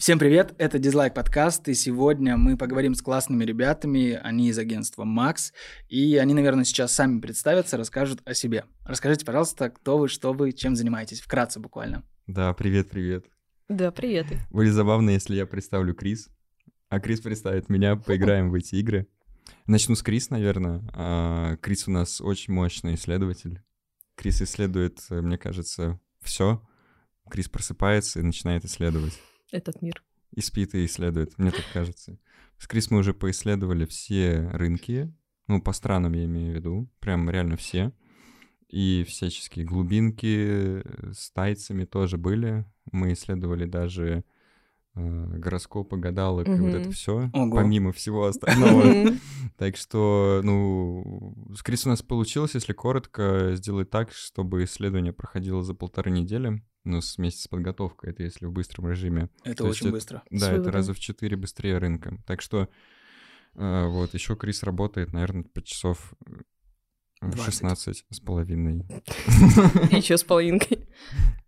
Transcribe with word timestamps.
Всем 0.00 0.18
привет, 0.18 0.54
это 0.56 0.78
Дизлайк 0.78 1.12
подкаст, 1.12 1.68
и 1.68 1.74
сегодня 1.74 2.38
мы 2.38 2.56
поговорим 2.56 2.94
с 2.94 3.02
классными 3.02 3.44
ребятами, 3.44 4.18
они 4.22 4.48
из 4.48 4.58
агентства 4.58 5.04
Макс, 5.04 5.52
и 5.90 6.16
они, 6.16 6.32
наверное, 6.32 6.64
сейчас 6.64 6.94
сами 6.94 7.20
представятся, 7.20 7.76
расскажут 7.76 8.22
о 8.24 8.32
себе. 8.32 8.64
Расскажите, 8.86 9.26
пожалуйста, 9.26 9.68
кто 9.68 9.98
вы, 9.98 10.08
что 10.08 10.32
вы, 10.32 10.52
чем 10.52 10.74
занимаетесь, 10.74 11.20
вкратце 11.20 11.60
буквально. 11.60 12.02
Да, 12.26 12.54
привет-привет. 12.54 13.26
Да, 13.68 13.90
привет. 13.90 14.24
Будет 14.50 14.72
забавно, 14.72 15.10
если 15.10 15.36
я 15.36 15.44
представлю 15.44 15.94
Крис, 15.94 16.30
а 16.88 16.98
Крис 16.98 17.20
представит 17.20 17.68
меня, 17.68 17.96
поиграем 18.06 18.50
в 18.50 18.54
эти 18.54 18.76
игры. 18.76 19.06
Начну 19.66 19.96
с 19.96 20.02
Крис, 20.02 20.30
наверное. 20.30 20.82
А, 20.94 21.56
Крис 21.58 21.86
у 21.88 21.90
нас 21.90 22.22
очень 22.22 22.54
мощный 22.54 22.94
исследователь. 22.94 23.60
Крис 24.14 24.40
исследует, 24.40 24.98
мне 25.10 25.36
кажется, 25.36 26.00
все. 26.22 26.66
Крис 27.30 27.50
просыпается 27.50 28.20
и 28.20 28.22
начинает 28.22 28.64
исследовать 28.64 29.20
этот 29.52 29.82
мир. 29.82 30.02
И 30.34 30.40
спит 30.40 30.74
и 30.74 30.84
исследует, 30.84 31.36
мне 31.38 31.50
так 31.50 31.64
кажется. 31.72 32.18
С 32.58 32.66
Крис 32.66 32.90
мы 32.90 32.98
уже 32.98 33.14
поисследовали 33.14 33.84
все 33.84 34.48
рынки, 34.52 35.12
ну, 35.50 35.60
по 35.60 35.72
странам 35.72 36.12
я 36.12 36.26
имею 36.26 36.52
в 36.52 36.54
виду, 36.54 36.88
прям 37.00 37.28
реально 37.28 37.56
все. 37.56 37.92
И 38.68 39.04
всяческие 39.08 39.64
глубинки 39.64 40.82
с 41.12 41.32
тайцами 41.32 41.84
тоже 41.84 42.18
были. 42.18 42.64
Мы 42.92 43.14
исследовали 43.14 43.64
даже 43.64 44.04
э, 44.06 44.22
гороскопы, 44.94 45.96
гадалок 45.96 46.48
mm-hmm. 46.48 46.56
и 46.56 46.60
вот 46.60 46.74
это 46.74 46.90
все, 46.90 47.30
помимо 47.32 47.92
всего 47.92 48.24
остального. 48.26 49.14
Так 49.56 49.76
что, 49.76 50.40
ну, 50.42 51.34
с 51.54 51.62
Крис 51.62 51.86
у 51.86 51.90
нас 51.90 52.02
получилось, 52.02 52.54
если 52.54 52.72
коротко, 52.72 53.52
сделать 53.54 53.90
так, 53.90 54.12
чтобы 54.12 54.64
исследование 54.64 55.12
проходило 55.12 55.62
за 55.62 55.74
полторы 55.74 56.10
недели 56.10 56.62
ну, 56.84 57.00
вместе 57.16 57.42
с 57.42 57.48
подготовкой, 57.48 58.10
это 58.10 58.22
если 58.22 58.46
в 58.46 58.52
быстром 58.52 58.88
режиме. 58.88 59.28
Это 59.44 59.64
То 59.64 59.68
очень 59.68 59.90
быстро. 59.90 60.22
Да, 60.30 60.52
это 60.52 60.70
раза 60.70 60.94
в 60.94 60.98
четыре 60.98 61.36
быстрее 61.36 61.78
рынка. 61.78 62.16
Так 62.26 62.40
что 62.40 62.68
э, 63.54 63.86
вот, 63.86 64.14
еще 64.14 64.36
Крис 64.36 64.62
работает, 64.62 65.12
наверное, 65.12 65.44
по 65.44 65.62
часов 65.62 66.14
16 67.20 67.88
э, 67.88 68.14
с 68.14 68.20
половиной. 68.20 68.86
Еще 69.90 70.16
с 70.16 70.24
половинкой. 70.24 70.88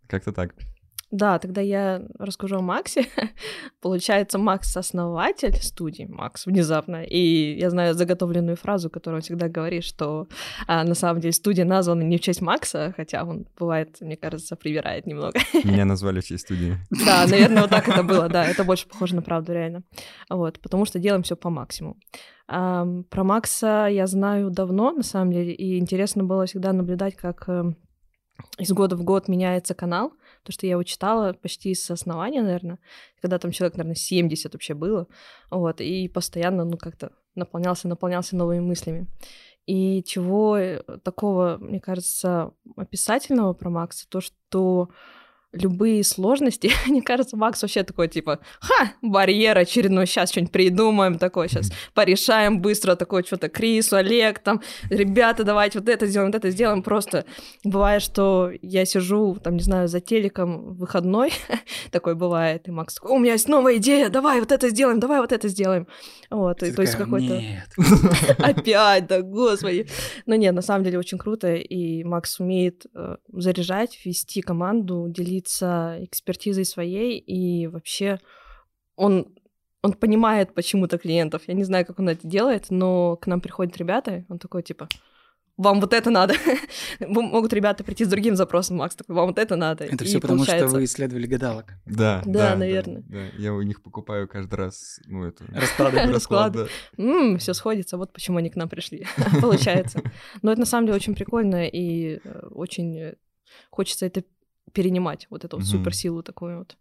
Как-то 0.07 0.33
так. 0.33 0.55
Да, 1.13 1.39
тогда 1.39 1.61
я 1.61 2.03
расскажу 2.19 2.57
о 2.57 2.63
Максе. 2.63 3.05
Получается, 3.83 4.39
Макс— 4.39 4.75
основатель 4.79 5.55
студии, 5.63 6.05
Макс, 6.05 6.47
внезапно. 6.47 7.05
И 7.05 7.59
я 7.59 7.69
знаю 7.69 7.93
заготовленную 7.93 8.57
фразу, 8.57 8.89
которую 8.89 9.19
он 9.19 9.23
всегда 9.23 9.49
говорит, 9.49 9.85
что 9.85 10.27
а, 10.67 10.85
на 10.85 10.95
самом 10.95 11.21
деле 11.21 11.33
студия 11.33 11.67
названа 11.67 12.01
не 12.01 12.17
в 12.17 12.23
честь 12.23 12.41
Макса, 12.41 12.95
хотя 12.97 13.25
он, 13.25 13.47
бывает, 13.59 13.99
мне 14.01 14.17
кажется, 14.17 14.57
привирает 14.57 15.07
немного. 15.07 15.39
Меня 15.65 15.85
назвали 15.85 16.21
в 16.21 16.25
честь 16.25 16.45
студии. 16.45 16.79
Да, 16.91 17.27
наверное, 17.29 17.63
вот 17.63 17.71
так 17.71 17.87
это 17.89 18.03
было, 18.03 18.31
да, 18.31 18.47
это 18.49 18.65
больше 18.65 18.89
похоже 18.89 19.15
на 19.15 19.21
правду, 19.21 19.53
реально. 19.53 19.83
Вот, 20.31 20.61
потому 20.61 20.87
что 20.87 20.99
делаем 20.99 21.23
все 21.25 21.37
по 21.37 21.51
максимуму. 21.51 21.99
А, 22.49 22.87
про 23.11 23.23
Макса 23.23 23.87
я 23.91 24.07
знаю 24.07 24.51
давно, 24.51 24.93
на 24.93 25.03
самом 25.03 25.31
деле, 25.33 25.53
и 25.53 25.79
интересно 25.79 26.25
было 26.25 26.47
всегда 26.47 26.73
наблюдать, 26.73 27.17
как 27.17 27.47
эм, 27.51 27.77
из 28.59 28.73
года 28.73 28.97
в 28.97 29.05
год 29.05 29.29
меняется 29.29 29.75
канал, 29.75 30.13
то, 30.43 30.53
что 30.53 30.67
я 30.67 30.73
его 30.73 30.83
читала 30.83 31.33
почти 31.33 31.75
с 31.75 31.91
основания, 31.91 32.43
наверное, 32.43 32.79
когда 33.21 33.39
там 33.39 33.53
человек, 33.53 33.77
наверное, 33.77 33.95
70 33.95 34.53
вообще 34.53 34.75
было, 34.75 35.07
вот, 35.51 35.81
и 35.81 36.09
постоянно, 36.09 36.65
ну, 36.65 36.77
как-то 36.77 37.13
наполнялся, 37.35 37.89
наполнялся 37.89 38.37
новыми 38.37 38.61
мыслями. 38.61 39.07
И 39.67 40.03
чего 40.03 40.57
э, 40.57 40.83
такого, 41.05 41.57
мне 41.59 41.81
кажется, 41.81 42.53
описательного 42.77 43.53
про 43.53 43.71
Макса, 43.71 44.09
то, 44.09 44.21
что 44.21 44.89
любые 45.53 46.03
сложности. 46.05 46.71
Мне 46.87 47.03
кажется, 47.03 47.37
Макс 47.37 47.61
вообще 47.63 47.83
такой, 47.83 48.09
типа, 48.09 48.41
ха, 48.61 48.93
барьер 49.03 49.57
очередной, 49.59 50.07
сейчас 50.07 50.31
что-нибудь 50.31 50.53
придумаем, 50.53 51.19
такое, 51.19 51.49
сейчас 51.49 51.71
порешаем 51.95 52.61
быстро, 52.61 52.97
такое 52.97 53.23
что-то 53.23 53.49
Крис, 53.49 53.93
Олег, 53.93 54.39
там, 54.39 54.63
ребята, 54.89 55.45
давайте 55.45 55.79
вот 55.79 55.89
это 55.89 56.07
сделаем, 56.07 56.31
вот 56.33 56.37
это 56.37 56.51
сделаем. 56.51 56.83
Просто 56.83 57.25
бывает, 57.65 58.03
что 58.03 58.51
я 58.63 58.85
сижу, 58.85 59.37
там, 59.43 59.57
не 59.57 59.63
знаю, 59.63 59.89
за 59.89 60.01
телеком 60.01 60.75
выходной, 60.75 61.33
такой 61.91 62.15
бывает, 62.15 62.69
и 62.69 62.71
Макс 62.71 62.95
такой, 62.95 63.13
у 63.13 63.19
меня 63.19 63.33
есть 63.33 63.49
новая 63.49 63.77
идея, 63.77 64.09
давай 64.09 64.41
вот 64.41 64.53
это 64.53 64.69
сделаем, 64.71 65.01
давай 65.01 65.21
вот 65.21 65.33
это 65.33 65.49
сделаем. 65.49 65.87
Вот, 66.31 66.61
Ты 66.61 66.69
и, 66.69 66.73
то 66.73 66.83
есть 66.83 66.95
какой-то... 66.95 67.43
Опять, 68.39 69.07
да, 69.07 69.21
господи. 69.21 69.87
Но 70.25 70.35
нет, 70.35 70.55
на 70.55 70.63
самом 70.63 70.85
деле 70.85 70.99
очень 70.99 71.19
круто, 71.19 71.55
и 71.55 72.05
Макс 72.05 72.41
умеет 72.41 72.87
э, 72.95 73.17
заряжать, 73.33 73.99
вести 74.05 74.41
команду, 74.41 75.07
делить 75.09 75.42
делиться 75.43 75.99
экспертизой 76.01 76.65
своей, 76.65 77.19
и 77.19 77.67
вообще 77.67 78.21
он, 78.97 79.35
он 79.83 79.93
понимает 79.95 80.55
почему-то 80.55 80.99
клиентов. 80.99 81.43
Я 81.47 81.55
не 81.55 81.65
знаю, 81.65 81.87
как 81.87 81.99
он 81.99 82.09
это 82.09 82.27
делает, 82.27 82.67
но 82.71 83.17
к 83.17 83.27
нам 83.27 83.41
приходят 83.41 83.77
ребята, 83.77 84.25
он 84.29 84.39
такой, 84.39 84.63
типа, 84.63 84.89
вам 85.59 85.81
вот 85.81 85.93
это 85.93 86.11
надо. 86.11 86.35
Могут 87.01 87.53
ребята 87.53 87.85
прийти 87.85 88.05
с 88.05 88.09
другим 88.09 88.37
запросом, 88.37 88.79
Макс 88.79 88.97
такой, 88.97 89.15
вам 89.15 89.29
вот 89.29 89.39
это 89.39 89.55
надо. 89.55 89.85
Это 89.85 90.05
все 90.05 90.19
потому, 90.19 90.39
получается... 90.39 90.69
что 90.69 90.77
вы 90.77 90.85
исследовали 90.85 91.27
гадалок. 91.27 91.75
Да, 91.85 92.23
да, 92.25 92.51
да 92.51 92.57
наверное. 92.57 93.03
Да, 93.03 93.19
да. 93.19 93.25
Я 93.37 93.53
у 93.53 93.61
них 93.63 93.83
покупаю 93.83 94.29
каждый 94.29 94.55
раз, 94.55 94.99
ну, 95.07 95.25
это... 95.25 95.45
Расклады. 95.53 96.01
Расклады. 96.13 96.69
Все 97.39 97.53
сходится, 97.53 97.99
вот 97.99 98.13
почему 98.13 98.39
они 98.39 98.49
к 98.49 98.57
нам 98.57 98.69
пришли. 98.69 99.07
Получается. 99.41 100.01
Но 100.41 100.53
это 100.53 100.61
на 100.61 100.67
самом 100.67 100.87
деле 100.87 100.97
очень 100.97 101.15
прикольно, 101.15 101.67
и 101.67 102.19
э, 102.25 102.47
очень 102.51 102.99
э, 102.99 103.15
хочется 103.71 104.07
это 104.07 104.25
перенимать 104.73 105.27
вот 105.31 105.45
эту 105.45 105.59
вот 105.59 105.67
суперсилу 105.67 106.23
такую 106.23 106.59
вот, 106.59 106.77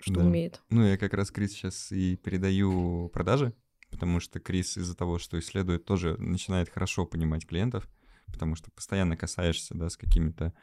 что 0.00 0.14
да. 0.14 0.24
умеет. 0.24 0.62
Ну, 0.70 0.84
я 0.84 0.96
как 0.96 1.14
раз 1.14 1.30
Крис 1.30 1.52
сейчас 1.52 1.92
и 1.92 2.16
передаю 2.16 3.08
продажи, 3.10 3.54
потому 3.90 4.20
что 4.20 4.40
Крис 4.40 4.76
из-за 4.76 4.96
того, 4.96 5.18
что 5.18 5.38
исследует, 5.38 5.84
тоже 5.84 6.16
начинает 6.18 6.68
хорошо 6.68 7.06
понимать 7.06 7.46
клиентов, 7.46 7.88
потому 8.26 8.54
что 8.54 8.70
постоянно 8.70 9.16
касаешься, 9.16 9.74
да, 9.74 9.88
с 9.88 9.96
какими-то 9.96 10.54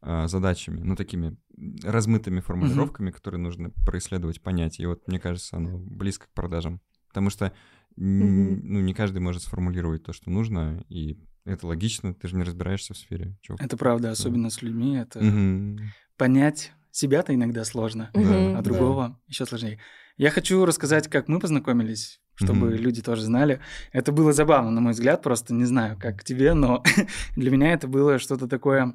а, 0.00 0.26
задачами, 0.28 0.80
ну, 0.80 0.96
такими 0.96 1.36
размытыми 1.82 2.40
формулировками, 2.40 3.10
mm-hmm. 3.10 3.14
которые 3.14 3.40
нужно 3.40 3.70
происследовать, 3.86 4.42
понять. 4.42 4.80
И 4.80 4.86
вот, 4.86 5.06
мне 5.06 5.18
кажется, 5.18 5.56
оно 5.56 5.78
близко 5.78 6.26
к 6.26 6.32
продажам. 6.32 6.80
Потому 7.08 7.30
что, 7.30 7.46
mm-hmm. 7.46 8.60
ну, 8.62 8.80
не 8.80 8.94
каждый 8.94 9.18
может 9.18 9.42
сформулировать 9.42 10.02
то, 10.02 10.12
что 10.12 10.30
нужно, 10.30 10.84
и 10.88 11.18
это 11.44 11.66
логично, 11.66 12.14
ты 12.14 12.26
же 12.28 12.36
не 12.36 12.42
разбираешься 12.42 12.94
в 12.94 12.98
сфере. 12.98 13.36
Чё? 13.42 13.56
Это 13.58 13.76
правда, 13.76 14.10
особенно 14.10 14.48
с 14.48 14.62
людьми. 14.62 14.96
Это 14.96 15.18
угу. 15.18 15.78
Понять 16.16 16.72
себя-то 16.90 17.34
иногда 17.34 17.64
сложно, 17.64 18.10
угу, 18.14 18.56
а 18.56 18.62
другого 18.62 19.08
да. 19.08 19.16
еще 19.26 19.46
сложнее. 19.46 19.80
Я 20.16 20.30
хочу 20.30 20.64
рассказать, 20.64 21.08
как 21.08 21.26
мы 21.28 21.40
познакомились, 21.40 22.20
чтобы 22.34 22.68
угу. 22.68 22.76
люди 22.76 23.02
тоже 23.02 23.22
знали. 23.22 23.60
Это 23.92 24.12
было 24.12 24.32
забавно, 24.32 24.70
на 24.70 24.80
мой 24.80 24.92
взгляд, 24.92 25.22
просто 25.22 25.54
не 25.54 25.64
знаю, 25.64 25.98
как 25.98 26.22
тебе, 26.22 26.54
но 26.54 26.84
для 27.36 27.50
меня 27.50 27.72
это 27.72 27.88
было 27.88 28.18
что-то 28.18 28.46
такое 28.46 28.94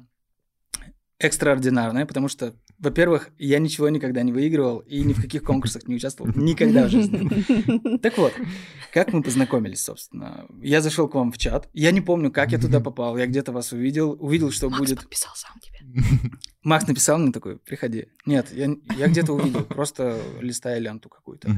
экстраординарное, 1.18 2.06
потому 2.06 2.28
что 2.28 2.54
во-первых, 2.80 3.28
я 3.36 3.58
ничего 3.58 3.90
никогда 3.90 4.22
не 4.22 4.32
выигрывал 4.32 4.78
и 4.78 5.02
ни 5.02 5.12
в 5.12 5.20
каких 5.20 5.42
конкурсах 5.42 5.86
не 5.86 5.96
участвовал. 5.96 6.32
Никогда 6.34 6.86
в 6.86 6.90
жизни. 6.90 7.98
Так 8.00 8.16
вот, 8.16 8.32
как 8.92 9.12
мы 9.12 9.22
познакомились, 9.22 9.82
собственно? 9.82 10.46
Я 10.62 10.80
зашел 10.80 11.06
к 11.06 11.14
вам 11.14 11.30
в 11.30 11.36
чат. 11.36 11.68
Я 11.74 11.90
не 11.90 12.00
помню, 12.00 12.32
как 12.32 12.52
я 12.52 12.58
туда 12.58 12.80
попал. 12.80 13.18
Я 13.18 13.26
где-то 13.26 13.52
вас 13.52 13.72
увидел. 13.72 14.16
Увидел, 14.18 14.50
что 14.50 14.70
Макс 14.70 14.78
будет... 14.78 14.96
Макс 14.96 15.02
подписал 15.02 15.32
сам 15.34 15.52
тебе. 15.60 15.78
Макс 16.62 16.86
написал 16.86 17.18
мне 17.18 17.32
такой, 17.32 17.58
приходи. 17.58 18.08
Нет, 18.26 18.52
я, 18.52 18.70
я 18.96 19.08
где-то 19.08 19.32
увидел, 19.32 19.64
просто 19.64 20.20
листая 20.40 20.78
ленту 20.78 21.08
какую-то. 21.08 21.50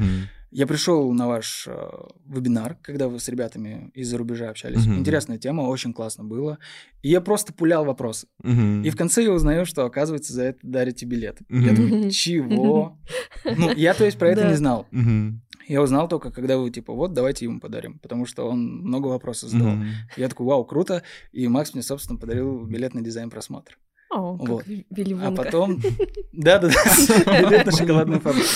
Я 0.54 0.66
пришел 0.66 1.10
на 1.14 1.28
ваш 1.28 1.66
э, 1.66 1.90
вебинар, 2.26 2.76
когда 2.82 3.08
вы 3.08 3.18
с 3.18 3.26
ребятами 3.30 3.90
из-за 3.94 4.18
рубежа 4.18 4.50
общались. 4.50 4.86
Uh-huh. 4.86 4.98
Интересная 4.98 5.38
тема, 5.38 5.62
очень 5.62 5.94
классно 5.94 6.24
было. 6.24 6.58
И 7.00 7.08
я 7.08 7.22
просто 7.22 7.54
пулял 7.54 7.86
вопросы. 7.86 8.26
Uh-huh. 8.42 8.84
И 8.84 8.90
в 8.90 8.96
конце 8.96 9.22
я 9.22 9.32
узнаю, 9.32 9.64
что, 9.64 9.86
оказывается, 9.86 10.34
за 10.34 10.42
это 10.42 10.58
дарите 10.62 11.06
билет. 11.06 11.40
Uh-huh. 11.40 11.58
Я 11.58 11.70
такой, 11.70 12.10
чего? 12.10 12.98
Ну, 13.46 13.72
я, 13.72 13.94
то 13.94 14.04
есть, 14.04 14.19
про 14.19 14.28
это 14.28 14.46
не 14.46 14.56
знал. 14.56 14.86
Я 15.69 15.81
узнал 15.81 16.06
только, 16.06 16.31
когда 16.31 16.58
вы, 16.58 16.70
типа, 16.70 16.93
вот, 16.93 17.14
давайте 17.14 17.46
ему 17.46 17.58
подарим, 17.58 17.99
потому 17.99 18.26
что 18.26 18.46
он 18.46 18.82
много 18.82 19.06
вопросов 19.06 19.49
задал. 19.49 19.78
Я 20.19 20.28
такой, 20.28 20.44
вау, 20.44 20.66
круто. 20.66 21.02
И 21.32 21.49
Макс 21.49 21.72
мне, 21.72 21.82
собственно, 21.82 22.19
подарил 22.19 22.66
билет 22.66 22.93
на 22.93 23.00
дизайн-просмотр. 23.00 23.78
О, 24.12 24.37
вот. 24.37 24.64
А 25.23 25.32
потом... 25.32 25.81
Да-да-да, 26.32 27.41
билет 27.41 27.64
на 27.64 27.73
шоколадную 27.76 28.20
фабрику. 28.20 28.47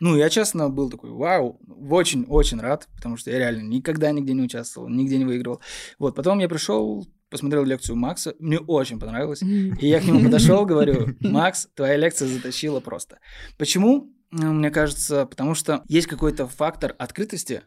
Ну, 0.00 0.16
я, 0.16 0.28
честно, 0.28 0.68
был 0.68 0.90
такой, 0.90 1.10
вау, 1.10 1.58
очень-очень 1.90 2.60
рад, 2.60 2.88
потому 2.94 3.16
что 3.16 3.30
я 3.30 3.38
реально 3.38 3.62
никогда 3.62 4.12
нигде 4.12 4.34
не 4.34 4.42
участвовал, 4.42 4.88
нигде 4.88 5.16
не 5.16 5.24
выигрывал. 5.24 5.60
Вот, 5.98 6.14
потом 6.14 6.40
я 6.40 6.48
пришел, 6.48 7.06
посмотрел 7.30 7.64
лекцию 7.64 7.96
Макса, 7.96 8.34
мне 8.38 8.58
очень 8.58 9.00
понравилось, 9.00 9.42
и 9.42 9.86
я 9.86 10.00
к 10.00 10.04
нему 10.04 10.22
подошел, 10.22 10.66
говорю, 10.66 11.14
Макс, 11.20 11.68
твоя 11.74 11.96
лекция 11.96 12.28
затащила 12.28 12.80
просто. 12.80 13.20
Почему? 13.56 14.12
Ну, 14.30 14.52
мне 14.52 14.70
кажется, 14.70 15.24
потому 15.24 15.54
что 15.54 15.82
есть 15.88 16.06
какой-то 16.06 16.46
фактор 16.46 16.94
открытости, 16.98 17.62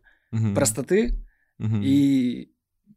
простоты 0.54 1.18
и 1.60 2.52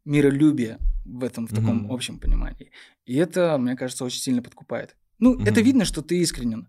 миролюбия 0.05 0.79
в 1.05 1.23
этом, 1.23 1.47
в 1.47 1.53
таком 1.53 1.85
mm-hmm. 1.85 1.93
общем 1.93 2.19
понимании. 2.19 2.71
И 3.05 3.15
это, 3.15 3.57
мне 3.57 3.75
кажется, 3.75 4.03
очень 4.03 4.19
сильно 4.19 4.41
подкупает. 4.41 4.95
Ну, 5.19 5.35
mm-hmm. 5.35 5.49
это 5.49 5.61
видно, 5.61 5.85
что 5.85 6.01
ты 6.01 6.17
искренен. 6.17 6.67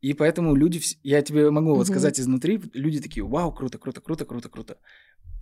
И 0.00 0.12
поэтому 0.12 0.54
люди, 0.54 0.80
я 1.02 1.22
тебе 1.22 1.50
могу 1.50 1.74
вот 1.74 1.86
сказать 1.86 2.20
изнутри, 2.20 2.60
люди 2.74 3.00
такие, 3.00 3.24
вау, 3.24 3.52
круто, 3.52 3.78
круто, 3.78 4.00
круто, 4.00 4.24
круто, 4.24 4.48
круто. 4.48 4.78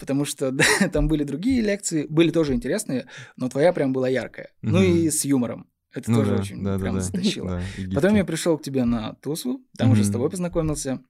Потому 0.00 0.24
что 0.24 0.50
да, 0.52 0.64
там 0.92 1.08
были 1.08 1.24
другие 1.24 1.60
лекции, 1.60 2.06
были 2.08 2.30
тоже 2.30 2.54
интересные, 2.54 3.06
но 3.36 3.48
твоя 3.48 3.72
прям 3.72 3.92
была 3.92 4.08
яркая. 4.08 4.50
Ну 4.62 4.82
и 4.82 5.10
с 5.10 5.24
юмором. 5.24 5.68
Это 5.92 6.10
ну, 6.10 6.18
тоже 6.18 6.30
да, 6.30 6.40
очень 6.40 6.64
да, 6.64 6.78
прям 6.78 6.96
да, 6.96 7.00
затащило. 7.00 7.62
Да, 7.78 7.94
Потом 7.94 8.16
я 8.16 8.24
пришел 8.24 8.58
к 8.58 8.62
тебе 8.62 8.84
на 8.84 9.14
тусу, 9.14 9.64
там 9.78 9.92
уже 9.92 10.02
с 10.02 10.10
тобой 10.10 10.28
познакомился. 10.28 11.00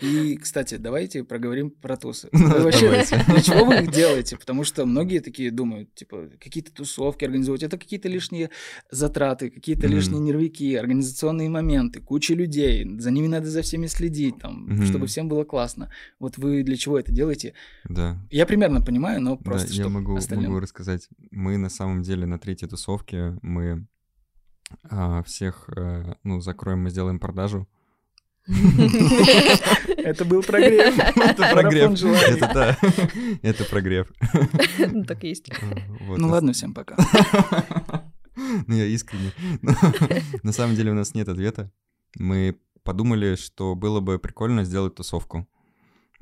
И, 0.00 0.36
кстати, 0.36 0.76
давайте 0.76 1.24
проговорим 1.24 1.70
про 1.70 1.96
тусы. 1.96 2.28
Вы 2.32 2.60
вообще 2.60 2.90
для 2.90 3.02
чего 3.42 3.64
вы 3.64 3.76
их 3.76 3.90
делаете? 3.90 4.36
Потому 4.36 4.62
что 4.64 4.84
многие 4.84 5.20
такие 5.20 5.50
думают, 5.50 5.94
типа, 5.94 6.30
какие-то 6.38 6.72
тусовки 6.72 7.24
организовать, 7.24 7.62
это 7.62 7.78
какие-то 7.78 8.08
лишние 8.08 8.50
затраты, 8.90 9.50
какие-то 9.50 9.86
лишние 9.86 10.20
нервики, 10.20 10.74
организационные 10.74 11.48
моменты, 11.48 12.00
куча 12.00 12.34
людей, 12.34 12.86
за 12.98 13.10
ними 13.10 13.26
надо 13.26 13.46
за 13.46 13.62
всеми 13.62 13.86
следить, 13.86 14.38
там, 14.38 14.82
чтобы 14.84 15.06
всем 15.06 15.28
было 15.28 15.44
классно. 15.44 15.90
Вот 16.18 16.36
вы 16.36 16.62
для 16.62 16.76
чего 16.76 16.98
это 16.98 17.12
делаете? 17.12 17.54
Да. 17.88 18.18
Я 18.30 18.46
примерно 18.46 18.82
понимаю, 18.82 19.20
но 19.22 19.36
просто 19.36 19.68
да, 19.68 19.74
я 19.74 19.88
могу, 19.88 20.18
могу 20.30 20.60
рассказать. 20.60 21.08
Мы 21.30 21.56
на 21.56 21.70
самом 21.70 22.02
деле 22.02 22.26
на 22.26 22.38
третьей 22.38 22.68
тусовке 22.68 23.38
мы 23.42 23.86
а, 24.82 25.22
всех, 25.22 25.68
а, 25.68 26.16
ну, 26.22 26.40
закроем, 26.40 26.82
мы 26.82 26.90
сделаем 26.90 27.18
продажу 27.18 27.66
это 28.48 30.24
был 30.24 30.42
прогрев. 30.42 30.98
Это 31.16 31.50
прогрев. 31.52 32.02
Это 32.02 32.50
да. 32.54 32.78
Это 33.42 33.64
прогрев. 33.64 34.12
Ну, 34.78 35.04
так 35.04 35.24
и 35.24 35.28
есть. 35.28 35.50
Ну 36.16 36.28
ладно, 36.28 36.52
всем 36.52 36.74
пока. 36.74 36.96
Ну, 38.66 38.74
я 38.74 38.84
искренне. 38.86 39.32
На 40.42 40.52
самом 40.52 40.76
деле 40.76 40.92
у 40.92 40.94
нас 40.94 41.14
нет 41.14 41.28
ответа. 41.28 41.72
Мы 42.16 42.58
подумали, 42.82 43.34
что 43.34 43.74
было 43.74 44.00
бы 44.00 44.18
прикольно 44.18 44.64
сделать 44.64 44.94
тусовку. 44.94 45.48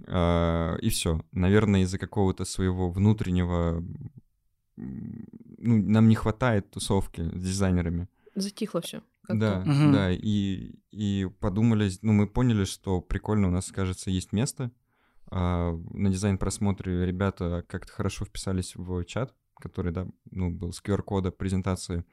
А, 0.06 0.76
и 0.76 0.88
все. 0.88 1.20
Наверное, 1.32 1.82
из-за 1.82 1.98
какого-то 1.98 2.44
своего 2.44 2.90
внутреннего... 2.90 3.84
Ну, 4.76 5.82
нам 5.82 6.08
не 6.08 6.14
хватает 6.14 6.70
тусовки 6.70 7.20
с 7.20 7.42
дизайнерами. 7.42 8.08
Затихло 8.34 8.80
все. 8.80 9.02
Да, 9.28 9.60
угу. 9.60 9.92
да, 9.92 10.10
и, 10.12 10.74
и 10.90 11.28
подумали, 11.40 11.90
ну, 12.02 12.12
мы 12.12 12.26
поняли, 12.26 12.64
что 12.64 13.00
прикольно 13.00 13.48
у 13.48 13.50
нас, 13.50 13.72
кажется, 13.72 14.10
есть 14.10 14.32
место. 14.32 14.70
А, 15.30 15.72
на 15.90 16.10
дизайн-просмотре 16.10 17.06
ребята 17.06 17.64
как-то 17.68 17.92
хорошо 17.92 18.24
вписались 18.24 18.76
в 18.76 19.04
чат, 19.04 19.34
который, 19.58 19.92
да, 19.92 20.06
ну, 20.30 20.50
был 20.50 20.72
с 20.72 20.82
QR-кода 20.82 21.30
презентации. 21.30 22.04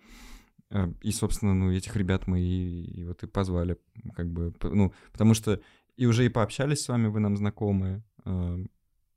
А, 0.69 0.91
и, 1.01 1.11
собственно, 1.11 1.53
ну, 1.53 1.71
этих 1.71 1.95
ребят 1.95 2.27
мы 2.27 2.39
и, 2.39 3.01
и 3.01 3.05
вот 3.05 3.23
и 3.23 3.27
позвали, 3.27 3.77
как 4.15 4.31
бы, 4.31 4.53
ну, 4.63 4.93
потому 5.11 5.33
что 5.33 5.61
и 5.97 6.05
уже 6.05 6.25
и 6.25 6.29
пообщались 6.29 6.83
с 6.83 6.87
вами, 6.87 7.07
вы 7.07 7.19
нам 7.19 7.35
знакомые, 7.35 8.03
а, 8.23 8.57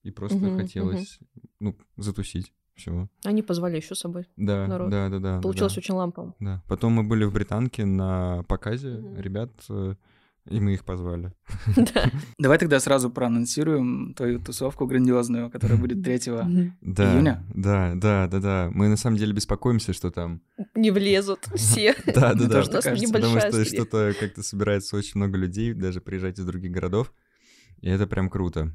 и 0.02 0.10
просто 0.10 0.38
угу, 0.38 0.56
хотелось, 0.58 1.18
угу. 1.20 1.48
ну, 1.60 1.78
затусить. 1.96 2.52
Все. 2.74 3.08
Они 3.24 3.42
позвали 3.42 3.76
еще 3.76 3.94
с 3.94 4.00
собой. 4.00 4.26
Да, 4.36 4.66
народ. 4.66 4.90
да, 4.90 5.08
да, 5.08 5.18
да. 5.18 5.40
Получилось 5.40 5.74
да, 5.74 5.78
очень 5.78 5.94
лампово. 5.94 6.34
Да. 6.40 6.62
Потом 6.68 6.92
мы 6.92 7.04
были 7.04 7.24
в 7.24 7.32
Британке 7.32 7.84
на 7.84 8.42
показе 8.48 8.88
mm-hmm. 8.88 9.22
ребят, 9.22 9.50
э, 9.68 9.94
и 10.50 10.60
мы 10.60 10.74
их 10.74 10.84
позвали. 10.84 11.32
Да. 11.76 12.10
Давай 12.38 12.58
тогда 12.58 12.80
сразу 12.80 13.10
проанонсируем 13.10 14.14
твою 14.14 14.40
тусовку 14.40 14.86
грандиозную, 14.86 15.50
которая 15.50 15.78
будет 15.78 16.02
3 16.02 16.16
июня. 16.16 17.46
Да, 17.54 17.92
да, 17.94 18.26
да, 18.26 18.40
да. 18.40 18.70
Мы 18.72 18.88
на 18.88 18.96
самом 18.96 19.16
деле 19.16 19.32
беспокоимся, 19.32 19.92
что 19.92 20.10
там... 20.10 20.42
Не 20.74 20.90
влезут 20.90 21.48
все. 21.54 21.94
Да, 22.06 22.34
да, 22.34 22.46
да. 22.48 22.62
Потому 22.62 23.40
что 23.40 23.64
что-то 23.64 24.12
как-то 24.18 24.42
собирается 24.42 24.96
очень 24.96 25.12
много 25.14 25.38
людей, 25.38 25.72
даже 25.74 26.00
приезжать 26.00 26.38
из 26.38 26.44
других 26.44 26.72
городов. 26.72 27.12
И 27.80 27.88
это 27.88 28.06
прям 28.06 28.28
круто. 28.30 28.74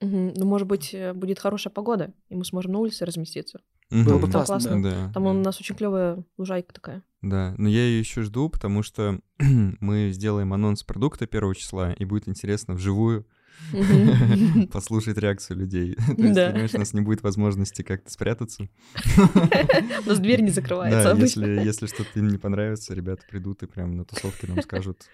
Угу. 0.00 0.32
Ну, 0.36 0.46
может 0.46 0.66
быть, 0.66 0.94
э, 0.94 1.12
будет 1.12 1.38
хорошая 1.38 1.72
погода, 1.72 2.12
и 2.28 2.34
мы 2.34 2.44
сможем 2.44 2.72
на 2.72 2.78
улице 2.78 3.04
разместиться. 3.04 3.60
Угу. 3.90 4.04
Было 4.04 4.18
бы 4.18 4.30
классно. 4.30 4.58
классно. 4.58 4.82
Да. 4.82 5.10
Там 5.12 5.26
у 5.26 5.32
нас 5.32 5.60
очень 5.60 5.74
клевая 5.74 6.24
лужайка 6.38 6.72
такая. 6.72 7.02
Да, 7.22 7.54
но 7.58 7.68
я 7.68 7.84
ее 7.84 7.98
еще 7.98 8.22
жду, 8.22 8.48
потому 8.48 8.82
что 8.82 9.20
мы 9.38 10.10
сделаем 10.12 10.52
анонс 10.54 10.84
продукта 10.84 11.26
первого 11.26 11.54
числа, 11.54 11.92
и 11.92 12.04
будет 12.04 12.28
интересно 12.28 12.74
вживую 12.74 13.26
послушать 14.72 15.16
реакцию 15.18 15.58
людей. 15.58 15.94
То 15.96 16.00
есть, 16.10 16.16
понимаешь, 16.16 16.74
у 16.74 16.78
нас 16.78 16.92
не 16.92 17.00
будет 17.00 17.22
возможности 17.22 17.82
как-то 17.82 18.10
спрятаться. 18.10 18.68
У 19.16 20.08
нас 20.08 20.18
дверь 20.18 20.42
не 20.42 20.50
закрывается 20.50 21.14
Да, 21.14 21.62
если, 21.62 21.86
что-то 21.86 22.18
им 22.18 22.28
не 22.28 22.38
понравится, 22.38 22.94
ребята 22.94 23.22
придут 23.28 23.62
и 23.62 23.66
прям 23.66 23.96
на 23.96 24.04
тусовке 24.04 24.46
нам 24.46 24.62
скажут. 24.62 25.08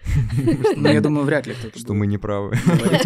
Ну, 0.75 0.89
я 0.89 1.01
думаю, 1.01 1.25
вряд 1.25 1.47
ли 1.47 1.53
кто-то 1.53 1.77
Что 1.77 1.93
мы 1.93 2.07
не 2.07 2.17
правы. 2.17 2.55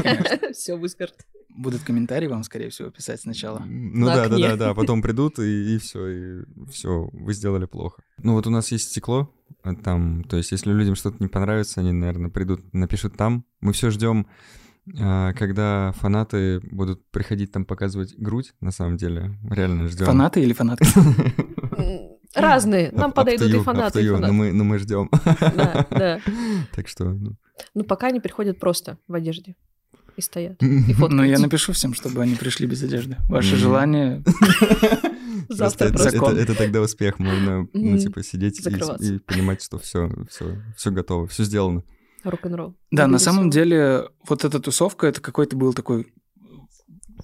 Все 0.54 0.76
выскажут. 0.76 1.16
Будут 1.50 1.82
комментарии 1.82 2.28
вам, 2.28 2.44
скорее 2.44 2.70
всего, 2.70 2.90
писать 2.90 3.20
сначала. 3.22 3.60
Ну 3.66 4.06
да, 4.06 4.30
да, 4.30 4.38
да, 4.38 4.56
да. 4.56 4.74
Потом 4.74 5.02
придут 5.02 5.38
и, 5.40 5.78
все, 5.80 6.08
и 6.08 6.44
все, 6.72 7.10
вы 7.12 7.34
сделали 7.34 7.66
плохо. 7.66 8.02
Ну 8.20 8.34
вот 8.34 8.48
у 8.48 8.50
нас 8.50 8.72
есть 8.72 8.90
стекло, 8.90 9.34
там, 9.84 10.24
то 10.24 10.38
есть 10.38 10.52
если 10.52 10.72
людям 10.72 10.96
что-то 10.96 11.18
не 11.20 11.28
понравится, 11.28 11.82
они, 11.82 11.92
наверное, 11.92 12.30
придут, 12.30 12.74
напишут 12.74 13.18
там. 13.18 13.46
Мы 13.60 13.74
все 13.74 13.90
ждем 13.90 14.28
а, 14.28 14.61
когда 14.88 15.94
фанаты 15.98 16.60
будут 16.62 17.10
приходить 17.12 17.51
там 17.51 17.66
показывать 17.66 18.16
грудь, 18.18 18.54
на 18.62 18.72
самом 18.72 18.98
деле, 18.98 19.38
реально 19.50 19.88
ждем. 19.88 20.06
Фанаты 20.06 20.42
или 20.42 20.54
фанатки? 20.54 20.86
Разные. 22.36 22.92
Нам 22.92 23.12
подойдут 23.12 23.54
и 23.54 23.60
фанаты, 23.60 24.01
и 24.01 24.07
фанаты. 24.07 24.28
Но 24.28 24.33
мы, 24.33 24.54
но 24.54 24.63
мы 24.63 24.78
ждем. 24.80 25.10
Да, 25.56 25.88
да. 25.89 26.22
Так 26.75 26.88
что... 26.88 27.06
Ну. 27.06 27.36
ну, 27.74 27.83
пока 27.83 28.07
они 28.07 28.19
приходят 28.19 28.60
просто 28.60 28.98
в 29.07 29.13
одежде 29.13 29.56
и 30.16 30.22
стоят. 30.22 30.62
И 30.63 30.95
ну, 30.98 31.24
я 31.24 31.39
напишу 31.39 31.74
всем, 31.74 31.94
чтобы 31.94 32.22
они 32.22 32.36
пришли 32.36 32.68
без 32.68 32.84
одежды. 32.84 33.18
Ваше 33.27 33.56
желание... 33.56 34.24
Завтра 35.50 35.88
это, 35.88 36.04
это, 36.04 36.31
это 36.31 36.56
тогда 36.56 36.80
успех. 36.80 37.19
Можно, 37.19 37.68
ну, 37.74 37.98
типа, 37.98 38.24
сидеть 38.24 38.66
и, 38.66 38.69
и 38.69 39.19
понимать, 39.19 39.62
что 39.62 39.80
все, 39.80 40.10
все, 40.30 40.62
все 40.77 40.92
готово, 40.92 41.27
все 41.27 41.44
сделано. 41.44 41.84
Рок-н-ролл. 42.24 42.76
Да, 42.92 43.08
на 43.08 43.20
самом 43.20 43.50
деле 43.50 44.10
вот 44.28 44.46
эта 44.46 44.60
тусовка, 44.60 45.08
это 45.08 45.22
какой-то 45.22 45.56
был 45.56 45.74
такой 45.74 46.14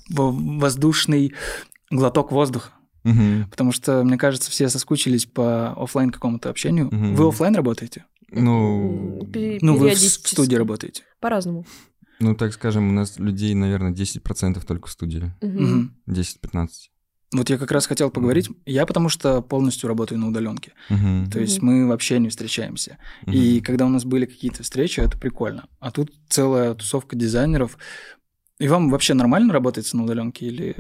воздушный 0.10 1.34
глоток 1.92 2.32
воздуха. 2.32 2.72
Угу. 3.04 3.50
Потому 3.50 3.72
что, 3.72 4.04
мне 4.04 4.18
кажется, 4.18 4.52
все 4.52 4.70
соскучились 4.70 5.26
по 5.26 5.72
офлайн 5.74 6.10
какому-то 6.10 6.50
общению. 6.50 6.88
Угу. 6.88 7.16
Вы 7.16 7.28
офлайн 7.28 7.56
работаете? 7.56 8.06
Ну, 8.30 9.22
ну 9.62 9.78
вы 9.78 9.92
в, 9.92 9.98
в 9.98 10.28
студии 10.28 10.56
работаете? 10.56 11.04
По-разному. 11.20 11.66
Ну, 12.20 12.36
так 12.36 12.54
скажем, 12.54 12.90
у 12.90 12.92
нас 12.92 13.20
людей, 13.20 13.54
наверное, 13.54 13.94
10% 13.94 14.66
только 14.66 14.88
в 14.88 14.92
студии. 14.92 15.34
Угу. 15.42 15.90
10-15. 16.10 16.68
Вот 17.34 17.50
я 17.50 17.58
как 17.58 17.72
раз 17.72 17.88
хотел 17.88 18.10
поговорить. 18.10 18.48
Mm-hmm. 18.48 18.62
Я 18.66 18.86
потому 18.86 19.10
что 19.10 19.42
полностью 19.42 19.90
работаю 19.90 20.20
на 20.20 20.30
удаленке. 20.30 20.74
Mm-hmm. 20.90 21.32
То 21.32 21.40
есть 21.40 21.62
мы 21.62 21.88
вообще 21.88 22.20
не 22.20 22.30
встречаемся. 22.30 22.98
Mm-hmm. 23.26 23.34
И 23.34 23.62
когда 23.62 23.86
у 23.86 23.90
нас 23.90 24.06
были 24.06 24.26
какие-то 24.26 24.64
встречи, 24.64 25.02
это 25.02 25.18
прикольно. 25.18 25.68
А 25.80 25.92
тут 25.92 26.12
целая 26.30 26.74
тусовка 26.74 27.18
дизайнеров. 27.18 27.78
И 28.60 28.68
вам 28.68 28.90
вообще 28.90 29.14
нормально 29.14 29.54
работать 29.54 29.94
на 29.94 30.04
удаленке 30.04 30.46
или 30.46 30.76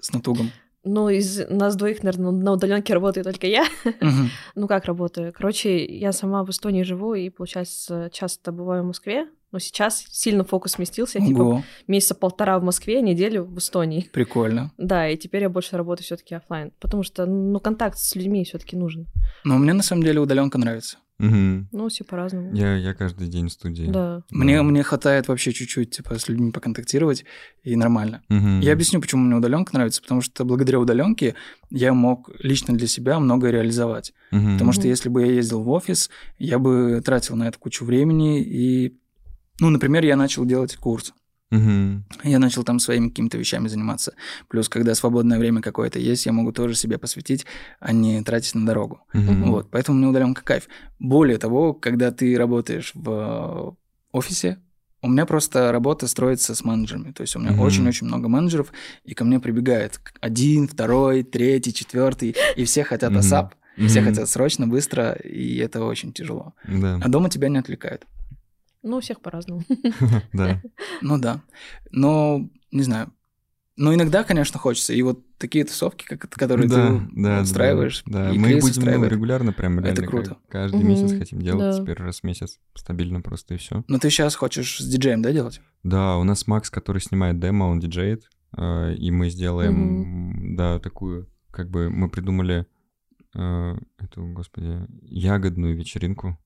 с 0.00 0.12
натугом? 0.12 0.50
Ну, 0.84 1.08
из 1.08 1.48
нас 1.48 1.76
двоих, 1.76 2.02
наверное, 2.02 2.32
на 2.32 2.52
удаленке 2.52 2.92
работаю 2.92 3.24
только 3.24 3.46
я. 3.46 3.62
Угу. 3.84 4.28
ну, 4.56 4.66
как 4.66 4.84
работаю? 4.84 5.32
Короче, 5.32 5.84
я 5.86 6.12
сама 6.12 6.44
в 6.44 6.50
Эстонии 6.50 6.82
живу, 6.82 7.14
и, 7.14 7.30
получается, 7.30 8.10
часто 8.12 8.50
бываю 8.50 8.82
в 8.82 8.86
Москве. 8.86 9.28
Но 9.52 9.58
сейчас 9.58 10.04
сильно 10.10 10.44
фокус 10.44 10.72
сместился. 10.72 11.18
Я, 11.18 11.26
типа, 11.26 11.62
месяца 11.86 12.14
полтора 12.14 12.58
в 12.58 12.64
Москве, 12.64 13.02
неделю 13.02 13.44
в 13.44 13.58
Эстонии. 13.58 14.08
Прикольно. 14.12 14.72
Да, 14.78 15.08
и 15.08 15.16
теперь 15.16 15.42
я 15.42 15.50
больше 15.50 15.76
работаю 15.76 16.04
все 16.04 16.16
таки 16.16 16.34
офлайн, 16.34 16.72
потому 16.80 17.02
что, 17.02 17.26
ну, 17.26 17.60
контакт 17.60 17.98
с 17.98 18.16
людьми 18.16 18.44
все 18.44 18.58
таки 18.58 18.76
нужен. 18.76 19.06
Но 19.44 19.58
мне, 19.58 19.74
на 19.74 19.82
самом 19.82 20.02
деле, 20.02 20.20
удаленка 20.20 20.58
нравится. 20.58 20.96
Угу. 21.18 21.66
Ну, 21.70 21.88
все 21.88 22.02
по-разному. 22.02 22.52
Я, 22.52 22.74
я 22.76 22.94
каждый 22.94 23.28
день 23.28 23.48
в 23.48 23.52
студии. 23.52 23.86
Да. 23.86 24.22
Мне, 24.30 24.60
мне 24.62 24.82
хватает 24.82 25.28
вообще 25.28 25.52
чуть-чуть, 25.52 25.90
типа, 25.90 26.18
с 26.18 26.28
людьми 26.28 26.50
поконтактировать, 26.50 27.24
и 27.62 27.76
нормально. 27.76 28.22
Угу. 28.28 28.60
Я 28.60 28.72
объясню, 28.72 29.00
почему 29.00 29.22
мне 29.22 29.36
удаленка 29.36 29.74
нравится, 29.74 30.02
потому 30.02 30.20
что 30.20 30.44
благодаря 30.44 30.80
удаленке 30.80 31.36
я 31.70 31.92
мог 31.92 32.30
лично 32.40 32.74
для 32.74 32.88
себя 32.88 33.20
многое 33.20 33.52
реализовать. 33.52 34.12
Угу. 34.32 34.54
Потому 34.54 34.72
что 34.72 34.88
если 34.88 35.08
бы 35.08 35.22
я 35.22 35.32
ездил 35.32 35.62
в 35.62 35.70
офис, 35.70 36.10
я 36.38 36.58
бы 36.58 37.00
тратил 37.04 37.36
на 37.36 37.46
это 37.46 37.58
кучу 37.58 37.84
времени, 37.84 38.42
и, 38.42 38.98
ну, 39.62 39.70
например, 39.70 40.04
я 40.04 40.16
начал 40.16 40.44
делать 40.44 40.74
курс. 40.74 41.14
Угу. 41.52 42.02
Я 42.24 42.40
начал 42.40 42.64
там 42.64 42.80
своими 42.80 43.10
какими-то 43.10 43.38
вещами 43.38 43.68
заниматься. 43.68 44.14
Плюс, 44.48 44.68
когда 44.68 44.92
свободное 44.96 45.38
время 45.38 45.60
какое-то 45.60 46.00
есть, 46.00 46.26
я 46.26 46.32
могу 46.32 46.50
тоже 46.50 46.74
себе 46.74 46.98
посвятить, 46.98 47.46
а 47.78 47.92
не 47.92 48.24
тратить 48.24 48.56
на 48.56 48.66
дорогу. 48.66 49.02
Угу. 49.14 49.50
Вот, 49.50 49.70
поэтому 49.70 49.98
мне 49.98 50.08
удаленка 50.08 50.42
кайф. 50.42 50.66
Более 50.98 51.38
того, 51.38 51.74
когда 51.74 52.10
ты 52.10 52.36
работаешь 52.36 52.90
в 52.94 53.76
офисе, 54.10 54.58
у 55.00 55.08
меня 55.08 55.26
просто 55.26 55.70
работа 55.70 56.08
строится 56.08 56.56
с 56.56 56.64
менеджерами. 56.64 57.12
То 57.12 57.20
есть 57.20 57.36
у 57.36 57.38
меня 57.38 57.56
очень-очень 57.60 58.08
много 58.08 58.28
менеджеров, 58.28 58.72
и 59.04 59.14
ко 59.14 59.24
мне 59.24 59.38
прибегает 59.38 60.00
один, 60.20 60.66
второй, 60.66 61.22
третий, 61.22 61.72
четвертый, 61.72 62.34
и 62.56 62.64
все 62.64 62.82
хотят 62.82 63.12
ASAP, 63.12 63.50
все 63.86 64.02
хотят 64.02 64.28
срочно, 64.28 64.66
быстро, 64.66 65.12
и 65.12 65.58
это 65.58 65.84
очень 65.84 66.12
тяжело. 66.12 66.54
Да. 66.66 66.98
А 67.00 67.08
дома 67.08 67.30
тебя 67.30 67.48
не 67.48 67.58
отвлекают. 67.58 68.06
Ну, 68.82 68.96
у 68.96 69.00
всех 69.00 69.20
по-разному. 69.20 69.62
Да. 70.32 70.60
Ну 71.00 71.18
да. 71.18 71.42
Но, 71.90 72.48
не 72.70 72.82
знаю, 72.82 73.12
но 73.76 73.94
иногда, 73.94 74.22
конечно, 74.22 74.58
хочется. 74.58 74.92
И 74.92 75.00
вот 75.02 75.24
такие 75.38 75.64
тусовки, 75.64 76.04
как, 76.04 76.28
которые 76.30 76.68
да, 76.68 76.88
ты 76.88 77.08
да, 77.16 77.40
устраиваешь, 77.40 78.02
Да, 78.06 78.30
и 78.30 78.38
мы 78.38 78.60
будем 78.60 78.84
ну, 78.84 79.06
регулярно 79.06 79.52
прям 79.52 79.78
Это 79.78 79.88
реально 79.88 80.06
круто. 80.06 80.28
как 80.30 80.48
каждый 80.48 80.82
месяц 80.82 81.16
хотим 81.18 81.40
делать, 81.40 81.76
да. 81.76 81.82
теперь 81.82 81.96
раз 81.96 82.20
в 82.20 82.24
месяц 82.24 82.60
стабильно 82.74 83.22
просто 83.22 83.54
и 83.54 83.56
все. 83.56 83.82
Но 83.88 83.98
ты 83.98 84.10
сейчас 84.10 84.34
хочешь 84.34 84.78
с 84.78 84.86
диджеем, 84.86 85.22
да, 85.22 85.32
делать? 85.32 85.60
Да, 85.82 86.18
у 86.18 86.24
нас 86.24 86.46
Макс, 86.46 86.70
который 86.70 87.00
снимает 87.00 87.40
демо, 87.40 87.64
он 87.64 87.80
диджеет, 87.80 88.30
э, 88.56 88.94
и 88.94 89.10
мы 89.10 89.30
сделаем, 89.30 90.54
да, 90.54 90.78
такую, 90.78 91.28
как 91.50 91.70
бы 91.70 91.88
мы 91.88 92.10
придумали 92.10 92.66
э, 93.34 93.76
эту, 93.98 94.26
господи, 94.26 94.86
ягодную 95.02 95.76
вечеринку. 95.76 96.38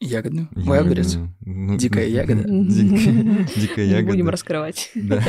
Ягодную? 0.00 0.48
Ягодную. 0.54 1.34
Ну, 1.40 1.76
Дикая 1.76 2.06
ну, 2.06 2.12
ягода? 2.12 2.42
Дикая 2.48 3.46
дикая 3.56 3.86
Не 3.86 4.02
будем 4.02 4.18
ягода. 4.18 4.30
раскрывать. 4.32 4.90
Да. 4.94 5.22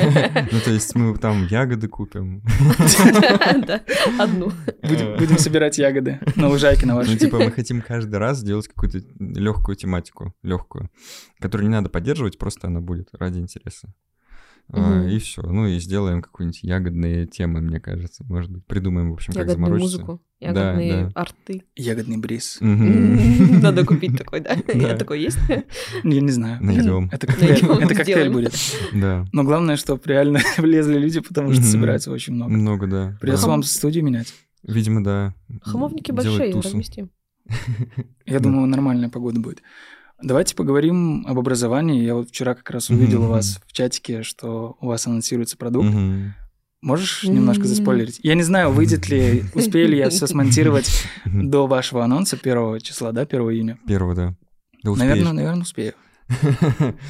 Ну, 0.51 0.59
то 0.63 0.71
есть 0.71 0.95
мы 0.95 1.17
там 1.17 1.47
ягоды 1.47 1.88
купим. 1.88 2.43
Да, 3.65 3.81
одну. 4.19 4.51
Будем, 4.83 5.17
будем 5.17 5.38
собирать 5.39 5.77
ягоды 5.79 6.19
на 6.35 6.49
лужайке 6.49 6.85
на 6.85 6.93
Ну, 6.93 6.99
вашей. 6.99 7.17
типа, 7.17 7.38
мы 7.39 7.51
хотим 7.51 7.81
каждый 7.81 8.17
раз 8.17 8.39
сделать 8.39 8.67
какую-то 8.67 8.99
легкую 9.19 9.75
тематику, 9.75 10.33
легкую, 10.43 10.89
которую 11.39 11.67
не 11.67 11.73
надо 11.73 11.89
поддерживать, 11.89 12.38
просто 12.38 12.67
она 12.67 12.79
будет 12.79 13.09
ради 13.13 13.39
интереса. 13.39 13.91
А, 14.71 14.79
Мгм. 14.79 15.07
И 15.09 15.17
все. 15.17 15.41
Ну 15.41 15.65
и 15.65 15.79
сделаем 15.79 16.21
какую-нибудь 16.21 16.61
ягодные 16.61 17.25
темы, 17.25 17.59
мне 17.59 17.79
кажется. 17.79 18.23
Может 18.29 18.51
быть, 18.51 18.65
придумаем, 18.67 19.09
в 19.09 19.13
общем, 19.13 19.33
как 19.33 19.47
Ягодную 19.47 19.65
заморочиться. 19.67 19.97
музыку, 19.97 20.21
Да, 20.39 20.47
ягодные 20.47 21.05
да. 21.05 21.11
арты. 21.15 21.63
Ягодный 21.75 22.17
бриз. 22.17 22.57
Надо 22.61 23.85
купить 23.85 24.17
такой, 24.17 24.41
да? 24.41 24.55
Да. 24.67 24.73
Я 24.73 24.95
такой 24.95 25.21
есть? 25.21 25.39
Я 26.03 26.21
не 26.21 26.31
знаю. 26.31 26.63
Найдем. 26.63 27.09
Это 27.11 27.25
коктейль, 27.27 28.29
будет. 28.29 28.53
Да. 28.93 29.25
Но 29.33 29.43
главное, 29.43 29.75
чтобы 29.75 30.01
реально 30.05 30.39
влезли 30.57 30.97
люди, 30.99 31.19
потому 31.19 31.51
что 31.53 31.63
собирается 31.63 32.11
очень 32.11 32.33
много. 32.33 32.51
Много, 32.51 32.88
да. 32.88 33.17
Придется 33.19 33.45
Да. 33.45 33.51
вам 33.51 33.63
студию 33.63 34.03
менять. 34.03 34.33
Видимо, 34.63 35.03
да. 35.03 35.33
Хамовники 35.61 36.11
большие, 36.11 36.53
разместим. 36.53 37.09
Я 38.27 38.38
Да. 38.38 38.39
думаю, 38.43 38.67
нормальная 38.67 39.09
погода 39.09 39.39
будет. 39.39 39.63
Давайте 40.21 40.55
поговорим 40.55 41.25
об 41.27 41.39
образовании. 41.39 42.03
Я 42.03 42.15
вот 42.15 42.29
вчера 42.29 42.53
как 42.53 42.69
раз 42.71 42.89
увидел 42.89 43.21
у 43.21 43.25
Мгм. 43.25 43.31
вас 43.31 43.59
в 43.65 43.71
чатике, 43.73 44.23
что 44.23 44.75
у 44.81 44.88
вас 44.88 45.07
анонсируется 45.07 45.55
продукт. 45.57 45.88
Мгм. 45.89 46.33
Можешь 46.81 47.23
немножко 47.23 47.63
М. 47.63 47.67
заспойлерить? 47.67 48.19
Я 48.23 48.35
не 48.35 48.43
знаю, 48.43 48.71
выйдет 48.71 49.07
ли, 49.09 49.43
успею 49.53 49.89
ли 49.89 49.97
я 49.97 50.09
все 50.09 50.27
смонтировать 50.27 50.89
до 51.25 51.67
вашего 51.67 52.03
анонса 52.03 52.38
1 52.38 52.79
числа, 52.81 53.11
да, 53.11 53.25
1 53.25 53.49
июня? 53.51 53.77
Первого, 53.88 54.15
да. 54.15 54.35
Да 54.83 54.91
Наверное, 54.95 55.33
наверное, 55.33 55.61
успею. 55.63 55.93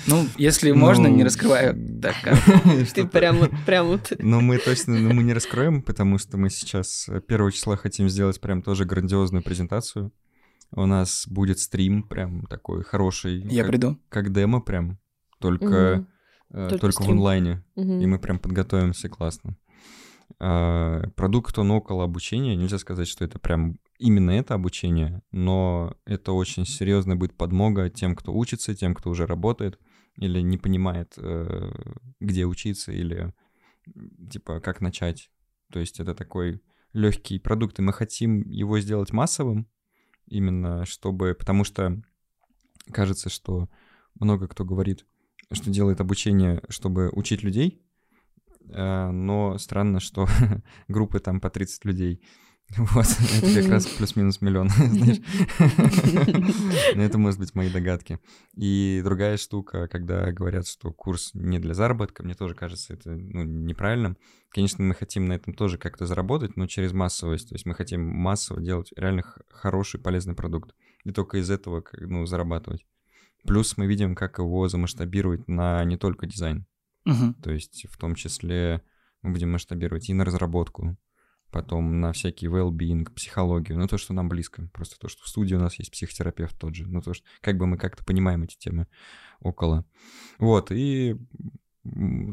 Ну, 0.07 0.25
если 0.37 0.71
можно, 0.71 1.07
не 1.07 1.17
Ну, 1.19 1.25
раскрывая 1.25 1.75
так 2.01 2.15
как. 2.23 2.39
Ты 2.93 3.05
прям 3.05 3.37
вот, 3.39 3.51
прям 3.65 3.87
вот. 3.87 4.13
Но 4.17 4.39
мы 4.39 4.57
точно 4.59 4.97
ну, 4.97 5.13
мы 5.13 5.23
не 5.23 5.33
раскроем, 5.33 5.81
потому 5.81 6.17
что 6.17 6.37
мы 6.37 6.49
сейчас 6.49 7.07
э, 7.09 7.21
1 7.27 7.51
числа 7.51 7.75
хотим 7.75 8.07
сделать 8.09 8.39
прям 8.39 8.61
тоже 8.61 8.85
грандиозную 8.85 9.43
презентацию. 9.43 10.11
У 10.71 10.85
нас 10.85 11.27
будет 11.27 11.59
стрим 11.59 12.03
прям 12.03 12.45
такой 12.45 12.83
хороший. 12.83 13.41
Я 13.41 13.63
как, 13.63 13.71
приду. 13.71 13.97
как 14.09 14.31
демо 14.31 14.61
прям, 14.61 14.99
только, 15.39 16.05
Мгм. 16.49 16.59
э, 16.65 16.69
Только 16.69 16.81
только, 16.81 17.01
в 17.03 17.09
онлайне. 17.09 17.63
Мгм. 17.75 17.99
И 18.01 18.05
мы 18.05 18.19
прям 18.19 18.39
подготовимся 18.39 19.09
классно. 19.09 19.57
А, 20.39 21.01
Продукт, 21.15 21.57
он 21.57 21.71
около 21.71 22.03
обучения. 22.03 22.55
Нельзя 22.55 22.77
сказать, 22.77 23.07
что 23.07 23.25
это 23.25 23.39
прям 23.39 23.79
именно 23.97 24.31
это 24.31 24.53
обучение, 24.53 25.21
но 25.31 25.95
это 26.05 26.31
очень 26.33 26.65
серьезная 26.65 27.15
будет 27.15 27.35
подмога 27.35 27.89
тем, 27.89 28.15
кто 28.15 28.33
учится, 28.33 28.75
тем, 28.75 28.93
кто 28.93 29.09
уже 29.09 29.25
работает 29.25 29.79
или 30.17 30.39
не 30.41 30.57
понимает, 30.57 31.13
э, 31.17 31.71
где 32.19 32.45
учиться 32.45 32.91
или 32.91 33.33
типа 34.31 34.59
как 34.59 34.81
начать. 34.81 35.31
То 35.71 35.79
есть 35.79 35.99
это 35.99 36.13
такой 36.13 36.61
легкий 36.93 37.39
продукт, 37.39 37.79
и 37.79 37.81
мы 37.81 37.91
хотим 37.93 38.41
его 38.49 38.79
сделать 38.79 39.11
массовым, 39.11 39.67
именно 40.29 40.85
чтобы, 40.85 41.35
потому 41.37 41.63
что 41.63 42.01
кажется, 42.91 43.29
что 43.29 43.69
много 44.19 44.47
кто 44.47 44.65
говорит, 44.65 45.05
что 45.51 45.69
делает 45.69 46.01
обучение, 46.01 46.61
чтобы 46.69 47.09
учить 47.11 47.43
людей, 47.43 47.81
э, 48.69 49.09
но 49.11 49.57
странно, 49.57 49.99
что 49.99 50.27
группы 50.87 51.19
там 51.19 51.39
по 51.39 51.49
30 51.49 51.85
людей. 51.85 52.21
Вот, 52.77 53.05
это 53.05 53.61
как 53.61 53.71
раз 53.71 53.85
плюс-минус 53.97 54.41
миллион, 54.41 54.69
знаешь. 54.69 55.21
Но 56.95 57.03
это, 57.03 57.17
может 57.17 57.39
быть, 57.39 57.55
мои 57.55 57.69
догадки. 57.69 58.19
И 58.55 59.01
другая 59.03 59.37
штука, 59.37 59.87
когда 59.87 60.31
говорят, 60.31 60.67
что 60.67 60.91
курс 60.91 61.31
не 61.33 61.59
для 61.59 61.73
заработка, 61.73 62.23
мне 62.23 62.35
тоже 62.35 62.53
кажется 62.53 62.93
это 62.93 63.11
ну, 63.11 63.43
неправильным. 63.43 64.17
Конечно, 64.49 64.83
мы 64.83 64.93
хотим 64.93 65.25
на 65.25 65.33
этом 65.33 65.53
тоже 65.53 65.77
как-то 65.77 66.05
заработать, 66.05 66.57
но 66.57 66.67
через 66.67 66.93
массовость. 66.93 67.49
То 67.49 67.55
есть 67.55 67.65
мы 67.65 67.73
хотим 67.73 68.05
массово 68.05 68.61
делать 68.61 68.93
реально 68.95 69.23
хороший, 69.49 69.99
полезный 69.99 70.35
продукт. 70.35 70.75
И 71.05 71.11
только 71.11 71.37
из 71.37 71.49
этого 71.49 71.83
ну, 71.93 72.25
зарабатывать. 72.25 72.85
Плюс 73.45 73.77
мы 73.77 73.87
видим, 73.87 74.15
как 74.15 74.37
его 74.37 74.67
замасштабировать 74.67 75.47
на 75.47 75.83
не 75.85 75.97
только 75.97 76.27
дизайн. 76.27 76.65
То 77.41 77.51
есть 77.51 77.87
в 77.89 77.97
том 77.97 78.13
числе 78.13 78.83
мы 79.23 79.31
будем 79.31 79.51
масштабировать 79.51 80.09
и 80.09 80.13
на 80.13 80.25
разработку, 80.25 80.95
потом 81.51 81.99
на 82.01 82.11
всякий 82.13 82.47
well-being, 82.47 83.09
психологию, 83.13 83.77
ну 83.79 83.87
то, 83.87 83.97
что 83.97 84.13
нам 84.13 84.29
близко. 84.29 84.67
Просто 84.73 84.97
то, 84.99 85.07
что 85.07 85.23
в 85.23 85.27
студии 85.27 85.55
у 85.55 85.59
нас 85.59 85.75
есть 85.79 85.91
психотерапевт 85.91 86.57
тот 86.59 86.75
же. 86.75 86.85
Ну 86.87 87.01
то, 87.01 87.13
что 87.13 87.25
как 87.41 87.57
бы 87.57 87.65
мы 87.67 87.77
как-то 87.77 88.03
понимаем 88.05 88.43
эти 88.43 88.57
темы 88.57 88.87
около. 89.39 89.85
Вот, 90.37 90.71
и 90.71 91.15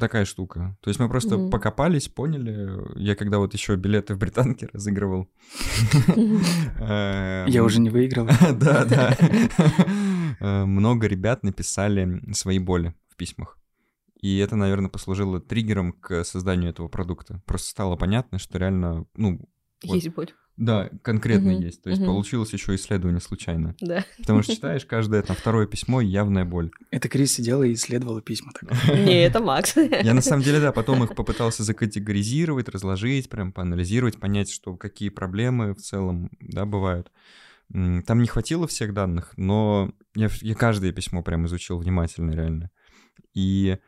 такая 0.00 0.24
штука. 0.24 0.76
То 0.80 0.90
есть 0.90 1.00
мы 1.00 1.08
просто 1.08 1.38
Мгм. 1.38 1.50
покопались, 1.50 2.08
поняли. 2.08 2.68
Я 2.98 3.14
когда 3.14 3.38
вот 3.38 3.54
еще 3.54 3.76
билеты 3.76 4.14
в 4.14 4.18
британке 4.18 4.68
разыгрывал. 4.72 5.28
Я 6.78 7.62
уже 7.64 7.80
не 7.80 7.90
выиграл. 7.90 8.26
Да, 8.60 8.84
да. 8.84 9.16
Э, 10.40 10.64
Много 10.64 11.06
ребят 11.06 11.42
написали 11.42 12.20
свои 12.32 12.58
боли 12.58 12.94
в 13.08 13.16
письмах. 13.16 13.58
И 14.26 14.38
это, 14.38 14.56
наверное, 14.56 14.90
послужило 14.90 15.40
триггером 15.40 15.92
к 15.92 16.24
созданию 16.24 16.70
этого 16.70 16.88
продукта. 16.88 17.40
Просто 17.46 17.68
стало 17.70 17.94
понятно, 17.94 18.40
что 18.40 18.58
реально, 18.58 19.06
ну, 19.14 19.38
Вот. 19.84 19.94
Есть 19.94 20.08
боль. 20.08 20.32
да, 20.56 20.90
конкретно 21.02 21.52
Мгм, 21.52 21.60
есть. 21.60 21.80
То 21.82 21.90
есть 21.90 22.02
мгм. 22.02 22.10
получилось 22.10 22.52
еще 22.52 22.74
исследование 22.74 23.20
случайно. 23.20 23.76
Да. 23.80 24.04
Потому 24.18 24.42
что 24.42 24.52
читаешь 24.56 24.84
каждое 24.84 25.22
там 25.22 25.36
второе 25.36 25.68
письмо 25.68 26.00
и 26.00 26.06
явная 26.06 26.44
боль. 26.44 26.72
Это 26.90 27.08
Крис 27.08 27.34
сидела 27.34 27.62
и 27.62 27.74
исследовала 27.74 28.20
письма. 28.20 28.50
Так. 28.58 28.88
Не, 28.98 29.22
это 29.22 29.38
Макс. 29.38 29.76
Я 30.02 30.12
на 30.12 30.22
самом 30.22 30.42
деле, 30.42 30.58
да, 30.58 30.72
потом 30.72 31.04
их 31.04 31.14
попытался 31.14 31.62
закатегоризировать, 31.62 32.68
разложить, 32.68 33.30
прям 33.30 33.52
поанализировать, 33.52 34.18
понять, 34.18 34.50
что 34.50 34.76
какие 34.76 35.10
проблемы 35.10 35.72
в 35.72 35.78
целом, 35.82 36.30
да, 36.40 36.66
бывают. 36.66 37.12
Там 37.70 38.18
не 38.22 38.26
хватило 38.26 38.66
всех 38.66 38.92
данных, 38.92 39.34
но 39.36 39.92
я, 40.16 40.28
я 40.40 40.54
каждое 40.56 40.90
письмо 40.90 41.22
прям 41.22 41.46
изучил 41.46 41.78
внимательно, 41.78 42.32
реально. 42.32 42.70
И 43.34 43.78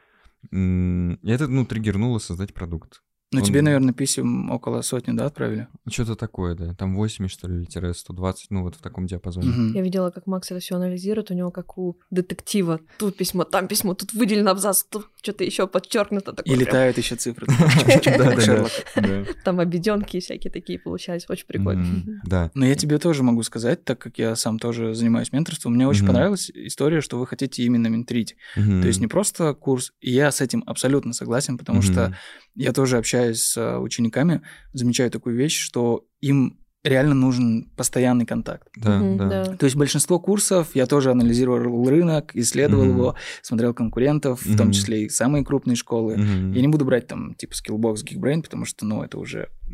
и 0.53 1.31
это, 1.31 1.49
ну, 1.49 1.65
триггернуло 1.67 2.19
создать 2.19 2.55
продукт. 2.55 3.03
Ну, 3.31 3.41
Он- 3.41 3.45
тебе, 3.45 3.61
наверное, 3.61 3.93
писем 3.93 4.51
около 4.51 4.81
сотни, 4.81 5.13
да, 5.13 5.27
отправили? 5.27 5.69
Что-то 5.87 6.17
такое, 6.17 6.55
да. 6.55 6.73
Там 6.73 6.97
80, 6.97 7.31
что 7.31 7.47
ли, 7.47 7.57
или 7.59 7.65
тире 7.67 7.93
120, 7.93 8.47
ну, 8.51 8.63
вот 8.63 8.75
в 8.77 8.81
таком 8.81 9.07
диапазоне. 9.07 9.49
Мгм. 9.49 9.73
Я 9.75 9.83
видела, 9.83 10.11
как 10.11 10.27
Макс 10.27 10.51
это 10.51 10.61
все 10.61 10.77
анализирует. 10.77 11.31
У 11.31 11.35
него 11.35 11.51
как 11.51 11.77
у 11.77 11.99
детектива. 12.11 12.81
Тут 12.99 13.19
письмо, 13.19 13.45
там 13.45 13.69
письмо, 13.69 13.93
тут 13.93 14.15
выделен 14.15 14.49
абзац, 14.49 14.83
тут 14.85 15.09
что-то 15.21 15.45
еще 15.45 15.67
подчеркнуто. 15.67 16.31
И 16.31 16.35
Такое 16.37 16.57
прям. 16.57 16.61
летают 16.67 16.97
еще 16.97 17.17
цифры. 17.17 17.47
Там 19.45 19.61
обеденки 19.61 20.21
всякие 20.21 20.51
такие 20.51 20.79
получались. 20.79 21.27
Очень 21.29 21.47
прикольно. 21.47 21.85
Да. 22.25 22.51
Но 22.55 22.65
я 22.67 22.75
тебе 22.75 22.99
тоже 22.99 23.23
могу 23.23 23.43
сказать, 23.43 23.85
так 23.85 23.99
как 23.99 24.19
я 24.19 24.37
сам 24.37 24.59
тоже 24.59 24.95
занимаюсь 24.95 25.33
менторством, 25.33 25.75
мне 25.75 25.87
очень 25.87 26.07
понравилась 26.07 26.51
история, 26.51 27.01
что 27.03 27.19
вы 27.19 27.27
хотите 27.27 27.63
именно 27.63 27.89
менторить. 27.89 28.37
Мгм. 28.57 28.81
То 28.81 28.87
есть 28.89 29.01
не 29.01 29.07
просто 29.07 29.53
курс, 29.55 29.93
и 30.01 30.11
я 30.13 30.31
с 30.31 30.41
этим 30.41 30.63
абсолютно 30.67 31.13
согласен, 31.13 31.59
потому 31.59 31.83
что. 31.83 32.17
Я 32.59 32.73
тоже 32.73 32.99
общаюсь 32.99 33.41
с 33.43 33.57
э, 33.57 33.79
учениками, 33.79 34.43
замечаю 34.73 35.11
такую 35.11 35.37
вещь, 35.37 35.57
что 35.59 36.05
им 36.21 36.59
реально 36.85 37.15
нужен 37.15 37.71
постоянный 37.77 38.25
контакт. 38.27 38.69
Да, 38.77 38.99
Мгм, 38.99 39.19
да. 39.19 39.45
То 39.57 39.65
есть 39.67 39.77
большинство 39.77 40.19
курсов 40.19 40.69
я 40.75 40.87
тоже 40.87 41.11
анализировал 41.11 41.89
рынок, 41.89 42.35
исследовал 42.35 42.85
Мгм. 42.85 42.93
его, 42.95 43.15
смотрел 43.43 43.75
конкурентов, 43.75 44.43
в 44.45 44.57
том 44.57 44.73
числе 44.73 45.05
и 45.05 45.09
самые 45.09 45.45
крупные 45.45 45.77
школы. 45.77 46.17
Мгм. 46.17 46.53
Я 46.53 46.61
не 46.61 46.69
буду 46.69 46.85
брать 46.85 47.07
там 47.07 47.35
типа 47.35 47.53
Skillbox, 47.53 48.05
Geekbrain, 48.05 48.43
потому 48.43 48.65
что, 48.65 48.85
ну, 48.87 49.03
это 49.03 49.19
уже... 49.19 49.49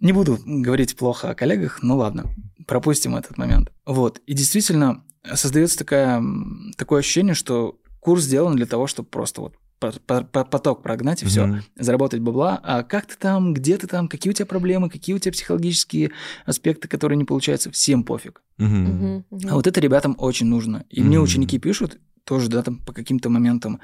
Не 0.00 0.12
буду 0.12 0.38
говорить 0.44 0.96
плохо 0.96 1.30
о 1.30 1.34
коллегах, 1.34 1.82
ну 1.82 1.96
ладно, 1.96 2.26
пропустим 2.66 3.16
этот 3.16 3.38
момент. 3.38 3.72
Вот, 3.86 4.18
и 4.26 4.34
действительно 4.34 5.02
создается 5.34 5.78
такая, 5.78 6.18
м, 6.18 6.72
такое 6.76 7.00
ощущение, 7.00 7.34
что 7.34 7.78
курс 8.00 8.24
сделан 8.24 8.56
для 8.56 8.66
того, 8.66 8.86
чтобы 8.86 9.08
просто 9.08 9.40
вот 9.40 9.54
поток 9.78 10.82
прогнать 10.82 11.22
и 11.22 11.26
все, 11.26 11.60
заработать 11.76 12.20
бабла. 12.20 12.60
А 12.62 12.82
как 12.82 13.06
ты 13.06 13.16
там, 13.18 13.54
где 13.54 13.76
ты 13.76 13.86
там, 13.86 14.08
какие 14.08 14.30
у 14.30 14.34
тебя 14.34 14.46
проблемы, 14.46 14.88
какие 14.88 15.14
у 15.14 15.18
тебя 15.18 15.32
психологические 15.32 16.10
аспекты, 16.46 16.88
которые 16.88 17.16
не 17.16 17.24
получаются, 17.24 17.70
всем 17.70 18.04
пофиг. 18.04 18.42
А 18.58 19.54
вот 19.54 19.66
это 19.66 19.80
ребятам 19.80 20.14
очень 20.18 20.46
нужно. 20.46 20.84
И 20.90 21.02
мне 21.02 21.20
ученики 21.20 21.58
пишут 21.58 21.98
тоже, 22.24 22.48
да, 22.48 22.62
там 22.62 22.78
по 22.78 22.92
каким-то 22.92 23.28
моментам. 23.28 23.80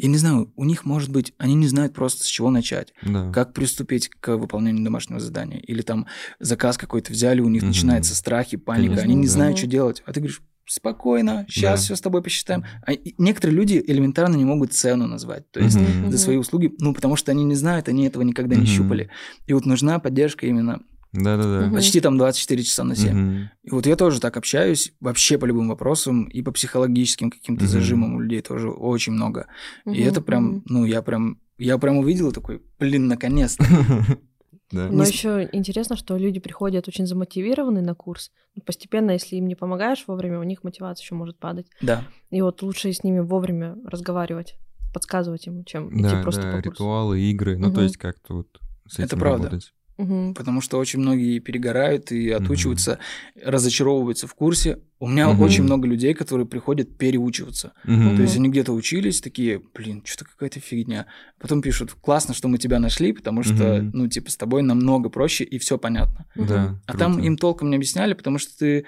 Я 0.00 0.08
не 0.08 0.16
знаю, 0.16 0.52
у 0.54 0.64
них, 0.64 0.84
может 0.84 1.10
быть, 1.10 1.34
они 1.38 1.54
не 1.54 1.66
знают 1.66 1.92
просто 1.92 2.22
с 2.22 2.26
чего 2.26 2.50
начать, 2.50 2.92
да. 3.02 3.32
как 3.32 3.52
приступить 3.52 4.08
к 4.08 4.36
выполнению 4.36 4.84
домашнего 4.84 5.18
задания. 5.18 5.58
Или 5.58 5.82
там 5.82 6.06
заказ 6.38 6.78
какой-то 6.78 7.10
взяли, 7.12 7.40
у 7.40 7.48
них 7.48 7.62
угу. 7.62 7.68
начинается 7.68 8.14
страхи, 8.14 8.56
паника, 8.56 8.90
Конечно, 8.90 9.04
они 9.04 9.14
не 9.16 9.26
да. 9.26 9.32
знают, 9.32 9.58
что 9.58 9.66
делать. 9.66 10.04
А 10.06 10.12
ты 10.12 10.20
говоришь, 10.20 10.40
спокойно, 10.68 11.46
сейчас 11.48 11.80
да. 11.80 11.84
все 11.84 11.96
с 11.96 12.00
тобой 12.00 12.22
посчитаем. 12.22 12.64
А 12.86 12.92
некоторые 13.18 13.56
люди 13.56 13.82
элементарно 13.86 14.36
не 14.36 14.44
могут 14.44 14.72
цену 14.72 15.06
назвать, 15.06 15.50
то 15.50 15.60
есть 15.60 15.76
угу. 15.76 16.10
за 16.10 16.18
свои 16.18 16.36
услуги, 16.36 16.72
ну, 16.78 16.94
потому 16.94 17.16
что 17.16 17.32
они 17.32 17.44
не 17.44 17.54
знают, 17.54 17.88
они 17.88 18.06
этого 18.06 18.22
никогда 18.22 18.54
угу. 18.54 18.62
не 18.62 18.68
щупали. 18.68 19.10
И 19.46 19.52
вот 19.52 19.66
нужна 19.66 19.98
поддержка 19.98 20.46
именно 20.46 20.80
да-да-да. 21.12 21.70
Почти 21.74 22.00
там 22.00 22.18
24 22.18 22.62
часа 22.62 22.84
на 22.84 22.94
7. 22.94 23.10
Угу. 23.10 23.48
И 23.64 23.70
вот 23.70 23.86
я 23.86 23.96
тоже 23.96 24.20
так 24.20 24.36
общаюсь 24.36 24.92
вообще 25.00 25.38
по 25.38 25.46
любым 25.46 25.68
вопросам, 25.68 26.24
и 26.24 26.42
по 26.42 26.52
психологическим 26.52 27.30
каким-то 27.30 27.64
угу. 27.64 27.72
зажимам 27.72 28.16
у 28.16 28.20
людей 28.20 28.42
тоже 28.42 28.70
очень 28.70 29.14
много. 29.14 29.46
Угу. 29.86 29.94
И 29.94 30.02
это 30.02 30.20
прям, 30.20 30.62
ну, 30.66 30.84
я 30.84 31.00
прям, 31.00 31.38
я 31.56 31.78
прям 31.78 31.96
увидел 31.96 32.30
такой, 32.32 32.60
блин, 32.78 33.08
наконец-то. 33.08 33.64
Да. 34.70 34.88
Но 34.88 35.02
еще 35.02 35.48
интересно, 35.52 35.96
что 35.96 36.16
люди 36.16 36.40
приходят 36.40 36.88
очень 36.88 37.06
замотивированные 37.06 37.82
на 37.82 37.94
курс. 37.94 38.30
Постепенно, 38.66 39.12
если 39.12 39.36
им 39.36 39.46
не 39.46 39.54
помогаешь 39.54 40.04
вовремя, 40.06 40.38
у 40.38 40.42
них 40.42 40.62
мотивация 40.62 41.04
еще 41.04 41.14
может 41.14 41.38
падать. 41.38 41.66
Да. 41.80 42.04
И 42.30 42.42
вот 42.42 42.62
лучше 42.62 42.92
с 42.92 43.02
ними 43.02 43.20
вовремя 43.20 43.76
разговаривать, 43.84 44.56
подсказывать 44.92 45.46
им, 45.46 45.64
чем 45.64 45.90
да, 46.02 46.08
идти 46.08 46.22
просто 46.22 46.42
да, 46.42 46.48
по 46.48 46.62
курсу. 46.62 46.70
ритуалы, 46.70 47.20
игры, 47.20 47.56
ну 47.56 47.68
угу. 47.68 47.76
то 47.76 47.82
есть 47.82 47.96
как-то 47.96 48.34
вот 48.34 48.60
с 48.86 48.94
этим 48.94 49.04
Это 49.04 49.16
правда. 49.16 49.44
работать. 49.44 49.72
Угу. 49.98 50.34
Потому 50.34 50.60
что 50.60 50.78
очень 50.78 51.00
многие 51.00 51.40
перегорают 51.40 52.12
и 52.12 52.30
отучиваются, 52.30 52.92
угу. 53.34 53.50
разочаровываются 53.50 54.26
в 54.26 54.34
курсе. 54.34 54.78
У 55.00 55.08
меня 55.08 55.28
угу. 55.28 55.42
очень 55.42 55.64
много 55.64 55.86
людей, 55.88 56.14
которые 56.14 56.46
приходят 56.46 56.96
переучиваться. 56.96 57.72
Угу. 57.84 58.16
То 58.16 58.22
есть 58.22 58.36
они 58.36 58.48
где-то 58.48 58.72
учились, 58.72 59.20
такие, 59.20 59.60
блин, 59.74 60.02
что-то 60.04 60.30
какая-то 60.30 60.60
фигня. 60.60 61.06
Потом 61.40 61.60
пишут, 61.62 61.92
классно, 62.00 62.32
что 62.32 62.48
мы 62.48 62.58
тебя 62.58 62.78
нашли, 62.78 63.12
потому 63.12 63.42
что, 63.42 63.78
угу. 63.78 63.90
ну, 63.92 64.08
типа, 64.08 64.30
с 64.30 64.36
тобой 64.36 64.62
намного 64.62 65.08
проще 65.10 65.44
и 65.44 65.58
все 65.58 65.78
понятно. 65.78 66.26
Да, 66.36 66.80
а 66.86 66.92
круто. 66.92 66.98
там 66.98 67.18
им 67.18 67.36
толком 67.36 67.70
не 67.70 67.76
объясняли, 67.76 68.14
потому 68.14 68.38
что 68.38 68.56
ты 68.56 68.86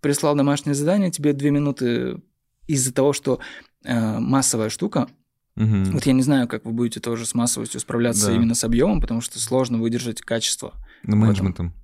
прислал 0.00 0.34
домашнее 0.34 0.74
задание, 0.74 1.10
тебе 1.10 1.32
две 1.32 1.50
минуты 1.50 2.20
из-за 2.66 2.92
того, 2.92 3.12
что 3.12 3.40
э, 3.84 4.18
массовая 4.18 4.68
штука, 4.68 5.08
Угу. 5.56 5.92
Вот 5.92 6.06
я 6.06 6.12
не 6.12 6.22
знаю, 6.22 6.48
как 6.48 6.64
вы 6.64 6.72
будете 6.72 7.00
тоже 7.00 7.26
с 7.26 7.34
массовостью 7.34 7.80
справляться 7.80 8.28
да. 8.28 8.34
именно 8.34 8.54
с 8.54 8.64
объемом, 8.64 9.00
потому 9.00 9.20
что 9.20 9.38
сложно 9.38 9.78
выдержать 9.78 10.22
качество. 10.22 10.72
Ну, 11.02 11.16
менеджментом, 11.16 11.74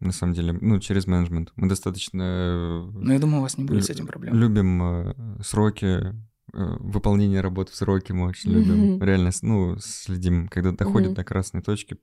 на 0.00 0.12
самом 0.12 0.34
деле, 0.34 0.52
ну, 0.52 0.78
через 0.78 1.06
менеджмент. 1.06 1.52
Мы 1.56 1.68
достаточно... 1.68 2.22
Э, 2.22 2.90
ну, 2.92 3.12
я 3.12 3.18
думаю, 3.18 3.38
у 3.38 3.42
вас 3.42 3.58
не 3.58 3.64
будет 3.64 3.84
с 3.84 3.90
этим 3.90 4.06
проблем. 4.06 4.34
Любим 4.34 4.82
э, 4.82 5.14
сроки, 5.42 5.86
э, 5.86 6.12
выполнение 6.52 7.40
работы 7.40 7.72
в 7.72 7.76
сроки 7.76 8.12
мы 8.12 8.28
очень 8.28 8.52
любим. 8.52 9.02
Реально, 9.02 9.30
ну, 9.42 9.76
следим. 9.80 10.48
Когда 10.48 10.72
доходит 10.72 11.14
до 11.14 11.24
красной 11.24 11.62
точки, 11.62 11.96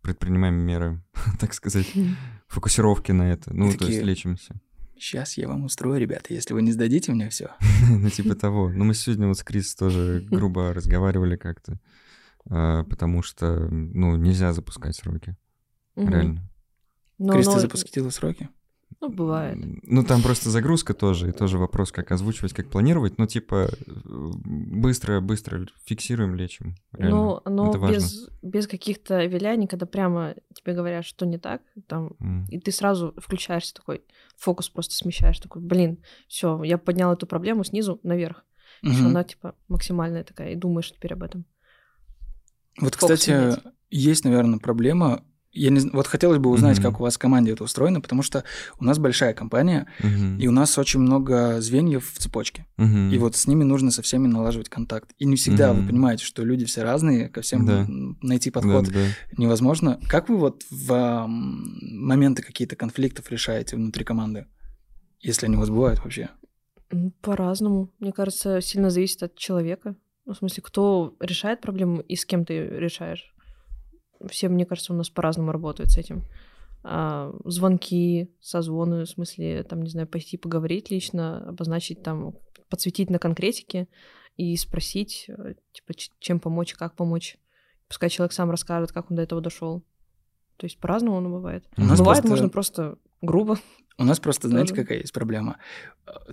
предпринимаем 0.00 0.54
меры, 0.54 1.02
так 1.40 1.54
сказать, 1.54 1.92
фокусировки 2.46 3.10
на 3.12 3.32
это. 3.32 3.52
Ну, 3.52 3.72
то 3.72 3.86
есть 3.86 4.02
лечимся 4.02 4.60
сейчас 5.02 5.36
я 5.36 5.48
вам 5.48 5.64
устрою, 5.64 6.00
ребята, 6.00 6.32
если 6.32 6.54
вы 6.54 6.62
не 6.62 6.72
сдадите 6.72 7.12
мне 7.12 7.28
все. 7.28 7.50
Ну, 7.90 8.08
типа 8.08 8.34
того. 8.34 8.70
Ну, 8.70 8.84
мы 8.84 8.94
сегодня 8.94 9.26
вот 9.26 9.38
с 9.38 9.42
Крис 9.42 9.74
тоже 9.74 10.24
грубо 10.30 10.72
разговаривали 10.72 11.36
как-то, 11.36 11.78
а, 12.48 12.84
потому 12.84 13.22
что, 13.22 13.68
ну, 13.68 14.16
нельзя 14.16 14.52
запускать 14.52 14.96
сроки. 14.96 15.36
Реально. 15.96 16.48
Крис, 17.18 17.46
ты 17.46 17.60
запустила 17.60 18.10
сроки? 18.10 18.48
Ну, 19.02 19.08
бывает. 19.10 19.58
Ну, 19.82 20.04
там 20.04 20.22
просто 20.22 20.48
загрузка 20.48 20.94
тоже, 20.94 21.30
и 21.30 21.32
тоже 21.32 21.58
вопрос, 21.58 21.90
как 21.90 22.12
озвучивать, 22.12 22.52
как 22.52 22.70
планировать. 22.70 23.18
Ну, 23.18 23.26
типа, 23.26 23.68
быстро-быстро 24.04 25.66
фиксируем, 25.84 26.36
лечим. 26.36 26.76
Реально. 26.92 27.16
Ну, 27.16 27.40
но 27.46 27.88
без, 27.88 28.28
без 28.42 28.68
каких-то 28.68 29.24
виляний, 29.24 29.66
когда 29.66 29.86
прямо 29.86 30.36
тебе 30.54 30.74
говорят, 30.74 31.04
что 31.04 31.26
не 31.26 31.38
так, 31.38 31.62
там, 31.88 32.12
mm. 32.20 32.44
и 32.50 32.60
ты 32.60 32.70
сразу 32.70 33.12
включаешься 33.16 33.74
такой, 33.74 34.04
фокус 34.36 34.68
просто 34.68 34.94
смещаешь, 34.94 35.40
такой, 35.40 35.62
блин, 35.62 35.98
все, 36.28 36.62
я 36.62 36.78
поднял 36.78 37.12
эту 37.12 37.26
проблему 37.26 37.64
снизу 37.64 37.98
наверх. 38.04 38.44
Mm-hmm. 38.84 38.92
Что 38.92 39.06
она, 39.06 39.24
типа, 39.24 39.56
максимальная 39.66 40.22
такая, 40.22 40.52
и 40.52 40.56
думаешь 40.56 40.92
теперь 40.92 41.14
об 41.14 41.24
этом. 41.24 41.44
Вот, 42.80 42.94
Фокус 42.94 43.18
кстати, 43.18 43.30
менять. 43.30 43.60
есть, 43.90 44.24
наверное, 44.24 44.60
проблема 44.60 45.24
я 45.52 45.70
не, 45.70 45.80
вот 45.90 46.06
хотелось 46.06 46.38
бы 46.38 46.50
узнать, 46.50 46.78
mm-hmm. 46.78 46.82
как 46.82 47.00
у 47.00 47.02
вас 47.02 47.16
в 47.16 47.18
команде 47.18 47.52
это 47.52 47.64
устроено, 47.64 48.00
потому 48.00 48.22
что 48.22 48.44
у 48.78 48.84
нас 48.84 48.98
большая 48.98 49.34
компания, 49.34 49.86
mm-hmm. 50.00 50.38
и 50.38 50.48
у 50.48 50.50
нас 50.50 50.78
очень 50.78 51.00
много 51.00 51.60
звеньев 51.60 52.10
в 52.10 52.18
цепочке. 52.18 52.66
Mm-hmm. 52.78 53.10
И 53.12 53.18
вот 53.18 53.36
с 53.36 53.46
ними 53.46 53.62
нужно 53.62 53.90
со 53.90 54.00
всеми 54.02 54.26
налаживать 54.26 54.70
контакт. 54.70 55.10
И 55.18 55.26
не 55.26 55.36
всегда 55.36 55.70
mm-hmm. 55.70 55.80
вы 55.80 55.86
понимаете, 55.86 56.24
что 56.24 56.42
люди 56.42 56.64
все 56.64 56.82
разные, 56.82 57.28
ко 57.28 57.42
всем 57.42 57.66
да. 57.66 57.86
найти 58.22 58.50
подход 58.50 58.86
да, 58.86 58.92
да. 58.92 59.06
невозможно. 59.36 60.00
Как 60.08 60.30
вы 60.30 60.38
вот 60.38 60.64
в 60.70 60.92
а, 60.92 61.26
моменты 61.26 62.42
какие-то 62.42 62.74
конфликтов 62.74 63.30
решаете 63.30 63.76
внутри 63.76 64.04
команды, 64.04 64.46
если 65.20 65.46
они 65.46 65.56
у 65.56 65.60
вас 65.60 65.68
бывают 65.68 66.02
вообще? 66.02 66.30
По-разному. 67.20 67.92
Мне 67.98 68.12
кажется, 68.12 68.60
сильно 68.62 68.88
зависит 68.88 69.22
от 69.22 69.36
человека. 69.36 69.96
Ну, 70.24 70.32
в 70.32 70.36
смысле, 70.38 70.62
кто 70.62 71.16
решает 71.20 71.60
проблему 71.60 72.00
и 72.00 72.16
с 72.16 72.24
кем 72.24 72.44
ты 72.44 72.68
решаешь 72.68 73.34
все, 74.28 74.48
мне 74.48 74.66
кажется, 74.66 74.92
у 74.92 74.96
нас 74.96 75.10
по-разному 75.10 75.52
работают 75.52 75.90
с 75.90 75.96
этим. 75.96 76.24
А, 76.84 77.32
звонки, 77.44 78.30
созвоны, 78.40 79.04
в 79.04 79.08
смысле, 79.08 79.62
там, 79.62 79.82
не 79.82 79.90
знаю, 79.90 80.08
пойти 80.08 80.36
поговорить 80.36 80.90
лично, 80.90 81.48
обозначить 81.48 82.02
там, 82.02 82.34
подсветить 82.68 83.10
на 83.10 83.18
конкретике 83.18 83.88
и 84.36 84.56
спросить, 84.56 85.26
э, 85.28 85.54
типа, 85.72 85.94
чем 86.18 86.40
помочь, 86.40 86.74
как 86.74 86.96
помочь. 86.96 87.38
Пускай 87.86 88.10
человек 88.10 88.32
сам 88.32 88.50
расскажет, 88.50 88.92
как 88.92 89.10
он 89.10 89.16
до 89.16 89.22
этого 89.22 89.40
дошел. 89.40 89.82
То 90.56 90.64
есть 90.64 90.78
по-разному 90.78 91.18
оно 91.18 91.30
бывает. 91.30 91.64
У 91.76 91.84
нас 91.84 91.98
бывает, 91.98 92.22
просто... 92.22 92.30
можно 92.30 92.48
просто 92.48 92.98
грубо. 93.20 93.58
У 93.98 94.04
нас 94.04 94.18
просто, 94.18 94.48
знаете, 94.48 94.74
какая 94.74 94.98
есть 94.98 95.12
проблема? 95.12 95.58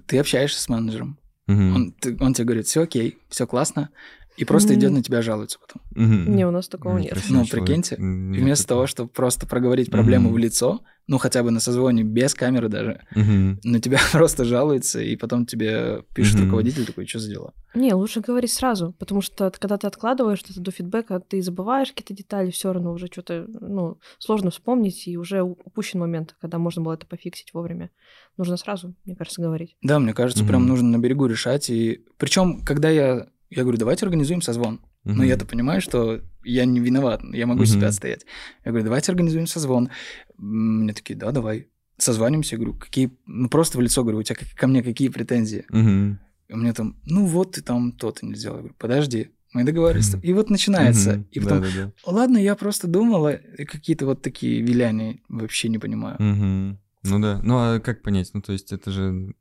Ты 0.07 0.17
общаешься 0.17 0.61
с 0.61 0.69
менеджером, 0.69 1.19
угу. 1.47 1.57
он, 1.57 1.91
ты, 1.91 2.17
он 2.19 2.33
тебе 2.33 2.45
говорит, 2.45 2.67
все 2.67 2.83
окей, 2.83 3.19
все 3.29 3.45
классно, 3.45 3.89
и 4.37 4.45
просто 4.45 4.73
mm-hmm. 4.73 4.77
идет 4.77 4.91
на 4.91 5.03
тебя 5.03 5.21
жалуется 5.21 5.59
потом. 5.59 5.81
Mm-hmm. 5.95 6.29
Не, 6.29 6.47
у 6.47 6.51
нас 6.51 6.67
такого 6.67 6.97
нет. 6.97 7.17
Ну, 7.29 7.45
прикиньте, 7.45 7.95
нет 7.99 8.41
вместо 8.41 8.67
того, 8.67 8.87
чтобы 8.87 9.09
просто 9.09 9.45
проговорить 9.45 9.91
проблему 9.91 10.29
mm-hmm. 10.29 10.33
в 10.33 10.37
лицо, 10.37 10.81
ну, 11.07 11.17
хотя 11.17 11.41
бы 11.41 11.49
на 11.49 11.59
созвоне, 11.59 12.03
без 12.03 12.35
камеры 12.35 12.69
даже, 12.69 13.01
mm-hmm. 13.15 13.57
на 13.63 13.79
тебя 13.81 13.99
просто 14.11 14.45
жалуется, 14.45 15.01
и 15.01 15.15
потом 15.15 15.45
тебе 15.45 16.03
пишет 16.13 16.37
mm-hmm. 16.37 16.43
руководитель 16.45 16.85
такой, 16.85 17.07
что 17.07 17.19
за 17.19 17.31
дела? 17.31 17.53
Не, 17.73 17.93
лучше 17.93 18.21
говорить 18.21 18.53
сразу, 18.53 18.93
потому 18.99 19.21
что 19.21 19.51
когда 19.51 19.77
ты 19.77 19.87
откладываешь 19.87 20.39
что-то 20.39 20.61
до 20.61 20.71
фидбэка, 20.71 21.19
ты 21.19 21.41
забываешь 21.41 21.89
какие-то 21.89 22.13
детали, 22.13 22.51
все 22.51 22.71
равно 22.71 22.93
уже 22.93 23.07
что-то, 23.07 23.45
ну, 23.59 23.97
сложно 24.19 24.51
вспомнить, 24.51 25.07
и 25.07 25.17
уже 25.17 25.41
упущен 25.41 25.99
момент, 25.99 26.35
когда 26.39 26.59
можно 26.59 26.83
было 26.83 26.93
это 26.93 27.07
пофиксить 27.07 27.53
вовремя. 27.53 27.89
Нужно 28.37 28.55
сразу, 28.57 28.93
мне 29.05 29.15
кажется, 29.15 29.41
говорить. 29.41 29.75
Да, 29.81 29.99
мне 29.99 30.13
кажется, 30.13 30.43
mm-hmm. 30.43 30.47
прям 30.47 30.67
нужно 30.67 30.97
на 30.97 31.01
берегу 31.01 31.25
решать, 31.25 31.69
и 31.71 32.05
причем, 32.17 32.63
когда 32.63 32.89
я 32.89 33.27
я 33.49 33.63
говорю, 33.63 33.77
давайте 33.77 34.05
организуем 34.05 34.41
созвон. 34.41 34.81
Uh-huh. 35.05 35.13
Но 35.13 35.23
я-то 35.23 35.45
понимаю, 35.45 35.81
что 35.81 36.21
я 36.43 36.65
не 36.65 36.79
виноват, 36.79 37.21
я 37.33 37.47
могу 37.47 37.63
uh-huh. 37.63 37.67
себя 37.67 37.87
отстоять. 37.87 38.25
Я 38.63 38.71
говорю, 38.71 38.85
давайте 38.85 39.11
организуем 39.11 39.47
созвон. 39.47 39.89
Мне 40.37 40.93
такие, 40.93 41.17
да, 41.17 41.31
давай. 41.31 41.67
Созванимся, 41.97 42.55
я 42.55 42.59
говорю, 42.61 42.77
какие... 42.77 43.11
Ну, 43.25 43.49
просто 43.49 43.77
в 43.77 43.81
лицо 43.81 44.03
говорю, 44.03 44.19
у 44.19 44.23
тебя 44.23 44.37
ко 44.55 44.67
мне 44.67 44.83
какие 44.83 45.09
претензии? 45.09 45.65
Uh-huh. 45.71 46.17
И 46.47 46.53
у 46.53 46.57
меня 46.57 46.73
там, 46.73 46.95
ну 47.05 47.25
вот 47.25 47.53
ты 47.53 47.61
там 47.61 47.91
то-то 47.91 48.25
не 48.25 48.35
сделал. 48.35 48.57
Я 48.57 48.61
говорю, 48.61 48.75
подожди, 48.79 49.29
мы 49.53 49.63
договорились. 49.63 50.13
Mm-hmm. 50.13 50.21
И 50.21 50.33
вот 50.33 50.49
начинается. 50.49 51.11
Mm-hmm. 51.13 51.27
И 51.31 51.39
потом, 51.39 51.61
Да-да-да. 51.61 51.91
ладно, 52.05 52.37
я 52.37 52.55
просто 52.55 52.87
думала, 52.87 53.39
какие-то 53.57 54.05
вот 54.05 54.21
такие 54.21 54.61
виляния 54.61 55.19
вообще 55.27 55.69
не 55.69 55.77
понимаю. 55.77 56.17
Mm-hmm. 56.17 56.77
Ну 57.03 57.19
да, 57.19 57.39
ну 57.43 57.57
а 57.57 57.79
как 57.79 58.01
понять? 58.01 58.31
Ну 58.33 58.41
то 58.41 58.51
есть 58.51 58.71
это 58.71 58.91
же 58.91 59.33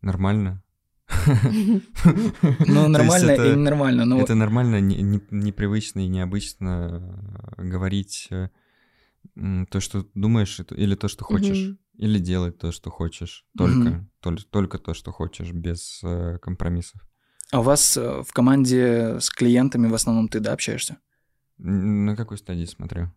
нормально. 0.00 0.62
Ну, 2.66 2.88
нормально 2.88 3.32
и 3.32 3.50
ненормально. 3.50 4.04
Но... 4.04 4.20
Это 4.20 4.34
нормально, 4.34 4.80
непривычно 4.80 6.00
и 6.00 6.08
необычно 6.08 7.02
э, 7.56 7.62
говорить 7.62 8.28
э, 8.30 8.48
то, 9.70 9.80
что 9.80 10.06
думаешь, 10.14 10.60
или 10.70 10.94
то, 10.94 11.08
что 11.08 11.24
хочешь. 11.24 11.76
Или 11.98 12.18
делать 12.18 12.58
то, 12.58 12.72
что 12.72 12.90
хочешь. 12.90 13.46
Только, 13.56 14.06
только 14.50 14.78
то, 14.78 14.94
что 14.94 15.12
хочешь, 15.12 15.52
без 15.52 16.00
э, 16.02 16.38
компромиссов. 16.38 17.00
А 17.50 17.60
у 17.60 17.62
вас 17.62 17.96
в 17.96 18.32
команде 18.32 19.20
с 19.20 19.28
клиентами 19.30 19.86
в 19.88 19.94
основном 19.94 20.28
ты, 20.28 20.40
да, 20.40 20.52
общаешься? 20.52 20.96
На 21.58 22.16
какой 22.16 22.38
стадии 22.38 22.64
смотрю? 22.64 23.12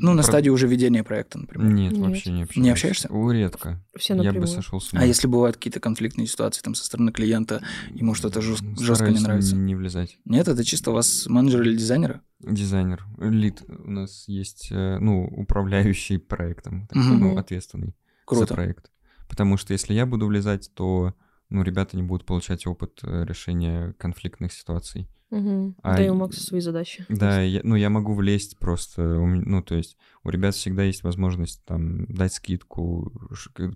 Ну, 0.00 0.12
на 0.12 0.22
Про... 0.22 0.30
стадии 0.30 0.48
уже 0.48 0.68
ведения 0.68 1.02
проекта, 1.02 1.38
например. 1.38 1.72
Нет, 1.72 1.92
Нет. 1.92 2.00
вообще 2.00 2.30
не 2.30 2.42
общаюсь. 2.44 2.64
Не 2.64 2.70
общаешься? 2.70 3.08
О, 3.10 3.32
редко. 3.32 3.84
Все 3.96 4.14
напрямую. 4.14 4.34
Я 4.34 4.40
бы 4.40 4.46
сошел 4.46 4.80
с 4.80 4.92
ума. 4.92 5.02
А 5.02 5.04
если 5.04 5.26
бывают 5.26 5.56
какие-то 5.56 5.80
конфликтные 5.80 6.28
ситуации 6.28 6.62
там 6.62 6.76
со 6.76 6.84
стороны 6.84 7.10
клиента, 7.10 7.62
ему 7.90 8.14
что-то 8.14 8.40
жест... 8.40 8.62
жестко 8.78 9.10
не 9.10 9.18
нравится? 9.18 9.56
не 9.56 9.74
влезать. 9.74 10.18
Нет, 10.24 10.46
это 10.46 10.62
чисто 10.62 10.92
у 10.92 10.94
вас 10.94 11.26
менеджер 11.26 11.62
или 11.62 11.76
дизайнер? 11.76 12.20
Дизайнер. 12.38 13.04
Лид. 13.18 13.64
У 13.66 13.90
нас 13.90 14.28
есть, 14.28 14.68
э, 14.70 14.98
ну, 15.00 15.24
управляющий 15.24 16.18
проектом, 16.18 16.86
так, 16.86 17.02
угу. 17.02 17.14
ну, 17.14 17.36
ответственный 17.36 17.96
Круто. 18.24 18.46
за 18.46 18.54
проект. 18.54 18.92
Потому 19.28 19.56
что 19.56 19.72
если 19.72 19.94
я 19.94 20.06
буду 20.06 20.26
влезать, 20.26 20.70
то 20.74 21.14
ну, 21.50 21.62
ребята 21.62 21.96
не 21.96 22.04
будут 22.04 22.24
получать 22.24 22.68
опыт 22.68 23.00
э, 23.02 23.24
решения 23.24 23.94
конфликтных 23.98 24.52
ситуаций. 24.52 25.08
Угу. 25.30 25.74
А, 25.82 25.96
да, 25.96 26.06
и 26.06 26.08
у 26.08 26.14
Макса 26.14 26.40
свои 26.40 26.60
задачи. 26.60 27.04
Да, 27.08 27.42
я, 27.42 27.60
ну, 27.62 27.76
я 27.76 27.90
могу 27.90 28.14
влезть 28.14 28.58
просто, 28.58 29.02
ну, 29.02 29.62
то 29.62 29.74
есть 29.74 29.96
у 30.24 30.30
ребят 30.30 30.54
всегда 30.54 30.84
есть 30.84 31.02
возможность 31.02 31.64
там 31.64 32.06
дать 32.06 32.32
скидку, 32.32 33.12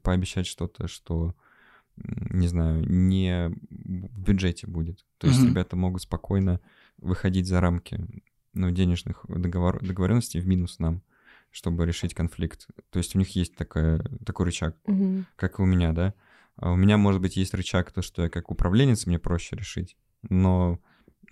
пообещать 0.03 0.47
что-то, 0.47 0.89
что, 0.89 1.35
не 1.97 2.49
знаю, 2.49 2.89
не 2.89 3.51
в 3.71 4.21
бюджете 4.21 4.67
будет. 4.67 5.05
То 5.19 5.27
есть 5.27 5.41
угу. 5.41 5.49
ребята 5.49 5.77
могут 5.77 6.03
спокойно 6.03 6.61
выходить 6.97 7.47
за 7.47 7.61
рамки, 7.61 8.01
ну, 8.55 8.71
денежных 8.71 9.25
договор, 9.29 9.85
договоренностей 9.85 10.41
в 10.41 10.47
минус 10.47 10.79
нам 10.79 11.03
чтобы 11.53 11.85
решить 11.85 12.15
конфликт. 12.15 12.67
То 12.91 12.99
есть 12.99 13.15
у 13.15 13.19
них 13.19 13.37
есть 13.37 13.55
такая, 13.55 14.03
такой 14.25 14.47
рычаг, 14.47 14.75
угу. 14.85 15.25
как 15.37 15.59
и 15.59 15.63
у 15.63 15.67
меня, 15.67 15.93
да. 15.93 16.15
А 16.57 16.73
у 16.73 16.77
меня, 16.77 16.97
может 16.97 17.21
быть, 17.21 17.37
есть 17.37 17.55
рычаг, 17.55 17.93
то, 17.93 18.03
что 18.03 18.23
я 18.23 18.31
как 18.31 18.51
управленец, 18.51 19.07
мне 19.07 19.19
проще 19.19 19.55
решить. 19.55 19.97
Но, 20.29 20.81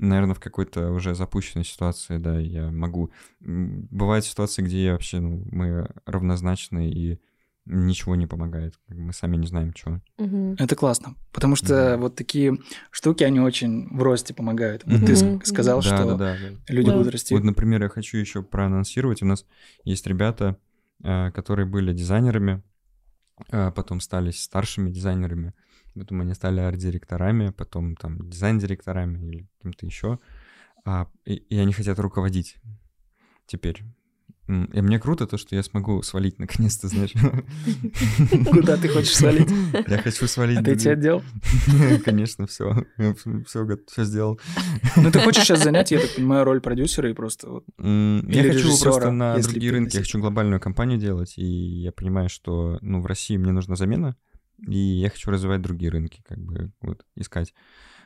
наверное, 0.00 0.34
в 0.34 0.40
какой-то 0.40 0.90
уже 0.90 1.14
запущенной 1.14 1.64
ситуации, 1.64 2.18
да, 2.18 2.38
я 2.38 2.70
могу... 2.70 3.10
Бывают 3.40 4.24
ситуации, 4.24 4.62
где 4.62 4.84
я 4.84 4.92
вообще, 4.92 5.20
ну, 5.20 5.46
мы 5.50 5.88
равнозначны 6.06 6.90
и 6.90 7.20
ничего 7.66 8.16
не 8.16 8.26
помогает. 8.26 8.74
Мы 8.88 9.12
сами 9.12 9.36
не 9.36 9.46
знаем, 9.46 9.72
чего. 9.72 10.00
Угу. 10.18 10.56
Это 10.58 10.74
классно, 10.74 11.14
потому 11.32 11.56
что 11.56 11.94
угу. 11.94 12.02
вот 12.02 12.16
такие 12.16 12.58
штуки, 12.90 13.22
они 13.22 13.40
очень 13.40 13.88
в 13.96 14.02
росте 14.02 14.34
помогают. 14.34 14.82
Вот 14.84 15.02
угу. 15.02 15.06
ты 15.06 15.40
сказал, 15.44 15.80
да, 15.80 15.82
что 15.82 16.04
да, 16.04 16.16
да, 16.16 16.36
да. 16.36 16.74
люди 16.74 16.90
да. 16.90 16.96
будут 16.96 17.12
расти. 17.12 17.34
Вот, 17.34 17.44
например, 17.44 17.82
я 17.82 17.88
хочу 17.88 18.16
еще 18.16 18.42
проанонсировать. 18.42 19.22
У 19.22 19.26
нас 19.26 19.46
есть 19.84 20.06
ребята, 20.06 20.56
э, 21.04 21.30
которые 21.32 21.66
были 21.66 21.92
дизайнерами, 21.92 22.62
а 23.50 23.70
потом 23.70 24.00
стали 24.00 24.30
старшими 24.30 24.90
дизайнерами, 24.90 25.54
потом 25.94 26.20
они 26.20 26.34
стали 26.34 26.60
арт-директорами, 26.60 27.50
потом 27.50 27.96
там 27.96 28.28
дизайн-директорами 28.28 29.18
или 29.18 29.48
кем-то 29.62 29.86
еще, 29.86 30.18
а, 30.84 31.08
и, 31.24 31.34
и 31.34 31.58
они 31.58 31.72
хотят 31.72 31.98
руководить 31.98 32.56
теперь. 33.46 33.82
И 34.72 34.82
мне 34.82 34.98
круто 34.98 35.28
то, 35.28 35.38
что 35.38 35.54
я 35.54 35.62
смогу 35.62 36.02
свалить 36.02 36.40
наконец-то, 36.40 36.88
знаешь. 36.88 37.12
Куда 38.50 38.76
ты 38.76 38.88
хочешь 38.88 39.14
свалить? 39.14 39.48
Я 39.86 39.98
хочу 39.98 40.26
свалить. 40.26 40.58
А 40.58 40.62
ты 40.64 40.72
эти 40.72 40.88
отдел? 40.88 41.22
Конечно, 42.04 42.48
все. 42.48 42.84
Все, 43.46 43.66
все 43.86 44.04
сделал. 44.04 44.40
Ну, 44.96 45.12
ты 45.12 45.20
хочешь 45.20 45.44
сейчас 45.44 45.62
занять, 45.62 45.92
я 45.92 46.00
так 46.00 46.16
понимаю, 46.16 46.44
роль 46.44 46.60
продюсера 46.60 47.08
и 47.08 47.14
просто... 47.14 47.62
Я 47.78 48.52
хочу 48.52 48.76
просто 48.82 49.12
на 49.12 49.38
другие 49.38 49.72
рынки, 49.72 49.96
я 49.96 50.02
хочу 50.02 50.18
глобальную 50.18 50.60
компанию 50.60 50.98
делать, 50.98 51.34
и 51.36 51.44
я 51.44 51.92
понимаю, 51.92 52.28
что 52.28 52.78
ну, 52.80 53.00
в 53.00 53.06
России 53.06 53.36
мне 53.36 53.52
нужна 53.52 53.76
замена, 53.76 54.16
и 54.66 54.76
я 54.76 55.10
хочу 55.10 55.30
развивать 55.30 55.62
другие 55.62 55.90
рынки, 55.90 56.22
как 56.26 56.38
бы 56.38 56.72
вот 56.80 57.04
искать. 57.16 57.54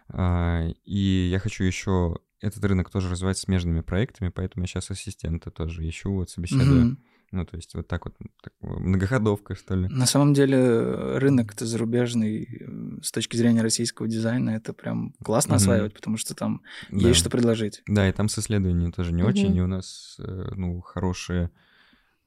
А, 0.09 0.67
и 0.85 1.29
я 1.31 1.39
хочу 1.39 1.65
еще 1.65 2.19
этот 2.41 2.65
рынок 2.65 2.91
тоже 2.91 3.11
развивать 3.11 3.39
смежными 3.39 3.81
проектами, 3.81 4.29
поэтому 4.29 4.65
я 4.65 4.67
сейчас 4.67 4.91
ассистента 4.91 5.51
тоже 5.51 5.89
ищу, 5.89 6.13
вот 6.13 6.31
собеседую. 6.31 6.85
Mm-hmm. 6.85 6.97
Ну, 7.33 7.45
то 7.45 7.57
есть 7.57 7.75
вот 7.75 7.89
так 7.89 8.05
вот, 8.05 8.17
так, 8.43 8.53
многоходовка, 8.61 9.57
что 9.57 9.75
ли. 9.75 9.89
На 9.89 10.07
самом 10.07 10.35
деле 10.35 11.19
рынок-то 11.19 11.67
зарубежный 11.67 12.45
э, 12.45 13.03
с 13.03 13.11
точки 13.11 13.37
зрения 13.37 13.61
российского 13.61 14.07
дизайна, 14.07 14.51
это 14.51 14.73
прям 14.73 15.15
классно 15.25 15.55
mm-hmm. 15.55 15.57
осваивать, 15.57 15.95
потому 15.95 16.17
что 16.17 16.35
там 16.37 16.63
да. 16.91 17.09
есть 17.09 17.19
что 17.19 17.31
предложить. 17.31 17.83
Да, 17.89 18.09
и 18.09 18.13
там 18.13 18.29
с 18.29 18.39
исследованиями 18.39 18.93
тоже 18.93 19.13
не 19.13 19.23
mm-hmm. 19.23 19.27
очень, 19.27 19.57
и 19.57 19.63
у 19.63 19.67
нас, 19.67 20.17
э, 20.21 20.53
ну, 20.55 20.81
хорошие 20.81 21.51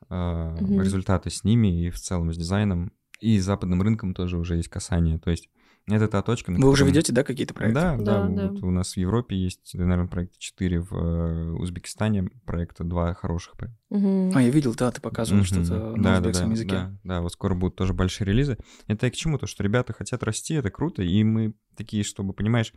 э, 0.09 0.13
mm-hmm. 0.13 0.83
результаты 0.83 1.29
с 1.29 1.45
ними, 1.45 1.85
и 1.85 1.89
в 1.89 1.99
целом 1.99 2.33
с 2.33 2.37
дизайном, 2.37 2.91
и 3.19 3.39
с 3.39 3.45
западным 3.45 3.81
рынком 3.81 4.13
тоже 4.13 4.37
уже 4.37 4.57
есть 4.57 4.69
касание, 4.69 5.19
то 5.19 5.31
есть 5.31 5.49
это 5.89 6.09
та 6.09 6.21
точка. 6.21 6.51
Вы 6.51 6.57
котором... 6.57 6.73
уже 6.73 6.85
ведете, 6.85 7.13
да, 7.13 7.23
какие-то 7.23 7.53
проекты? 7.53 7.79
Да, 7.79 7.95
да. 7.95 8.27
да, 8.27 8.51
Вот 8.51 8.63
у 8.63 8.71
нас 8.71 8.93
в 8.93 8.97
Европе 8.97 9.37
есть, 9.37 9.73
наверное, 9.73 10.07
проекта 10.07 10.37
4, 10.37 10.81
в 10.81 10.93
э, 10.93 11.51
Узбекистане 11.53 12.29
проекта 12.45 12.83
2 12.83 13.13
хороших. 13.13 13.55
Угу. 13.89 14.31
А, 14.35 14.41
я 14.41 14.49
видел, 14.49 14.75
да, 14.75 14.91
ты 14.91 14.99
показывал 14.99 15.39
угу. 15.39 15.47
что-то 15.47 15.95
на 15.95 16.03
да, 16.03 16.17
узбекском 16.19 16.49
да, 16.49 16.53
языке. 16.53 16.71
Да, 16.71 16.99
да, 17.05 17.21
вот 17.21 17.31
скоро 17.31 17.55
будут 17.55 17.77
тоже 17.77 17.93
большие 17.93 18.27
релизы. 18.27 18.57
Это 18.87 19.09
к 19.09 19.15
чему? 19.15 19.37
То, 19.37 19.47
что 19.47 19.63
ребята 19.63 19.93
хотят 19.93 20.23
расти, 20.23 20.55
это 20.55 20.69
круто, 20.71 21.03
и 21.03 21.23
мы 21.23 21.53
такие, 21.77 22.03
чтобы, 22.03 22.33
понимаешь, 22.33 22.73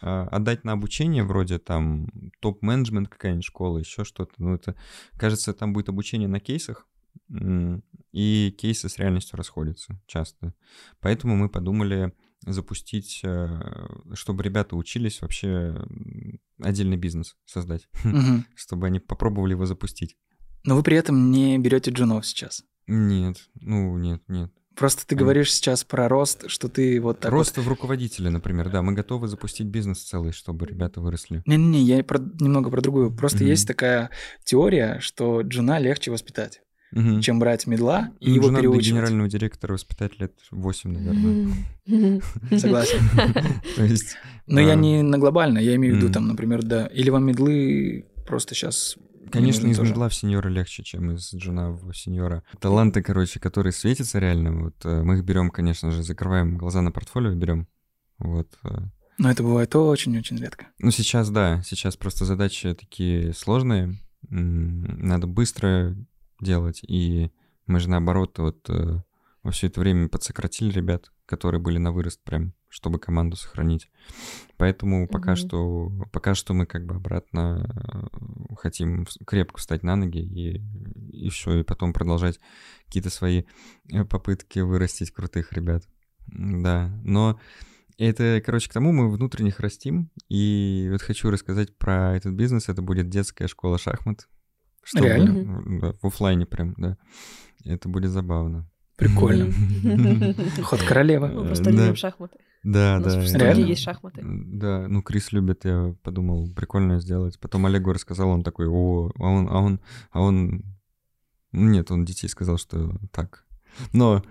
а, 0.00 0.26
отдать 0.28 0.64
на 0.64 0.72
обучение, 0.72 1.22
вроде 1.22 1.58
там 1.58 2.08
топ-менеджмент 2.40 3.10
какая-нибудь 3.10 3.44
школа, 3.44 3.76
еще 3.76 4.04
что-то. 4.04 4.32
Ну, 4.38 4.54
это, 4.54 4.74
кажется, 5.18 5.52
там 5.52 5.74
будет 5.74 5.90
обучение 5.90 6.28
на 6.28 6.40
кейсах, 6.40 6.86
и 8.12 8.54
кейсы 8.58 8.88
с 8.88 8.98
реальностью 8.98 9.36
расходятся 9.36 10.00
часто. 10.06 10.54
Поэтому 11.00 11.36
мы 11.36 11.48
подумали 11.48 12.12
запустить, 12.46 13.20
э, 13.24 13.48
чтобы 14.12 14.42
ребята 14.42 14.76
учились 14.76 15.22
вообще 15.22 15.74
отдельный 16.60 16.96
бизнес 16.96 17.36
создать, 17.46 17.88
угу. 18.04 18.44
чтобы 18.54 18.86
они 18.86 19.00
попробовали 19.00 19.52
его 19.52 19.66
запустить. 19.66 20.16
Но 20.64 20.76
вы 20.76 20.82
при 20.82 20.96
этом 20.96 21.30
не 21.30 21.58
берете 21.58 21.90
джунов 21.90 22.26
сейчас? 22.26 22.62
Нет, 22.86 23.38
ну 23.54 23.96
нет, 23.98 24.22
нет. 24.28 24.52
Просто 24.76 25.06
ты 25.06 25.14
говоришь 25.14 25.52
сейчас 25.52 25.84
про 25.84 26.08
рост, 26.08 26.50
что 26.50 26.68
ты 26.68 27.00
вот 27.00 27.20
так 27.20 27.30
Рост 27.30 27.56
вот... 27.56 27.64
в 27.64 27.68
руководителе, 27.68 28.28
например, 28.30 28.70
да. 28.70 28.82
Мы 28.82 28.92
готовы 28.92 29.28
запустить 29.28 29.68
бизнес 29.68 30.02
целый, 30.02 30.32
чтобы 30.32 30.66
ребята 30.66 31.00
выросли. 31.00 31.42
Не-не-не, 31.46 31.82
я 31.82 32.02
про... 32.02 32.18
немного 32.18 32.70
про 32.70 32.80
другую. 32.80 33.14
Просто 33.14 33.44
mm-hmm. 33.44 33.48
есть 33.48 33.68
такая 33.68 34.10
теория, 34.44 34.98
что 35.00 35.42
джуна 35.42 35.78
легче 35.78 36.10
воспитать 36.10 36.60
угу. 36.94 37.20
чем 37.20 37.38
брать 37.38 37.66
медла 37.66 38.10
и 38.20 38.30
ну, 38.30 38.34
его 38.36 38.48
переучивать. 38.50 38.86
генерального 38.86 39.28
директора 39.28 39.72
воспитать 39.72 40.18
лет 40.18 40.32
8, 40.50 40.92
наверное. 40.92 41.52
Согласен. 42.58 42.98
Но 44.46 44.60
я 44.60 44.74
не 44.74 45.02
на 45.02 45.18
глобально, 45.18 45.58
я 45.58 45.74
имею 45.74 45.94
в 45.94 45.98
виду 45.98 46.12
там, 46.12 46.28
например, 46.28 46.62
да, 46.62 46.86
или 46.86 47.10
вам 47.10 47.26
медлы 47.26 48.06
просто 48.26 48.54
сейчас 48.54 48.96
Конечно, 49.30 49.66
из 49.66 49.78
медла 49.80 50.08
в 50.08 50.14
сеньора 50.14 50.48
легче, 50.48 50.84
чем 50.84 51.10
из 51.12 51.34
джуна 51.34 51.72
в 51.72 51.92
сеньора. 51.92 52.44
Таланты, 52.60 53.02
короче, 53.02 53.40
которые 53.40 53.72
светятся 53.72 54.20
реально, 54.20 54.64
вот 54.64 54.76
э, 54.84 55.02
мы 55.02 55.18
их 55.18 55.24
берем, 55.24 55.50
конечно 55.50 55.90
же, 55.90 56.04
закрываем 56.04 56.56
глаза 56.56 56.82
на 56.82 56.92
портфолио, 56.92 57.34
берем. 57.34 57.66
Вот. 58.18 58.56
Э. 58.62 58.78
Но 59.18 59.30
это 59.30 59.42
бывает 59.42 59.74
очень-очень 59.74 60.36
редко. 60.38 60.66
Ну, 60.78 60.90
сейчас, 60.92 61.30
да, 61.30 61.62
сейчас 61.64 61.96
просто 61.96 62.24
задачи 62.24 62.74
такие 62.74 63.32
сложные. 63.32 63.98
Надо 64.30 65.26
быстро 65.26 65.96
делать. 66.40 66.80
И 66.86 67.30
мы 67.66 67.80
же 67.80 67.88
наоборот 67.88 68.38
вот 68.38 68.68
э, 68.68 69.00
во 69.42 69.50
все 69.50 69.68
это 69.68 69.80
время 69.80 70.08
подсократили 70.08 70.72
ребят, 70.72 71.12
которые 71.26 71.60
были 71.60 71.78
на 71.78 71.92
вырост 71.92 72.22
прям, 72.24 72.54
чтобы 72.68 72.98
команду 72.98 73.36
сохранить. 73.36 73.90
Поэтому 74.56 75.04
mm-hmm. 75.04 75.08
пока 75.08 75.36
что 75.36 75.90
пока 76.12 76.34
что 76.34 76.54
мы 76.54 76.66
как 76.66 76.86
бы 76.86 76.96
обратно 76.96 77.68
э, 77.68 78.54
хотим 78.56 79.06
крепко 79.26 79.58
встать 79.58 79.82
на 79.82 79.96
ноги 79.96 80.18
и, 80.18 81.28
все, 81.28 81.60
и 81.60 81.62
потом 81.62 81.92
продолжать 81.92 82.40
какие-то 82.86 83.10
свои 83.10 83.44
э, 83.92 84.04
попытки 84.04 84.60
вырастить 84.60 85.12
крутых 85.12 85.52
ребят. 85.52 85.84
Да, 86.26 86.90
но 87.04 87.38
это, 87.98 88.42
короче, 88.44 88.68
к 88.68 88.72
тому 88.72 88.92
мы 88.92 89.10
внутренних 89.10 89.60
растим. 89.60 90.10
И 90.28 90.88
вот 90.90 91.02
хочу 91.02 91.30
рассказать 91.30 91.76
про 91.76 92.16
этот 92.16 92.32
бизнес. 92.34 92.68
Это 92.68 92.82
будет 92.82 93.08
детская 93.08 93.46
школа 93.46 93.78
шахмат. 93.78 94.28
Чтобы, 94.84 95.06
Реально? 95.06 95.80
Да, 95.80 95.94
в 96.00 96.06
офлайне 96.06 96.46
прям, 96.46 96.74
да. 96.76 96.96
Это 97.64 97.88
будет 97.88 98.10
забавно. 98.10 98.68
Прикольно. 98.96 99.52
Ход 100.62 100.82
королевы. 100.82 101.28
Мы 101.28 101.46
просто 101.46 101.70
любим 101.70 101.96
шахматы. 101.96 102.38
Да, 102.62 102.98
да. 103.00 103.26
Студии 103.26 103.68
есть 103.68 103.82
шахматы. 103.82 104.22
Да, 104.24 104.86
ну 104.88 105.02
Крис 105.02 105.32
любит, 105.32 105.64
я 105.64 105.94
подумал, 106.02 106.48
прикольно 106.54 107.00
сделать. 107.00 107.38
Потом 107.38 107.66
Олегу 107.66 107.92
рассказал, 107.92 108.30
он 108.30 108.42
такой, 108.42 108.68
о, 108.68 109.10
а 109.18 109.22
он, 109.22 109.48
а 109.48 109.60
он, 109.60 109.80
а 110.12 110.20
он... 110.22 110.64
Нет, 111.52 111.90
он 111.90 112.04
детей 112.04 112.28
сказал, 112.28 112.56
что 112.56 112.96
так, 113.12 113.43
но... 113.92 114.22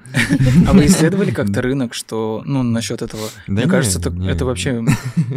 А 0.68 0.74
вы 0.74 0.86
исследовали 0.86 1.32
как-то 1.32 1.62
рынок, 1.62 1.94
что, 1.94 2.44
ну, 2.46 2.64
насчет 2.64 3.02
этого? 3.02 3.30
Да 3.48 3.54
Мне 3.54 3.64
не, 3.64 3.70
кажется, 3.70 4.00
это, 4.00 4.10
не, 4.12 4.30
это 4.30 4.46
вообще... 4.46 4.84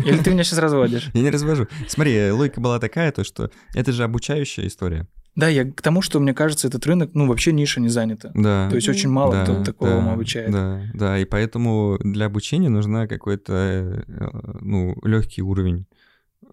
Или 0.05 0.19
ты 0.19 0.31
меня 0.31 0.45
сейчас 0.45 0.59
разводишь? 0.59 1.11
Я 1.13 1.23
не 1.23 1.31
развожу. 1.31 1.67
Смотри, 1.89 2.31
логика 2.31 2.61
была 2.61 2.79
такая, 2.79 3.13
то 3.13 3.25
что 3.25 3.51
это 3.75 3.93
же 3.93 4.05
обучающая 4.05 4.67
история. 4.67 5.07
Да, 5.37 5.49
я 5.49 5.71
к 5.71 5.83
тому, 5.83 6.01
что 6.01 6.19
мне 6.19 6.33
кажется, 6.33 6.67
этот 6.67 6.87
рынок, 6.87 7.11
ну, 7.13 7.27
вообще 7.27 7.53
ниша 7.53 7.79
не 7.79 7.89
занята. 7.89 8.31
Да. 8.35 8.69
То 8.71 8.77
есть 8.77 8.89
очень 8.89 9.11
мало 9.11 9.33
да, 9.33 9.45
кто 9.45 9.63
такого 9.63 10.01
да, 10.01 10.13
обучает. 10.13 10.51
Да, 10.51 10.83
да, 10.95 11.19
и 11.19 11.27
поэтому 11.27 11.99
для 12.01 12.27
обучения 12.27 12.71
нужна 12.71 13.07
какой-то, 13.07 13.53
э, 13.53 14.29
ну, 14.61 14.97
легкий 15.05 15.43
уровень, 15.43 15.87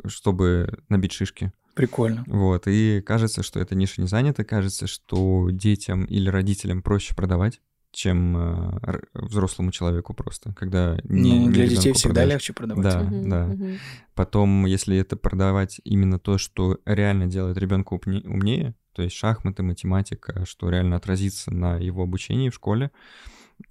чтобы 0.05 0.79
набить 0.89 1.13
шишки. 1.13 1.53
Прикольно. 1.73 2.23
Вот, 2.27 2.67
и 2.67 3.01
кажется, 3.01 3.41
что 3.43 3.59
эта 3.59 3.75
ниша 3.75 4.01
не 4.01 4.07
занята, 4.07 4.43
кажется, 4.43 4.87
что 4.87 5.49
детям 5.51 6.05
или 6.05 6.29
родителям 6.29 6.81
проще 6.81 7.15
продавать, 7.15 7.61
чем 7.91 8.35
э, 8.37 8.99
взрослому 9.13 9.71
человеку 9.71 10.13
просто, 10.13 10.53
когда... 10.53 10.97
Не, 11.03 11.49
для 11.49 11.67
детей 11.67 11.93
всегда 11.93 12.21
продаешь. 12.21 12.31
легче 12.31 12.53
продавать. 12.53 12.83
Да, 12.83 13.01
угу, 13.01 13.29
да. 13.29 13.45
Угу. 13.45 13.67
Потом, 14.15 14.65
если 14.65 14.97
это 14.97 15.15
продавать 15.15 15.79
именно 15.83 16.19
то, 16.19 16.37
что 16.37 16.79
реально 16.85 17.27
делает 17.27 17.57
ребенка 17.57 17.93
умнее, 17.93 18.75
то 18.93 19.01
есть 19.01 19.15
шахматы, 19.15 19.63
математика, 19.63 20.45
что 20.45 20.69
реально 20.69 20.97
отразится 20.97 21.51
на 21.51 21.77
его 21.77 22.03
обучении 22.03 22.49
в 22.49 22.55
школе, 22.55 22.91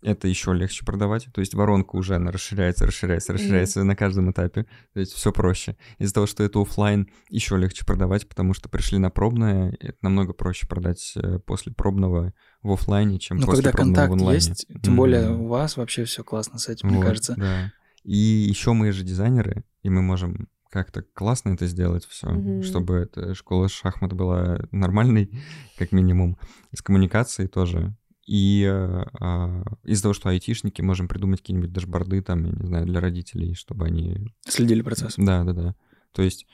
это 0.03 0.29
еще 0.29 0.53
легче 0.53 0.85
продавать. 0.85 1.29
То 1.33 1.40
есть 1.40 1.55
воронка 1.55 1.97
уже 1.97 2.16
она 2.16 2.31
расширяется, 2.33 2.87
расширяется, 2.87 3.33
расширяется 3.33 3.81
mm-hmm. 3.81 3.85
на 3.85 3.97
каждом 3.97 4.31
этапе. 4.31 4.66
То 4.92 5.01
есть 5.01 5.12
все 5.12 5.33
проще. 5.33 5.77
Из-за 5.99 6.14
того, 6.14 6.27
что 6.27 6.42
это 6.42 6.61
офлайн, 6.61 7.09
еще 7.29 7.57
легче 7.57 7.85
продавать, 7.85 8.29
потому 8.29 8.55
что 8.55 8.68
пришли 8.68 8.99
на 8.99 9.11
пробное, 9.11 9.77
это 9.81 9.97
намного 10.03 10.33
проще 10.33 10.66
продать 10.66 11.12
э, 11.16 11.38
после 11.40 11.73
пробного 11.73 12.35
в 12.62 12.73
офлайне, 12.73 13.18
чем 13.18 13.38
Но 13.38 13.47
после 13.47 13.62
когда 13.62 13.77
пробного 13.77 13.95
контакт 13.95 14.11
в 14.11 14.12
онлайне. 14.14 14.37
есть, 14.37 14.66
тем 14.66 14.95
mm-hmm. 14.95 14.97
более 14.97 15.31
у 15.31 15.47
вас 15.47 15.77
вообще 15.77 16.05
все 16.05 16.25
классно 16.25 16.59
с 16.59 16.68
этим, 16.68 16.88
вот, 16.88 16.97
мне 16.97 17.05
кажется. 17.05 17.35
Да. 17.37 17.73
И 18.05 18.16
еще 18.16 18.73
мы 18.73 18.90
же 18.92 19.05
дизайнеры, 19.05 19.64
и 19.83 19.90
мы 19.90 20.03
можем 20.03 20.49
как-то 20.73 21.03
классно 21.03 21.51
это 21.51 21.66
сделать 21.66 22.07
все, 22.07 22.29
mm-hmm. 22.29 22.62
чтобы 22.62 22.95
эта 22.95 23.35
школа 23.35 23.68
шахмат 23.68 24.14
была 24.14 24.59
нормальной, 24.71 25.31
как 25.79 25.92
минимум, 25.92 26.38
с 26.75 26.81
коммуникацией 26.81 27.49
тоже. 27.49 27.95
И 28.26 28.64
э, 28.64 29.04
э, 29.20 29.64
из-за 29.85 30.02
того, 30.02 30.14
что 30.14 30.28
айтишники, 30.28 30.80
можем 30.80 31.08
придумать 31.08 31.40
какие-нибудь 31.40 31.72
дашборды 31.72 32.22
там, 32.22 32.44
я 32.44 32.52
не 32.52 32.66
знаю, 32.66 32.87
для 32.87 33.00
родителей, 33.00 33.54
чтобы 33.54 33.87
они... 33.87 34.32
Следили 34.46 34.82
процессом. 34.82 35.24
Да, 35.24 35.42
да, 35.44 35.52
да. 35.52 35.74
То 36.12 36.22
есть 36.22 36.46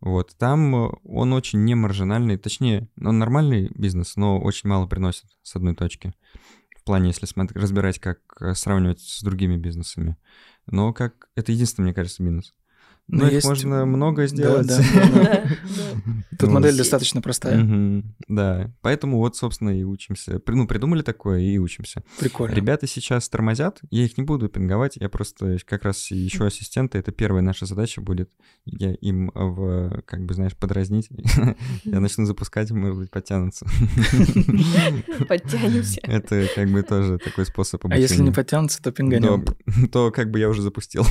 вот 0.00 0.36
там 0.38 0.74
он 0.74 1.32
очень 1.32 1.64
не 1.64 1.74
маржинальный, 1.74 2.36
точнее, 2.36 2.88
он 3.00 3.18
нормальный 3.18 3.70
бизнес, 3.74 4.16
но 4.16 4.38
очень 4.38 4.68
мало 4.68 4.86
приносит 4.86 5.24
с 5.42 5.56
одной 5.56 5.74
точки. 5.74 6.14
В 6.78 6.84
плане, 6.84 7.08
если 7.08 7.26
смотреть, 7.26 7.60
разбирать, 7.60 7.98
как 7.98 8.20
э, 8.40 8.54
сравнивать 8.54 9.00
с 9.00 9.22
другими 9.22 9.56
бизнесами. 9.56 10.16
Но 10.66 10.92
как 10.92 11.28
это 11.34 11.50
единственный, 11.50 11.86
мне 11.86 11.94
кажется, 11.94 12.22
минус. 12.22 12.54
Но, 13.08 13.20
Но 13.20 13.26
их 13.28 13.34
есть... 13.34 13.46
можно 13.46 13.86
много 13.86 14.26
сделать. 14.26 14.66
Да, 14.66 14.78
да, 15.14 15.44
Тут 16.38 16.50
модель 16.50 16.76
достаточно 16.76 17.22
простая. 17.22 18.02
Да, 18.28 18.72
поэтому 18.80 19.18
вот, 19.18 19.36
собственно, 19.36 19.70
и 19.70 19.84
учимся. 19.84 20.40
Ну, 20.46 20.66
придумали 20.66 21.02
такое 21.02 21.40
и 21.40 21.58
учимся. 21.58 22.02
Прикольно. 22.18 22.54
Ребята 22.54 22.86
сейчас 22.86 23.28
тормозят, 23.28 23.80
я 23.90 24.04
их 24.04 24.18
не 24.18 24.24
буду 24.24 24.48
пинговать, 24.48 24.96
я 24.96 25.08
просто 25.08 25.58
как 25.64 25.84
раз 25.84 26.10
еще 26.10 26.46
ассистенты, 26.46 26.98
это 26.98 27.12
первая 27.12 27.42
наша 27.42 27.66
задача 27.66 28.00
будет. 28.00 28.30
Я 28.64 28.92
им 28.94 29.30
в, 29.34 30.02
как 30.04 30.24
бы, 30.24 30.34
знаешь, 30.34 30.56
подразнить. 30.56 31.08
Я 31.84 32.00
начну 32.00 32.26
запускать, 32.26 32.70
может 32.72 32.98
быть, 32.98 33.10
подтянутся. 33.10 33.66
Подтянемся. 35.28 36.00
Это 36.02 36.48
как 36.54 36.68
бы 36.70 36.82
тоже 36.82 37.18
такой 37.18 37.46
способ 37.46 37.84
обучения. 37.84 38.04
А 38.04 38.08
если 38.08 38.22
не 38.22 38.32
подтянутся, 38.32 38.82
то 38.82 38.90
пинганем. 38.90 39.44
То 39.92 40.10
как 40.10 40.30
бы 40.30 40.40
я 40.40 40.48
уже 40.48 40.62
запустил. 40.62 41.04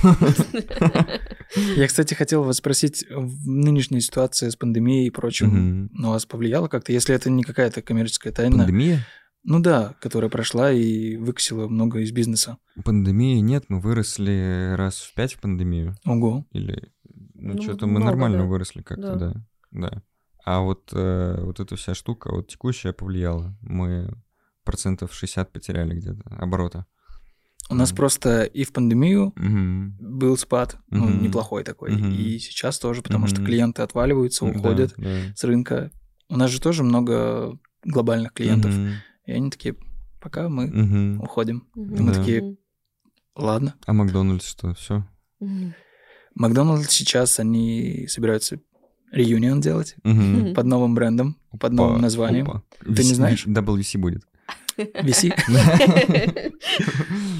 Я, 1.75 1.87
кстати, 1.87 2.13
хотел 2.13 2.43
вас 2.43 2.57
спросить, 2.57 3.05
в 3.09 3.47
нынешней 3.47 4.01
ситуации 4.01 4.49
с 4.49 4.55
пандемией 4.55 5.07
и 5.07 5.11
прочим, 5.11 5.47
угу. 5.87 6.01
на 6.01 6.09
вас 6.09 6.25
повлияло 6.25 6.67
как-то, 6.67 6.91
если 6.91 7.15
это 7.15 7.29
не 7.29 7.43
какая-то 7.43 7.81
коммерческая 7.81 8.33
тайна? 8.33 8.57
Пандемия? 8.57 9.05
Ну 9.43 9.59
да, 9.59 9.95
которая 10.01 10.29
прошла 10.29 10.71
и 10.71 11.17
выкосила 11.17 11.67
много 11.67 11.99
из 11.99 12.11
бизнеса. 12.11 12.57
Пандемии 12.83 13.39
нет, 13.39 13.65
мы 13.67 13.79
выросли 13.79 14.73
раз 14.75 15.01
в 15.01 15.13
пять 15.13 15.35
в 15.35 15.39
пандемию. 15.39 15.95
Ого. 16.03 16.45
Или, 16.51 16.91
ну, 17.35 17.53
ну 17.53 17.61
что-то 17.61 17.85
мы 17.85 17.99
нормально 17.99 18.39
да. 18.39 18.45
выросли 18.45 18.81
как-то, 18.81 19.15
да. 19.15 19.33
да. 19.33 19.43
да. 19.71 20.03
А 20.45 20.61
вот, 20.61 20.89
э, 20.93 21.41
вот 21.41 21.59
эта 21.59 21.75
вся 21.75 21.93
штука, 21.93 22.31
вот 22.31 22.47
текущая 22.47 22.93
повлияла. 22.93 23.55
Мы 23.61 24.11
процентов 24.63 25.13
60 25.13 25.51
потеряли 25.51 25.95
где-то 25.95 26.23
оборота. 26.37 26.85
У 27.69 27.75
нас 27.75 27.91
просто 27.91 28.43
и 28.43 28.63
в 28.63 28.71
пандемию 28.71 29.33
mm-hmm. 29.35 29.93
был 29.99 30.37
спад, 30.37 30.77
ну, 30.89 31.09
mm-hmm. 31.09 31.21
неплохой 31.21 31.63
такой, 31.63 31.91
mm-hmm. 31.91 32.15
и 32.15 32.37
сейчас 32.39 32.77
тоже, 32.77 33.01
потому 33.01 33.25
mm-hmm. 33.25 33.29
что 33.29 33.43
клиенты 33.43 33.81
отваливаются, 33.81 34.45
уходят 34.45 34.93
да, 34.97 35.03
да. 35.03 35.35
с 35.35 35.43
рынка. 35.43 35.91
У 36.29 36.37
нас 36.37 36.51
же 36.51 36.61
тоже 36.61 36.83
много 36.83 37.57
глобальных 37.83 38.33
клиентов, 38.33 38.71
mm-hmm. 38.71 38.93
и 39.25 39.31
они 39.31 39.49
такие, 39.49 39.75
пока 40.21 40.47
мы 40.47 40.67
mm-hmm. 40.67 41.23
уходим. 41.23 41.67
Mm-hmm. 41.75 41.97
И 41.97 42.01
мы 42.01 42.13
да. 42.13 42.19
такие, 42.19 42.57
ладно. 43.35 43.75
А 43.87 43.93
Макдональдс 43.93 44.45
что, 44.47 44.75
все? 44.75 45.07
Mm-hmm. 45.41 45.73
Макдональдс 46.35 46.89
сейчас, 46.89 47.39
они 47.39 48.05
собираются 48.07 48.59
реюнион 49.11 49.61
делать 49.61 49.95
mm-hmm. 50.03 50.53
под 50.53 50.65
новым 50.65 50.93
брендом, 50.93 51.37
под 51.59 51.73
новым 51.73 52.01
названием. 52.01 52.49
Опа. 52.49 52.63
Ты 52.79 52.91
VC, 52.91 53.03
не 53.03 53.13
знаешь? 53.13 53.47
WC 53.47 53.97
будет. 53.97 54.23
Виси. 54.77 55.33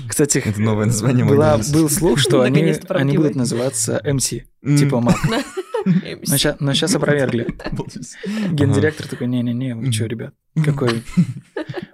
Кстати, 0.07 0.37
это 0.37 0.61
новое 0.61 0.85
название 0.85 1.25
была, 1.25 1.59
был 1.73 1.89
слух, 1.89 2.19
что 2.19 2.41
они, 2.41 2.75
они 2.89 3.17
будут 3.17 3.35
называться 3.35 4.01
MC, 4.03 4.43
типа 4.77 5.01
Мак. 5.01 5.17
Но 5.85 6.37
сейчас, 6.37 6.59
но 6.59 6.73
сейчас 6.73 6.95
опровергли. 6.95 7.45
Гендиректор 8.51 9.07
такой, 9.07 9.27
не-не-не, 9.27 9.75
вы 9.75 9.91
что, 9.91 10.05
ребят, 10.05 10.33
какой... 10.63 11.03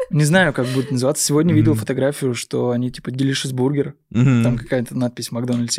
Не 0.10 0.24
знаю, 0.24 0.54
как 0.54 0.68
будет 0.68 0.92
называться. 0.92 1.26
Сегодня 1.26 1.54
видел 1.54 1.74
фотографию, 1.74 2.34
что 2.34 2.70
они 2.70 2.90
типа 2.90 3.10
Delicious 3.10 3.54
Burger. 3.54 3.94
Там 4.12 4.58
какая-то 4.58 4.98
надпись 4.98 5.32
Макдональдс 5.32 5.78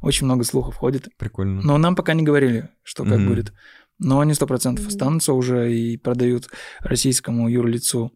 Очень 0.00 0.26
много 0.26 0.44
слухов 0.44 0.76
ходит. 0.76 1.08
Прикольно. 1.18 1.60
Но 1.62 1.76
нам 1.76 1.96
пока 1.96 2.14
не 2.14 2.22
говорили, 2.22 2.68
что 2.84 3.04
как 3.04 3.26
будет. 3.26 3.52
Но 3.98 4.20
они 4.20 4.34
сто 4.34 4.46
процентов 4.46 4.86
останутся 4.86 5.32
уже 5.32 5.72
и 5.72 5.96
продают 5.96 6.48
российскому 6.80 7.48
юрлицу 7.48 8.12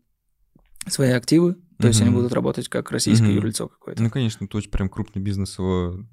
свои 0.86 1.10
активы, 1.10 1.56
то 1.80 1.86
есть 1.88 2.00
они 2.00 2.10
будут 2.10 2.32
работать 2.32 2.68
как 2.68 2.90
российское 2.90 3.32
юрлицо 3.32 3.68
какое-то. 3.68 4.02
Ну, 4.02 4.10
конечно, 4.10 4.44
это 4.44 4.56
очень 4.56 4.70
прям 4.70 4.88
крупный 4.88 5.22
бизнес 5.22 5.58
его. 5.58 6.04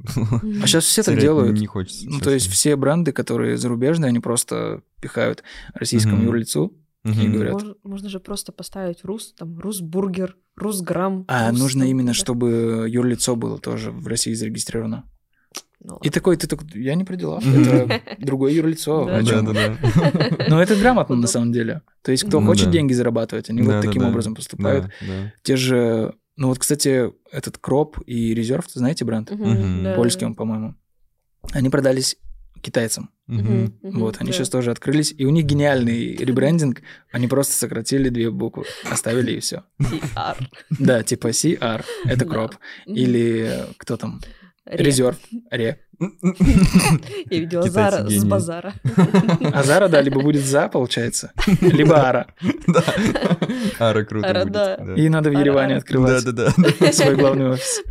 А 0.62 0.68
сейчас 0.68 0.86
все 0.86 1.04
так 1.04 1.20
делают. 1.20 1.58
Не 1.58 1.66
хочется. 1.66 2.08
Ну, 2.08 2.20
то 2.20 2.30
есть 2.30 2.48
все 2.48 2.76
бренды, 2.76 3.12
которые 3.12 3.58
зарубежные, 3.58 4.10
они 4.10 4.20
просто 4.20 4.82
пихают 5.02 5.44
российскому 5.74 6.24
юрлицу 6.24 6.74
и 7.04 7.28
говорят. 7.28 7.64
Можно, 7.84 8.10
же 8.10 8.20
просто 8.20 8.52
поставить 8.52 9.04
рус, 9.04 9.34
там, 9.38 9.60
русбургер, 9.60 10.38
русграмм. 10.56 11.26
А 11.28 11.52
нужно 11.52 11.84
именно, 11.84 12.14
чтобы 12.14 12.88
юрлицо 12.88 13.36
было 13.36 13.58
тоже 13.58 13.92
в 13.92 14.08
России 14.08 14.34
зарегистрировано. 14.34 15.10
Ну, 15.88 16.00
и 16.02 16.10
такой, 16.10 16.36
ты 16.36 16.48
такой, 16.48 16.68
я 16.74 16.96
не 16.96 17.04
при 17.04 17.16
делах, 17.16 17.44
это 17.46 18.02
другое 18.18 18.54
юрлицо. 18.54 19.06
Но 20.50 20.62
это 20.62 20.76
грамотно 20.76 21.16
на 21.16 21.28
самом 21.28 21.52
деле. 21.52 21.82
То 22.02 22.12
есть, 22.12 22.24
кто 22.24 22.42
хочет 22.42 22.72
деньги 22.72 22.94
зарабатывать, 22.94 23.50
они 23.50 23.62
вот 23.62 23.82
таким 23.82 24.04
образом 24.04 24.36
поступают. 24.36 24.92
Те 25.44 25.56
же, 25.56 26.14
ну 26.38 26.48
вот, 26.48 26.60
кстати, 26.60 27.12
этот 27.32 27.58
Кроп 27.58 28.00
и 28.06 28.34
Резерв, 28.34 28.66
знаете 28.74 29.06
бренд? 29.06 29.32
Польский 29.96 30.26
он, 30.26 30.36
по-моему. 30.36 30.76
Они 31.54 31.70
продались 31.70 32.18
китайцам. 32.62 33.12
Вот, 33.28 34.18
они 34.20 34.32
сейчас 34.32 34.50
тоже 34.50 34.72
открылись, 34.72 35.14
и 35.16 35.26
у 35.26 35.30
них 35.30 35.46
гениальный 35.46 36.16
ребрендинг. 36.30 36.82
Они 37.12 37.28
просто 37.28 37.54
сократили 37.54 38.10
две 38.10 38.32
буквы, 38.32 38.66
оставили 38.90 39.34
и 39.34 39.40
все. 39.40 39.64
CR. 39.80 40.38
Да, 40.80 41.04
типа 41.04 41.28
CR, 41.28 41.86
это 42.06 42.26
кроп. 42.26 42.56
Или 42.88 43.66
кто 43.78 43.98
там? 43.98 44.22
Резерв. 44.66 45.18
Ре. 45.52 45.80
Я 46.00 47.40
видела 47.40 47.70
Зара 47.70 48.10
с 48.10 48.26
базара. 48.26 48.74
А 49.54 49.64
Зара, 49.64 49.88
да, 49.88 50.02
либо 50.02 50.22
будет 50.22 50.44
за, 50.44 50.68
получается, 50.68 51.32
либо 51.62 52.08
Ара. 52.08 52.28
Да. 52.68 52.84
Ара 53.80 54.04
круто 54.06 54.28
Ара, 54.28 54.42
будет. 54.42 54.54
Да. 54.54 54.96
И 54.96 55.08
надо 55.08 55.30
в 55.30 55.34
Ереване 55.34 55.78
открывать 55.78 56.22
свой 56.22 57.16
главный 57.16 57.52
офис. 57.52 57.84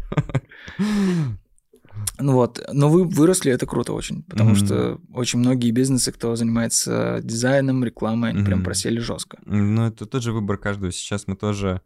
Ну 2.20 2.32
вот, 2.32 2.60
но 2.72 2.88
вы 2.90 3.04
выросли, 3.04 3.50
это 3.50 3.66
круто 3.66 3.92
очень, 3.92 4.22
потому 4.24 4.52
mm-hmm. 4.52 4.66
что 4.66 5.00
очень 5.12 5.40
многие 5.40 5.72
бизнесы, 5.72 6.12
кто 6.12 6.36
занимается 6.36 7.20
дизайном, 7.22 7.84
рекламой, 7.84 8.30
они 8.30 8.42
mm-hmm. 8.42 8.46
прям 8.46 8.62
просели 8.62 8.98
жестко. 8.98 9.38
Ну, 9.46 9.86
это 9.86 10.06
тот 10.06 10.22
же 10.22 10.32
выбор 10.32 10.58
каждого. 10.58 10.92
Сейчас 10.92 11.26
мы 11.26 11.34
тоже... 11.34 11.80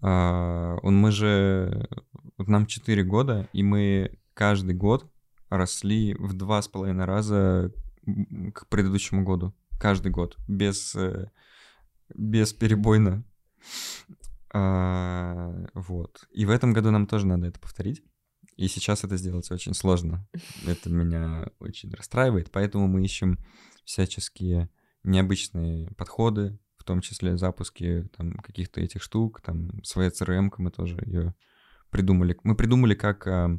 А, 0.00 0.76
он, 0.82 0.96
мы 0.96 1.10
же 1.10 1.88
нам 2.38 2.66
4 2.66 3.02
года, 3.04 3.48
и 3.52 3.62
мы 3.62 4.18
каждый 4.34 4.74
год 4.74 5.10
росли 5.48 6.14
в 6.14 6.32
два 6.34 6.62
с 6.62 6.68
половиной 6.68 7.04
раза 7.04 7.72
к 8.54 8.66
предыдущему 8.68 9.24
году. 9.24 9.54
Каждый 9.78 10.10
год. 10.10 10.36
Без, 10.46 10.94
э, 10.94 11.30
без 12.14 12.52
перебойно. 12.52 13.24
А, 14.52 15.52
вот. 15.74 16.26
И 16.32 16.44
в 16.44 16.50
этом 16.50 16.72
году 16.72 16.90
нам 16.90 17.06
тоже 17.06 17.26
надо 17.26 17.46
это 17.46 17.60
повторить. 17.60 18.02
И 18.56 18.68
сейчас 18.68 19.04
это 19.04 19.16
сделать 19.16 19.50
очень 19.50 19.74
сложно. 19.74 20.28
Это 20.66 20.90
меня 20.90 21.50
очень 21.58 21.90
расстраивает. 21.92 22.50
Поэтому 22.50 22.88
мы 22.88 23.04
ищем 23.04 23.38
всяческие 23.84 24.68
необычные 25.02 25.90
подходы, 25.96 26.58
том 26.90 27.00
числе 27.02 27.38
запуски 27.38 28.08
там, 28.16 28.32
каких-то 28.32 28.80
этих 28.80 29.00
штук, 29.00 29.40
там 29.42 29.70
своя 29.84 30.08
CRM, 30.08 30.50
мы 30.58 30.72
тоже 30.72 30.98
ее 31.06 31.34
придумали. 31.90 32.36
Мы 32.42 32.56
придумали, 32.56 32.94
как 32.94 33.28
а, 33.28 33.58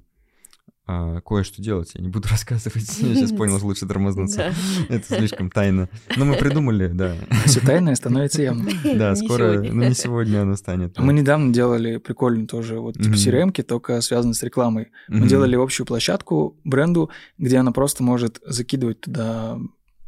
а, 0.86 1.22
кое-что 1.22 1.62
делать. 1.62 1.92
Я 1.96 2.02
не 2.02 2.10
буду 2.10 2.28
рассказывать. 2.32 3.00
Я 3.00 3.16
сейчас 3.16 3.32
понял, 3.32 3.58
что 3.58 3.68
лучше 3.68 3.88
тормознуться. 3.88 4.54
Это 4.90 5.16
слишком 5.16 5.50
тайно. 5.50 5.88
Но 6.18 6.26
мы 6.26 6.36
придумали, 6.36 6.88
да. 6.88 7.16
Все 7.46 7.62
тайное 7.62 7.96
становится 7.96 8.42
явно. 8.42 8.70
Да, 8.84 9.16
скоро, 9.16 9.62
ну 9.62 9.88
не 9.88 9.94
сегодня 9.94 10.42
оно 10.42 10.58
станет. 10.58 11.00
Мы 11.00 11.14
недавно 11.14 11.54
делали 11.54 11.98
прикольно 11.98 12.48
тоже, 12.48 12.82
вот 12.82 12.96
типа 12.96 13.14
crm 13.14 13.64
только 13.64 14.02
связано 14.02 14.34
с 14.34 14.44
рекламой. 14.44 14.92
Мы 15.08 15.26
делали 15.26 15.56
общую 15.56 15.88
площадку 15.88 16.60
бренду, 16.66 17.10
где 17.38 17.60
она 17.60 17.72
просто 17.72 18.04
может 18.04 18.42
закидывать 18.46 19.00
туда 19.00 19.58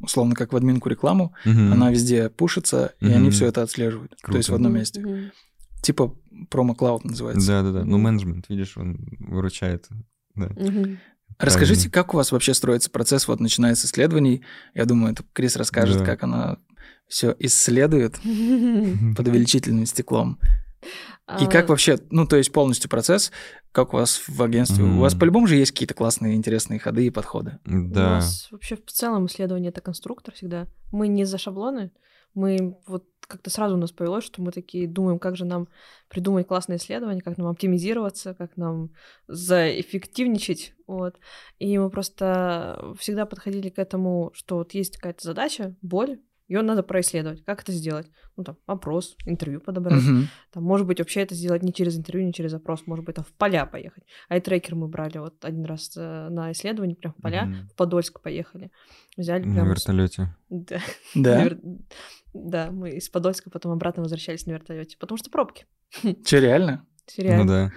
условно 0.04 0.36
как 0.36 0.54
в 0.54 0.56
админку 0.56 0.90
рекламу, 0.90 1.34
она 1.46 1.92
везде 1.92 2.30
пушится, 2.30 2.94
и 3.00 3.08
они 3.08 3.30
все 3.32 3.48
это 3.48 3.64
отслеживают. 3.64 4.16
То 4.24 4.38
есть 4.38 4.50
в 4.50 4.56
одном 4.56 4.74
месте. 4.74 5.32
Типа 5.82 6.16
промо-клауд 6.50 7.04
называется. 7.04 7.46
Да-да-да. 7.46 7.84
Ну, 7.84 7.98
менеджмент, 7.98 8.48
видишь, 8.48 8.78
он 8.78 8.98
выручает 9.20 9.90
да. 10.36 10.46
Угу. 10.46 10.98
Расскажите, 11.40 11.90
как 11.90 12.14
у 12.14 12.18
вас 12.18 12.32
вообще 12.32 12.54
строится 12.54 12.90
процесс, 12.90 13.28
вот 13.28 13.40
начиная 13.40 13.76
с 13.76 13.86
исследований. 13.86 14.44
Я 14.74 14.86
думаю, 14.86 15.14
это 15.14 15.24
Крис 15.34 15.56
расскажет, 15.56 16.00
да. 16.00 16.06
как 16.06 16.24
она 16.24 16.58
все 17.08 17.36
исследует 17.40 18.14
под 19.18 19.28
увеличительным 19.28 19.86
стеклом. 19.86 20.40
И 21.40 21.46
как 21.46 21.66
а. 21.66 21.68
вообще, 21.68 21.98
ну, 22.10 22.28
то 22.28 22.36
есть 22.36 22.52
полностью 22.52 22.90
процесс, 22.90 23.32
как 23.72 23.94
у 23.94 23.98
вас 23.98 24.24
в 24.28 24.44
агентстве? 24.44 24.84
У 24.84 25.00
вас 25.00 25.16
по-любому 25.16 25.48
же 25.48 25.56
есть 25.56 25.72
какие-то 25.72 25.94
классные, 25.94 26.36
интересные 26.36 26.80
ходы 26.80 27.06
и 27.06 27.12
подходы. 27.12 27.60
Да. 27.66 27.72
У 27.72 28.10
нас 28.16 28.50
вообще 28.52 28.76
в 28.76 28.92
целом 28.92 29.28
исследование— 29.28 29.70
это 29.72 29.80
конструктор 29.80 30.34
всегда. 30.34 30.68
Мы 30.92 31.08
не 31.08 31.24
за 31.24 31.38
шаблоны, 31.38 31.92
мы 32.34 32.78
вот 32.88 33.06
как-то 33.28 33.50
сразу 33.50 33.76
у 33.76 33.80
нас 33.80 33.92
повелось, 33.92 34.26
что 34.26 34.42
мы 34.42 34.52
такие 34.52 34.88
думаем, 34.88 35.18
как 35.18 35.38
же 35.38 35.46
нам 35.46 35.70
придумать 36.10 36.46
классное 36.46 36.78
исследование, 36.78 37.22
как 37.22 37.38
нам 37.38 37.48
оптимизироваться, 37.48 38.34
как 38.34 38.58
нам 38.58 38.92
заэффективничать, 39.28 40.74
вот. 40.88 41.16
И 41.58 41.78
мы 41.78 41.90
просто 41.90 42.94
всегда 43.00 43.26
подходили 43.26 43.70
к 43.70 43.80
этому, 43.80 44.32
что 44.34 44.58
вот 44.58 44.74
есть 44.74 44.98
какая-то 44.98 45.24
задача, 45.24 45.76
боль, 45.82 46.20
ее 46.48 46.62
надо 46.62 46.84
происследовать. 46.84 47.44
Как 47.46 47.62
это 47.62 47.72
сделать? 47.72 48.08
Ну, 48.36 48.44
там, 48.44 48.58
опрос, 48.66 49.16
интервью 49.26 49.62
подобрать. 49.62 50.02
Uh-huh. 50.04 50.24
Там, 50.52 50.64
может 50.64 50.88
быть, 50.88 51.00
вообще 51.00 51.22
это 51.22 51.36
сделать 51.36 51.64
не 51.64 51.74
через 51.74 51.98
интервью, 51.98 52.26
не 52.26 52.34
через 52.34 52.54
опрос, 52.54 52.86
может 52.86 53.06
быть, 53.06 53.16
там 53.16 53.26
в 53.26 53.34
поля 53.34 53.66
поехать. 53.66 54.04
А 54.28 54.38
и 54.38 54.42
трекер 54.42 54.76
мы 54.76 54.88
брали 54.88 55.20
вот 55.20 55.44
один 55.46 55.66
раз 55.66 55.94
э, 55.96 56.30
на 56.30 56.52
исследование, 56.52 56.96
прям 56.96 57.14
в 57.14 57.22
поля, 57.22 57.46
uh-huh. 57.48 57.70
в 57.70 57.76
Подольск 57.76 58.22
поехали. 58.22 58.72
Взяли 59.16 59.44
прям... 59.44 59.56
На 59.56 59.70
вертолете. 59.70 60.36
Да. 60.50 60.80
Да? 61.16 61.50
Да, 62.34 62.72
мы 62.72 62.92
из 62.92 63.10
Подольска 63.10 63.50
потом 63.50 63.72
обратно 63.72 64.02
возвращались 64.02 64.46
на 64.46 64.52
вертолете, 64.52 64.98
потому 64.98 65.18
что 65.18 65.30
пробки. 65.30 65.66
Че, 66.26 66.40
реально? 66.40 66.86
Реально. 67.18 67.44
Ну 67.44 67.50
да. 67.50 67.72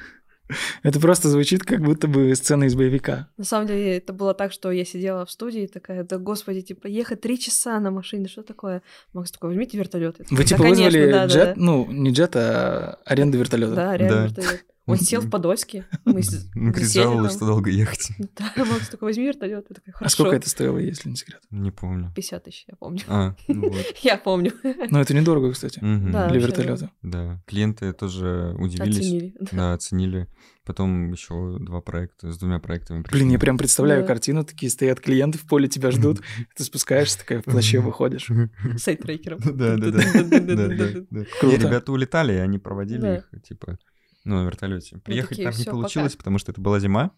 Это 0.83 1.01
просто 1.01 1.29
звучит 1.29 1.65
как 1.65 1.81
будто 1.81 2.09
бы 2.09 2.35
сцена 2.35 2.65
из 2.65 2.75
боевика. 2.75 3.29
На 3.37 3.45
самом 3.45 3.67
деле 3.67 3.97
это 3.97 4.13
было 4.13 4.35
так, 4.35 4.53
что 4.53 4.71
я 4.71 4.85
сидела 4.85 5.27
в 5.27 5.31
студии 5.31 5.63
и 5.63 5.67
такая, 5.67 6.05
да 6.05 6.19
господи, 6.19 6.61
типа, 6.61 6.87
ехать 6.87 7.21
три 7.21 7.39
часа 7.39 7.79
на 7.81 7.91
машине, 7.91 8.29
что 8.29 8.43
такое? 8.43 8.83
Макс 9.13 9.31
такой, 9.31 9.51
возьмите 9.51 9.79
вертолет. 9.79 10.17
Вы 10.31 10.45
типа 10.45 10.63
да, 10.63 10.69
вызвали 10.69 11.11
конечно, 11.11 11.27
джет, 11.27 11.45
да, 11.45 11.45
да. 11.47 11.55
ну, 11.57 11.87
не 11.91 12.11
джет, 12.11 12.37
а 12.37 12.99
аренду 13.05 13.39
вертолета. 13.39 13.75
Да, 13.75 13.91
аренду 13.93 14.15
да. 14.15 14.25
вертолета. 14.25 14.65
Он 14.87 14.97
сел 14.99 15.21
в 15.21 15.31
Подольске. 15.31 15.87
Мы 16.05 16.23
жаловалась, 16.23 17.33
что 17.37 17.47
долго 17.47 17.71
ехать. 17.71 18.11
Да, 18.37 18.65
Макс 18.65 18.89
такой, 18.89 19.09
возьми 19.09 19.27
вертолет. 19.27 19.67
А 20.01 20.09
сколько 20.09 20.37
это 20.37 20.49
стоило, 20.49 20.79
если 20.79 21.09
не 21.09 21.17
секрет? 21.17 21.41
Не 21.51 21.71
помню. 21.71 22.13
50 22.15 22.45
тысяч, 22.45 22.65
я 22.69 22.77
помню. 22.77 23.01
А, 23.09 23.35
ну 23.49 23.63
вот. 23.71 23.97
Я 24.03 24.17
помню. 24.17 24.53
Ну, 24.91 25.01
это 25.01 25.15
недорого, 25.15 25.53
кстати, 25.53 25.81
для 25.81 26.29
вертолета. 26.29 26.91
Да, 27.03 27.43
клиенты 27.47 27.93
тоже 27.93 28.55
удивились. 28.59 28.99
Оценили. 28.99 29.35
Да, 29.53 29.73
оценили. 29.73 30.29
Потом 30.65 31.13
еще 31.13 31.59
два 31.61 31.81
проекта, 31.81 32.33
с 32.33 32.39
двумя 32.39 32.59
проектами. 32.59 33.05
Блин, 33.11 33.31
я 33.31 33.39
прям 33.39 33.57
представляю 33.57 34.05
картину, 34.05 34.45
такие 34.45 34.71
стоят 34.71 35.01
клиенты 35.01 35.39
в 35.39 35.47
поле, 35.47 35.69
тебя 35.69 35.91
ждут, 35.91 36.21
ты 36.57 36.65
спускаешься, 36.65 37.19
такая 37.19 37.41
в 37.41 37.45
плаще 37.45 37.79
выходишь. 37.81 38.29
Сайт-трекером. 38.77 39.39
Да, 39.45 39.77
да, 39.77 39.91
да. 39.91 41.25
Ребята 41.43 41.93
улетали, 41.93 42.35
и 42.35 42.37
они 42.37 42.59
проводили 42.59 43.19
их, 43.19 43.43
типа, 43.43 43.79
ну, 44.27 44.43
на 44.43 44.47
вертолете. 44.47 44.99
Приехать 44.99 45.43
там 45.43 45.55
не 45.57 45.65
получилось, 45.65 46.13
пока. 46.13 46.19
потому 46.19 46.39
что 46.39 46.53
это 46.53 46.61
была 46.61 46.81
зима. 46.81 47.13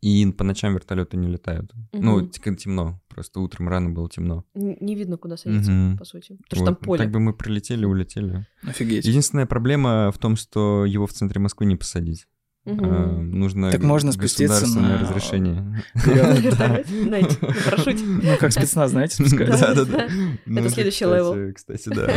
И 0.00 0.26
по 0.32 0.42
ночам 0.42 0.74
вертолеты 0.74 1.16
не 1.16 1.28
летают. 1.28 1.72
Угу. 1.92 2.02
Ну, 2.02 2.28
темно. 2.28 3.00
Просто 3.08 3.40
утром 3.40 3.68
рано 3.68 3.90
было 3.90 4.08
темно. 4.08 4.44
Не 4.54 4.96
видно, 4.96 5.16
куда 5.16 5.36
садиться, 5.36 5.70
угу. 5.72 5.98
по 5.98 6.04
сути. 6.04 6.38
Потому 6.48 6.48
вот. 6.48 6.56
что 6.56 6.64
там 6.64 6.76
поле. 6.76 6.98
Так 6.98 7.12
бы 7.12 7.20
мы 7.20 7.34
прилетели, 7.34 7.84
улетели. 7.84 8.46
Офигеть. 8.62 9.04
Единственная 9.04 9.46
проблема 9.46 10.10
в 10.12 10.18
том, 10.18 10.36
что 10.36 10.84
его 10.84 11.06
в 11.06 11.12
центре 11.12 11.40
Москвы 11.40 11.66
не 11.66 11.76
посадить. 11.76 12.26
Угу. 12.66 12.84
А, 12.84 13.06
нужно 13.06 13.70
так 13.70 13.82
можно 13.82 14.12
спуститься 14.12 14.66
на 14.78 14.98
разрешение. 14.98 15.82
Ну, 18.22 18.36
как 18.38 18.52
спецназ, 18.52 18.90
знаете, 18.90 19.14
спускаются. 19.14 19.74
Да, 19.74 19.84
да, 19.84 20.08
да. 20.46 20.60
Это 20.60 20.70
следующий 20.70 21.04
level. 21.06 21.54
Кстати, 21.54 21.88
да. 21.88 22.14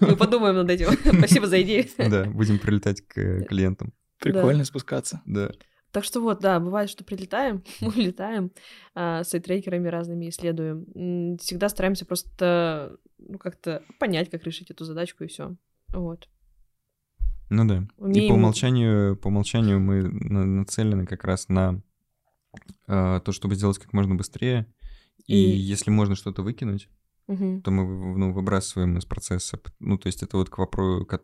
Мы 0.00 0.16
подумаем 0.16 0.56
над 0.56 0.70
этим. 0.70 0.88
Спасибо 1.18 1.46
за 1.46 1.60
идею. 1.62 1.84
Да, 1.98 2.24
будем 2.24 2.58
прилетать 2.58 3.02
к 3.02 3.44
клиентам. 3.44 3.92
Прикольно 4.18 4.64
спускаться. 4.64 5.20
Да. 5.26 5.50
Так 5.92 6.04
что 6.04 6.20
вот, 6.20 6.40
да, 6.40 6.60
бывает, 6.60 6.88
что 6.88 7.04
прилетаем, 7.04 7.64
улетаем, 7.80 8.52
а, 8.94 9.24
с 9.24 9.38
трекерами 9.40 9.88
разными 9.88 10.28
исследуем. 10.28 11.36
Всегда 11.38 11.68
стараемся 11.68 12.06
просто 12.06 12.96
ну, 13.18 13.38
как-то 13.38 13.82
понять, 13.98 14.30
как 14.30 14.44
решить 14.44 14.70
эту 14.70 14.84
задачку, 14.84 15.24
и 15.24 15.26
все. 15.26 15.56
Вот. 15.88 16.28
Ну 17.50 17.66
да. 17.66 17.86
Умеем... 17.98 18.24
И 18.24 18.28
по 18.28 18.34
умолчанию, 18.34 19.16
по 19.16 19.28
умолчанию 19.28 19.80
мы 19.80 20.02
нацелены 20.02 21.04
как 21.04 21.24
раз 21.24 21.48
на 21.48 21.82
э, 22.86 23.20
то, 23.24 23.32
чтобы 23.32 23.56
сделать 23.56 23.78
как 23.78 23.92
можно 23.92 24.14
быстрее. 24.14 24.66
И, 25.26 25.34
и 25.34 25.56
если 25.56 25.90
можно 25.90 26.14
что-то 26.14 26.42
выкинуть, 26.42 26.88
угу. 27.26 27.60
то 27.62 27.70
мы 27.70 28.16
ну, 28.16 28.32
выбрасываем 28.32 28.98
из 28.98 29.04
процесса. 29.04 29.60
Ну, 29.78 29.98
то 29.98 30.06
есть 30.06 30.22
это 30.22 30.36
вот 30.36 30.48
к 30.48 30.58
вопросу, 30.58 31.04
к, 31.06 31.20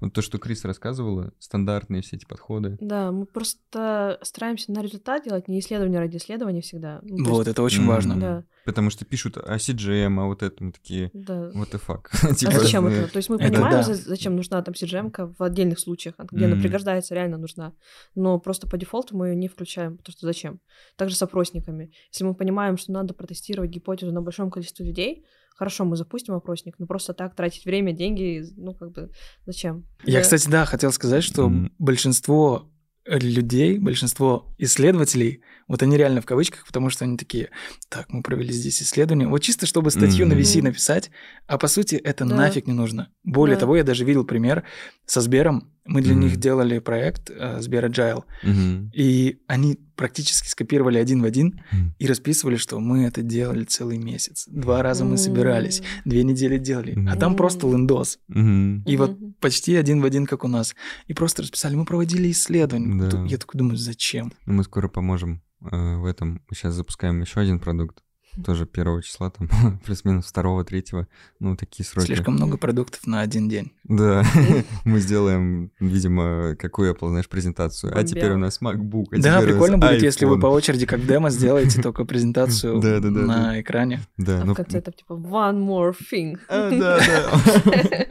вот 0.00 0.12
то, 0.12 0.22
что 0.22 0.38
Крис 0.38 0.64
рассказывала, 0.64 1.32
стандартные 1.38 2.02
все 2.02 2.16
эти 2.16 2.24
подходы. 2.24 2.76
Да, 2.80 3.12
мы 3.12 3.26
просто 3.26 4.18
стараемся 4.22 4.72
на 4.72 4.82
результат 4.82 5.24
делать, 5.24 5.48
не 5.48 5.60
исследование 5.60 5.98
ради 5.98 6.16
исследования 6.16 6.60
всегда. 6.60 7.00
Ну, 7.02 7.30
вот, 7.30 7.40
есть... 7.40 7.50
это 7.50 7.62
очень 7.62 7.82
mm-hmm. 7.82 7.86
важно. 7.86 8.20
Да. 8.20 8.44
Потому 8.64 8.90
что 8.90 9.04
пишут 9.04 9.36
о 9.36 9.56
CGM, 9.56 10.20
а 10.20 10.24
вот 10.26 10.42
этом 10.42 10.72
такие, 10.72 11.10
да. 11.12 11.50
what 11.50 11.70
the 11.70 11.80
fuck. 11.84 12.34
типа, 12.34 12.52
а 12.52 12.60
зачем 12.60 12.86
это? 12.86 13.10
То 13.10 13.18
есть 13.18 13.28
мы 13.28 13.38
понимаем, 13.38 13.84
да. 13.86 13.94
зачем 13.94 14.36
нужна 14.36 14.62
там 14.62 14.74
CGM 14.74 15.34
в 15.38 15.42
отдельных 15.42 15.78
случаях, 15.78 16.14
где 16.18 16.44
mm-hmm. 16.44 16.52
она 16.52 16.62
пригождается, 16.62 17.14
реально 17.14 17.38
нужна. 17.38 17.74
Но 18.14 18.38
просто 18.38 18.68
по 18.68 18.76
дефолту 18.76 19.16
мы 19.16 19.28
ее 19.28 19.36
не 19.36 19.48
включаем, 19.48 19.98
потому 19.98 20.12
что 20.12 20.26
зачем? 20.26 20.60
Также 20.96 21.16
с 21.16 21.22
опросниками. 21.22 21.92
Если 22.12 22.24
мы 22.24 22.34
понимаем, 22.34 22.76
что 22.76 22.92
надо 22.92 23.14
протестировать 23.14 23.70
гипотезу 23.70 24.12
на 24.12 24.22
большом 24.22 24.50
количестве 24.50 24.86
людей, 24.86 25.24
хорошо, 25.56 25.84
мы 25.84 25.96
запустим 25.96 26.34
опросник, 26.34 26.78
но 26.78 26.86
просто 26.86 27.14
так 27.14 27.34
тратить 27.34 27.64
время, 27.64 27.92
деньги, 27.92 28.44
ну, 28.56 28.74
как 28.74 28.92
бы, 28.92 29.10
зачем? 29.46 29.86
Я, 30.04 30.18
да. 30.18 30.22
кстати, 30.22 30.48
да, 30.48 30.64
хотел 30.64 30.92
сказать, 30.92 31.22
что 31.22 31.48
mm. 31.48 31.70
большинство 31.78 32.70
людей, 33.06 33.78
большинство 33.78 34.54
исследователей, 34.58 35.42
вот 35.68 35.82
они 35.82 35.96
реально 35.96 36.20
в 36.20 36.26
кавычках, 36.26 36.66
потому 36.66 36.90
что 36.90 37.04
они 37.04 37.16
такие, 37.16 37.50
так, 37.88 38.10
мы 38.10 38.22
провели 38.22 38.52
здесь 38.52 38.82
исследование, 38.82 39.28
вот 39.28 39.40
чисто 39.40 39.66
чтобы 39.66 39.90
статью 39.90 40.26
mm-hmm. 40.26 40.34
на 40.34 40.40
VC 40.40 40.62
написать, 40.62 41.10
а 41.46 41.58
по 41.58 41.68
сути 41.68 41.96
это 41.96 42.24
да. 42.24 42.34
нафиг 42.34 42.66
не 42.66 42.72
нужно. 42.72 43.10
Более 43.22 43.56
да. 43.56 43.60
того, 43.60 43.76
я 43.76 43.84
даже 43.84 44.04
видел 44.04 44.24
пример 44.24 44.64
со 45.06 45.20
Сбером, 45.20 45.73
мы 45.86 46.00
для 46.00 46.14
mm-hmm. 46.14 46.18
них 46.18 46.36
делали 46.36 46.78
проект 46.78 47.30
uh, 47.30 47.60
Сбер 47.60 47.86
Agile, 47.86 48.24
mm-hmm. 48.42 48.90
и 48.92 49.38
они 49.46 49.78
практически 49.96 50.48
скопировали 50.48 50.98
один 50.98 51.22
в 51.22 51.24
один 51.24 51.60
mm-hmm. 51.72 51.90
и 51.98 52.06
расписывали, 52.06 52.56
что 52.56 52.80
мы 52.80 53.04
это 53.04 53.22
делали 53.22 53.64
целый 53.64 53.98
месяц. 53.98 54.46
Два 54.48 54.82
раза 54.82 55.04
mm-hmm. 55.04 55.08
мы 55.08 55.18
собирались, 55.18 55.82
две 56.04 56.24
недели 56.24 56.58
делали, 56.58 56.94
mm-hmm. 56.94 57.10
а 57.10 57.16
там 57.16 57.36
просто 57.36 57.68
лендос. 57.68 58.18
Mm-hmm. 58.30 58.82
И 58.86 58.94
mm-hmm. 58.94 58.96
вот 58.96 59.40
почти 59.40 59.76
один 59.76 60.00
в 60.00 60.04
один, 60.04 60.26
как 60.26 60.44
у 60.44 60.48
нас. 60.48 60.74
И 61.06 61.14
просто 61.14 61.42
расписали, 61.42 61.74
мы 61.74 61.84
проводили 61.84 62.30
исследование. 62.30 63.10
Да. 63.10 63.24
Я 63.24 63.38
такой 63.38 63.58
думаю, 63.58 63.76
зачем? 63.76 64.32
Мы 64.46 64.64
скоро 64.64 64.88
поможем 64.88 65.42
э, 65.60 65.96
в 65.96 66.06
этом. 66.06 66.42
Мы 66.48 66.56
сейчас 66.56 66.74
запускаем 66.74 67.20
еще 67.20 67.40
один 67.40 67.60
продукт 67.60 68.03
тоже 68.42 68.66
первого 68.66 69.02
числа, 69.02 69.30
там, 69.30 69.48
плюс-минус 69.84 70.26
второго, 70.26 70.64
третьего, 70.64 71.06
ну, 71.40 71.56
такие 71.56 71.86
сроки. 71.86 72.06
Слишком 72.06 72.34
много 72.34 72.56
продуктов 72.56 73.06
на 73.06 73.20
один 73.20 73.48
день. 73.48 73.72
Да, 73.84 74.24
мы 74.84 75.00
сделаем, 75.00 75.70
видимо, 75.80 76.56
какую 76.56 76.92
Apple, 76.92 77.08
знаешь, 77.10 77.28
презентацию. 77.28 77.96
А 77.96 78.04
теперь 78.04 78.32
у 78.32 78.38
нас 78.38 78.60
MacBook, 78.60 79.06
а 79.12 79.18
Да, 79.20 79.40
прикольно 79.40 79.78
будет, 79.78 80.02
если 80.02 80.24
вы 80.24 80.38
по 80.38 80.46
очереди 80.46 80.86
как 80.86 81.04
демо 81.06 81.30
сделаете 81.30 81.82
только 81.82 82.04
презентацию 82.04 82.80
на 82.80 83.60
экране. 83.60 84.00
Да, 84.16 84.42
а 84.42 84.44
в 84.44 84.54
конце 84.54 84.78
это 84.78 84.92
типа 84.92 85.12
one 85.14 85.64
more 85.64 85.94
thing. 85.94 86.38
А, 86.48 86.70
да, 86.70 86.98
да. 86.98 88.06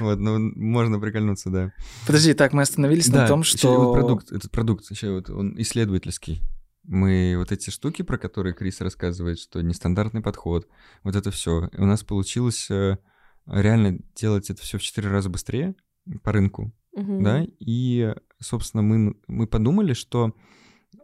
Вот, 0.00 0.18
ну, 0.18 0.38
можно 0.56 0.98
прикольнуться, 0.98 1.50
да. 1.50 1.72
Подожди, 2.06 2.34
так, 2.34 2.52
мы 2.52 2.62
остановились 2.62 3.08
на 3.08 3.26
том, 3.26 3.42
что... 3.42 3.92
продукт, 3.92 4.32
этот 4.32 4.50
продукт, 4.50 4.90
еще 4.90 5.12
вот 5.12 5.30
он 5.30 5.54
исследовательский 5.58 6.42
мы 6.84 7.34
вот 7.36 7.52
эти 7.52 7.70
штуки, 7.70 8.02
про 8.02 8.18
которые 8.18 8.54
Крис 8.54 8.80
рассказывает, 8.80 9.38
что 9.38 9.62
нестандартный 9.62 10.20
подход, 10.20 10.68
вот 11.02 11.16
это 11.16 11.30
все. 11.30 11.70
У 11.76 11.84
нас 11.84 12.02
получилось 12.02 12.70
э, 12.70 12.98
реально 13.46 14.00
делать 14.14 14.50
это 14.50 14.62
все 14.62 14.78
в 14.78 14.82
четыре 14.82 15.08
раза 15.08 15.30
быстрее 15.30 15.74
по 16.22 16.32
рынку, 16.32 16.72
угу. 16.92 17.22
да, 17.22 17.46
и, 17.60 18.14
собственно, 18.40 18.82
мы, 18.82 19.16
мы 19.28 19.46
подумали, 19.46 19.92
что 19.92 20.34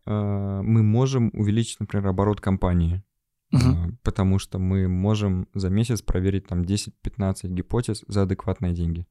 э, 0.07 0.61
мы 0.63 0.83
можем 0.83 1.31
увеличить, 1.33 1.81
например, 1.81 2.09
оборот 2.09 2.41
компании. 2.41 3.03
Uh-huh. 3.51 3.97
Потому 4.03 4.39
что 4.39 4.59
мы 4.59 4.89
можем 4.89 5.49
за 5.55 5.71
месяц 5.71 6.03
проверить 6.03 6.47
там 6.47 6.61
10-15 6.61 7.49
гипотез 7.49 8.05
за 8.07 8.25
адекватные 8.25 8.75
деньги. 8.75 9.07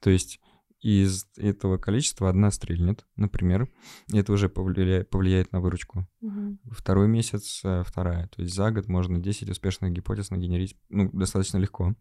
То 0.00 0.10
есть 0.10 0.40
из 0.86 1.26
этого 1.36 1.78
количества 1.78 2.28
одна 2.28 2.52
стрельнет, 2.52 3.04
например, 3.16 3.68
и 4.12 4.18
это 4.18 4.32
уже 4.32 4.48
повлияет, 4.48 5.10
повлияет 5.10 5.50
на 5.50 5.60
выручку. 5.60 6.06
Угу. 6.20 6.58
Второй 6.70 7.08
месяц 7.08 7.60
э, 7.64 7.82
вторая. 7.84 8.28
То 8.28 8.42
есть 8.42 8.54
за 8.54 8.70
год 8.70 8.86
можно 8.86 9.18
10 9.18 9.50
успешных 9.50 9.92
гипотез 9.92 10.30
нагенерить 10.30 10.76
ну, 10.88 11.10
достаточно 11.12 11.58
легко. 11.58 11.96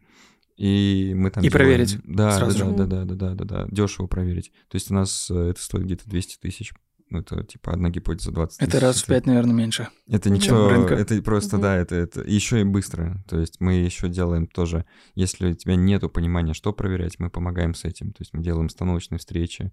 И 0.55 1.13
мы 1.15 1.31
там... 1.31 1.43
И 1.43 1.49
делаем... 1.49 1.67
проверить 1.67 1.97
да, 2.03 2.37
сразу 2.37 2.59
да, 2.73 2.85
да, 2.85 2.85
да, 2.85 3.05
да, 3.05 3.15
да, 3.15 3.33
да, 3.33 3.45
да, 3.45 3.67
дешево 3.71 4.05
проверить. 4.05 4.51
То 4.69 4.75
есть 4.75 4.91
у 4.91 4.93
нас 4.93 5.31
э, 5.31 5.49
это 5.49 5.59
стоит 5.59 5.85
где-то 5.85 6.07
200 6.07 6.37
тысяч 6.39 6.71
это 7.11 7.43
типа 7.43 7.73
одна 7.73 7.89
гипотеза 7.89 8.31
20 8.31 8.61
Это 8.61 8.79
раз 8.79 9.03
в 9.03 9.05
пять, 9.05 9.25
наверное, 9.25 9.53
меньше. 9.53 9.87
Это 10.07 10.29
ничего, 10.29 10.69
это 10.69 11.21
просто, 11.21 11.57
угу. 11.57 11.63
да, 11.63 11.75
это, 11.75 11.95
это 11.95 12.21
еще 12.21 12.61
и 12.61 12.63
быстро. 12.63 13.23
То 13.27 13.39
есть 13.39 13.59
мы 13.59 13.73
еще 13.73 14.09
делаем 14.09 14.47
тоже, 14.47 14.85
если 15.13 15.51
у 15.51 15.53
тебя 15.53 15.75
нету 15.75 16.09
понимания, 16.09 16.53
что 16.53 16.73
проверять, 16.73 17.19
мы 17.19 17.29
помогаем 17.29 17.75
с 17.75 17.85
этим. 17.85 18.11
То 18.11 18.21
есть 18.21 18.33
мы 18.33 18.43
делаем 18.43 18.69
становочные 18.69 19.19
встречи, 19.19 19.71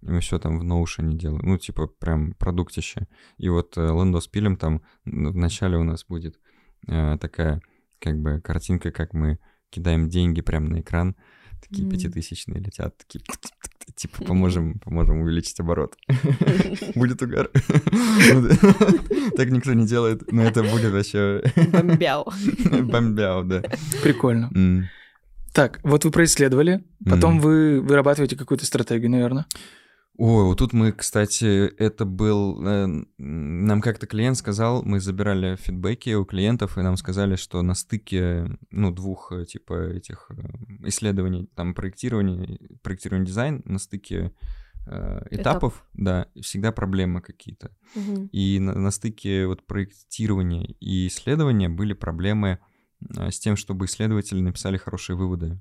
мы 0.00 0.20
все 0.20 0.38
там 0.38 0.58
в 0.58 0.64
Notion 0.64 1.12
делаем, 1.12 1.42
ну, 1.44 1.58
типа 1.58 1.86
прям 1.86 2.34
продуктище. 2.34 3.06
И 3.38 3.48
вот 3.48 3.76
э, 3.76 3.80
лендо 3.80 4.20
с 4.20 4.26
пилем 4.26 4.56
там 4.56 4.82
вначале 5.04 5.76
у 5.76 5.84
нас 5.84 6.04
будет 6.04 6.40
э, 6.88 7.16
такая 7.20 7.60
как 8.00 8.18
бы 8.18 8.40
картинка, 8.40 8.90
как 8.90 9.14
мы 9.14 9.38
кидаем 9.70 10.08
деньги 10.08 10.40
прямо 10.40 10.68
на 10.68 10.80
экран, 10.80 11.16
такие 11.68 11.88
пятитысячные 11.88 12.60
летят, 12.60 12.96
такие 12.98 13.22
типа 13.94 14.24
поможем, 14.24 14.78
поможем 14.78 15.20
увеличить 15.20 15.58
оборот. 15.60 15.96
Будет 16.94 17.22
угар. 17.22 17.50
Так 19.36 19.50
никто 19.50 19.72
не 19.72 19.86
делает, 19.86 20.30
но 20.30 20.42
это 20.42 20.62
будет 20.62 20.92
вообще... 20.92 21.42
Бомбяу. 21.72 22.30
Бомбяу, 22.82 23.44
да. 23.44 23.62
Прикольно. 24.02 24.50
Так, 25.52 25.80
вот 25.82 26.04
вы 26.04 26.10
происследовали, 26.10 26.84
потом 27.08 27.40
вы 27.40 27.80
вырабатываете 27.80 28.36
какую-то 28.36 28.66
стратегию, 28.66 29.10
наверное. 29.10 29.46
Ой, 30.24 30.44
вот 30.44 30.58
тут 30.58 30.72
мы, 30.72 30.92
кстати, 30.92 31.66
это 31.66 32.04
был... 32.04 32.64
Э, 32.64 32.86
нам 33.18 33.80
как-то 33.80 34.06
клиент 34.06 34.36
сказал, 34.36 34.84
мы 34.84 35.00
забирали 35.00 35.56
фидбэки 35.56 36.14
у 36.14 36.24
клиентов, 36.24 36.78
и 36.78 36.80
нам 36.80 36.96
сказали, 36.96 37.34
что 37.34 37.60
на 37.62 37.74
стыке, 37.74 38.56
ну, 38.70 38.92
двух, 38.92 39.32
э, 39.32 39.44
типа, 39.46 39.88
этих 39.90 40.30
э, 40.30 40.86
исследований, 40.86 41.50
там, 41.56 41.74
проектирования, 41.74 42.56
проектирование 42.84 43.26
дизайн, 43.26 43.62
на 43.64 43.80
стыке 43.80 44.32
э, 44.86 45.26
этапов, 45.32 45.74
Этап. 45.74 45.86
да, 45.94 46.26
всегда 46.40 46.70
проблемы 46.70 47.20
какие-то. 47.20 47.72
Угу. 47.96 48.28
И 48.30 48.60
на, 48.60 48.74
на 48.74 48.92
стыке 48.92 49.48
вот 49.48 49.66
проектирования 49.66 50.76
и 50.78 51.08
исследования 51.08 51.68
были 51.68 51.94
проблемы 51.94 52.60
э, 53.00 53.28
с 53.32 53.40
тем, 53.40 53.56
чтобы 53.56 53.86
исследователи 53.86 54.38
написали 54.38 54.76
хорошие 54.76 55.16
выводы. 55.16 55.60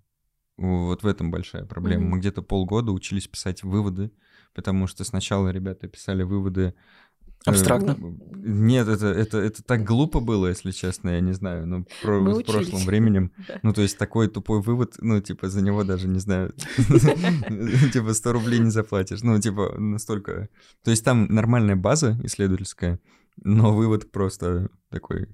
Вот 0.57 1.01
в 1.01 1.07
этом 1.07 1.31
большая 1.31 1.65
проблема. 1.65 2.03
Угу. 2.03 2.09
Мы 2.11 2.19
где-то 2.19 2.43
полгода 2.43 2.91
учились 2.91 3.27
писать 3.27 3.63
выводы, 3.63 4.11
потому 4.53 4.87
что 4.87 5.03
сначала 5.03 5.49
ребята 5.49 5.87
писали 5.87 6.23
выводы 6.23 6.61
э, 6.61 7.49
Абстрактно? 7.49 7.97
Нет, 8.35 8.87
это, 8.87 9.07
это, 9.07 9.37
это 9.37 9.63
так 9.63 9.83
глупо 9.83 10.19
было, 10.19 10.47
если 10.47 10.71
честно, 10.71 11.09
я 11.09 11.19
не 11.21 11.33
знаю, 11.33 11.67
ну, 11.67 11.85
про, 12.01 12.33
с 12.35 12.43
прошлым 12.43 12.85
временем. 12.85 13.31
Ну, 13.63 13.73
то 13.73 13.81
есть 13.81 13.97
такой 13.97 14.27
тупой 14.27 14.61
вывод, 14.61 14.95
ну, 14.99 15.19
типа, 15.21 15.49
за 15.49 15.61
него 15.61 15.83
даже, 15.83 16.07
не 16.07 16.19
знаю, 16.19 16.53
типа, 17.93 18.13
100 18.13 18.33
рублей 18.33 18.59
не 18.59 18.71
заплатишь. 18.71 19.21
Ну, 19.23 19.39
типа, 19.39 19.75
настолько... 19.77 20.49
То 20.83 20.91
есть 20.91 21.03
там 21.03 21.25
нормальная 21.25 21.75
база 21.75 22.17
исследовательская, 22.23 22.99
но 23.43 23.73
вывод 23.73 24.11
просто 24.11 24.69
такой 24.89 25.27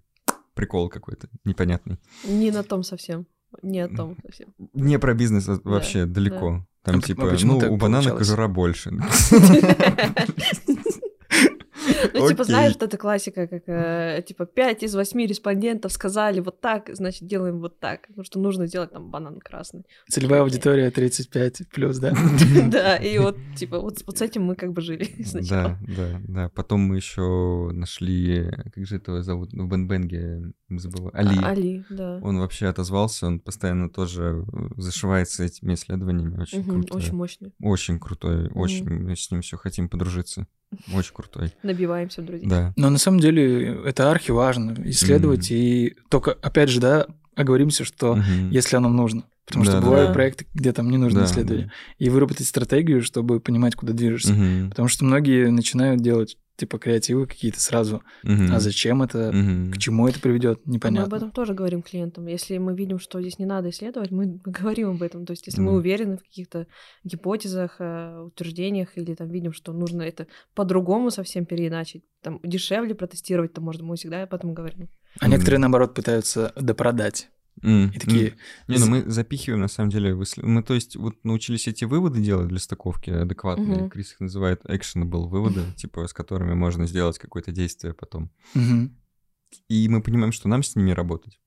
прикол 0.54 0.90
какой-то 0.90 1.30
непонятный. 1.46 2.00
Не 2.28 2.52
на 2.52 2.64
том 2.64 2.84
совсем. 2.84 3.28
Не 3.62 3.82
о 3.82 3.88
том 3.88 4.18
совсем. 4.24 4.54
Не 4.74 5.00
про 5.00 5.14
бизнес 5.14 5.48
вообще 5.64 6.06
далеко. 6.06 6.66
Там 6.88 7.00
а 7.00 7.02
типа, 7.02 7.36
ну, 7.44 7.58
у 7.58 7.76
банана 7.76 8.12
кожура 8.12 8.48
больше. 8.48 8.92
Ну, 12.20 12.30
типа, 12.30 12.44
знаешь, 12.44 12.76
это 12.80 12.98
классика, 12.98 13.48
как, 13.48 13.64
э, 13.68 14.24
типа, 14.26 14.46
5 14.46 14.84
из 14.84 14.96
8 14.96 15.26
респондентов 15.26 15.92
сказали 15.92 16.40
вот 16.40 16.62
так, 16.62 16.90
значит, 16.94 17.28
делаем 17.28 17.60
вот 17.60 17.80
так, 17.80 18.08
потому 18.08 18.24
что 18.24 18.40
нужно 18.40 18.68
сделать 18.68 18.92
там 18.92 19.10
банан 19.10 19.40
красный. 19.40 19.86
Целевая 20.10 20.42
аудитория 20.42 20.92
35 20.92 21.70
плюс, 21.74 21.98
да? 22.00 22.14
Да, 22.68 22.96
и 22.98 23.18
вот, 23.20 23.38
типа, 23.56 23.80
вот 23.80 24.00
с 24.00 24.22
этим 24.22 24.44
мы 24.44 24.56
как 24.56 24.74
бы 24.74 24.82
жили 24.82 25.10
сначала. 25.26 25.78
Да, 25.82 25.96
да, 25.96 26.22
да. 26.28 26.50
Потом 26.50 26.82
мы 26.82 26.98
еще 26.98 27.70
нашли, 27.74 28.50
как 28.74 28.86
же 28.86 28.98
этого 28.98 29.24
зовут, 29.24 29.54
в 29.54 29.68
Бенбенге, 29.68 30.54
забыла, 30.70 31.12
Али. 31.14 31.38
А, 31.42 31.50
Али, 31.50 31.86
да. 31.90 32.20
Он 32.22 32.40
вообще 32.40 32.68
отозвался, 32.68 33.28
он 33.28 33.40
постоянно 33.40 33.90
тоже 33.90 34.46
зашивается 34.76 35.44
этими 35.44 35.74
исследованиями, 35.74 36.42
очень 36.42 36.64
крутой. 36.64 36.98
Очень 36.98 37.14
мощный. 37.14 37.54
Очень 37.62 38.00
крутой, 38.00 38.50
очень, 38.54 38.90
мы 38.90 39.16
с 39.16 39.32
ним 39.32 39.42
все 39.42 39.58
хотим 39.58 39.90
подружиться. 39.90 40.48
Очень 40.94 41.14
крутой. 41.14 41.54
Набиваемся, 41.64 42.22
друзья. 42.22 42.48
Да. 42.48 42.74
Но 42.76 42.90
на 42.90 42.98
самом 42.98 43.20
деле 43.20 43.80
это 43.86 44.12
архи 44.12 44.32
важно 44.32 44.76
исследовать. 44.86 45.52
Mm-hmm. 45.52 45.56
И 45.56 45.96
только, 46.10 46.34
опять 46.34 46.70
же, 46.70 46.80
да, 46.80 47.08
оговоримся, 47.36 47.84
что 47.86 48.16
mm-hmm. 48.16 48.50
если 48.52 48.76
оно 48.76 48.90
нужно. 48.90 49.24
Потому 49.48 49.64
да, 49.64 49.72
что 49.72 49.82
бывают 49.82 50.10
да. 50.10 50.14
проекты, 50.14 50.46
где 50.54 50.74
там 50.74 50.90
не 50.90 50.98
нужно 50.98 51.22
да, 51.22 51.26
исследование. 51.26 51.68
Да. 51.68 51.74
И 52.00 52.10
выработать 52.10 52.48
стратегию, 52.48 53.02
чтобы 53.02 53.40
понимать, 53.40 53.76
куда 53.76 53.94
движешься. 53.94 54.34
Угу. 54.34 54.72
Потому 54.72 54.90
что 54.90 55.06
многие 55.06 55.50
начинают 55.50 56.02
делать 56.02 56.38
типа 56.58 56.80
креативы 56.80 57.28
какие-то 57.28 57.62
сразу. 57.62 58.04
Угу. 58.24 58.54
А 58.54 58.60
зачем 58.60 59.04
это? 59.04 59.30
Угу. 59.30 59.74
К 59.74 59.78
чему 59.78 60.08
это 60.08 60.20
приведет? 60.20 60.66
Непонятно. 60.66 61.02
Мы 61.02 61.06
об 61.08 61.14
этом 61.14 61.32
тоже 61.32 61.54
говорим 61.54 61.82
клиентам. 61.82 62.28
Если 62.28 62.58
мы 62.58 62.76
видим, 62.76 63.00
что 63.00 63.22
здесь 63.22 63.40
не 63.40 63.46
надо 63.46 63.70
исследовать, 63.70 64.12
мы 64.12 64.26
говорим 64.44 64.90
об 64.90 65.02
этом. 65.04 65.26
То 65.26 65.32
есть, 65.32 65.46
если 65.46 65.62
угу. 65.62 65.72
мы 65.72 65.78
уверены 65.78 66.18
в 66.18 66.24
каких-то 66.24 66.68
гипотезах, 67.04 67.76
э, 67.80 68.20
утверждениях, 68.26 68.98
или 68.98 69.14
там 69.14 69.30
видим, 69.30 69.54
что 69.54 69.72
нужно 69.72 70.02
это 70.02 70.28
по-другому 70.56 71.12
совсем 71.12 71.46
переиначить, 71.46 72.04
там 72.22 72.40
дешевле 72.44 72.96
протестировать, 72.96 73.54
то 73.54 73.62
можно 73.62 73.86
мы 73.86 73.96
всегда 73.96 74.24
об 74.24 74.34
этом 74.34 74.54
говорим. 74.54 74.90
А 75.20 75.28
некоторые, 75.28 75.60
наоборот, 75.60 75.94
пытаются 75.94 76.54
допродать. 76.56 77.30
Mm, 77.62 77.96
и 77.96 78.00
такие... 78.00 78.28
Mm. 78.30 78.36
Не, 78.68 78.78
ну 78.78 78.86
мы 78.88 79.04
запихиваем, 79.10 79.62
на 79.62 79.68
самом 79.68 79.90
деле, 79.90 80.16
мы, 80.38 80.64
то 80.64 80.74
есть, 80.74 80.96
вот 80.96 81.16
научились 81.24 81.68
эти 81.68 81.86
выводы 81.86 82.22
делать 82.22 82.48
для 82.48 82.60
стыковки 82.60 83.10
адекватные. 83.10 83.80
Mm-hmm. 83.80 83.90
Крис 83.90 84.14
их 84.14 84.20
называет 84.20 84.64
actionable 84.66 85.28
выводы, 85.28 85.62
mm-hmm. 85.62 85.76
типа, 85.78 86.08
с 86.08 86.14
которыми 86.14 86.54
можно 86.54 86.86
сделать 86.88 87.18
какое-то 87.18 87.52
действие 87.52 87.94
потом. 87.94 88.32
Mm-hmm. 88.56 88.90
И 89.70 89.90
мы 89.90 90.02
понимаем, 90.02 90.32
что 90.32 90.48
нам 90.50 90.64
с 90.64 90.76
ними 90.76 90.92
работать. 90.92 91.40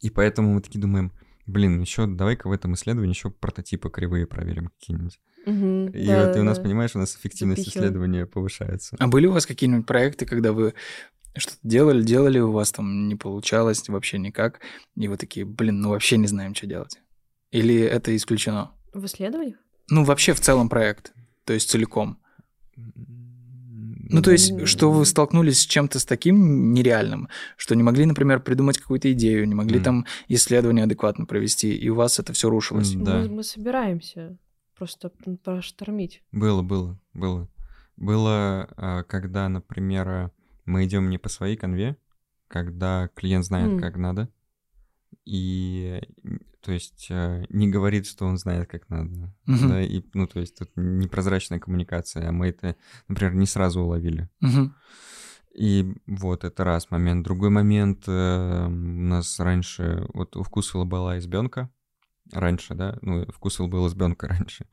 И 0.00 0.10
поэтому 0.10 0.54
мы 0.54 0.60
такие 0.60 0.80
думаем, 0.80 1.12
блин, 1.46 1.80
еще 1.80 2.06
давай-ка 2.06 2.48
в 2.48 2.52
этом 2.52 2.74
исследовании 2.74 3.14
еще 3.14 3.30
прототипы 3.30 3.90
кривые 3.90 4.26
проверим 4.26 4.68
какие-нибудь. 4.68 5.20
Угу, 5.44 5.96
и 5.96 6.06
да, 6.06 6.26
вот 6.26 6.36
и 6.36 6.40
у 6.40 6.44
нас, 6.44 6.58
да. 6.58 6.64
понимаешь, 6.64 6.94
у 6.94 6.98
нас 6.98 7.16
эффективность 7.16 7.64
Запихиваем. 7.64 7.88
исследования 7.88 8.26
повышается. 8.26 8.96
А 8.98 9.08
были 9.08 9.26
у 9.26 9.32
вас 9.32 9.44
какие-нибудь 9.44 9.86
проекты, 9.86 10.24
когда 10.24 10.52
вы 10.52 10.74
что-то 11.36 11.58
делали, 11.62 12.02
делали, 12.02 12.38
у 12.38 12.52
вас 12.52 12.72
там 12.72 13.08
не 13.08 13.16
получалось 13.16 13.88
вообще 13.88 14.18
никак, 14.18 14.60
и 14.96 15.08
вы 15.08 15.16
такие, 15.16 15.46
блин, 15.46 15.80
ну 15.80 15.90
вообще 15.90 16.16
не 16.16 16.26
знаем, 16.26 16.54
что 16.54 16.66
делать. 16.66 17.00
Или 17.50 17.80
это 17.80 18.14
исключено? 18.16 18.72
В 18.92 19.04
исследованиях? 19.06 19.56
Ну, 19.88 20.04
вообще 20.04 20.32
в 20.32 20.40
целом 20.40 20.68
проект, 20.68 21.12
то 21.44 21.52
есть 21.52 21.70
целиком. 21.70 22.18
Ну, 22.76 24.20
то 24.20 24.30
есть, 24.30 24.66
что 24.66 24.92
вы 24.92 25.06
столкнулись 25.06 25.60
с 25.60 25.66
чем-то 25.66 25.98
с 25.98 26.04
таким 26.04 26.74
нереальным, 26.74 27.28
что 27.56 27.74
не 27.74 27.82
могли, 27.82 28.04
например, 28.04 28.40
придумать 28.40 28.78
какую-то 28.78 29.10
идею, 29.12 29.48
не 29.48 29.54
могли 29.54 29.80
mm. 29.80 29.82
там 29.82 30.06
исследование 30.28 30.84
адекватно 30.84 31.24
провести, 31.24 31.74
и 31.74 31.88
у 31.88 31.94
вас 31.94 32.18
это 32.18 32.34
все 32.34 32.50
рушилось. 32.50 32.94
Mm, 32.94 33.04
да. 33.04 33.18
мы, 33.20 33.28
мы 33.28 33.42
собираемся 33.42 34.36
просто 34.76 35.10
проштормить. 35.42 36.22
Было, 36.30 36.60
было, 36.60 37.00
было. 37.14 37.48
Было, 37.96 38.68
а, 38.76 39.02
когда, 39.04 39.48
например, 39.48 40.30
мы 40.64 40.84
идем 40.84 41.10
не 41.10 41.18
по 41.18 41.28
своей 41.28 41.56
конве, 41.56 41.96
когда 42.48 43.08
клиент 43.14 43.44
знает, 43.44 43.72
mm. 43.72 43.80
как 43.80 43.96
надо, 43.96 44.28
и 45.24 46.00
то 46.62 46.72
есть 46.72 47.08
э, 47.10 47.44
не 47.48 47.68
говорит, 47.68 48.06
что 48.06 48.24
он 48.24 48.38
знает, 48.38 48.68
как 48.68 48.88
надо, 48.88 49.34
uh-huh. 49.48 49.68
да, 49.68 49.82
и 49.82 50.02
ну 50.14 50.26
то 50.26 50.40
есть 50.40 50.58
тут 50.58 50.70
непрозрачная 50.76 51.58
коммуникация, 51.58 52.28
а 52.28 52.32
мы 52.32 52.48
это, 52.48 52.76
например, 53.08 53.34
не 53.34 53.46
сразу 53.46 53.80
уловили. 53.82 54.28
Uh-huh. 54.42 54.70
И 55.54 55.94
вот 56.06 56.44
это 56.44 56.64
раз 56.64 56.90
момент. 56.90 57.24
Другой 57.24 57.50
момент 57.50 58.04
э, 58.06 58.66
у 58.66 58.70
нас 58.70 59.38
раньше 59.38 60.06
вот 60.14 60.36
у 60.36 60.42
вкусвилла 60.42 60.84
была 60.84 61.18
избенка 61.18 61.68
раньше, 62.32 62.74
да, 62.74 62.96
ну 63.02 63.26
вкусвилл 63.26 63.68
был 63.68 63.86
избенка 63.88 64.28
раньше, 64.28 64.66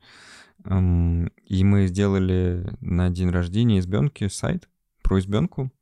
эм, 0.64 1.26
и 1.44 1.64
мы 1.64 1.86
сделали 1.88 2.72
на 2.80 3.10
день 3.10 3.30
рождения 3.30 3.80
избенки 3.80 4.28
сайт 4.28 4.68
про 5.02 5.18
избенку, 5.18 5.72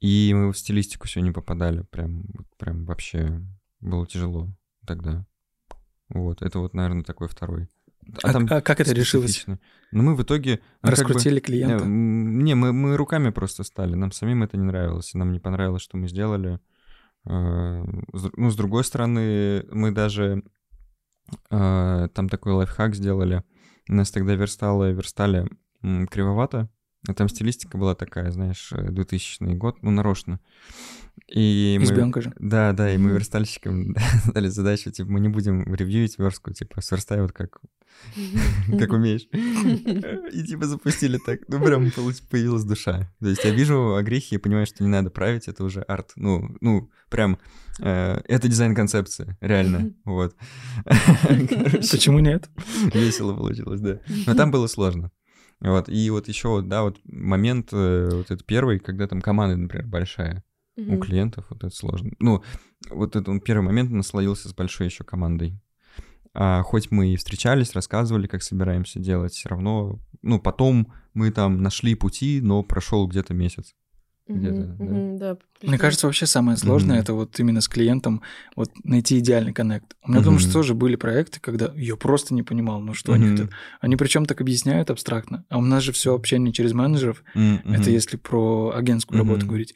и 0.00 0.32
мы 0.34 0.52
в 0.52 0.58
стилистику 0.58 1.06
не 1.20 1.32
попадали. 1.32 1.82
Прям, 1.90 2.24
прям 2.56 2.84
вообще 2.84 3.40
было 3.80 4.06
тяжело 4.06 4.48
тогда. 4.86 5.26
Вот, 6.08 6.42
это 6.42 6.58
вот, 6.58 6.74
наверное, 6.74 7.04
такой 7.04 7.28
второй. 7.28 7.68
А, 8.22 8.30
а, 8.30 8.32
там 8.32 8.46
а 8.50 8.60
как 8.60 8.80
это 8.80 8.92
решилось? 8.92 9.44
Ну, 9.46 10.02
мы 10.02 10.14
в 10.14 10.22
итоге... 10.22 10.60
Ну, 10.82 10.90
Раскрутили 10.90 11.40
как 11.40 11.50
бы, 11.50 11.58
клиента? 11.58 11.84
Не, 11.86 12.54
мы, 12.54 12.72
мы 12.72 12.96
руками 12.96 13.30
просто 13.30 13.64
стали. 13.64 13.94
Нам 13.94 14.12
самим 14.12 14.42
это 14.42 14.56
не 14.56 14.64
нравилось. 14.64 15.12
Нам 15.14 15.32
не 15.32 15.40
понравилось, 15.40 15.82
что 15.82 15.96
мы 15.96 16.08
сделали. 16.08 16.60
Э, 17.26 17.84
ну, 18.12 18.50
с 18.50 18.56
другой 18.56 18.84
стороны, 18.84 19.64
мы 19.70 19.90
даже 19.90 20.42
э, 21.50 22.08
там 22.14 22.28
такой 22.28 22.52
лайфхак 22.52 22.94
сделали. 22.94 23.44
Нас 23.88 24.10
тогда 24.10 24.34
верстало, 24.34 24.90
верстали 24.90 25.48
кривовато. 25.82 26.70
А 27.06 27.14
там 27.14 27.28
стилистика 27.28 27.78
была 27.78 27.94
такая, 27.94 28.30
знаешь, 28.32 28.72
2000 28.72 29.42
э, 29.42 29.54
год, 29.54 29.78
ну, 29.82 29.90
нарочно. 29.90 30.40
И 31.26 31.78
Избенка 31.80 32.18
мы, 32.18 32.22
же. 32.22 32.32
Да, 32.38 32.72
да, 32.72 32.92
и 32.92 32.98
мы 32.98 33.10
верстальщикам 33.10 33.94
дали 34.34 34.48
задачу, 34.48 34.90
типа, 34.90 35.10
мы 35.10 35.20
не 35.20 35.28
будем 35.28 35.74
ревьюить 35.74 36.18
верстку, 36.18 36.52
типа, 36.52 36.80
сверстай 36.80 37.20
вот 37.20 37.32
как, 37.32 37.60
как 38.78 38.92
умеешь. 38.92 39.28
И 39.32 40.44
типа 40.44 40.66
запустили 40.66 41.18
так. 41.24 41.40
Ну, 41.48 41.62
прям 41.62 41.90
появилась 42.30 42.64
душа. 42.64 43.12
То 43.20 43.28
есть 43.28 43.44
я 43.44 43.50
вижу 43.50 43.94
огрехи 43.94 44.34
и 44.34 44.38
понимаю, 44.38 44.66
что 44.66 44.82
не 44.82 44.90
надо 44.90 45.10
править, 45.10 45.48
это 45.48 45.64
уже 45.64 45.82
арт. 45.82 46.12
Ну, 46.16 46.56
ну, 46.60 46.90
прям, 47.10 47.38
э, 47.80 48.20
это 48.26 48.48
дизайн-концепция, 48.48 49.36
реально, 49.40 49.94
вот. 50.04 50.34
Почему 50.84 52.18
нет? 52.18 52.48
Весело 52.92 53.34
получилось, 53.34 53.80
да. 53.80 54.00
Но 54.26 54.34
там 54.34 54.50
было 54.50 54.66
сложно. 54.66 55.10
Вот, 55.60 55.88
и 55.88 56.10
вот 56.10 56.28
еще, 56.28 56.62
да, 56.62 56.82
вот 56.82 56.98
момент, 57.04 57.70
э, 57.72 58.08
вот 58.12 58.30
этот 58.30 58.44
первый, 58.44 58.78
когда 58.78 59.08
там 59.08 59.20
команда, 59.20 59.56
например, 59.56 59.86
большая 59.86 60.44
mm-hmm. 60.78 60.96
у 60.96 61.00
клиентов, 61.00 61.46
вот 61.50 61.64
это 61.64 61.74
сложно. 61.74 62.12
Ну, 62.20 62.42
вот 62.90 63.16
этот 63.16 63.28
он 63.28 63.40
первый 63.40 63.64
момент 63.64 63.90
насладился 63.90 64.48
с 64.48 64.54
большой 64.54 64.86
еще 64.86 65.02
командой. 65.04 65.60
А, 66.34 66.62
хоть 66.62 66.90
мы 66.90 67.12
и 67.12 67.16
встречались, 67.16 67.74
рассказывали, 67.74 68.28
как 68.28 68.42
собираемся 68.42 69.00
делать, 69.00 69.32
все 69.32 69.48
равно, 69.48 69.98
ну, 70.22 70.38
потом 70.38 70.92
мы 71.14 71.32
там 71.32 71.62
нашли 71.62 71.96
пути, 71.96 72.40
но 72.40 72.62
прошел 72.62 73.08
где-то 73.08 73.34
месяц. 73.34 73.74
Где-то, 74.28 74.76
mm-hmm, 74.78 75.18
да. 75.18 75.38
Мне 75.62 75.78
кажется, 75.78 76.06
вообще 76.06 76.26
самое 76.26 76.58
сложное 76.58 76.98
mm-hmm. 76.98 77.00
это 77.00 77.14
вот 77.14 77.40
именно 77.40 77.62
с 77.62 77.68
клиентом 77.68 78.22
вот 78.56 78.70
найти 78.84 79.18
идеальный 79.18 79.54
коннект. 79.54 79.96
У 80.02 80.10
меня 80.10 80.18
mm-hmm. 80.18 80.22
потому 80.22 80.38
что 80.38 80.52
тоже 80.52 80.74
были 80.74 80.96
проекты, 80.96 81.40
когда 81.40 81.72
я 81.74 81.96
просто 81.96 82.34
не 82.34 82.42
понимал, 82.42 82.80
ну 82.80 82.92
что 82.92 83.12
mm-hmm. 83.12 83.14
они 83.16 83.30
хотят. 83.30 83.50
Они 83.80 83.96
причем 83.96 84.26
так 84.26 84.40
объясняют 84.42 84.90
абстрактно, 84.90 85.46
а 85.48 85.58
у 85.58 85.62
нас 85.62 85.82
же 85.82 85.92
все 85.92 86.14
общение 86.14 86.52
через 86.52 86.74
менеджеров. 86.74 87.24
Mm-hmm. 87.34 87.74
Это 87.74 87.90
если 87.90 88.18
про 88.18 88.74
агентскую 88.76 89.18
mm-hmm. 89.18 89.26
работу 89.26 89.46
говорить. 89.46 89.74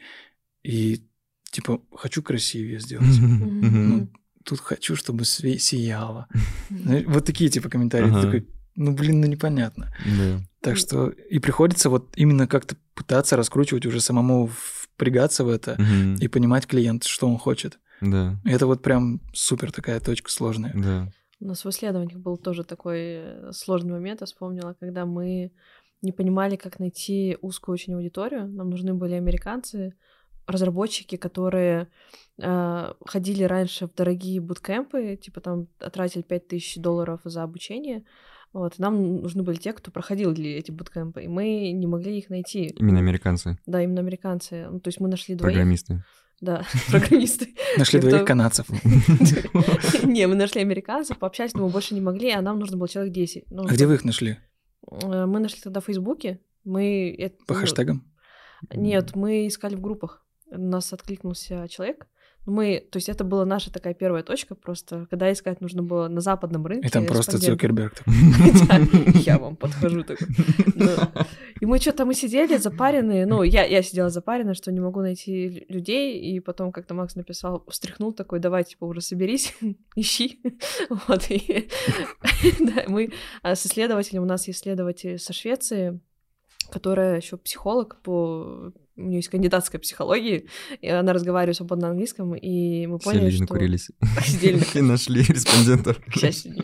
И 0.63 1.03
типа 1.51 1.81
хочу 1.95 2.23
красивее 2.23 2.79
сделать. 2.79 3.19
Mm-hmm. 3.19 3.71
Ну, 3.71 4.09
тут 4.45 4.61
хочу, 4.61 4.97
чтобы 4.97 5.25
сияло. 5.25 6.29
Ну, 6.69 7.03
вот 7.07 7.25
такие 7.25 7.49
типа 7.49 7.71
комментарии. 7.71 8.11
Ага. 8.11 8.23
Такой, 8.23 8.49
ну 8.77 8.93
блин, 8.93 9.21
ну 9.21 9.27
непонятно. 9.27 9.95
Да. 10.05 10.41
Так 10.61 10.77
что 10.77 11.09
и 11.09 11.39
приходится 11.39 11.91
вот 11.91 12.13
именно 12.17 12.47
как-то 12.47 12.77
пытаться 12.95 13.37
раскручивать 13.37 13.87
уже 13.87 14.01
самому 14.01 14.49
впрягаться 14.49 15.45
в 15.45 15.49
это 15.49 15.73
угу. 15.73 16.19
и 16.21 16.29
понимать 16.29 16.67
клиент, 16.67 17.05
что 17.05 17.27
он 17.27 17.39
хочет. 17.39 17.79
Да. 18.01 18.37
Это 18.45 18.67
вот 18.67 18.83
прям 18.83 19.21
супер 19.33 19.73
такая 19.73 20.01
точка 20.01 20.31
сложная. 20.31 20.73
Да. 20.75 21.09
У 21.41 21.47
нас 21.47 21.65
в 21.65 21.69
исследованиях 21.71 22.21
был 22.21 22.37
тоже 22.37 22.65
такой 22.65 22.99
э, 23.01 23.53
сложный 23.53 23.93
момент, 23.93 24.21
я 24.21 24.27
вспомнила, 24.27 24.77
когда 24.79 25.07
мы 25.07 25.53
не 26.03 26.13
понимали, 26.13 26.57
как 26.57 26.79
найти 26.79 27.37
узкую 27.41 27.75
очень 27.75 27.95
аудиторию. 27.95 28.49
Нам 28.49 28.71
нужны 28.71 28.95
были 28.95 29.15
американцы, 29.15 29.95
разработчики, 30.47 31.17
которые 31.17 31.89
э, 32.39 32.95
ходили 33.07 33.45
раньше 33.45 33.87
в 33.87 33.95
дорогие 33.95 34.41
буткемпы, 34.41 35.17
типа 35.17 35.41
там 35.41 35.67
тратили 35.79 36.23
5000 36.23 36.79
долларов 36.79 37.21
за 37.25 37.43
обучение, 37.43 38.05
вот, 38.53 38.79
нам 38.79 39.23
нужны 39.23 39.43
были 39.43 39.57
те, 39.57 39.73
кто 39.73 39.91
проходил 39.91 40.33
эти 40.33 40.71
буткемпы, 40.71 41.23
и 41.23 41.29
мы 41.29 41.73
не 41.73 41.87
могли 41.87 42.19
их 42.19 42.29
найти. 42.29 42.67
Именно 42.79 42.99
американцы? 42.99 43.59
Да, 43.67 43.83
именно 43.83 44.01
американцы. 44.01 44.69
Ну, 44.71 44.81
то 44.81 44.89
есть 44.89 45.01
мы 45.01 45.09
нашли 45.09 45.35
двоих. 45.35 45.55
Программисты. 45.55 46.05
Да, 46.43 46.65
программисты. 46.91 47.55
Нашли 47.79 48.01
двоих 48.01 48.25
канадцев. 48.25 48.67
Не, 50.05 50.27
мы 50.27 50.35
нашли 50.35 50.61
американцев, 50.61 51.19
пообщались, 51.19 51.55
но 51.55 51.65
мы 51.65 51.71
больше 51.71 51.95
не 51.95 52.01
могли, 52.01 52.31
а 52.31 52.43
нам 52.43 52.59
нужно 52.59 52.77
было 52.77 52.89
человек 52.89 53.15
10. 53.15 53.45
А 53.51 53.65
где 53.65 53.87
вы 53.87 53.95
их 53.95 54.05
нашли? 54.05 54.39
Э, 54.91 55.25
мы 55.25 55.39
нашли 55.39 55.61
тогда 55.63 55.81
в 55.81 55.85
Фейсбуке. 55.85 56.41
Мы... 56.65 57.33
По 57.47 57.55
хэштегам? 57.55 58.05
Нет, 58.75 59.15
мы 59.15 59.47
искали 59.47 59.77
в 59.77 59.81
группах. 59.81 60.27
У 60.51 60.59
нас 60.59 60.93
откликнулся 60.93 61.67
человек, 61.69 62.07
мы, 62.45 62.85
то 62.91 62.97
есть 62.97 63.09
это 63.09 63.23
была 63.23 63.45
наша 63.45 63.73
такая 63.73 63.95
первая 63.95 64.23
точка, 64.23 64.55
просто 64.55 65.07
когда 65.11 65.33
искать 65.33 65.61
нужно 65.61 65.83
было 65.83 66.09
на 66.09 66.21
западном 66.21 66.67
рынке. 66.67 66.89
И 66.89 66.91
там 66.91 67.07
просто 67.07 67.39
Цукерберг. 67.39 68.03
Я 69.25 69.39
вам 69.39 69.57
подхожу 69.57 70.03
такой. 70.03 70.27
И 71.61 71.67
мы 71.67 71.79
что-то 71.79 72.05
мы 72.05 72.15
сидели 72.15 72.57
запаренные, 72.57 73.25
ну, 73.25 73.45
я, 73.45 73.65
я 73.65 73.83
сидела 73.83 74.11
запаренная, 74.11 74.55
что 74.55 74.73
не 74.73 74.81
могу 74.81 75.01
найти 75.01 75.65
людей, 75.69 76.19
и 76.19 76.41
потом 76.41 76.73
как-то 76.73 76.93
Макс 76.95 77.15
написал, 77.15 77.65
встряхнул 77.69 78.13
такой, 78.13 78.41
давай, 78.41 78.65
типа, 78.65 78.85
уже 78.85 79.01
соберись, 79.01 79.55
ищи. 79.95 80.43
Вот, 81.07 81.31
и 81.31 81.69
мы 82.89 83.13
а, 83.43 83.55
с 83.55 83.65
исследователем, 83.65 84.25
у 84.25 84.27
нас 84.27 84.49
исследователь 84.49 85.21
со 85.21 85.33
Швеции, 85.33 86.01
которая 86.73 87.19
еще 87.19 87.37
психолог 87.37 88.01
по 88.03 88.73
у 88.97 89.03
нее 89.03 89.17
есть 89.17 89.29
кандидатская 89.29 89.81
психология, 89.81 90.45
и 90.81 90.89
она 90.89 91.13
разговаривает 91.13 91.57
свободно 91.57 91.87
на 91.87 91.91
английском, 91.93 92.35
и 92.35 92.87
мы 92.87 92.99
поняли, 92.99 93.31
Сели, 93.31 93.35
что... 93.37 93.43
накурились. 93.43 93.91
И 94.75 94.81
нашли 94.81 95.23
респондентов. 95.23 95.99
К 96.07 96.19
счастью, 96.19 96.55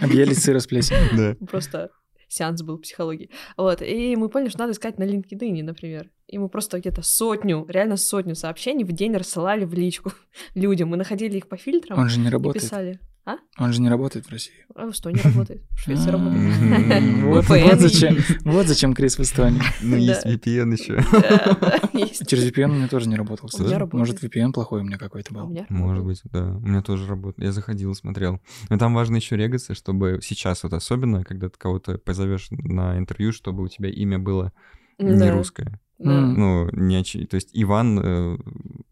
Объелись 0.00 0.42
сыра 0.42 0.60
с. 0.60 0.68
Да. 1.16 1.36
Просто 1.46 1.90
сеанс 2.28 2.62
был 2.62 2.78
психологии. 2.78 3.30
Вот, 3.56 3.82
и 3.82 4.16
мы 4.16 4.28
поняли, 4.28 4.48
что 4.48 4.60
надо 4.60 4.72
искать 4.72 4.98
на 4.98 5.04
LinkedIn, 5.04 5.62
например. 5.62 6.10
И 6.26 6.38
мы 6.38 6.48
просто 6.48 6.78
где-то 6.78 7.02
сотню, 7.02 7.66
реально 7.68 7.96
сотню 7.96 8.34
сообщений 8.34 8.84
в 8.84 8.92
день 8.92 9.14
рассылали 9.16 9.64
в 9.64 9.74
личку 9.74 10.12
людям. 10.54 10.90
Мы 10.90 10.96
находили 10.96 11.38
их 11.38 11.48
по 11.48 11.56
фильтрам. 11.56 11.98
Он 11.98 12.08
же 12.08 12.20
не 12.20 12.30
работает. 12.30 12.64
И 12.64 12.66
писали. 12.66 13.00
А? 13.26 13.36
Он 13.58 13.72
же 13.72 13.80
не 13.80 13.88
работает 13.88 14.26
в 14.26 14.30
России. 14.30 14.52
А 14.74 14.86
в 14.86 14.90
Эстонии 14.90 15.20
работает. 15.22 15.62
В 15.70 15.78
Швеции 15.80 16.10
работает. 16.10 17.22
Вот 17.22 17.46
зачем, 17.80 18.16
вот 18.44 18.66
зачем 18.66 18.92
Крис 18.92 19.16
в 19.16 19.20
Эстонии. 19.22 19.62
Ну, 19.80 19.96
есть 19.96 20.26
VPN 20.26 20.72
еще. 20.72 21.02
Через 22.26 22.50
VPN 22.50 22.70
у 22.70 22.74
меня 22.74 22.88
тоже 22.88 23.08
не 23.08 23.16
работал, 23.16 23.48
кстати. 23.48 23.96
Может, 23.96 24.22
VPN 24.22 24.52
плохой 24.52 24.82
у 24.82 24.84
меня 24.84 24.98
какой-то 24.98 25.32
был. 25.32 25.56
Может 25.70 26.04
быть, 26.04 26.20
да. 26.24 26.56
У 26.56 26.60
меня 26.60 26.82
тоже 26.82 27.06
работает. 27.06 27.46
Я 27.46 27.52
заходил, 27.52 27.94
смотрел. 27.94 28.40
Но 28.68 28.76
там 28.76 28.94
важно 28.94 29.16
еще 29.16 29.36
регаться, 29.36 29.74
чтобы 29.74 30.20
сейчас 30.22 30.62
вот 30.62 30.74
особенно, 30.74 31.24
когда 31.24 31.48
ты 31.48 31.58
кого-то 31.58 31.96
позовешь 31.96 32.48
на 32.50 32.98
интервью, 32.98 33.32
чтобы 33.32 33.62
у 33.62 33.68
тебя 33.68 33.88
имя 33.88 34.18
было 34.18 34.52
не 34.98 35.30
русское. 35.30 35.80
Ну, 35.98 36.68
не 36.72 37.02
то 37.02 37.36
есть 37.36 37.50
Иван, 37.54 38.00
э, 38.02 38.36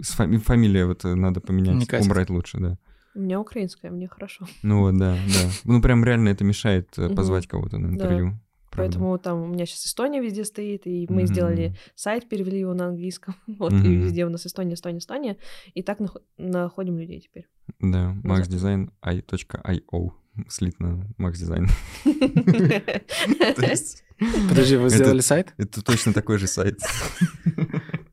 фамилия 0.01 0.87
вот 0.87 1.05
надо 1.05 1.41
поменять, 1.43 1.93
убрать 2.03 2.30
лучше, 2.30 2.59
да. 2.59 2.78
У 3.15 3.21
меня 3.21 3.41
украинская, 3.41 3.91
мне 3.91 4.09
хорошо. 4.09 4.47
Ну 4.63 4.81
вот, 4.81 4.97
да, 4.97 5.15
да. 5.15 5.51
Ну 5.65 5.83
прям 5.83 6.05
реально 6.05 6.31
это 6.31 6.45
мешает 6.45 6.89
э, 6.99 7.15
позвать 7.15 7.47
кого-то 7.47 7.79
на 7.79 7.87
интервью. 7.87 8.39
Правда. 8.71 8.93
Поэтому 8.93 9.19
там 9.19 9.43
у 9.43 9.47
меня 9.47 9.67
сейчас 9.67 9.87
Эстония 9.87 10.23
везде 10.23 10.47
стоит, 10.47 10.87
и 10.87 11.07
мы 11.11 11.23
mm-hmm. 11.23 11.27
сделали 11.27 11.77
сайт, 11.95 12.29
перевели 12.29 12.61
его 12.61 12.73
на 12.73 12.87
английском. 12.87 13.35
вот, 13.47 13.73
mm-hmm. 13.73 13.87
и 13.87 13.97
везде 13.97 14.25
у 14.25 14.31
нас 14.31 14.47
Эстония, 14.47 14.75
Эстония, 14.75 14.99
Эстония. 14.99 15.37
И 15.75 15.83
так 15.83 16.01
нах- 16.01 16.23
находим 16.39 16.99
людей 16.99 17.21
теперь. 17.21 17.47
Да, 17.81 18.17
maxdesign.io 18.25 20.13
слитно 20.49 21.07
Max 21.19 21.33
Design. 21.33 21.69
Подожди, 24.49 24.77
вы 24.77 24.89
сделали 24.89 25.21
сайт? 25.21 25.53
Это 25.59 25.83
точно 25.83 26.13
такой 26.13 26.39
же 26.39 26.47
сайт. 26.47 26.79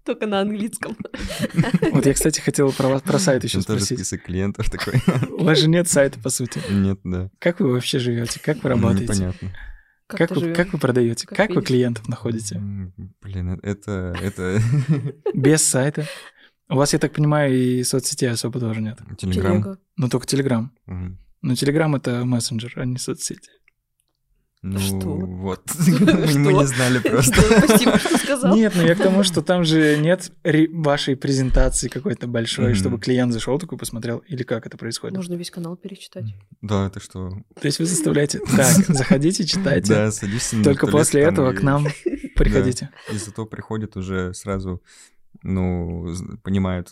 Только 0.09 0.25
на 0.25 0.41
английском. 0.41 0.97
Вот 1.91 2.03
я, 2.07 2.13
кстати, 2.15 2.39
хотел 2.39 2.71
про 2.71 2.87
вас 2.87 3.03
про 3.03 3.19
сайт 3.19 3.43
еще 3.43 3.61
спросить. 3.61 3.89
тоже 3.89 4.01
список 4.01 4.23
клиентов 4.23 4.67
такой. 4.67 4.95
У 5.29 5.43
вас 5.43 5.59
же 5.59 5.69
нет 5.69 5.87
сайта, 5.87 6.19
по 6.19 6.31
сути. 6.31 6.59
Нет, 6.71 6.99
да. 7.03 7.29
Как 7.37 7.59
вы 7.59 7.71
вообще 7.71 7.99
живете? 7.99 8.39
Как 8.39 8.63
вы 8.63 8.69
работаете? 8.69 9.03
Непонятно. 9.03 9.51
Как, 10.07 10.31
вы, 10.31 10.53
как 10.55 10.73
вы 10.73 10.79
продаете? 10.79 11.27
Как, 11.27 11.37
как 11.37 11.51
вы 11.51 11.61
клиентов 11.61 12.07
находите? 12.07 12.59
Блин, 13.21 13.59
это, 13.61 14.15
это... 14.19 14.59
Без 15.35 15.61
сайта? 15.63 16.07
У 16.69 16.75
вас, 16.75 16.93
я 16.93 16.97
так 16.97 17.13
понимаю, 17.13 17.53
и 17.55 17.83
соцсетей 17.83 18.31
особо 18.31 18.59
тоже 18.59 18.81
нет. 18.81 18.97
Телеграм. 19.19 19.77
Ну, 19.95 20.09
только 20.09 20.25
Телеграм. 20.25 20.73
Угу. 20.87 21.17
Но 21.43 21.55
Телеграм— 21.55 21.95
это 21.97 22.25
мессенджер, 22.25 22.73
а 22.77 22.85
не 22.85 22.97
соцсети. 22.97 23.51
Ну, 24.61 24.79
что? 24.79 25.07
вот. 25.07 25.61
Мы 25.77 26.53
не 26.53 26.67
знали 26.67 26.99
просто. 27.03 27.41
Спасибо, 27.41 27.97
что 27.97 28.17
сказал. 28.17 28.55
Нет, 28.55 28.73
ну 28.75 28.83
я 28.83 28.95
к 28.95 28.97
тому, 29.01 29.23
что 29.23 29.41
там 29.43 29.63
же 29.63 29.97
нет 29.97 30.31
вашей 30.43 31.15
презентации 31.15 31.87
какой-то 31.87 32.27
большой, 32.27 32.73
чтобы 32.73 32.99
клиент 32.99 33.31
зашел 33.31 33.57
такой 33.57 33.77
посмотрел, 33.77 34.17
или 34.27 34.43
как 34.43 34.65
это 34.65 34.77
происходит? 34.77 35.15
Нужно 35.15 35.35
весь 35.35 35.51
канал 35.51 35.77
перечитать. 35.77 36.25
Да, 36.61 36.87
это 36.87 36.99
что? 36.99 37.29
То 37.59 37.65
есть 37.65 37.79
вы 37.79 37.85
заставляете... 37.85 38.39
Так, 38.39 38.73
заходите, 38.87 39.45
читайте. 39.45 39.93
Да, 39.93 40.11
садись 40.11 40.53
Только 40.63 40.87
после 40.87 41.21
этого 41.21 41.53
к 41.53 41.61
нам 41.61 41.87
приходите. 42.35 42.89
И 43.13 43.17
зато 43.17 43.45
приходят 43.45 43.95
уже 43.95 44.33
сразу, 44.33 44.81
ну, 45.41 46.13
понимают, 46.43 46.91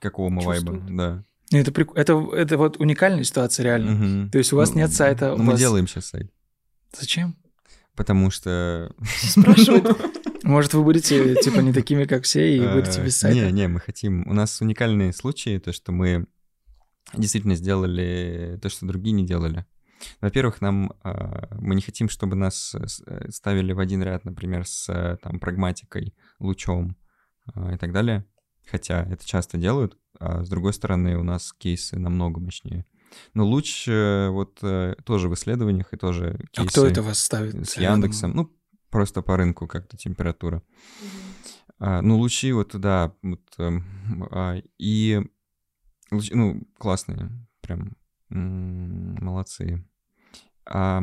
какого 0.00 0.28
мы 0.28 0.42
вайба. 0.42 0.80
Да. 0.88 1.24
Это, 1.50 1.72
прик... 1.72 1.90
это, 1.94 2.12
это 2.34 2.58
вот 2.58 2.76
уникальная 2.78 3.24
ситуация 3.24 3.64
реально. 3.64 4.24
Угу. 4.24 4.30
То 4.30 4.38
есть 4.38 4.52
у 4.52 4.56
вас 4.56 4.74
ну, 4.74 4.80
нет 4.80 4.92
сайта. 4.92 5.34
Ну, 5.36 5.42
мы 5.42 5.52
вас... 5.52 5.60
делаем 5.60 5.86
сейчас 5.86 6.06
сайт. 6.06 6.30
Зачем? 6.92 7.36
Потому 7.94 8.30
что... 8.30 8.94
Спрашивают. 9.04 10.18
Может, 10.44 10.74
вы 10.74 10.84
будете, 10.84 11.34
типа, 11.42 11.60
не 11.60 11.72
такими, 11.72 12.04
как 12.04 12.24
все, 12.24 12.56
и 12.56 12.60
будете 12.60 13.02
без 13.02 13.18
сайта? 13.18 13.38
Не, 13.38 13.52
не, 13.52 13.68
мы 13.68 13.80
хотим... 13.80 14.26
У 14.28 14.32
нас 14.32 14.60
уникальные 14.60 15.12
случаи, 15.12 15.58
то, 15.58 15.72
что 15.72 15.92
мы 15.92 16.26
действительно 17.14 17.54
сделали 17.54 18.58
то, 18.62 18.68
что 18.68 18.86
другие 18.86 19.12
не 19.12 19.26
делали. 19.26 19.66
Во-первых, 20.20 20.60
нам 20.60 20.92
а, 21.02 21.48
мы 21.60 21.74
не 21.74 21.82
хотим, 21.82 22.08
чтобы 22.08 22.36
нас 22.36 22.74
э, 22.74 23.30
ставили 23.30 23.72
в 23.72 23.80
один 23.80 24.02
ряд, 24.02 24.24
например, 24.24 24.64
с 24.64 25.18
там 25.22 25.40
прагматикой, 25.40 26.14
лучом 26.38 26.96
а, 27.46 27.74
и 27.74 27.78
так 27.78 27.92
далее. 27.92 28.24
Хотя 28.64 29.02
это 29.02 29.26
часто 29.26 29.58
делают. 29.58 29.98
А 30.20 30.44
с 30.44 30.48
другой 30.48 30.72
стороны, 30.72 31.16
у 31.16 31.22
нас 31.22 31.52
кейсы 31.52 31.98
намного 31.98 32.40
мощнее. 32.40 32.86
Но 33.34 33.46
луч 33.46 33.86
э, 33.88 34.28
вот 34.28 34.58
э, 34.62 34.94
тоже 35.04 35.28
в 35.28 35.34
исследованиях 35.34 35.92
и 35.92 35.96
тоже 35.96 36.38
кейсы. 36.52 36.68
А 36.68 36.70
кто 36.70 36.86
это 36.86 37.02
вас 37.02 37.18
ставит? 37.18 37.68
С 37.68 37.76
Яндексом. 37.76 38.32
Ну, 38.34 38.52
просто 38.90 39.22
по 39.22 39.36
рынку 39.36 39.66
как-то 39.66 39.96
температура. 39.96 40.62
А, 41.78 42.02
ну, 42.02 42.18
лучи 42.18 42.52
вот, 42.52 42.74
да, 42.74 43.14
вот, 43.22 43.42
эм, 43.58 43.84
а, 44.30 44.56
и 44.78 45.22
лучи, 46.10 46.34
ну, 46.34 46.66
классные, 46.76 47.30
прям 47.60 47.96
молодцы. 48.30 49.86
А, 50.66 51.00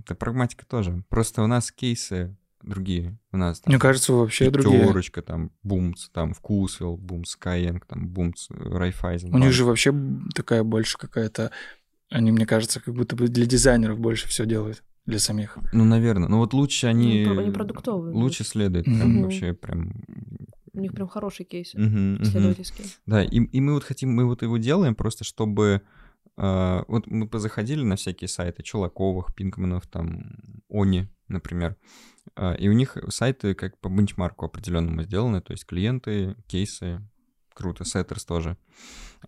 это 0.00 0.14
прагматика 0.14 0.66
тоже. 0.66 1.04
Просто 1.08 1.42
у 1.42 1.46
нас 1.46 1.70
кейсы 1.70 2.36
другие. 2.64 3.18
У 3.32 3.36
нас 3.36 3.60
там, 3.60 3.72
Мне 3.72 3.78
кажется, 3.78 4.12
вообще 4.12 4.50
другие. 4.50 4.80
Пятерочка, 4.80 5.22
там, 5.22 5.50
Бумс, 5.62 6.08
там, 6.10 6.34
Вкусвилл, 6.34 6.96
Бумс, 6.96 7.36
Каенг, 7.36 7.86
там, 7.86 8.08
Бумс, 8.08 8.48
Райфайзен. 8.50 9.34
У 9.34 9.38
них 9.38 9.52
же 9.52 9.64
вообще 9.64 9.94
такая 10.34 10.62
больше 10.62 10.98
какая-то... 10.98 11.50
Они, 12.10 12.32
мне 12.32 12.46
кажется, 12.46 12.80
как 12.80 12.94
будто 12.94 13.16
бы 13.16 13.28
для 13.28 13.46
дизайнеров 13.46 13.98
больше 13.98 14.28
все 14.28 14.46
делают 14.46 14.82
для 15.06 15.18
самих. 15.18 15.58
Ну, 15.72 15.84
наверное. 15.84 16.28
Ну, 16.28 16.38
вот 16.38 16.54
лучше 16.54 16.86
они... 16.86 17.24
Ну, 17.26 17.38
они 17.38 17.50
продуктовые. 17.50 18.14
Лучше 18.14 18.44
следует. 18.44 18.86
Mm-hmm. 18.86 18.98
Прям, 18.98 19.22
вообще 19.22 19.52
прям... 19.52 19.92
У 20.72 20.80
них 20.80 20.92
прям 20.92 21.08
хорошие 21.08 21.46
кейсы 21.46 21.76
mm-hmm, 21.76 22.22
исследовательские. 22.22 22.86
Mm-hmm. 22.86 22.98
Да, 23.06 23.22
и, 23.22 23.38
и 23.38 23.60
мы 23.60 23.74
вот 23.74 23.84
хотим, 23.84 24.12
мы 24.12 24.26
вот 24.26 24.42
его 24.42 24.56
делаем 24.58 24.94
просто, 24.94 25.24
чтобы... 25.24 25.82
Uh, 26.36 26.84
вот 26.88 27.06
мы 27.06 27.28
позаходили 27.28 27.84
на 27.84 27.94
всякие 27.94 28.26
сайты 28.26 28.64
Чулаковых, 28.64 29.32
Пинкманов, 29.36 29.86
там, 29.86 30.34
Они, 30.68 31.06
например. 31.28 31.76
Uh, 31.76 32.13
и 32.58 32.68
у 32.68 32.72
них 32.72 32.96
сайты 33.08 33.54
как 33.54 33.78
по 33.78 33.88
бенчмарку 33.88 34.46
определенному 34.46 35.02
сделаны, 35.02 35.40
то 35.40 35.52
есть 35.52 35.66
клиенты, 35.66 36.36
кейсы, 36.46 37.00
круто, 37.54 37.84
сеттерс 37.84 38.24
тоже. 38.24 38.56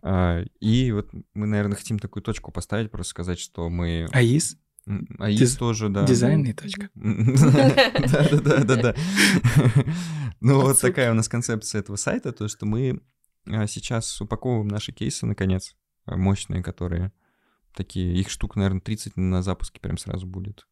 Uh, 0.02 0.46
и 0.60 0.92
вот 0.92 1.08
мы, 1.32 1.46
наверное, 1.46 1.76
хотим 1.76 1.98
такую 1.98 2.22
точку 2.22 2.52
поставить, 2.52 2.90
просто 2.90 3.10
сказать, 3.10 3.38
что 3.38 3.70
мы... 3.70 4.06
АИС? 4.12 4.58
А 5.18 5.30
Диз... 5.30 5.56
тоже, 5.56 5.88
да. 5.88 6.04
Дизайнная 6.04 6.54
точка. 6.54 6.90
Да-да-да-да-да. 6.94 8.94
Ну, 10.40 10.60
вот 10.60 10.80
такая 10.80 11.10
у 11.10 11.14
нас 11.14 11.28
концепция 11.28 11.80
этого 11.80 11.96
сайта, 11.96 12.30
то, 12.30 12.46
что 12.46 12.66
мы 12.66 13.00
а, 13.46 13.66
сейчас 13.66 14.20
упаковываем 14.20 14.68
наши 14.68 14.92
кейсы, 14.92 15.26
наконец, 15.26 15.74
а, 16.04 16.16
мощные, 16.16 16.62
которые 16.62 17.10
такие, 17.74 18.14
их 18.14 18.28
штук, 18.28 18.54
наверное, 18.54 18.80
30 18.80 19.16
на 19.16 19.42
запуске 19.42 19.80
прям 19.80 19.96
сразу 19.96 20.26
будет. 20.26 20.68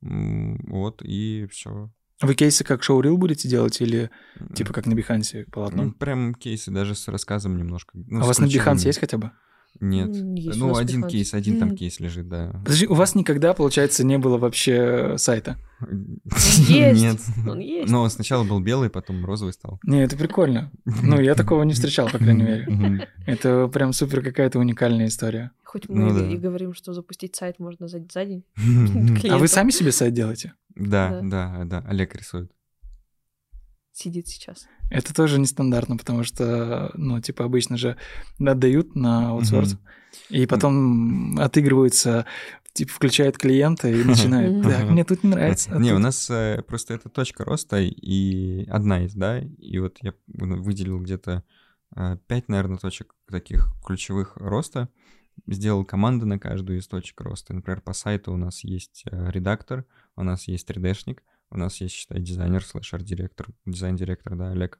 Вот, 0.00 1.02
и 1.02 1.46
все. 1.50 1.90
Вы 2.22 2.34
кейсы 2.34 2.64
как 2.64 2.82
шоурил 2.82 3.16
будете 3.16 3.48
делать 3.48 3.80
или 3.80 4.10
типа 4.54 4.72
как 4.72 4.86
на 4.86 4.94
Бихансе 4.94 5.46
полотно? 5.50 5.92
Прям 5.92 6.34
кейсы 6.34 6.70
даже 6.70 6.94
с 6.94 7.08
рассказом 7.08 7.56
немножко. 7.56 7.92
Ну, 7.94 8.20
а 8.20 8.24
у 8.24 8.26
вас 8.26 8.38
на 8.38 8.46
Бихансе 8.46 8.88
есть 8.88 9.00
хотя 9.00 9.16
бы? 9.16 9.30
Нет. 9.78 10.14
Есть 10.14 10.58
ну, 10.58 10.76
один 10.76 11.04
кейс, 11.04 11.32
один 11.32 11.58
там 11.58 11.76
кейс 11.76 12.00
лежит, 12.00 12.28
да. 12.28 12.50
Подожди, 12.64 12.86
у 12.86 12.94
вас 12.94 13.14
никогда, 13.14 13.54
получается, 13.54 14.04
не 14.04 14.18
было 14.18 14.36
вообще 14.36 15.14
сайта? 15.16 15.56
Есть. 16.68 17.00
Нет. 17.02 17.18
Он 17.48 17.58
есть. 17.58 17.90
Но 17.90 18.02
он 18.02 18.10
сначала 18.10 18.44
был 18.44 18.60
белый, 18.60 18.90
потом 18.90 19.24
розовый 19.24 19.54
стал. 19.54 19.80
Не, 19.84 20.02
это 20.04 20.16
прикольно. 20.16 20.70
Ну, 20.84 21.18
я 21.20 21.34
такого 21.34 21.62
не 21.62 21.72
встречал, 21.72 22.10
по 22.10 22.18
крайней 22.18 22.42
мере. 22.42 23.08
Это 23.26 23.68
прям 23.68 23.92
супер 23.92 24.22
какая-то 24.22 24.58
уникальная 24.58 25.06
история. 25.06 25.52
Хоть 25.64 25.88
мы 25.88 26.12
ну, 26.12 26.18
да. 26.18 26.26
и 26.26 26.36
говорим, 26.36 26.74
что 26.74 26.92
запустить 26.92 27.36
сайт 27.36 27.58
можно 27.58 27.88
за, 27.88 28.04
за 28.12 28.24
день. 28.24 28.44
А 29.30 29.38
вы 29.38 29.48
сами 29.48 29.70
себе 29.70 29.92
сайт 29.92 30.12
делаете? 30.12 30.52
Да, 30.74 31.20
да, 31.22 31.62
да. 31.64 31.84
Олег 31.86 32.14
рисует. 32.14 32.50
Сидит 33.92 34.28
сейчас. 34.28 34.66
Это 34.88 35.12
тоже 35.12 35.38
нестандартно, 35.38 35.96
потому 35.96 36.22
что, 36.24 36.90
ну, 36.94 37.20
типа, 37.20 37.44
обычно 37.44 37.76
же 37.76 37.96
отдают 38.38 38.94
на 38.94 39.30
аутсорс, 39.30 39.74
mm-hmm. 39.74 40.36
и 40.36 40.46
потом 40.46 41.38
отыгрываются, 41.38 42.24
типа, 42.72 42.92
включают 42.92 43.36
клиента 43.36 43.88
и 43.88 44.04
начинают, 44.04 44.62
так, 44.62 44.88
мне 44.88 45.04
тут 45.04 45.24
не 45.24 45.30
нравится. 45.30 45.74
Не, 45.76 45.92
у 45.92 45.98
нас 45.98 46.30
э, 46.30 46.62
просто 46.66 46.94
это 46.94 47.08
точка 47.08 47.44
роста, 47.44 47.80
и 47.80 48.64
одна 48.68 49.04
из, 49.04 49.14
да, 49.14 49.40
и 49.40 49.78
вот 49.78 49.98
я 50.02 50.14
выделил 50.28 51.00
где-то 51.00 51.42
э, 51.96 52.16
пять, 52.26 52.48
наверное, 52.48 52.78
точек 52.78 53.14
таких 53.28 53.68
ключевых 53.84 54.36
роста, 54.36 54.88
сделал 55.46 55.84
команды 55.84 56.26
на 56.26 56.38
каждую 56.38 56.78
из 56.78 56.88
точек 56.88 57.20
роста. 57.20 57.54
Например, 57.54 57.80
по 57.80 57.92
сайту 57.92 58.32
у 58.32 58.36
нас 58.36 58.62
есть 58.64 59.04
э, 59.10 59.30
редактор, 59.30 59.84
у 60.16 60.22
нас 60.22 60.48
есть 60.48 60.68
3D-шник, 60.68 61.18
у 61.52 61.58
нас 61.58 61.80
есть, 61.80 61.94
считай, 61.94 62.20
дизайнер, 62.20 62.64
слэш 62.64 62.94
арт-директор, 62.94 63.48
дизайн-директор, 63.66 64.36
да, 64.36 64.50
Олег. 64.52 64.78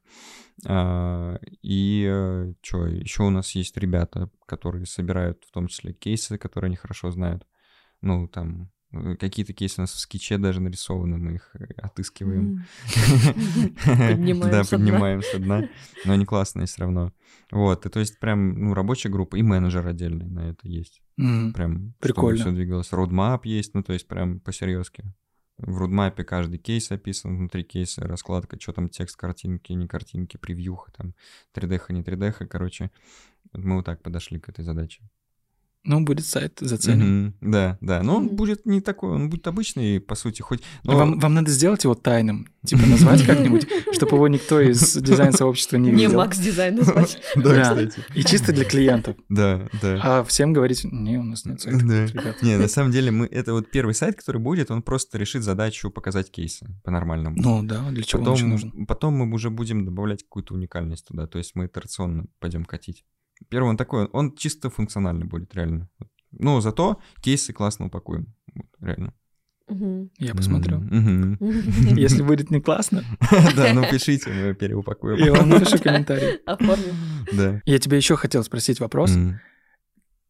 А, 0.67 1.37
и 1.63 2.07
э, 2.09 2.53
что, 2.63 2.87
еще 2.87 3.25
у 3.25 3.31
нас 3.31 3.53
есть 3.57 3.77
ребята, 3.77 4.31
которые 4.47 4.87
собирают 4.87 5.45
в 5.45 5.51
том 5.51 5.67
числе 5.67 5.93
кейсы, 5.93 6.39
которые 6.39 6.69
они 6.69 6.77
хорошо 6.77 7.11
знают. 7.11 7.45
Ну, 8.03 8.29
там, 8.29 8.71
э, 8.93 9.17
Какие-то 9.17 9.53
кейсы 9.53 9.81
у 9.81 9.83
нас 9.83 9.93
в 9.93 9.99
скетче 9.99 10.39
даже 10.39 10.61
нарисованы, 10.61 11.19
мы 11.19 11.35
их 11.35 11.51
э, 11.55 11.73
отыскиваем. 11.79 12.65
Да, 14.51 14.63
поднимаем 14.63 15.23
со 15.23 15.41
дна. 15.41 15.69
Но 16.05 16.13
они 16.13 16.25
классные 16.25 16.67
все 16.67 16.83
равно. 16.83 17.13
Вот, 17.51 17.85
и 17.85 17.89
то 17.89 17.99
есть 17.99 18.21
прям, 18.21 18.55
ну, 18.55 18.75
рабочая 18.75 19.09
группа 19.09 19.35
и 19.35 19.43
менеджер 19.43 19.85
отдельный 19.89 20.29
на 20.29 20.51
это 20.51 20.69
есть. 20.69 21.03
Прям, 21.17 21.95
Прикольно. 21.99 22.39
все 22.39 22.53
двигалось. 22.53 22.93
Родмап 22.93 23.45
есть, 23.45 23.75
ну, 23.75 23.83
то 23.83 23.93
есть 23.93 24.07
прям 24.07 24.39
по-серьезки. 24.39 25.13
В 25.63 25.77
рудмапе 25.77 26.25
каждый 26.25 26.59
кейс 26.59 26.91
описан, 26.91 27.37
внутри 27.37 27.65
кейса 27.65 28.07
раскладка, 28.07 28.59
что 28.59 28.73
там 28.73 28.89
текст, 28.89 29.17
картинки, 29.17 29.73
не 29.73 29.87
картинки, 29.87 30.39
превьюха, 30.39 30.91
там 30.93 31.15
3D, 31.55 31.93
не 31.93 32.03
3D, 32.03 32.47
короче. 32.47 32.91
Мы 33.53 33.77
вот 33.77 33.85
так 33.85 34.03
подошли 34.03 34.41
к 34.41 34.49
этой 34.49 34.65
задаче. 34.65 35.03
Ну, 35.83 36.03
будет 36.03 36.27
сайт, 36.27 36.59
заценим. 36.61 37.29
Mm-hmm. 37.29 37.33
Да, 37.41 37.79
да. 37.81 38.03
Но 38.03 38.17
он 38.17 38.29
будет 38.29 38.67
не 38.67 38.83
такой, 38.83 39.13
он 39.13 39.31
будет 39.31 39.47
обычный, 39.47 39.99
по 39.99 40.15
сути, 40.15 40.43
хоть... 40.43 40.63
Но... 40.85 40.95
Вам, 40.95 41.19
вам 41.19 41.33
надо 41.33 41.51
сделать 41.51 41.85
его 41.85 41.95
тайным, 41.95 42.49
типа 42.67 42.83
назвать 42.87 43.25
как-нибудь, 43.25 43.67
чтобы 43.93 44.17
его 44.17 44.29
никто 44.29 44.61
из 44.61 44.97
дизайн-сообщества 44.97 45.79
не 45.79 45.91
видел. 45.91 46.11
Не 46.11 46.17
Макс 46.17 46.39
Дизайн 46.39 46.77
назвать. 46.77 47.19
Да, 47.37 47.63
кстати. 47.63 48.05
И 48.15 48.23
чисто 48.25 48.53
для 48.53 48.65
клиентов. 48.65 49.17
Да, 49.31 49.69
да. 49.81 50.01
А 50.03 50.25
всем 50.25 50.53
говорить, 50.53 50.85
не, 50.85 51.17
у 51.19 51.23
нас 51.23 51.47
нет 51.47 51.63
сайта. 51.63 51.83
Не, 52.43 52.59
на 52.59 52.69
самом 52.69 52.93
деле, 52.93 53.11
мы 53.11 53.27
это 53.27 53.55
вот 53.55 53.71
первый 53.71 53.95
сайт, 53.95 54.17
который 54.17 54.41
будет, 54.41 54.71
он 54.71 54.83
просто 54.83 55.17
решит 55.17 55.43
задачу 55.43 55.91
показать 55.91 56.31
кейсы 56.31 56.67
по-нормальному. 56.85 57.37
Ну 57.41 57.63
да, 57.63 57.89
для 57.91 58.03
чего 58.03 58.33
он 58.33 58.49
нужен. 58.51 58.87
Потом 58.87 59.15
мы 59.15 59.33
уже 59.35 59.49
будем 59.49 59.87
добавлять 59.87 60.25
какую-то 60.25 60.53
уникальность 60.53 61.07
туда, 61.07 61.27
то 61.27 61.39
есть 61.39 61.55
мы 61.55 61.67
итерационно 61.67 62.27
пойдем 62.39 62.67
катить. 62.67 63.05
Первый 63.49 63.71
он 63.71 63.77
такой, 63.77 64.07
он 64.07 64.37
чисто 64.37 64.71
функциональный 64.71 65.27
будет, 65.27 65.55
реально. 65.55 65.89
Но 66.33 66.61
зато 66.61 67.01
кейсы 67.21 67.53
классно 67.53 67.87
упакуем, 67.87 68.35
вот, 68.55 68.67
реально. 68.81 69.15
Я 70.19 70.35
посмотрю. 70.35 70.81
Если 71.97 72.23
будет 72.23 72.51
не 72.51 72.61
классно. 72.61 73.05
Да, 73.57 73.73
ну 73.73 73.85
пишите, 73.89 74.31
мы 74.31 74.55
переупакуем. 74.55 75.19
Я 75.19 75.33
вам 75.33 75.49
напишу 75.49 75.79
комментарий. 75.79 76.41
Оформим. 76.45 76.95
Да. 77.33 77.63
Я 77.65 77.79
тебе 77.79 77.97
еще 77.97 78.17
хотел 78.17 78.43
спросить 78.43 78.81
вопрос. 78.81 79.17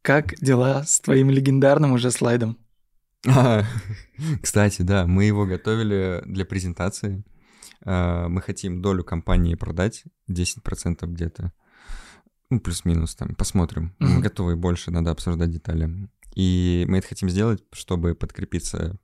Как 0.02 0.34
дела 0.40 0.84
с 0.84 1.00
твоим 1.00 1.30
легендарным 1.30 1.92
уже 1.92 2.10
слайдом? 2.10 2.58
кстати, 4.42 4.82
да, 4.82 5.06
мы 5.06 5.24
его 5.24 5.44
готовили 5.44 6.22
для 6.24 6.44
презентации. 6.46 7.22
А, 7.84 8.28
мы 8.28 8.40
хотим 8.40 8.80
долю 8.80 9.04
компании 9.04 9.54
продать, 9.54 10.04
10% 10.30 11.06
где-то. 11.06 11.52
Ну, 12.50 12.58
плюс-минус 12.58 13.14
там, 13.14 13.36
посмотрим. 13.36 13.94
Mm-hmm. 14.00 14.06
Мы 14.06 14.20
готовы 14.20 14.56
больше, 14.56 14.90
надо 14.90 15.12
обсуждать 15.12 15.50
детали. 15.50 16.08
И 16.34 16.84
мы 16.88 16.98
это 16.98 17.08
хотим 17.08 17.30
сделать, 17.30 17.62
чтобы 17.72 18.14
подкрепиться, 18.16 18.98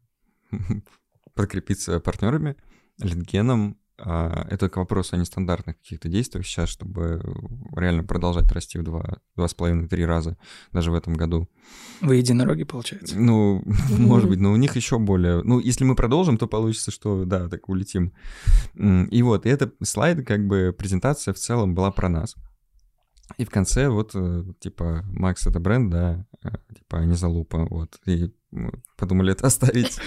подкрепиться 1.34 2.00
партнерами, 2.00 2.56
литгеном. 2.98 3.78
А, 3.98 4.46
это 4.50 4.68
к 4.68 4.76
вопросу 4.76 5.16
о 5.16 5.18
нестандартных 5.18 5.78
каких-то 5.78 6.08
действиях 6.08 6.44
сейчас, 6.44 6.68
чтобы 6.68 7.22
реально 7.74 8.04
продолжать 8.04 8.50
расти 8.52 8.78
в 8.78 8.82
два, 8.82 9.18
два 9.36 9.48
с 9.48 9.54
половиной, 9.54 9.88
три 9.88 10.04
раза 10.04 10.36
даже 10.72 10.90
в 10.90 10.94
этом 10.94 11.14
году. 11.14 11.48
Вы 12.02 12.16
единороги, 12.16 12.64
получается? 12.64 13.18
Ну, 13.18 13.62
может 13.90 14.28
быть, 14.28 14.38
но 14.38 14.52
у 14.52 14.56
них 14.56 14.76
еще 14.76 14.98
более... 14.98 15.42
Ну, 15.44 15.60
если 15.60 15.84
мы 15.84 15.94
продолжим, 15.94 16.36
то 16.36 16.46
получится, 16.46 16.90
что, 16.90 17.24
да, 17.24 17.48
так 17.48 17.68
улетим. 17.68 18.12
И 18.74 19.22
вот, 19.22 19.46
и 19.46 19.48
эта 19.48 19.72
слайд, 19.82 20.26
как 20.26 20.46
бы, 20.46 20.74
презентация 20.76 21.32
в 21.32 21.38
целом 21.38 21.74
была 21.74 21.90
про 21.90 22.08
нас. 22.08 22.34
И 23.38 23.44
в 23.44 23.50
конце 23.50 23.88
вот, 23.88 24.12
э, 24.14 24.44
типа, 24.60 25.04
Макс— 25.08 25.46
это 25.48 25.60
бренд, 25.60 25.90
да, 25.90 26.26
э, 26.44 26.48
типа, 26.74 26.96
не 27.04 27.14
залупа, 27.14 27.66
вот. 27.68 27.98
И 28.06 28.32
подумали 28.96 29.32
это 29.32 29.48
оставить, 29.48 29.98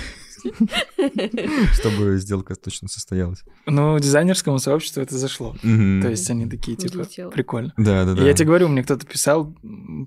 чтобы 1.74 2.18
сделка 2.18 2.56
точно 2.56 2.88
состоялась. 2.88 3.44
Ну, 3.66 4.00
дизайнерскому 4.00 4.58
сообществу 4.58 5.02
это 5.02 5.18
зашло. 5.18 5.56
То 5.62 6.10
есть 6.10 6.30
они 6.30 6.50
такие, 6.50 6.76
типа, 6.78 7.06
прикольно. 7.30 7.74
Да, 7.78 8.06
да, 8.06 8.16
да. 8.16 8.24
Я 8.24 8.34
тебе 8.34 8.48
говорю, 8.48 8.70
мне 8.70 8.84
кто-то 8.84 9.06
писал 9.06 9.56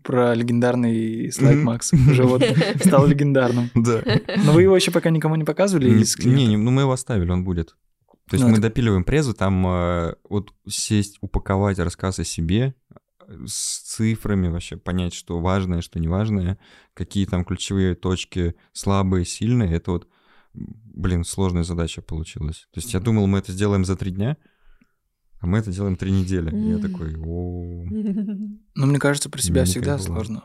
про 0.03 0.35
легендарный 0.35 1.31
слайд 1.31 1.63
Макс. 1.63 1.93
Уже 1.93 2.25
вот 2.25 2.43
стал 2.85 3.07
легендарным. 3.07 3.71
Да. 3.75 4.03
Но 4.45 4.53
вы 4.53 4.63
его 4.63 4.75
еще 4.75 4.91
пока 4.91 5.11
никому 5.11 5.37
не 5.37 5.45
показывали? 5.45 6.05
Не, 6.25 6.57
ну 6.57 6.71
мы 6.71 6.83
его 6.83 6.93
оставили, 6.93 7.31
он 7.31 7.45
будет. 7.45 7.77
То 8.29 8.37
есть 8.37 8.45
ну, 8.45 8.51
мы 8.51 8.59
это... 8.59 8.69
допиливаем 8.69 9.05
презу, 9.05 9.35
там 9.35 9.67
э, 9.67 10.15
вот 10.29 10.55
сесть, 10.67 11.19
упаковать 11.21 11.79
рассказ 11.79 12.19
о 12.19 12.25
себе, 12.25 12.75
с 13.47 13.81
цифрами 13.81 14.49
вообще 14.49 14.77
понять, 14.77 15.15
что 15.15 15.41
важное, 15.41 15.81
что 15.81 15.99
неважное, 15.99 16.59
какие 16.95 17.27
там 17.27 17.45
ключевые 17.45 17.95
точки 17.95 18.55
слабые, 18.73 19.25
сильные, 19.25 19.75
это 19.75 19.93
вот, 19.93 20.09
блин, 20.55 21.25
сложная 21.25 21.65
задача 21.65 22.03
получилась. 22.03 22.69
То 22.73 22.81
есть 22.81 22.93
я 22.95 23.01
думал, 23.01 23.27
мы 23.27 23.39
это 23.39 23.53
сделаем 23.53 23.85
за 23.85 23.97
три 23.97 24.11
дня, 24.11 24.37
а 25.41 25.47
мы 25.47 25.59
это 25.59 25.73
делаем 25.73 25.97
три 25.97 26.11
недели. 26.13 26.55
И 26.55 26.71
я 26.71 26.79
такой, 26.79 27.17
о 27.17 27.85
Ну, 28.75 28.87
мне 28.87 28.99
кажется, 28.99 29.29
про 29.29 29.41
себя 29.41 29.65
всегда 29.65 29.99
сложно. 29.99 30.45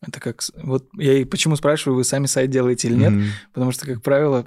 Это 0.00 0.20
как... 0.20 0.42
Вот 0.62 0.88
я 0.94 1.18
и 1.18 1.24
почему 1.24 1.56
спрашиваю, 1.56 1.96
вы 1.96 2.04
сами 2.04 2.26
сайт 2.26 2.50
делаете 2.50 2.88
или 2.88 2.96
нет, 2.96 3.32
потому 3.52 3.72
что, 3.72 3.86
как 3.86 4.02
правило, 4.02 4.46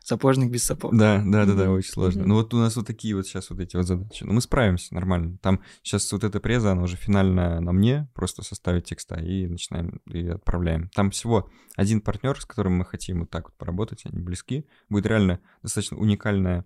Сапожник 0.00 0.50
без 0.50 0.64
сапог. 0.64 0.96
Да, 0.96 1.22
да, 1.24 1.44
да, 1.46 1.54
да, 1.54 1.70
очень 1.70 1.90
сложно. 1.90 2.24
Ну 2.26 2.34
вот 2.34 2.52
у 2.54 2.58
нас 2.58 2.76
вот 2.76 2.86
такие 2.86 3.14
вот 3.14 3.26
сейчас 3.26 3.50
вот 3.50 3.60
эти 3.60 3.76
вот 3.76 3.86
задачи. 3.86 4.24
Но 4.24 4.32
мы 4.32 4.40
справимся 4.40 4.94
нормально. 4.94 5.38
Там 5.42 5.60
сейчас 5.82 6.10
вот 6.12 6.24
эта 6.24 6.40
преза, 6.40 6.72
она 6.72 6.82
уже 6.82 6.96
финально 6.96 7.60
на 7.60 7.72
мне, 7.72 8.08
просто 8.14 8.42
составить 8.42 8.84
текста 8.84 9.16
и 9.20 9.46
начинаем 9.46 10.00
и 10.06 10.28
отправляем. 10.28 10.88
Там 10.94 11.10
всего 11.10 11.50
один 11.76 12.00
партнер, 12.00 12.40
с 12.40 12.44
которым 12.44 12.74
мы 12.74 12.84
хотим 12.84 13.20
вот 13.20 13.30
так 13.30 13.48
вот 13.48 13.56
поработать, 13.56 14.04
они 14.04 14.20
близки. 14.20 14.66
Будет 14.88 15.06
реально 15.06 15.40
достаточно 15.62 15.96
уникальная 15.96 16.64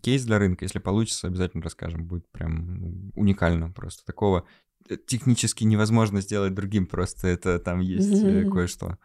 кейс 0.00 0.24
для 0.24 0.38
рынка. 0.38 0.64
Если 0.64 0.78
получится, 0.78 1.26
обязательно 1.26 1.62
расскажем. 1.62 2.06
Будет 2.06 2.28
прям 2.30 2.80
ну, 2.80 3.10
уникально 3.14 3.70
просто. 3.70 4.04
Такого 4.04 4.46
э, 4.88 4.96
технически 4.96 5.64
невозможно 5.64 6.20
сделать 6.20 6.54
другим, 6.54 6.86
просто 6.86 7.28
это 7.28 7.58
там 7.58 7.80
есть 7.80 8.22
mm-hmm. 8.22 8.50
кое-что 8.50 8.98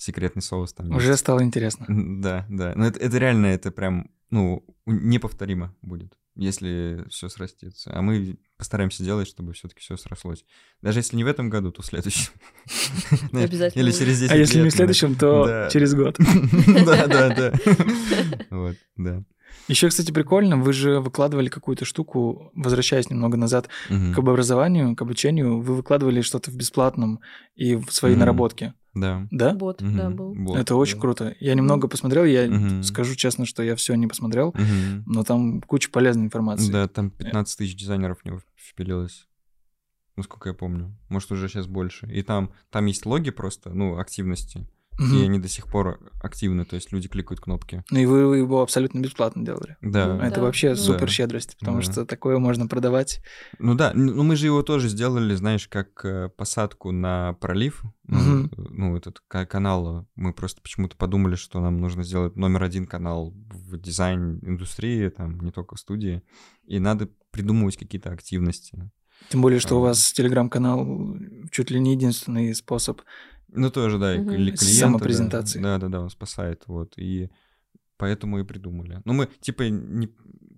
секретный 0.00 0.42
соус 0.42 0.72
там. 0.72 0.90
Уже 0.94 1.08
есть. 1.08 1.20
стало 1.20 1.42
интересно. 1.42 1.84
Да, 1.88 2.46
да. 2.48 2.72
Но 2.74 2.86
это, 2.86 2.98
это 2.98 3.18
реально, 3.18 3.46
это 3.46 3.70
прям, 3.70 4.10
ну, 4.30 4.64
неповторимо 4.86 5.76
будет, 5.82 6.16
если 6.36 7.04
все 7.10 7.28
срастется. 7.28 7.90
А 7.92 8.00
мы 8.00 8.38
постараемся 8.56 9.04
делать, 9.04 9.28
чтобы 9.28 9.52
все-таки 9.52 9.80
все 9.80 9.98
срослось. 9.98 10.44
Даже 10.80 11.00
если 11.00 11.16
не 11.16 11.24
в 11.24 11.26
этом 11.26 11.50
году, 11.50 11.70
то 11.70 11.82
в 11.82 11.86
следующем. 11.86 12.32
Обязательно. 13.32 13.82
Или 13.82 13.90
через 13.92 14.20
10 14.20 14.32
А 14.32 14.36
если 14.36 14.62
не 14.62 14.70
в 14.70 14.72
следующем, 14.72 15.14
то 15.16 15.68
через 15.72 15.94
год. 15.94 16.16
Да, 16.86 17.06
да, 17.06 17.28
да. 17.34 17.52
Вот, 18.48 18.76
да. 18.96 19.22
Еще, 19.68 19.88
кстати, 19.88 20.10
прикольно, 20.12 20.56
вы 20.56 20.72
же 20.72 21.00
выкладывали 21.00 21.48
какую-то 21.48 21.84
штуку, 21.84 22.50
возвращаясь 22.54 23.10
немного 23.10 23.36
назад 23.36 23.68
к 23.88 24.18
образованию, 24.18 24.96
к 24.96 25.02
обучению, 25.02 25.60
вы 25.60 25.76
выкладывали 25.76 26.22
что-то 26.22 26.50
в 26.50 26.56
бесплатном 26.56 27.20
и 27.54 27.74
в 27.74 27.90
свои 27.90 28.16
наработки. 28.16 28.72
Да. 28.94 29.28
Да? 29.30 29.54
Бот, 29.54 29.82
угу. 29.82 29.90
да, 29.96 30.10
был. 30.10 30.34
Бот, 30.34 30.58
Это 30.58 30.74
очень 30.74 30.96
да. 30.96 31.00
круто. 31.00 31.36
Я 31.38 31.54
немного 31.54 31.88
посмотрел, 31.88 32.24
я 32.24 32.48
угу. 32.48 32.82
скажу 32.82 33.14
честно, 33.14 33.46
что 33.46 33.62
я 33.62 33.76
все 33.76 33.94
не 33.94 34.06
посмотрел, 34.06 34.48
угу. 34.48 35.04
но 35.06 35.22
там 35.22 35.60
куча 35.62 35.90
полезной 35.90 36.24
информации. 36.24 36.72
Да, 36.72 36.88
там 36.88 37.10
15 37.10 37.58
тысяч 37.58 37.76
дизайнеров 37.76 38.20
в 38.20 38.24
него 38.24 38.40
впилилось. 38.56 39.28
Насколько 40.16 40.50
я 40.50 40.54
помню. 40.54 40.96
Может, 41.08 41.32
уже 41.32 41.48
сейчас 41.48 41.66
больше. 41.66 42.10
И 42.12 42.22
там, 42.22 42.52
там 42.70 42.86
есть 42.86 43.06
логи 43.06 43.30
просто, 43.30 43.70
ну, 43.70 43.98
активности 43.98 44.66
угу. 45.00 45.14
и 45.14 45.24
они 45.24 45.38
до 45.38 45.48
сих 45.48 45.66
пор 45.66 45.98
активны, 46.22 46.64
то 46.64 46.76
есть 46.76 46.92
люди 46.92 47.08
кликают 47.08 47.40
кнопки. 47.40 47.82
Ну 47.90 47.98
и 47.98 48.04
вы 48.04 48.38
его 48.38 48.62
абсолютно 48.62 49.00
бесплатно 49.00 49.44
делали. 49.44 49.76
Да. 49.80 50.18
Это 50.22 50.36
да. 50.36 50.42
вообще 50.42 50.76
супер 50.76 51.08
щедрость, 51.08 51.56
потому 51.58 51.78
да. 51.78 51.82
что 51.82 52.06
такое 52.06 52.38
можно 52.38 52.66
продавать. 52.66 53.22
Ну 53.58 53.74
да, 53.74 53.92
ну 53.94 54.22
мы 54.22 54.36
же 54.36 54.46
его 54.46 54.62
тоже 54.62 54.88
сделали, 54.88 55.34
знаешь, 55.34 55.66
как 55.68 56.04
э, 56.04 56.28
посадку 56.28 56.92
на 56.92 57.32
пролив, 57.34 57.82
угу. 58.08 58.50
ну 58.70 58.96
этот 58.96 59.20
канал, 59.20 60.06
мы 60.14 60.32
просто 60.32 60.60
почему-то 60.60 60.96
подумали, 60.96 61.34
что 61.34 61.60
нам 61.60 61.78
нужно 61.78 62.02
сделать 62.02 62.36
номер 62.36 62.64
один 62.64 62.86
канал 62.86 63.34
в 63.50 63.78
дизайн-индустрии, 63.78 65.08
там, 65.08 65.40
не 65.40 65.50
только 65.50 65.76
в 65.76 65.80
студии, 65.80 66.22
и 66.66 66.78
надо 66.78 67.08
придумывать 67.30 67.76
какие-то 67.76 68.10
активности. 68.10 68.90
Тем 69.28 69.42
более, 69.42 69.60
что 69.60 69.76
у 69.76 69.80
вас 69.80 70.12
телеграм-канал 70.12 71.16
чуть 71.50 71.70
ли 71.70 71.78
не 71.78 71.92
единственный 71.92 72.54
способ 72.54 73.02
ну, 73.52 73.70
тоже, 73.70 73.98
да, 73.98 74.14
угу. 74.14 74.30
или 74.30 74.50
клиент. 74.52 74.78
Самопрезентации. 74.78 75.60
Да, 75.60 75.78
да, 75.78 75.88
да, 75.88 76.00
он 76.00 76.10
спасает, 76.10 76.64
вот, 76.66 76.94
и 76.96 77.30
поэтому 77.96 78.40
и 78.40 78.44
придумали. 78.44 79.00
Ну, 79.04 79.12
мы, 79.12 79.28
типа, 79.40 79.64
не 79.68 80.08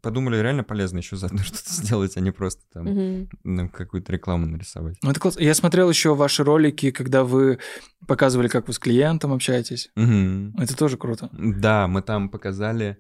подумали, 0.03 0.37
реально 0.37 0.65
полезно 0.65 0.99
еще 0.99 1.17
заодно 1.17 1.39
что-то 1.43 1.71
сделать, 1.71 2.17
а 2.17 2.21
не 2.21 2.31
просто 2.31 2.63
там 2.73 2.87
угу. 2.87 3.29
ну, 3.45 3.69
какую-то 3.69 4.13
рекламу 4.13 4.47
нарисовать. 4.47 4.97
Ну, 5.03 5.11
это 5.11 5.21
классно. 5.21 5.41
Я 5.41 5.55
смотрел 5.55 5.89
еще 5.89 6.15
ваши 6.15 6.45
ролики, 6.45 6.91
когда 6.91 7.25
вы 7.25 7.59
показывали, 8.07 8.49
как 8.49 8.67
вы 8.67 8.75
с 8.75 8.79
клиентом 8.79 9.33
общаетесь. 9.33 9.91
Угу. 9.97 10.63
Это 10.63 10.77
тоже 10.77 10.97
круто. 10.97 11.31
Да, 11.33 11.87
мы 11.87 12.03
там 12.03 12.29
показали, 12.29 12.99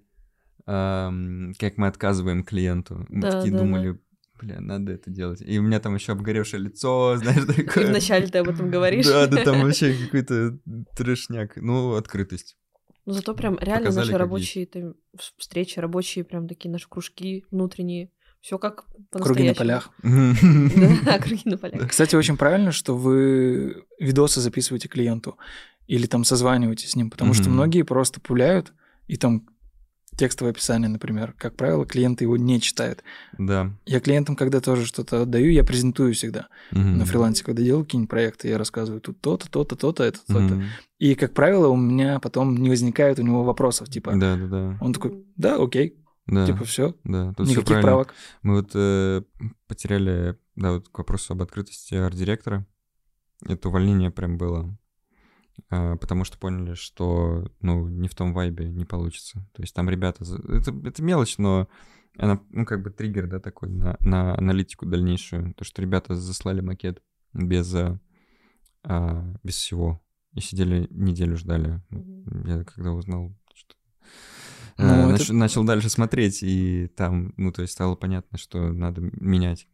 эм, 0.67 1.55
как 1.59 1.77
мы 1.77 1.89
отказываем 1.89 2.45
клиенту. 2.45 3.07
Мы 3.09 3.23
да, 3.23 3.33
такие 3.33 3.53
да, 3.53 3.59
думали, 3.59 3.93
да 3.93 3.99
бля, 4.43 4.61
надо 4.61 4.93
это 4.93 5.11
делать. 5.11 5.43
И 5.45 5.59
у 5.59 5.63
меня 5.63 5.81
там 5.81 5.95
еще 5.95 6.13
обгоревшее 6.13 6.63
лицо, 6.63 7.17
знаешь, 7.23 7.45
такое. 7.45 7.85
И 7.85 7.87
вначале 7.87 8.27
ты 8.27 8.39
об 8.39 8.49
этом 8.49 8.71
говоришь. 8.71 9.07
Да, 9.07 9.27
да, 9.27 9.45
там 9.45 9.63
вообще 9.63 9.95
какой-то 10.05 10.59
трешняк. 10.97 11.57
Ну, 11.57 11.95
открытость. 11.95 12.57
Ну, 13.05 13.13
зато 13.13 13.35
прям 13.35 13.59
реально 13.61 13.87
Показали, 13.87 14.07
наши 14.07 14.19
рабочие 14.19 14.67
там, 14.67 14.95
встречи, 15.39 15.79
рабочие 15.81 16.25
прям 16.25 16.47
такие 16.47 16.71
наши 16.71 16.89
кружки 16.89 17.45
внутренние. 17.51 18.11
Все 18.41 18.59
как 18.59 18.87
по 19.11 19.21
Круги 19.21 19.49
на 19.49 19.55
полях. 19.55 19.91
Да, 20.03 21.19
круги 21.19 21.43
на 21.45 21.59
полях. 21.59 21.89
Кстати, 21.89 22.17
очень 22.17 22.37
правильно, 22.37 22.73
что 22.73 22.97
вы 22.97 23.85
видосы 24.01 24.41
записываете 24.41 24.89
клиенту 24.89 25.39
или 25.87 26.07
там 26.07 26.25
созваниваетесь 26.25 26.91
с 26.91 26.97
ним, 26.97 27.11
потому 27.11 27.35
что 27.35 27.49
многие 27.49 27.83
просто 27.83 28.21
пуляют, 28.21 28.73
и 29.07 29.17
там 29.17 29.47
текстовое 30.17 30.53
описание, 30.53 30.89
например. 30.89 31.35
Как 31.39 31.57
правило, 31.57 31.87
клиенты 31.87 32.25
его 32.25 32.37
не 32.37 32.61
читают. 32.61 33.03
Да. 33.39 33.73
Я 33.87 34.01
клиентам, 34.01 34.37
когда 34.37 34.61
тоже 34.61 34.87
что-то 34.87 35.23
отдаю, 35.23 35.51
я 35.51 35.65
презентую 35.65 36.15
всегда. 36.15 36.49
Угу. 36.73 36.81
На 36.81 37.05
фрилансе, 37.05 37.45
когда 37.45 37.63
делаю 37.63 37.85
какие-нибудь 37.85 38.11
проекты, 38.11 38.49
я 38.49 38.59
рассказываю 38.59 39.01
тут 39.01 39.21
то-то, 39.21 39.51
то-то, 39.51 39.77
то-то, 39.77 40.05
это, 40.05 40.19
то-то. 40.27 40.55
Угу. 40.55 40.63
И, 40.99 41.15
как 41.15 41.33
правило, 41.33 41.69
у 41.69 41.77
меня 41.77 42.21
потом 42.21 42.57
не 42.57 42.69
возникает 42.69 43.19
у 43.19 43.23
него 43.23 43.45
вопросов, 43.45 43.89
типа... 43.89 44.13
Да, 44.15 44.37
да, 44.37 44.47
да. 44.47 44.79
Он 44.81 44.93
такой, 44.93 45.25
да, 45.37 45.57
окей. 45.57 45.99
Да. 46.27 46.47
Типа 46.47 46.65
все. 46.65 46.95
Да, 47.05 47.33
тут 47.35 47.49
Никаких 47.49 47.81
правок. 47.81 48.15
Мы 48.43 48.57
вот 48.57 48.71
э, 48.75 49.23
потеряли, 49.67 50.39
да, 50.55 50.73
вот 50.73 50.89
к 50.89 50.99
вопросу 50.99 51.33
об 51.33 51.43
открытости 51.43 51.95
арт-директора. 51.95 52.65
Это 53.45 53.69
увольнение 53.69 54.11
прям 54.13 54.39
было 54.39 54.77
потому 55.69 56.25
что 56.25 56.39
поняли, 56.39 56.75
что, 56.75 57.51
ну, 57.61 57.89
не 57.89 58.09
в 58.09 58.15
том 58.15 58.33
вайбе 58.33 58.69
не 58.71 58.85
получится. 58.85 59.47
То 59.53 59.63
есть 59.63 59.75
там 59.75 59.89
ребята... 59.89 60.25
Это, 60.49 60.73
это 60.85 61.03
мелочь, 61.03 61.39
но 61.39 61.69
она, 62.19 62.41
ну, 62.51 62.67
как 62.67 62.83
бы 62.83 62.91
триггер, 62.91 63.27
да, 63.27 63.41
такой 63.41 63.71
на, 63.71 63.97
на 64.01 64.37
аналитику 64.37 64.87
дальнейшую. 64.87 65.55
То, 65.55 65.65
что 65.65 65.83
ребята 65.83 66.15
заслали 66.15 66.61
макет 66.61 67.03
без, 67.33 67.75
а, 68.85 69.35
без 69.43 69.55
всего. 69.55 70.03
И 70.35 70.41
сидели 70.41 70.87
неделю 70.91 71.37
ждали. 71.37 71.83
Mm-hmm. 71.91 72.49
Я 72.49 72.65
когда 72.65 72.93
узнал, 72.93 73.35
что... 73.55 73.75
Ну, 74.79 74.85
а, 74.85 74.99
это... 75.05 75.09
нач, 75.11 75.29
начал 75.29 75.65
дальше 75.65 75.89
смотреть, 75.91 76.43
и 76.43 76.89
там, 76.97 77.35
ну, 77.37 77.53
то 77.53 77.63
есть 77.63 77.75
стало 77.75 77.95
понятно, 77.95 78.39
что 78.39 78.73
надо 78.73 79.01
менять. 79.01 79.69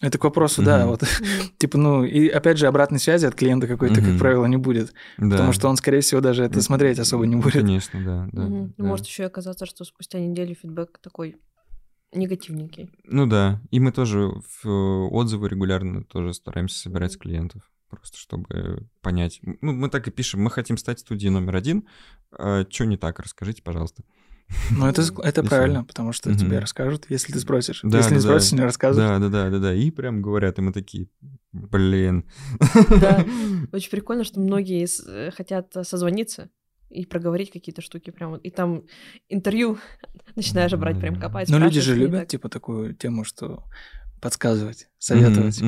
Это 0.00 0.16
к 0.18 0.24
вопросу, 0.24 0.62
mm-hmm. 0.62 0.64
да, 0.64 0.86
вот, 0.86 1.02
типа, 1.58 1.76
ну, 1.76 2.04
и 2.04 2.28
опять 2.28 2.56
же, 2.56 2.66
обратной 2.66 2.98
связи 2.98 3.26
от 3.26 3.34
клиента 3.34 3.66
какой-то, 3.66 4.00
mm-hmm. 4.00 4.10
как 4.12 4.18
правило, 4.18 4.46
не 4.46 4.56
будет, 4.56 4.94
да. 5.18 5.30
потому 5.30 5.52
что 5.52 5.68
он, 5.68 5.76
скорее 5.76 6.00
всего, 6.00 6.22
даже 6.22 6.42
это 6.42 6.62
смотреть 6.62 6.98
особо 6.98 7.26
не 7.26 7.36
будет. 7.36 7.52
Конечно, 7.52 8.02
да, 8.02 8.28
да. 8.32 8.42
Mm-hmm. 8.42 8.72
да. 8.78 8.84
Может 8.84 9.06
еще 9.06 9.24
и 9.24 9.26
оказаться, 9.26 9.66
что 9.66 9.84
спустя 9.84 10.18
неделю 10.18 10.54
фидбэк 10.54 10.98
такой 11.02 11.36
негативненький. 12.12 12.90
Ну 13.04 13.26
да, 13.26 13.60
и 13.70 13.78
мы 13.78 13.92
тоже 13.92 14.30
в 14.62 15.08
отзывы 15.12 15.48
регулярно 15.48 16.02
тоже 16.02 16.32
стараемся 16.32 16.78
собирать 16.78 17.12
mm-hmm. 17.12 17.14
с 17.14 17.18
клиентов, 17.18 17.62
просто 17.90 18.16
чтобы 18.16 18.88
понять. 19.02 19.40
Ну, 19.42 19.72
мы 19.72 19.90
так 19.90 20.08
и 20.08 20.10
пишем, 20.10 20.42
мы 20.42 20.50
хотим 20.50 20.78
стать 20.78 21.00
студией 21.00 21.30
номер 21.30 21.56
один, 21.56 21.86
а 22.32 22.64
что 22.70 22.86
не 22.86 22.96
так, 22.96 23.20
расскажите, 23.20 23.62
пожалуйста. 23.62 24.02
Ну, 24.70 24.86
это, 24.86 25.02
это 25.22 25.42
правильно, 25.42 25.84
потому 25.84 26.12
что 26.12 26.34
тебе 26.34 26.58
расскажут, 26.58 27.06
если 27.08 27.32
ты 27.32 27.40
спросишь. 27.40 27.80
Да, 27.82 27.98
если 27.98 28.10
да, 28.10 28.16
не 28.16 28.20
спросишь, 28.20 28.50
да. 28.50 28.56
не 28.56 28.62
расскажут. 28.64 28.96
Да, 28.96 29.18
да, 29.18 29.28
да, 29.28 29.50
да, 29.50 29.58
да. 29.58 29.74
И 29.74 29.90
прям 29.90 30.22
говорят, 30.22 30.58
и 30.58 30.62
мы 30.62 30.72
такие, 30.72 31.08
блин. 31.52 32.24
Да, 33.00 33.24
очень 33.72 33.90
прикольно, 33.90 34.24
что 34.24 34.40
многие 34.40 34.86
э, 35.06 35.30
хотят 35.30 35.72
созвониться 35.82 36.50
и 36.88 37.06
проговорить 37.06 37.52
какие-то 37.52 37.82
штуки 37.82 38.10
прям. 38.10 38.36
И 38.36 38.50
там 38.50 38.84
интервью 39.28 39.78
начинаешь 40.36 40.72
брать, 40.72 41.00
прям 41.00 41.18
копать. 41.20 41.48
Ну, 41.48 41.58
люди 41.58 41.80
же 41.80 41.94
любят, 41.94 42.28
типа, 42.28 42.48
такую 42.48 42.94
тему, 42.94 43.24
что 43.24 43.64
подсказывать, 44.20 44.88
советовать. 44.98 45.60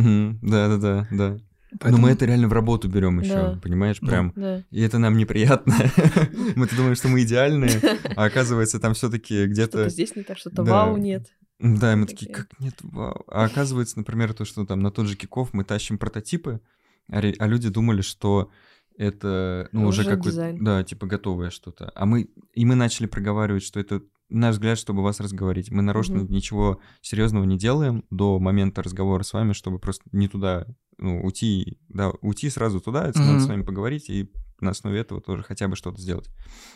Да-да-да, 0.43 1.09
да. 1.11 1.39
Поэтому... 1.81 1.97
Но 1.97 2.03
мы 2.03 2.11
это 2.11 2.27
реально 2.27 2.49
в 2.49 2.53
работу 2.53 2.89
берем 2.89 3.21
еще, 3.21 3.35
да. 3.35 3.61
понимаешь, 3.63 4.01
прям. 4.01 4.33
Да. 4.37 4.63
И 4.71 4.83
это 4.83 4.99
нам 4.99 5.17
неприятно. 5.17 5.75
мы 6.57 6.67
думаем, 6.69 6.95
что 6.95 7.09
мы 7.09 7.23
идеальные, 7.23 7.81
а 8.17 8.25
оказывается, 8.25 8.79
там 8.79 8.95
все-таки 8.95 9.47
где-то. 9.47 9.89
Здесь 9.89 10.15
не 10.15 10.23
так, 10.23 10.39
что-то 10.39 10.65
вау 10.65 10.97
нет. 10.97 11.29
Да, 11.59 11.93
и 11.93 11.97
мы 11.97 12.07
такие, 12.07 12.33
как 12.33 12.49
нет 12.59 12.75
вау. 12.83 13.25
А 13.29 13.45
оказывается, 13.45 13.97
например, 13.99 14.35
то, 14.35 14.45
что 14.45 14.67
там 14.67 14.81
на 14.81 14.91
тот 14.91 15.07
же 15.07 15.17
киков 15.17 15.55
мы 15.55 15.65
тащим 15.65 15.97
прототипы, 15.97 16.61
а, 17.09 17.19
а 17.21 17.47
люди 17.47 17.69
думали, 17.69 18.03
что 18.03 18.51
это 18.99 19.69
ну, 19.73 19.87
уже, 19.87 20.03
уже 20.03 20.17
какое-то, 20.17 20.57
да, 20.61 20.83
типа 20.85 21.07
готовое 21.07 21.51
что-то. 21.51 21.91
А 21.95 22.05
мы, 22.05 22.29
и 22.53 22.65
мы 22.65 22.75
начали 22.75 23.07
проговаривать, 23.07 23.63
что 23.63 23.81
это 23.81 24.03
наш 24.33 24.55
взгляд, 24.55 24.79
чтобы 24.79 25.03
вас 25.03 25.21
разговорить. 25.21 25.71
Мы 25.71 25.83
нарочно 25.83 26.23
угу. 26.23 26.33
ничего 26.33 26.81
серьезного 27.01 27.45
не 27.45 27.59
делаем 27.59 28.05
до 28.11 28.39
момента 28.39 28.83
разговора 28.83 29.23
с 29.23 29.33
вами, 29.33 29.53
чтобы 29.53 29.79
просто 29.79 30.05
не 30.13 30.29
туда, 30.29 30.67
ну, 30.99 31.23
уйти, 31.23 31.79
да, 31.89 32.11
уйти 32.21 32.51
сразу 32.51 32.81
туда, 32.81 33.13
надо 33.15 33.41
с 33.41 33.47
вами 33.47 33.63
поговорить 33.63 34.09
и 34.11 34.31
на 34.61 34.71
основе 34.71 35.01
этого 35.01 35.21
тоже 35.21 35.43
хотя 35.43 35.69
бы 35.69 35.77
что-то 35.77 36.01
сделать. 36.01 36.31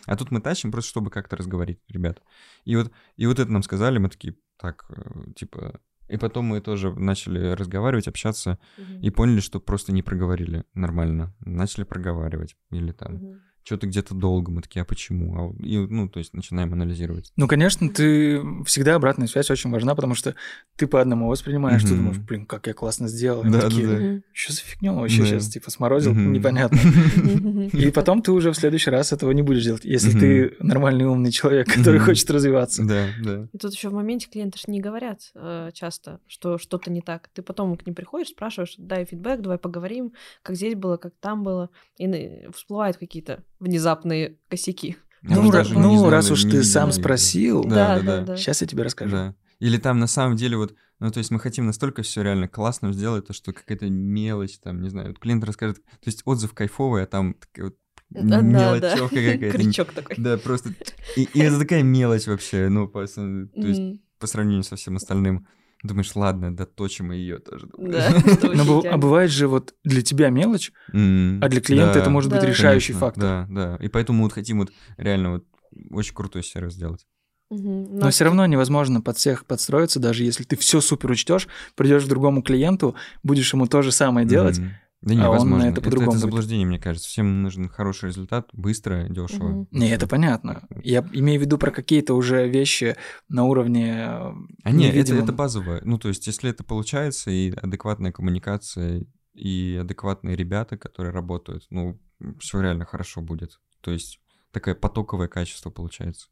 А 0.07 0.16
тут 0.16 0.30
мы 0.30 0.40
тащим 0.40 0.72
просто, 0.72 0.90
чтобы 0.90 1.11
как-то 1.11 1.36
разговорить, 1.36 1.80
ребят. 1.88 2.20
И 2.64 2.76
вот, 2.76 2.92
и 3.16 3.26
вот 3.26 3.38
это 3.38 3.50
нам 3.50 3.62
сказали, 3.62 3.98
мы 3.98 4.09
такие, 4.09 4.36
так, 4.59 4.86
э, 4.88 5.32
типа, 5.36 5.80
и 6.09 6.16
потом 6.16 6.46
мы 6.46 6.61
тоже 6.61 6.92
начали 6.92 7.52
разговаривать, 7.52 8.09
общаться 8.09 8.59
угу. 8.76 9.00
и 9.00 9.11
поняли, 9.11 9.40
что 9.40 9.61
просто 9.61 9.92
не 9.92 10.02
проговорили 10.02 10.64
нормально. 10.74 11.34
Начали 11.44 11.84
проговаривать 11.84 12.57
или 12.70 12.92
там 12.92 13.14
угу 13.14 13.36
что-то 13.66 13.88
где-то 13.88 14.14
долго. 14.14 14.52
Мы 14.52 14.62
такие, 14.62 14.82
а 14.82 14.84
почему? 14.84 15.34
А, 15.36 15.62
и, 15.62 15.76
ну, 15.76 16.08
то 16.08 16.20
есть 16.20 16.32
начинаем 16.34 16.72
анализировать. 16.72 17.32
Ну, 17.34 17.48
конечно, 17.48 17.88
ты 17.88 18.40
всегда 18.64 18.94
обратная 18.94 19.26
связь 19.26 19.50
очень 19.50 19.70
важна, 19.70 19.96
потому 19.96 20.14
что 20.14 20.36
ты 20.76 20.86
по 20.86 21.00
одному 21.00 21.28
воспринимаешь, 21.28 21.82
mm-hmm. 21.82 21.88
ты 21.88 21.96
думаешь, 21.96 22.18
блин, 22.18 22.46
как 22.46 22.68
я 22.68 22.74
классно 22.74 23.08
сделал. 23.08 23.42
Да, 23.42 23.62
такие, 23.62 23.86
да, 23.88 23.98
да. 23.98 24.20
Что 24.32 24.52
за 24.52 24.60
фигня 24.60 24.92
вообще 24.92 25.22
да. 25.22 25.26
сейчас, 25.26 25.48
типа, 25.48 25.72
сморозил, 25.72 26.12
mm-hmm. 26.12 26.28
непонятно. 26.28 26.78
И 27.76 27.90
потом 27.90 28.22
ты 28.22 28.30
уже 28.30 28.52
в 28.52 28.56
следующий 28.56 28.90
раз 28.90 29.12
этого 29.12 29.32
не 29.32 29.42
будешь 29.42 29.64
делать, 29.64 29.84
если 29.84 30.16
ты 30.16 30.54
нормальный 30.60 31.04
умный 31.04 31.32
человек, 31.32 31.66
который 31.66 31.98
хочет 31.98 32.30
развиваться. 32.30 32.84
Да, 32.84 33.08
да. 33.24 33.48
И 33.52 33.58
тут 33.58 33.74
еще 33.74 33.88
в 33.88 33.94
моменте 33.94 34.28
клиенты 34.30 34.58
же 34.58 34.70
не 34.70 34.80
говорят 34.80 35.32
э, 35.34 35.70
часто, 35.74 36.20
что 36.28 36.58
что-то 36.58 36.92
не 36.92 37.00
так. 37.00 37.28
Ты 37.34 37.42
потом 37.42 37.76
к 37.76 37.84
ним 37.84 37.96
приходишь, 37.96 38.28
спрашиваешь, 38.28 38.76
дай 38.78 39.04
фидбэк, 39.04 39.40
давай 39.40 39.58
поговорим, 39.58 40.12
как 40.42 40.54
здесь 40.54 40.76
было, 40.76 40.98
как 40.98 41.14
там 41.18 41.42
было, 41.42 41.68
и 41.98 42.46
всплывают 42.54 42.96
какие-то 42.96 43.42
внезапные 43.59 44.38
косяки. 44.48 44.96
Ну, 45.22 45.50
ра- 45.50 45.66
ну 45.72 45.96
знаю, 45.98 46.11
раз 46.11 46.30
уж 46.30 46.42
ты 46.42 46.62
сам 46.62 46.92
спросил, 46.92 47.64
да, 47.64 47.98
да, 47.98 48.02
да, 48.02 48.20
да. 48.22 48.36
сейчас 48.36 48.61
я 48.61 48.66
тебе 48.66 48.84
расскажу. 48.84 49.11
Да. 49.11 49.34
Или 49.59 49.78
там 49.78 49.98
на 49.98 50.07
самом 50.07 50.36
деле 50.36 50.57
вот, 50.57 50.74
ну 51.00 51.11
то 51.11 51.18
есть 51.18 51.30
мы 51.30 51.40
хотим 51.40 51.66
настолько 51.66 52.02
все 52.02 52.22
реально 52.22 52.46
классно 52.46 52.92
сделать, 52.92 53.26
то 53.26 53.32
что 53.32 53.52
какая-то 53.52 53.88
мелочь 53.88 54.59
там, 54.59 54.82
не 54.82 54.88
знаю, 54.88 55.09
вот 55.09 55.18
клиент 55.18 55.42
расскажет, 55.44 55.78
то 55.78 56.07
есть 56.07 56.22
отзыв 56.24 56.52
кайфовый, 56.52 57.02
а 57.02 57.07
там 57.07 57.34
такая 57.34 57.66
вот 57.66 57.76
да, 58.11 58.40
мелочевка 58.40 59.16
да. 59.16 59.32
какая-то. 59.32 59.59
Крючок 59.59 59.92
такой. 59.92 60.16
Да, 60.18 60.38
просто. 60.38 60.70
И, 61.16 61.24
и 61.24 61.40
это 61.40 61.59
такая 61.59 61.82
мелочь 61.82 62.26
вообще, 62.26 62.68
ну, 62.68 62.86
по, 62.86 63.04
то 63.07 63.48
есть 63.57 64.00
по 64.18 64.26
сравнению 64.26 64.62
со 64.62 64.76
всем 64.76 64.96
остальным. 64.96 65.46
Думаешь, 65.82 66.14
ладно, 66.16 66.56
доточим 66.56 67.12
и 67.12 67.16
ее 67.16 67.38
тоже. 67.38 67.68
Да, 67.76 68.10
Но, 68.54 68.82
а 68.84 68.96
бывает 68.96 69.30
же 69.30 69.46
вот 69.46 69.74
для 69.84 70.02
тебя 70.02 70.30
мелочь, 70.30 70.72
а 70.88 71.48
для 71.48 71.60
клиента 71.60 71.94
да, 71.94 72.00
это 72.00 72.10
может 72.10 72.30
да. 72.30 72.36
быть 72.36 72.48
решающий 72.48 72.92
Конечно, 72.92 73.06
фактор. 73.06 73.22
Да, 73.22 73.46
да. 73.48 73.84
И 73.84 73.88
поэтому 73.88 74.22
вот 74.22 74.32
хотим 74.32 74.60
вот 74.60 74.72
реально 74.96 75.32
вот 75.32 75.44
очень 75.90 76.14
крутой 76.14 76.42
сервис 76.42 76.74
сделать. 76.74 77.06
Угу. 77.50 77.88
Но, 77.92 78.04
Но 78.06 78.10
все 78.10 78.24
равно 78.24 78.44
невозможно 78.46 79.00
под 79.00 79.18
всех 79.18 79.46
подстроиться, 79.46 80.00
даже 80.00 80.24
если 80.24 80.44
ты 80.44 80.56
все 80.56 80.80
супер 80.80 81.12
учтешь, 81.12 81.46
придешь 81.76 82.04
к 82.04 82.08
другому 82.08 82.42
клиенту, 82.42 82.96
будешь 83.22 83.52
ему 83.52 83.66
то 83.66 83.82
же 83.82 83.92
самое 83.92 84.26
делать, 84.26 84.58
mm 84.58 84.70
да 85.03 85.14
невозможно. 85.14 85.64
А 85.64 85.68
он 85.68 85.72
это 85.72 85.80
по-другому. 85.80 86.12
Это, 86.12 86.18
это 86.18 86.26
заблуждение, 86.26 86.66
мне 86.66 86.78
кажется. 86.78 87.09
Всем 87.09 87.42
нужен 87.42 87.68
хороший 87.68 88.07
результат, 88.07 88.49
быстро, 88.53 89.07
дешево. 89.09 89.49
Угу. 89.49 89.68
Не, 89.70 89.90
это 89.90 90.07
понятно. 90.07 90.66
Я 90.82 91.07
имею 91.12 91.40
в 91.40 91.44
виду 91.44 91.59
про 91.59 91.70
какие-то 91.70 92.14
уже 92.14 92.49
вещи 92.49 92.97
на 93.28 93.44
уровне. 93.44 94.05
А 94.05 94.70
нет, 94.72 94.94
это, 94.94 95.14
это 95.14 95.32
базовое. 95.32 95.80
Ну, 95.84 95.99
то 95.99 96.09
есть, 96.09 96.26
если 96.26 96.51
это 96.51 96.64
получается, 96.64 97.30
и 97.30 97.53
адекватная 97.53 98.12
коммуникация, 98.12 99.07
и 99.34 99.78
адекватные 99.80 100.34
ребята, 100.34 100.76
которые 100.76 101.12
работают, 101.12 101.66
ну, 101.70 102.01
все 102.38 102.61
реально 102.61 102.84
хорошо 102.84 103.20
будет. 103.20 103.61
То 103.82 103.90
есть, 103.90 104.20
такое 104.51 104.74
потоковое 104.74 105.28
качество 105.28 105.70
получается. 105.70 106.28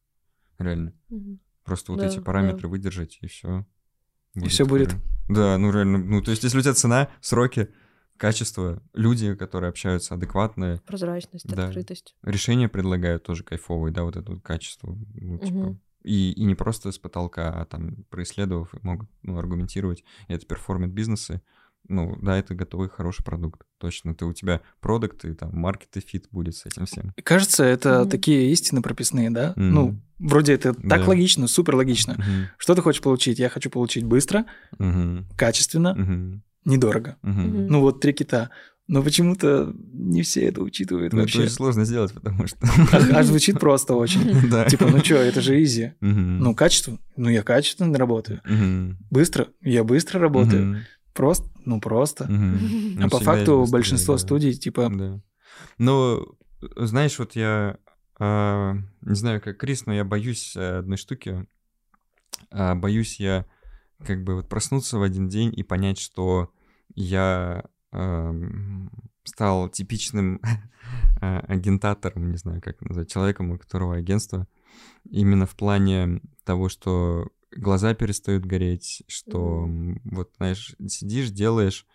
Реально. 0.58 0.94
Угу. 1.10 1.38
Просто 1.64 1.92
вот 1.92 2.00
да, 2.00 2.06
эти 2.06 2.18
параметры 2.18 2.62
да. 2.62 2.68
выдержать, 2.68 3.18
и 3.20 3.26
все. 3.26 3.66
И 4.34 4.48
все 4.48 4.64
будет. 4.64 4.94
Да, 5.28 5.56
ну 5.58 5.70
реально. 5.70 5.98
Ну, 5.98 6.22
то 6.22 6.30
есть, 6.30 6.42
если 6.42 6.58
у 6.58 6.62
тебя 6.62 6.74
цена, 6.74 7.08
сроки, 7.20 7.68
качество, 8.16 8.82
люди, 8.92 9.34
которые 9.34 9.68
общаются 9.70 10.14
адекватные. 10.14 10.80
Прозрачность, 10.86 11.46
да. 11.46 11.66
открытость. 11.66 12.14
Решения 12.22 12.68
предлагают 12.68 13.24
тоже 13.24 13.44
кайфовые, 13.44 13.92
да, 13.92 14.04
вот 14.04 14.16
это 14.16 14.32
вот 14.32 14.42
качество. 14.42 14.96
Ну, 15.14 15.38
типа, 15.38 15.56
угу. 15.56 15.80
и, 16.02 16.32
и 16.32 16.44
не 16.44 16.54
просто 16.54 16.92
с 16.92 16.98
потолка, 16.98 17.50
а 17.50 17.64
там 17.64 18.04
происследовав, 18.10 18.72
могут 18.82 19.08
ну, 19.22 19.38
аргументировать. 19.38 20.04
И 20.28 20.32
это 20.32 20.46
перформит 20.46 20.92
бизнесы. 20.92 21.42
Ну, 21.86 22.16
да, 22.22 22.38
это 22.38 22.54
готовый 22.54 22.88
хороший 22.88 23.22
продукт. 23.24 23.62
Точно. 23.78 24.14
Ты 24.14 24.24
у 24.24 24.32
тебя 24.32 24.62
продукт 24.80 25.24
и 25.26 25.34
там 25.34 25.50
market 25.52 25.94
и 25.96 26.00
fit 26.00 26.28
будет 26.30 26.56
с 26.56 26.64
этим 26.64 26.86
всем. 26.86 27.12
Кажется, 27.22 27.62
это 27.62 28.02
mm 28.02 28.08
такие 28.08 28.50
истины 28.52 28.80
прописные, 28.80 29.30
да? 29.30 29.48
mm 29.50 29.52
Ну, 29.56 30.00
вроде 30.18 30.54
это 30.54 30.72
так 30.72 31.06
логично, 31.06 31.46
супер 31.46 31.74
логично. 31.74 32.12
mm 32.12 32.46
Что 32.56 32.74
ты 32.74 32.80
хочешь 32.80 33.02
получить? 33.02 33.38
Я 33.38 33.50
хочу 33.50 33.68
получить 33.68 34.04
быстро, 34.04 34.46
mm 34.78 35.24
качественно, 35.36 35.94
mm 35.98 36.40
недорого. 36.64 37.16
Угу. 37.22 37.32
Ну 37.32 37.80
вот 37.80 38.00
три 38.00 38.12
кита. 38.12 38.50
Но 38.86 39.02
почему-то 39.02 39.74
не 39.92 40.22
все 40.22 40.42
это 40.42 40.60
учитывают 40.60 41.14
ну, 41.14 41.20
вообще. 41.20 41.38
Это 41.38 41.46
очень 41.46 41.54
сложно 41.54 41.84
сделать, 41.86 42.12
потому 42.12 42.46
что... 42.46 42.58
А, 42.92 43.20
а 43.20 43.22
звучит 43.22 43.58
просто 43.58 43.94
очень. 43.94 44.48
Да. 44.50 44.66
Типа, 44.66 44.86
ну 44.86 44.98
что, 44.98 45.14
это 45.14 45.40
же 45.40 45.62
easy. 45.62 45.94
Угу. 46.02 46.10
Ну, 46.10 46.54
качество? 46.54 46.98
Ну, 47.16 47.30
я 47.30 47.42
качественно 47.42 47.96
работаю. 47.98 48.42
Угу. 48.44 48.98
Быстро? 49.10 49.48
Я 49.62 49.84
быстро 49.84 50.20
работаю. 50.20 50.70
Угу. 50.70 50.78
Просто? 51.14 51.48
Ну, 51.64 51.80
просто. 51.80 52.24
Угу. 52.24 53.00
А 53.04 53.08
по 53.08 53.20
факту 53.20 53.66
большинство 53.70 54.14
да. 54.14 54.18
студий, 54.18 54.52
типа... 54.52 54.90
Да. 54.92 55.20
Ну, 55.78 56.36
знаешь, 56.76 57.18
вот 57.18 57.36
я... 57.36 57.78
Э, 58.20 58.74
не 59.00 59.14
знаю, 59.14 59.40
как 59.40 59.56
Крис, 59.56 59.86
но 59.86 59.94
я 59.94 60.04
боюсь 60.04 60.56
одной 60.56 60.98
штуки. 60.98 61.46
Э, 62.50 62.74
боюсь 62.74 63.18
я 63.18 63.46
как 64.04 64.22
бы 64.22 64.36
вот 64.36 64.48
проснуться 64.48 64.98
в 64.98 65.02
один 65.02 65.28
день 65.28 65.52
и 65.56 65.62
понять, 65.62 65.98
что 65.98 66.50
я 66.94 67.64
э, 67.92 68.32
стал 69.24 69.68
типичным 69.68 70.40
а, 71.20 71.40
агентатором, 71.48 72.30
не 72.30 72.36
знаю, 72.36 72.60
как 72.62 72.80
назвать, 72.82 73.10
человеком, 73.10 73.50
у 73.50 73.58
которого 73.58 73.96
агентство, 73.96 74.46
именно 75.08 75.46
в 75.46 75.54
плане 75.56 76.20
того, 76.44 76.68
что 76.68 77.28
глаза 77.50 77.94
перестают 77.94 78.44
гореть, 78.44 79.02
что 79.06 79.66
mm-hmm. 79.66 80.00
вот, 80.04 80.32
знаешь, 80.36 80.74
сидишь, 80.88 81.30
делаешь, 81.30 81.86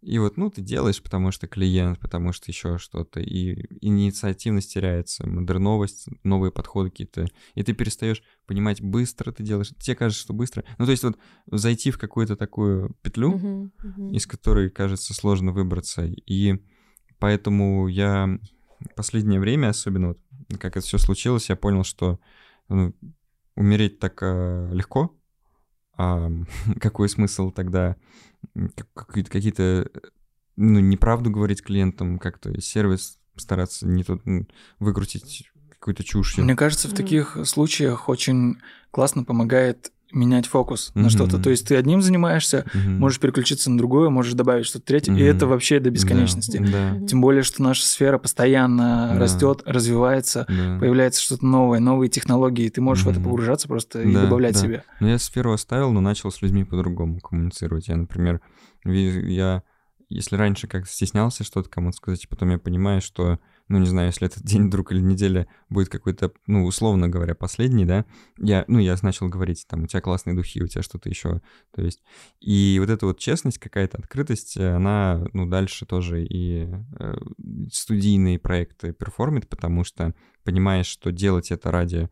и 0.00 0.18
вот, 0.18 0.36
ну, 0.36 0.48
ты 0.48 0.62
делаешь, 0.62 1.02
потому 1.02 1.32
что 1.32 1.48
клиент, 1.48 1.98
потому 1.98 2.32
что 2.32 2.50
еще 2.50 2.78
что-то, 2.78 3.20
и 3.20 3.66
инициативность 3.80 4.72
теряется, 4.72 5.26
модерновость, 5.26 6.06
новые 6.22 6.52
подходы 6.52 6.90
какие-то, 6.90 7.26
и 7.54 7.62
ты 7.64 7.72
перестаешь 7.72 8.22
понимать, 8.46 8.80
быстро 8.80 9.32
ты 9.32 9.42
делаешь, 9.42 9.72
тебе 9.80 9.96
кажется, 9.96 10.22
что 10.22 10.32
быстро. 10.32 10.64
Ну, 10.78 10.84
то 10.84 10.92
есть 10.92 11.02
вот 11.02 11.18
зайти 11.46 11.90
в 11.90 11.98
какую-то 11.98 12.36
такую 12.36 12.96
петлю, 13.02 13.34
uh-huh, 13.34 13.70
uh-huh. 13.82 14.10
из 14.12 14.26
которой, 14.26 14.70
кажется, 14.70 15.14
сложно 15.14 15.50
выбраться, 15.50 16.04
и 16.04 16.62
поэтому 17.18 17.88
я 17.88 18.38
последнее 18.94 19.40
время, 19.40 19.68
особенно 19.68 20.08
вот, 20.08 20.20
как 20.60 20.76
это 20.76 20.86
все 20.86 20.98
случилось, 20.98 21.48
я 21.48 21.56
понял, 21.56 21.82
что 21.82 22.20
ну, 22.68 22.94
умереть 23.56 23.98
так 23.98 24.18
э, 24.22 24.70
легко, 24.72 25.18
а 25.96 26.30
какой 26.80 27.08
смысл 27.08 27.50
тогда 27.50 27.96
какие-то, 28.94 29.30
какие-то 29.30 29.90
ну, 30.56 30.80
неправду 30.80 31.30
говорить 31.30 31.62
клиентам, 31.62 32.18
как-то 32.18 32.60
сервис 32.60 33.18
стараться 33.36 33.86
не 33.86 34.04
тут 34.04 34.22
выкрутить 34.78 35.50
какую-то 35.70 36.02
чушь. 36.02 36.36
Мне 36.38 36.56
кажется, 36.56 36.88
в 36.88 36.94
таких 36.94 37.38
случаях 37.44 38.08
очень 38.08 38.58
классно 38.90 39.24
помогает 39.24 39.92
менять 40.12 40.46
фокус 40.46 40.90
mm-hmm. 40.94 41.00
на 41.02 41.10
что-то. 41.10 41.38
То 41.38 41.50
есть 41.50 41.68
ты 41.68 41.76
одним 41.76 42.00
занимаешься, 42.02 42.64
mm-hmm. 42.72 42.98
можешь 42.98 43.20
переключиться 43.20 43.70
на 43.70 43.78
другое, 43.78 44.08
можешь 44.08 44.32
добавить 44.32 44.66
что-то 44.66 44.86
третье, 44.86 45.12
mm-hmm. 45.12 45.20
и 45.20 45.22
это 45.22 45.46
вообще 45.46 45.80
до 45.80 45.90
бесконечности. 45.90 46.58
Да, 46.58 46.94
да. 46.94 47.06
Тем 47.06 47.20
более, 47.20 47.42
что 47.42 47.62
наша 47.62 47.84
сфера 47.84 48.18
постоянно 48.18 49.10
да. 49.12 49.18
растет, 49.18 49.62
развивается, 49.66 50.46
да. 50.48 50.78
появляется 50.78 51.22
что-то 51.22 51.44
новое, 51.44 51.80
новые 51.80 52.08
технологии, 52.08 52.66
и 52.66 52.70
ты 52.70 52.80
можешь 52.80 53.04
mm-hmm. 53.04 53.08
в 53.08 53.12
это 53.12 53.20
погружаться 53.20 53.68
просто 53.68 54.02
да, 54.02 54.08
и 54.08 54.12
добавлять 54.12 54.54
да. 54.54 54.60
себе. 54.60 54.84
Ну, 55.00 55.08
я 55.08 55.18
сферу 55.18 55.52
оставил, 55.52 55.92
но 55.92 56.00
начал 56.00 56.30
с 56.30 56.40
людьми 56.42 56.64
по-другому 56.64 57.20
коммуницировать. 57.20 57.88
Я, 57.88 57.96
например, 57.96 58.40
я 58.84 59.62
если 60.08 60.36
раньше 60.36 60.66
как 60.66 60.88
стеснялся 60.88 61.44
что-то 61.44 61.68
кому-то 61.68 61.96
сказать, 61.96 62.28
потом 62.28 62.50
я 62.50 62.58
понимаю, 62.58 63.00
что 63.00 63.38
ну, 63.68 63.78
не 63.78 63.86
знаю, 63.86 64.08
если 64.08 64.26
этот 64.26 64.42
день 64.42 64.66
вдруг 64.66 64.92
или 64.92 65.00
неделя 65.00 65.46
будет 65.68 65.88
какой-то, 65.88 66.32
ну, 66.46 66.64
условно 66.64 67.08
говоря, 67.08 67.34
последний, 67.34 67.84
да, 67.84 68.04
я, 68.38 68.64
ну, 68.68 68.78
я 68.78 68.96
начал 69.02 69.28
говорить, 69.28 69.66
там, 69.68 69.84
у 69.84 69.86
тебя 69.86 70.00
классные 70.00 70.34
духи, 70.34 70.62
у 70.62 70.66
тебя 70.66 70.82
что-то 70.82 71.08
еще, 71.08 71.40
то 71.74 71.82
есть, 71.82 72.02
и 72.40 72.78
вот 72.80 72.90
эта 72.90 73.06
вот 73.06 73.18
честность, 73.18 73.58
какая-то 73.58 73.98
открытость, 73.98 74.56
она, 74.56 75.26
ну, 75.32 75.46
дальше 75.46 75.86
тоже 75.86 76.24
и 76.24 76.68
э, 76.98 77.14
студийные 77.72 78.38
проекты 78.38 78.92
перформит, 78.92 79.48
потому 79.48 79.84
что 79.84 80.14
понимаешь, 80.44 80.86
что 80.86 81.12
делать 81.12 81.50
это 81.50 81.70
ради 81.70 82.08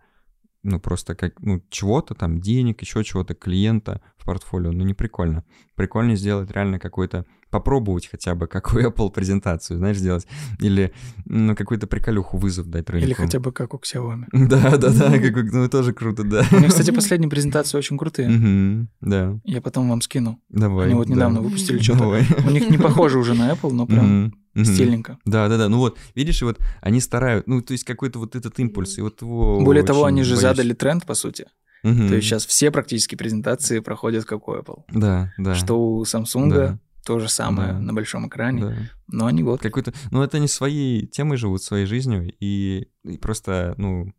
ну, 0.66 0.80
просто 0.80 1.14
как, 1.14 1.40
ну, 1.40 1.62
чего-то 1.70 2.14
там, 2.14 2.40
денег, 2.40 2.80
еще 2.82 3.04
чего-то, 3.04 3.34
клиента 3.34 4.00
в 4.16 4.24
портфолио, 4.24 4.72
ну, 4.72 4.84
не 4.84 4.94
прикольно. 4.94 5.44
Прикольно 5.76 6.16
сделать 6.16 6.50
реально 6.50 6.78
какой-то, 6.78 7.24
попробовать 7.50 8.08
хотя 8.08 8.34
бы 8.34 8.48
какую 8.48 8.90
Apple 8.90 9.12
презентацию, 9.12 9.78
знаешь, 9.78 9.96
сделать, 9.96 10.26
или, 10.58 10.92
ну, 11.24 11.54
какую-то 11.54 11.86
приколюху 11.86 12.36
вызов 12.36 12.66
дать 12.66 12.90
рынку. 12.90 13.06
Или 13.06 13.14
хотя 13.14 13.38
бы 13.38 13.52
как 13.52 13.74
у 13.74 13.78
Xiaomi. 13.78 14.24
Да, 14.32 14.76
да, 14.76 14.90
да, 14.90 15.18
как, 15.18 15.34
ну, 15.52 15.68
тоже 15.68 15.92
круто, 15.92 16.24
да. 16.24 16.44
У 16.50 16.58
них, 16.58 16.70
кстати, 16.70 16.90
последние 16.90 17.30
презентации 17.30 17.78
очень 17.78 17.96
крутые. 17.96 18.88
Да. 19.00 19.38
Я 19.44 19.62
потом 19.62 19.88
вам 19.88 20.00
скину. 20.00 20.40
Давай. 20.48 20.86
Они 20.86 20.94
вот 20.94 21.08
недавно 21.08 21.40
выпустили 21.40 21.78
что-то. 21.78 22.06
У 22.08 22.50
них 22.50 22.68
не 22.70 22.78
похоже 22.78 23.18
уже 23.18 23.34
на 23.34 23.52
Apple, 23.52 23.72
но 23.72 23.86
прям 23.86 24.32
mm 24.56 24.64
стильненько. 24.64 25.18
Да, 25.24 25.48
да, 25.48 25.58
да. 25.58 25.68
Ну 25.68 25.78
вот, 25.78 25.98
видишь, 26.14 26.42
и 26.42 26.44
вот 26.44 26.58
они 26.80 27.00
старают, 27.00 27.46
ну, 27.46 27.60
то 27.60 27.72
есть 27.72 27.84
какой-то 27.84 28.18
вот 28.18 28.36
этот 28.36 28.58
импульс, 28.58 28.98
и 28.98 29.02
вот 29.02 29.20
его. 29.22 29.60
Более 29.60 29.84
того, 29.84 30.04
они 30.04 30.22
же 30.22 30.30
боюсь. 30.30 30.42
задали 30.42 30.72
тренд, 30.72 31.06
по 31.06 31.14
сути. 31.14 31.46
Угу. 31.84 32.08
То 32.08 32.14
есть 32.16 32.26
сейчас 32.26 32.46
все 32.46 32.70
практически 32.70 33.14
презентации 33.14 33.80
проходят 33.80 34.24
как 34.24 34.48
у 34.48 34.54
Apple. 34.54 34.82
Да, 34.88 35.32
да. 35.38 35.54
Что 35.54 35.78
у 35.78 36.02
Samsung 36.02 36.50
да. 36.52 36.78
то 37.04 37.18
же 37.18 37.28
самое 37.28 37.74
да. 37.74 37.78
на 37.78 37.92
большом 37.92 38.26
экране. 38.26 38.62
Да. 38.62 38.76
Но 39.08 39.26
они 39.26 39.42
вот. 39.42 39.60
Какой-то. 39.60 39.92
Ну, 40.10 40.22
это 40.22 40.38
не 40.38 40.48
своей 40.48 41.06
темой 41.06 41.36
живут, 41.36 41.62
своей 41.62 41.86
жизнью, 41.86 42.32
и, 42.40 42.88
и 43.04 43.18
просто, 43.18 43.74
ну, 43.76 44.12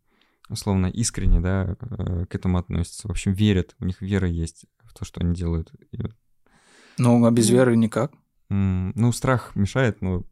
условно, 0.50 0.88
искренне, 0.88 1.42
да, 1.42 1.76
э, 1.82 2.26
к 2.30 2.36
этому 2.36 2.58
относятся. 2.58 3.08
В 3.08 3.12
общем, 3.12 3.34
верят, 3.34 3.76
у 3.80 3.86
них 3.86 4.02
вера 4.02 4.28
есть 4.28 4.66
в 4.84 4.94
то, 4.94 5.04
что 5.04 5.20
они 5.22 5.36
делают. 5.36 5.72
Ну, 6.98 7.26
а 7.26 7.32
без 7.32 7.50
веры 7.50 7.76
никак. 7.76 8.12
Ну, 8.50 9.12
страх 9.12 9.56
мешает, 9.56 10.02
но 10.02 10.24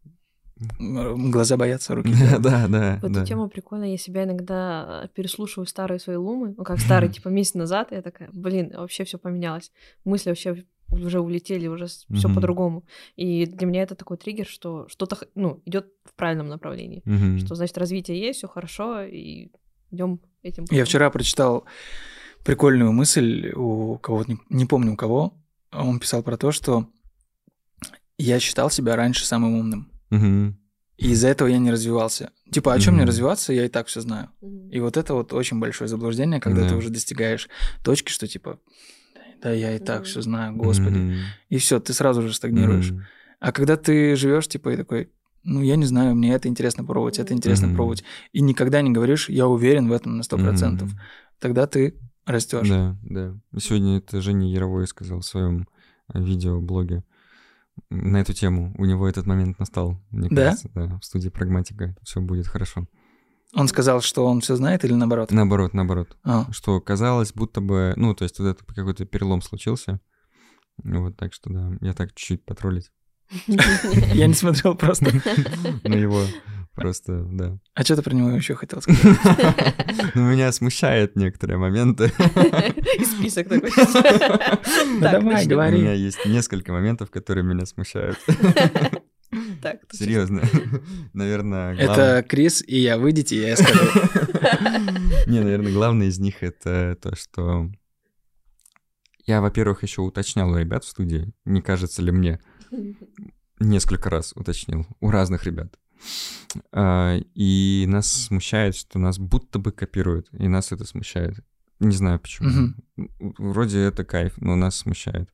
Глаза 0.80 1.57
боятся, 1.57 1.95
руки. 1.95 2.13
Да, 2.39 2.68
да, 2.68 2.99
В 3.01 3.05
эту 3.05 3.26
тему 3.26 3.49
прикольно. 3.49 3.91
Я 3.91 3.97
себя 3.97 4.24
иногда 4.24 5.09
переслушиваю 5.13 5.68
старые 5.68 5.99
свои 5.99 6.16
лумы, 6.16 6.55
ну 6.57 6.63
как 6.63 6.80
старые, 6.80 7.11
типа 7.13 7.28
месяц 7.28 7.55
назад, 7.55 7.91
я 7.91 8.01
такая, 8.01 8.30
блин, 8.32 8.72
вообще 8.74 9.03
все 9.03 9.18
поменялось. 9.18 9.72
Мысли 10.05 10.30
вообще 10.30 10.63
уже 10.89 11.20
улетели, 11.20 11.68
уже 11.68 11.88
все 11.88 12.34
по-другому. 12.34 12.86
И 13.16 13.45
для 13.45 13.68
меня 13.68 13.82
это 13.82 13.95
такой 13.95 14.18
триггер, 14.18 14.45
что 14.45 14.88
что-то, 14.88 15.18
ну, 15.36 15.61
идет 15.66 15.88
в 16.05 16.13
правильном 16.13 16.47
направлении. 16.47 17.03
Что 17.39 17.55
значит 17.55 17.78
развитие 17.78 18.20
есть, 18.20 18.39
все 18.39 18.47
хорошо, 18.47 19.01
и 19.01 19.49
идем 19.91 20.22
этим. 20.41 20.63
Путем. 20.63 20.78
Я 20.78 20.86
вчера 20.86 21.09
прочитал 21.09 21.66
прикольную 22.45 22.93
мысль 22.93 23.51
у 23.55 23.97
кого-то, 23.97 24.32
не, 24.32 24.38
не 24.49 24.66
помню 24.66 24.93
у 24.93 24.95
кого. 24.95 25.34
Он 25.72 25.99
писал 25.99 26.24
про 26.24 26.38
то, 26.38 26.51
что 26.51 26.88
я 28.18 28.39
считал 28.39 28.70
себя 28.70 28.95
раньше 28.95 29.26
самым 29.26 29.55
умным. 29.55 29.91
Угу. 30.11 30.55
И 30.97 31.11
из-за 31.11 31.28
этого 31.28 31.47
я 31.47 31.57
не 31.57 31.72
развивался. 31.72 32.32
Типа, 32.51 32.74
о 32.74 32.80
чем 32.80 32.93
угу. 32.93 33.01
мне 33.01 33.07
развиваться, 33.07 33.51
я 33.51 33.66
и 33.66 33.70
так 33.70 33.88
все 33.88 34.01
знаю. 34.01 34.30
Угу. 34.41 34.70
И 34.72 34.80
вот 34.80 34.97
это 34.97 35.13
вот 35.13 35.34
очень 35.34 35.59
большое 35.59 35.88
заблуждение, 35.88 36.39
когда 36.39 36.61
да. 36.61 36.70
ты 36.70 36.76
уже 36.76 36.89
достигаешь 36.89 37.49
точки, 37.84 38.11
что 38.11 38.28
типа, 38.28 38.59
да, 39.41 39.51
я 39.51 39.76
и 39.76 39.80
так 39.80 40.05
все 40.05 40.22
знаю, 40.22 40.55
господи. 40.55 40.97
Угу. 40.97 41.13
И 41.49 41.57
все, 41.57 41.80
ты 41.80 41.93
сразу 41.93 42.22
же 42.22 42.34
стагнируешь. 42.34 42.91
Угу. 42.91 43.01
А 43.39 43.51
когда 43.51 43.76
ты 43.76 44.16
живешь, 44.16 44.47
типа, 44.47 44.70
и 44.70 44.78
такой, 44.78 45.09
ну, 45.43 45.61
я 45.61 45.76
не 45.76 45.86
знаю, 45.86 46.16
мне 46.16 46.34
это 46.34 46.47
интересно 46.47 46.84
пробовать, 46.84 47.20
это 47.20 47.34
интересно 47.34 47.68
mm 47.68 47.76
пробовать. 47.76 48.03
И 48.32 48.41
никогда 48.41 48.82
не 48.82 48.91
говоришь, 48.91 49.30
я 49.30 49.47
уверен 49.47 49.88
в 49.88 49.91
этом 49.91 50.18
на 50.18 50.22
100%. 50.22 50.80
mm 50.80 50.89
Тогда 51.39 51.68
ты 51.68 51.95
растешь. 52.26 52.70
Да, 52.70 52.97
да. 53.03 53.36
Сегодня 53.59 53.97
это 53.97 54.22
Женя 54.22 54.49
Яровой 54.49 54.88
сказал 54.88 55.20
в 55.20 55.26
своем 55.26 55.68
видеоблоге 56.13 57.03
на 57.89 58.17
эту 58.17 58.34
тему. 58.34 58.73
У 58.78 58.86
него 58.86 59.07
этот 59.07 59.26
момент 59.26 59.59
настал, 59.59 59.99
мне 60.11 60.30
да? 60.30 60.45
кажется, 60.45 60.69
да, 60.73 60.99
в 60.99 61.05
студии 61.05 61.30
Прагматика. 61.30 61.95
Все 62.03 62.21
будет 62.21 62.47
хорошо. 62.47 62.88
Он 63.53 63.67
сказал, 63.67 64.01
что 64.01 64.26
он 64.26 64.41
все 64.41 64.55
знает 64.55 64.84
или 64.84 64.93
наоборот? 64.93 65.32
Наоборот, 65.32 65.73
наоборот. 65.73 66.17
А. 66.23 66.51
Что 66.51 66.82
казалось, 66.82 67.32
будто 67.34 67.61
бы, 67.61 67.93
ну, 67.95 68.13
то 68.13 68.23
есть 68.23 68.39
вот 68.39 68.47
это 68.47 68.65
какой-то 68.65 69.05
перелом 69.05 69.41
случился. 69.41 70.01
Вот 70.84 71.15
так 71.15 71.34
что, 71.34 71.49
да, 71.49 71.71
я 71.82 71.93
так 71.93 72.13
чуть-чуть 72.15 72.45
потроллить. 72.45 72.91
Я 74.13 74.28
не 74.28 74.34
смотрел 74.34 74.76
просто. 74.76 75.05
На 75.84 75.95
его 75.95 76.21
Просто, 76.76 77.23
да. 77.32 77.57
А 77.73 77.84
что 77.84 77.95
ты 77.95 78.01
про 78.01 78.13
него 78.13 78.32
еще 78.32 78.55
хотел 78.55 78.82
сказать? 78.82 79.01
Ну, 80.15 80.30
меня 80.30 80.51
смущают 80.51 81.15
некоторые 81.15 81.57
моменты. 81.57 82.05
И 82.99 83.05
список 83.05 83.49
такой. 83.49 83.69
Давай, 85.01 85.45
говори. 85.45 85.78
У 85.78 85.82
меня 85.82 85.93
есть 85.93 86.26
несколько 86.26 86.71
моментов, 86.71 87.11
которые 87.11 87.43
меня 87.43 87.65
смущают. 87.65 88.17
Так, 89.61 89.80
Серьезно. 89.91 90.41
Наверное, 91.13 91.76
Это 91.76 92.23
Крис 92.28 92.63
и 92.65 92.80
я. 92.80 92.97
Выйдите, 92.97 93.47
я 93.47 93.57
скажу. 93.57 93.89
Не, 95.28 95.41
наверное, 95.41 95.73
главное 95.73 96.07
из 96.07 96.19
них 96.19 96.43
это 96.43 96.97
то, 97.01 97.15
что 97.15 97.69
я, 99.26 99.41
во-первых, 99.41 99.84
еще 99.84 100.01
уточнял 100.01 100.51
у 100.51 100.57
ребят 100.57 100.84
в 100.84 100.88
студии, 100.88 101.34
не 101.45 101.61
кажется 101.61 102.01
ли 102.01 102.11
мне, 102.11 102.39
несколько 103.59 104.09
раз 104.09 104.34
уточнил 104.36 104.86
у 104.99 105.09
разных 105.09 105.45
ребят. 105.45 105.78
А, 106.71 107.17
и 107.33 107.85
нас 107.87 108.11
смущает, 108.11 108.75
что 108.75 108.99
нас 108.99 109.19
будто 109.19 109.59
бы 109.59 109.71
копируют, 109.71 110.27
и 110.31 110.47
нас 110.47 110.71
это 110.71 110.85
смущает. 110.85 111.39
Не 111.79 111.95
знаю 111.95 112.19
почему. 112.19 112.73
Угу. 112.97 113.33
Вроде 113.37 113.79
это 113.79 114.05
кайф, 114.05 114.33
но 114.37 114.55
нас 114.55 114.77
смущает. 114.77 115.29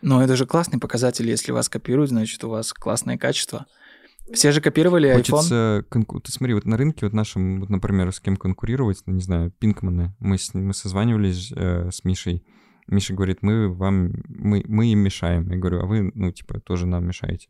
Но 0.00 0.22
это 0.22 0.36
же 0.36 0.46
классный 0.46 0.80
показатель, 0.80 1.28
если 1.28 1.52
вас 1.52 1.68
копируют, 1.68 2.10
значит, 2.10 2.42
у 2.44 2.48
вас 2.48 2.72
классное 2.72 3.18
качество. 3.18 3.66
Все 4.32 4.52
же 4.52 4.60
копировали 4.60 5.12
Хочется 5.12 5.80
iPhone. 5.80 5.82
Конку... 5.88 6.20
Ты 6.20 6.32
смотри, 6.32 6.54
вот 6.54 6.64
на 6.64 6.76
рынке, 6.76 7.06
вот 7.06 7.12
нашем, 7.12 7.60
вот, 7.60 7.70
например, 7.70 8.12
с 8.12 8.20
кем 8.20 8.36
конкурировать, 8.36 9.02
ну, 9.06 9.14
не 9.14 9.20
знаю, 9.20 9.50
Пинкманы. 9.50 10.14
Мы, 10.18 10.38
с... 10.38 10.54
мы 10.54 10.74
созванивались 10.74 11.52
э, 11.54 11.90
с 11.90 12.04
Мишей. 12.04 12.44
Миша 12.88 13.14
говорит, 13.14 13.38
мы 13.42 13.68
вам, 13.72 14.12
мы, 14.28 14.64
мы 14.66 14.92
им 14.92 15.00
мешаем. 15.00 15.48
Я 15.50 15.56
говорю, 15.56 15.80
а 15.80 15.86
вы, 15.86 16.10
ну, 16.14 16.30
типа, 16.32 16.60
тоже 16.60 16.86
нам 16.86 17.06
мешаете. 17.06 17.48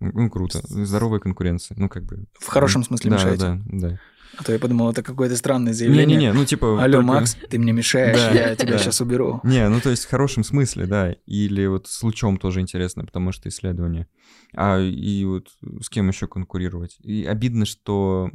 Ну, 0.00 0.30
круто. 0.30 0.60
Здоровая 0.64 1.20
конкуренция. 1.20 1.76
Ну, 1.78 1.88
как 1.88 2.04
бы. 2.04 2.24
В 2.38 2.46
хорошем 2.48 2.84
смысле 2.84 3.10
да, 3.10 3.16
мешаете. 3.16 3.42
Да, 3.42 3.60
да. 3.66 4.00
А 4.36 4.42
то 4.42 4.52
я 4.52 4.58
подумал, 4.58 4.90
это 4.90 5.02
какое-то 5.02 5.36
странное 5.36 5.72
заявление. 5.72 6.16
Не-не-не, 6.16 6.32
ну 6.32 6.44
типа... 6.44 6.82
Алло, 6.82 6.94
только... 6.94 7.06
Макс, 7.06 7.36
ты 7.48 7.58
мне 7.58 7.72
мешаешь, 7.72 8.18
да, 8.18 8.30
я 8.30 8.56
тебя 8.56 8.72
да. 8.72 8.78
сейчас 8.78 9.00
уберу. 9.00 9.40
Не, 9.44 9.68
ну 9.68 9.80
то 9.80 9.90
есть 9.90 10.06
в 10.06 10.10
хорошем 10.10 10.42
смысле, 10.42 10.86
да. 10.86 11.12
Или 11.26 11.66
вот 11.66 11.86
с 11.86 12.02
лучом 12.02 12.38
тоже 12.38 12.60
интересно, 12.60 13.04
потому 13.04 13.30
что 13.32 13.48
исследование. 13.48 14.08
А 14.56 14.80
и 14.80 15.24
вот 15.24 15.48
с 15.80 15.88
кем 15.88 16.08
еще 16.08 16.26
конкурировать? 16.26 16.96
И 17.00 17.24
обидно, 17.24 17.64
что... 17.64 18.30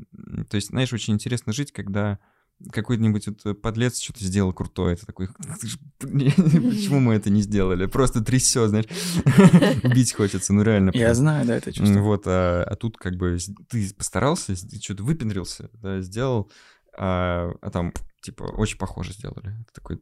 То 0.49 0.55
есть, 0.55 0.69
знаешь, 0.69 0.93
очень 0.93 1.15
интересно 1.15 1.51
жить, 1.51 1.71
когда 1.71 2.19
какой-нибудь 2.71 3.27
вот 3.27 3.45
э, 3.45 3.53
подлец 3.53 3.99
что-то 3.99 4.23
сделал 4.23 4.53
крутое, 4.53 4.93
это 4.93 5.05
такой, 5.05 5.27
почему 5.99 6.99
мы 6.99 7.13
это 7.15 7.29
не 7.29 7.41
сделали? 7.41 7.85
Просто 7.85 8.21
трясет, 8.21 8.69
знаешь, 8.69 8.85
убить 9.83 10.13
хочется, 10.13 10.53
ну 10.53 10.61
реально. 10.61 10.91
Я 10.93 11.13
знаю, 11.13 11.45
да, 11.45 11.55
это 11.55 11.71
чувство. 11.71 11.99
Вот, 11.99 12.23
а, 12.25 12.63
а 12.63 12.75
тут 12.75 12.97
как 12.97 13.15
бы 13.15 13.37
ты 13.69 13.93
постарался, 13.93 14.55
что-то 14.55 15.03
выпендрился, 15.03 15.69
да, 15.73 16.01
сделал, 16.01 16.51
а, 16.97 17.53
а 17.61 17.69
там 17.69 17.93
типа 18.21 18.43
очень 18.43 18.77
похоже 18.77 19.13
сделали. 19.13 19.55
Такой, 19.73 20.01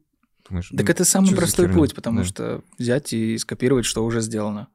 думаешь, 0.49 0.69
так 0.69 0.85
ну, 0.87 0.91
это 0.91 1.05
самый 1.05 1.35
простой 1.35 1.69
путь, 1.69 1.93
потому 1.93 2.19
да. 2.19 2.25
что 2.25 2.63
взять 2.77 3.13
и 3.13 3.37
скопировать, 3.37 3.85
что 3.85 4.03
уже 4.03 4.21
сделано. 4.21 4.67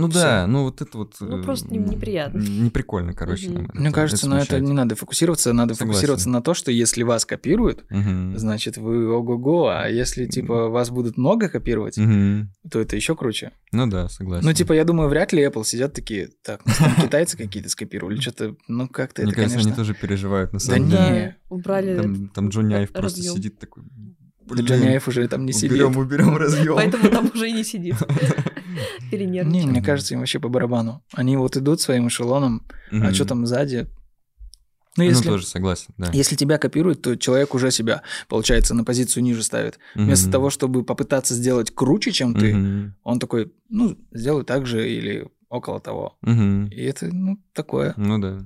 Ну 0.00 0.08
Всё. 0.08 0.20
да, 0.20 0.46
ну 0.46 0.64
вот 0.64 0.80
это 0.80 0.96
вот... 0.96 1.16
Ну 1.20 1.42
просто 1.42 1.74
неприятно. 1.74 2.38
Не 2.38 2.70
прикольно, 2.70 3.12
короче. 3.12 3.50
Угу. 3.50 3.68
Мне 3.74 3.88
это, 3.88 3.94
кажется, 3.94 4.26
это 4.26 4.34
на 4.34 4.40
это 4.40 4.60
не 4.60 4.72
надо 4.72 4.96
фокусироваться, 4.96 5.52
надо 5.52 5.74
Согласен. 5.74 5.92
фокусироваться 5.92 6.28
на 6.30 6.40
то, 6.40 6.54
что 6.54 6.70
если 6.70 7.02
вас 7.02 7.26
копируют, 7.26 7.84
угу. 7.90 8.38
значит 8.38 8.78
вы 8.78 9.12
ого-го, 9.12 9.68
а 9.68 9.88
если 9.88 10.24
типа 10.26 10.68
вас 10.68 10.88
будут 10.90 11.18
много 11.18 11.48
копировать, 11.48 11.98
угу. 11.98 12.48
то 12.70 12.80
это 12.80 12.96
еще 12.96 13.14
круче. 13.14 13.52
Ну 13.72 13.86
да, 13.86 14.08
согласен. 14.08 14.46
Ну 14.46 14.54
типа 14.54 14.72
я 14.72 14.84
думаю, 14.84 15.10
вряд 15.10 15.34
ли 15.34 15.44
Apple 15.44 15.64
сидят 15.64 15.92
такие, 15.92 16.30
так, 16.42 16.62
там 16.64 16.94
китайцы 16.96 17.36
какие-то 17.36 17.68
скопировали, 17.68 18.18
что-то, 18.20 18.56
ну 18.68 18.88
как-то 18.88 19.22
Мне 19.22 19.32
это, 19.32 19.42
кажется, 19.42 19.58
конечно... 19.58 19.72
они 19.72 19.76
тоже 19.76 19.94
переживают 19.94 20.54
на 20.54 20.58
самом 20.60 20.88
деле. 20.88 20.98
Да 20.98 21.10
не, 21.10 21.36
убрали. 21.50 21.96
Там, 21.96 22.28
там 22.28 22.48
Джонни 22.48 22.72
Айв 22.74 22.90
просто 22.90 23.22
сидит 23.22 23.58
такой... 23.58 23.84
Блин, 24.50 24.66
Джонни 24.66 24.86
Айв 24.88 25.08
уже 25.08 25.26
там 25.28 25.46
не 25.46 25.52
сидит. 25.52 25.72
Уберем, 25.72 25.96
уберем, 25.96 26.36
разъем. 26.36 26.74
Поэтому 26.74 27.08
там 27.08 27.30
уже 27.32 27.48
и 27.48 27.52
не 27.52 27.64
сидит. 27.64 27.94
Не, 29.10 29.66
мне 29.66 29.82
кажется, 29.82 30.14
им 30.14 30.20
вообще 30.20 30.38
по 30.38 30.48
барабану. 30.48 31.02
Они 31.12 31.36
вот 31.36 31.56
идут 31.56 31.80
своим 31.80 32.08
эшелоном, 32.08 32.66
а 32.90 33.12
что 33.12 33.24
там 33.24 33.46
сзади? 33.46 33.88
Ну, 34.96 35.04
если, 35.04 35.24
ну, 35.26 35.32
тоже 35.32 35.46
согласен, 35.46 35.94
да. 35.98 36.10
Если 36.12 36.34
тебя 36.34 36.58
копируют, 36.58 37.00
то 37.00 37.16
человек 37.16 37.54
уже 37.54 37.70
себя, 37.70 38.02
получается, 38.28 38.74
на 38.74 38.84
позицию 38.84 39.22
ниже 39.22 39.42
ставит. 39.42 39.78
Вместо 39.94 40.30
того, 40.30 40.50
чтобы 40.50 40.84
попытаться 40.84 41.34
сделать 41.34 41.72
круче, 41.74 42.12
чем 42.12 42.34
ты, 42.34 42.92
он 43.02 43.18
такой, 43.18 43.52
ну, 43.68 43.96
сделаю 44.12 44.44
так 44.44 44.66
же 44.66 44.88
или 44.88 45.28
около 45.48 45.80
того. 45.80 46.16
И 46.24 46.82
это, 46.82 47.06
ну, 47.12 47.38
такое. 47.52 47.94
Ну 47.96 48.18
да. 48.18 48.40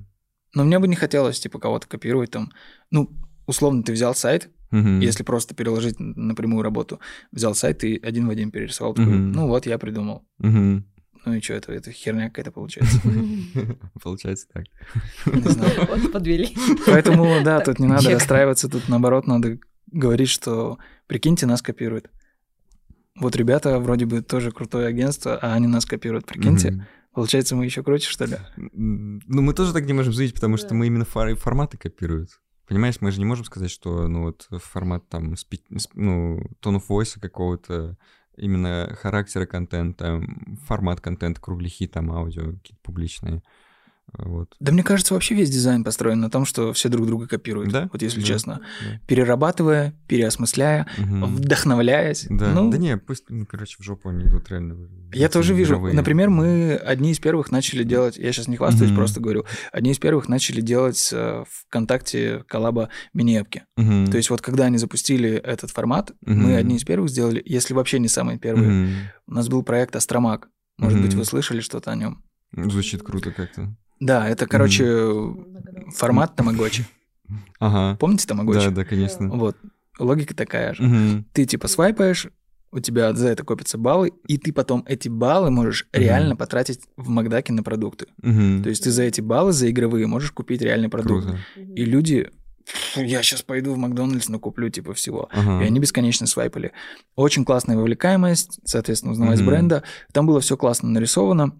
Но 0.53 0.63
мне 0.63 0.79
бы 0.79 0.87
не 0.87 0.95
хотелось, 0.95 1.39
типа, 1.39 1.59
кого-то 1.59 1.87
копировать 1.87 2.31
там. 2.31 2.51
Ну, 2.89 3.09
условно, 3.45 3.83
ты 3.83 3.91
взял 3.91 4.15
сайт, 4.15 4.49
Угу. 4.71 4.87
если 5.01 5.23
просто 5.23 5.55
переложить 5.55 5.95
напрямую 5.99 6.63
работу, 6.63 6.99
взял 7.31 7.53
сайт 7.55 7.83
и 7.83 7.97
один 8.03 8.27
в 8.27 8.29
один 8.29 8.51
перерисовал, 8.51 8.93
такой, 8.93 9.13
Мгм. 9.13 9.31
ну 9.31 9.47
вот, 9.47 9.65
я 9.65 9.77
придумал. 9.77 10.25
Угу. 10.39 10.83
Ну 11.27 11.33
и 11.33 11.41
что, 11.41 11.53
это, 11.53 11.71
это 11.71 11.91
херня 11.91 12.29
какая-то 12.29 12.51
получается. 12.51 12.99
Получается 14.03 14.47
так. 14.53 14.65
Не 15.25 15.41
знаю. 15.51 15.71
Вот 15.89 16.11
подвели. 16.11 16.55
Поэтому, 16.85 17.41
да, 17.43 17.61
тут 17.61 17.79
не 17.79 17.87
надо 17.87 18.11
расстраиваться, 18.11 18.69
тут 18.69 18.89
наоборот 18.89 19.25
надо 19.27 19.57
говорить, 19.91 20.29
что 20.29 20.77
прикиньте, 21.07 21.45
нас 21.47 21.61
копируют. 21.61 22.09
Вот 23.19 23.35
ребята 23.35 23.79
вроде 23.79 24.05
бы 24.05 24.21
тоже 24.21 24.51
крутое 24.51 24.87
агентство, 24.87 25.37
а 25.41 25.53
они 25.53 25.67
нас 25.67 25.85
копируют, 25.85 26.25
прикиньте. 26.25 26.85
Получается, 27.13 27.55
мы 27.55 27.63
еще 27.63 27.81
круче, 27.81 28.09
что 28.09 28.25
ли? 28.25 28.35
Ну, 28.57 29.41
мы 29.41 29.53
тоже 29.53 29.71
так 29.71 29.85
не 29.85 29.93
можем 29.93 30.11
судить, 30.13 30.33
потому 30.33 30.57
что 30.57 30.75
мы 30.75 30.87
именно 30.87 31.05
фор- 31.05 31.35
форматы 31.35 31.77
копируют. 31.77 32.29
Понимаешь, 32.67 32.99
мы 32.99 33.11
же 33.11 33.19
не 33.19 33.25
можем 33.25 33.45
сказать, 33.45 33.69
что, 33.69 34.07
ну, 34.07 34.23
вот 34.23 34.47
формат 34.63 35.07
там, 35.09 35.35
спи- 35.35 35.63
ну, 35.93 36.39
of 36.75 36.83
voice 36.89 37.19
какого-то, 37.19 37.97
именно 38.37 38.95
характера 38.99 39.45
контента, 39.45 40.21
формат 40.65 40.99
контента, 40.99 41.39
кругляхи, 41.39 41.87
там, 41.87 42.11
аудио 42.11 42.53
какие-то 42.53 42.81
публичные. 42.81 43.43
Вот. 44.17 44.55
Да 44.59 44.71
мне 44.71 44.83
кажется, 44.83 45.13
вообще 45.13 45.35
весь 45.35 45.49
дизайн 45.49 45.83
построен 45.83 46.19
на 46.19 46.29
том, 46.29 46.45
что 46.45 46.71
все 46.73 46.89
друг 46.89 47.05
друга 47.07 47.27
копируют. 47.27 47.71
Да? 47.71 47.89
Вот 47.91 48.01
если 48.01 48.21
Да. 48.21 48.25
честно. 48.27 48.61
Да. 48.81 48.99
Перерабатывая, 49.07 49.93
переосмысляя, 50.07 50.87
Мгм. 50.97 51.35
вдохновляясь. 51.35 52.25
Да, 52.29 52.53
Ну, 52.53 52.69
да 52.71 52.77
не, 52.77 52.97
пусть, 52.97 53.25
ну, 53.29 53.45
короче, 53.45 53.75
в 53.79 53.83
жопу 53.83 54.09
они 54.09 54.25
идут 54.25 54.49
реально. 54.49 54.87
Я 55.13 55.29
тоже 55.29 55.53
вижу. 55.53 55.73
мировые. 55.73 55.95
Например, 55.95 56.29
мы 56.29 56.75
одни 56.75 57.11
из 57.11 57.19
первых 57.19 57.51
начали 57.51 57.83
делать, 57.83 58.17
я 58.17 58.31
сейчас 58.31 58.47
не 58.47 58.57
хвастаюсь, 58.57 58.91
Мгм. 58.91 58.97
просто 58.97 59.19
говорю, 59.19 59.45
одни 59.71 59.91
из 59.91 59.99
первых 59.99 60.29
начали 60.29 60.61
делать 60.61 61.09
э, 61.13 61.43
ВКонтакте 61.49 62.43
коллаба 62.47 62.89
мини-эпки. 63.13 63.63
Мгм. 63.77 64.07
То 64.11 64.17
есть 64.17 64.29
вот 64.29 64.41
когда 64.41 64.65
они 64.65 64.77
запустили 64.77 65.31
этот 65.31 65.71
формат, 65.71 66.11
Мгм. 66.25 66.43
мы 66.43 66.55
одни 66.55 66.75
из 66.77 66.83
первых 66.83 67.09
сделали, 67.09 67.41
если 67.45 67.73
вообще 67.73 67.99
не 67.99 68.07
самые 68.07 68.37
первые. 68.39 68.69
Мгм. 68.69 68.89
У 69.27 69.33
нас 69.33 69.47
был 69.49 69.63
проект 69.63 69.95
Астромаг. 69.95 70.47
Может 70.77 70.99
быть, 71.01 71.11
Мгм. 71.11 71.19
вы 71.19 71.25
слышали 71.25 71.59
что-то 71.61 71.91
о 71.91 71.95
нем? 71.95 72.23
Звучит 72.55 73.01
круто 73.03 73.31
как-то. 73.31 73.75
Да, 74.05 74.27
это, 74.29 74.45
короче, 74.47 74.85
формат 75.95 76.35
Тамагочи. 76.35 76.85
Ага. 77.59 77.97
Помните 77.99 78.27
Тамагочи? 78.27 78.65
Да, 78.65 78.71
да, 78.71 78.85
конечно. 78.85 79.29
Вот. 79.29 79.57
Логика 79.99 80.35
такая 80.35 80.73
же. 80.73 80.83
Мгм. 80.83 81.25
Ты 81.33 81.45
типа 81.45 81.67
свайпаешь, 81.67 82.27
у 82.71 82.79
тебя 82.79 83.13
за 83.13 83.29
это 83.29 83.43
копятся 83.43 83.77
баллы, 83.77 84.11
и 84.27 84.37
ты 84.37 84.51
потом 84.51 84.83
эти 84.87 85.07
баллы 85.07 85.49
можешь 85.49 85.87
Мгм. 85.93 86.01
реально 86.03 86.35
потратить 86.35 86.81
в 86.97 87.09
Макдаке 87.09 87.53
на 87.53 87.63
продукты. 87.63 88.07
Мгм. 88.21 88.61
То 88.63 88.69
есть 88.69 88.83
ты 88.83 88.91
за 88.91 89.03
эти 89.03 89.21
баллы, 89.21 89.53
за 89.53 89.69
игровые, 89.71 90.05
можешь 90.07 90.31
купить 90.31 90.61
реальный 90.61 90.89
продукт. 90.89 91.25
Круто. 91.25 91.39
И 91.55 91.85
люди, 91.85 92.29
«Фу, 92.93 93.01
я 93.01 93.21
сейчас 93.23 93.41
пойду 93.43 93.73
в 93.73 93.77
Макдональдс, 93.77 94.27
накуплю 94.27 94.69
типа 94.69 94.93
всего. 94.93 95.29
Ага. 95.31 95.63
И 95.63 95.67
они 95.67 95.79
бесконечно 95.79 96.27
свайпали. 96.27 96.73
Очень 97.15 97.45
классная 97.45 97.77
вовлекаемость, 97.77 98.59
соответственно, 98.65 99.13
узнаваемость 99.13 99.43
Мгм. 99.43 99.49
бренда. 99.51 99.83
Там 100.11 100.25
было 100.27 100.41
все 100.41 100.57
классно 100.57 100.89
нарисовано. 100.89 101.57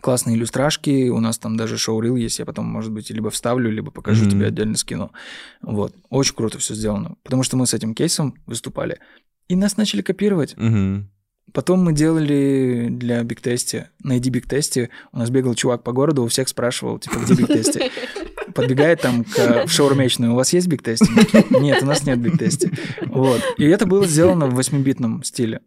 Классные 0.00 0.36
иллюстрашки, 0.36 1.08
у 1.10 1.20
нас 1.20 1.38
там 1.38 1.56
даже 1.56 1.76
шоурил 1.76 2.16
есть, 2.16 2.38
я 2.38 2.46
потом, 2.46 2.66
может 2.66 2.92
быть, 2.92 3.10
либо 3.10 3.30
вставлю, 3.30 3.70
либо 3.70 3.90
покажу 3.90 4.22
Мгм. 4.24 4.30
тебе 4.30 4.46
отдельно 4.46 4.76
скину. 4.76 5.12
Вот, 5.60 5.94
очень 6.08 6.34
круто 6.34 6.58
все 6.58 6.74
сделано, 6.74 7.16
потому 7.24 7.42
что 7.42 7.56
мы 7.56 7.66
с 7.66 7.74
этим 7.74 7.94
кейсом 7.94 8.34
выступали, 8.46 9.00
и 9.48 9.56
нас 9.56 9.76
начали 9.76 10.00
копировать. 10.02 10.56
Мгм. 10.56 11.10
Потом 11.52 11.84
мы 11.84 11.92
делали 11.92 12.86
для 12.90 13.22
Big 13.24 13.42
Tasty, 13.42 13.90
найди 14.02 14.30
Big 14.30 14.48
Tasty, 14.48 14.88
у 15.12 15.18
нас 15.18 15.28
бегал 15.28 15.54
чувак 15.54 15.82
по 15.82 15.92
городу, 15.92 16.22
у 16.22 16.28
всех 16.28 16.48
спрашивал, 16.48 16.98
типа, 16.98 17.16
где 17.18 17.34
Big 17.34 17.48
Tasty? 17.48 17.90
Подбегает 18.54 19.00
там 19.02 19.24
к, 19.24 19.66
в 19.66 19.68
шаурмечную, 19.70 20.32
у 20.32 20.36
вас 20.36 20.52
есть 20.54 20.68
Big 20.68 20.82
Tasty? 20.82 21.06
Нет, 21.50 21.82
у 21.82 21.86
нас 21.86 22.04
нет 22.06 22.18
Big 22.20 22.38
Tasty. 22.38 22.70
Вот. 23.06 23.42
И 23.58 23.64
это 23.64 23.84
было 23.84 24.06
сделано 24.06 24.46
в 24.46 24.58
8-битном 24.58 25.22
стиле. 25.24 25.60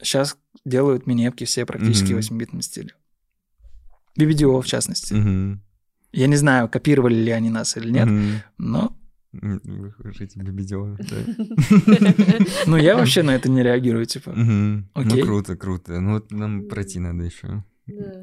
Сейчас 0.00 0.38
делают 0.64 1.06
мини-апки 1.06 1.44
все 1.44 1.66
практически 1.66 2.12
в 2.12 2.16
Мгм. 2.16 2.18
8-битном 2.20 2.62
стиле. 2.62 2.90
BBDO, 4.18 4.60
в 4.60 4.66
частности. 4.66 5.14
Мгм. 5.14 5.62
Я 6.12 6.26
не 6.28 6.36
знаю, 6.36 6.68
копировали 6.68 7.14
ли 7.14 7.30
они 7.30 7.50
нас 7.50 7.76
или 7.76 7.90
нет, 7.90 8.06
Мгм. 8.06 8.42
но 8.58 8.96
Вы 9.32 9.92
хотите 10.16 10.40
бибидео, 10.40 10.96
да. 10.98 11.16
ну, 12.66 12.76
я 12.78 12.96
вообще 12.96 13.22
на 13.22 13.34
это 13.34 13.50
не 13.50 13.62
реагирую, 13.62 14.06
типа. 14.06 14.32
Ну, 14.34 14.84
Окей. 14.94 15.22
круто, 15.22 15.56
круто. 15.56 16.00
Ну, 16.00 16.14
вот 16.14 16.32
нам 16.32 16.68
пройти 16.68 16.98
надо 17.00 17.24
еще 17.24 17.62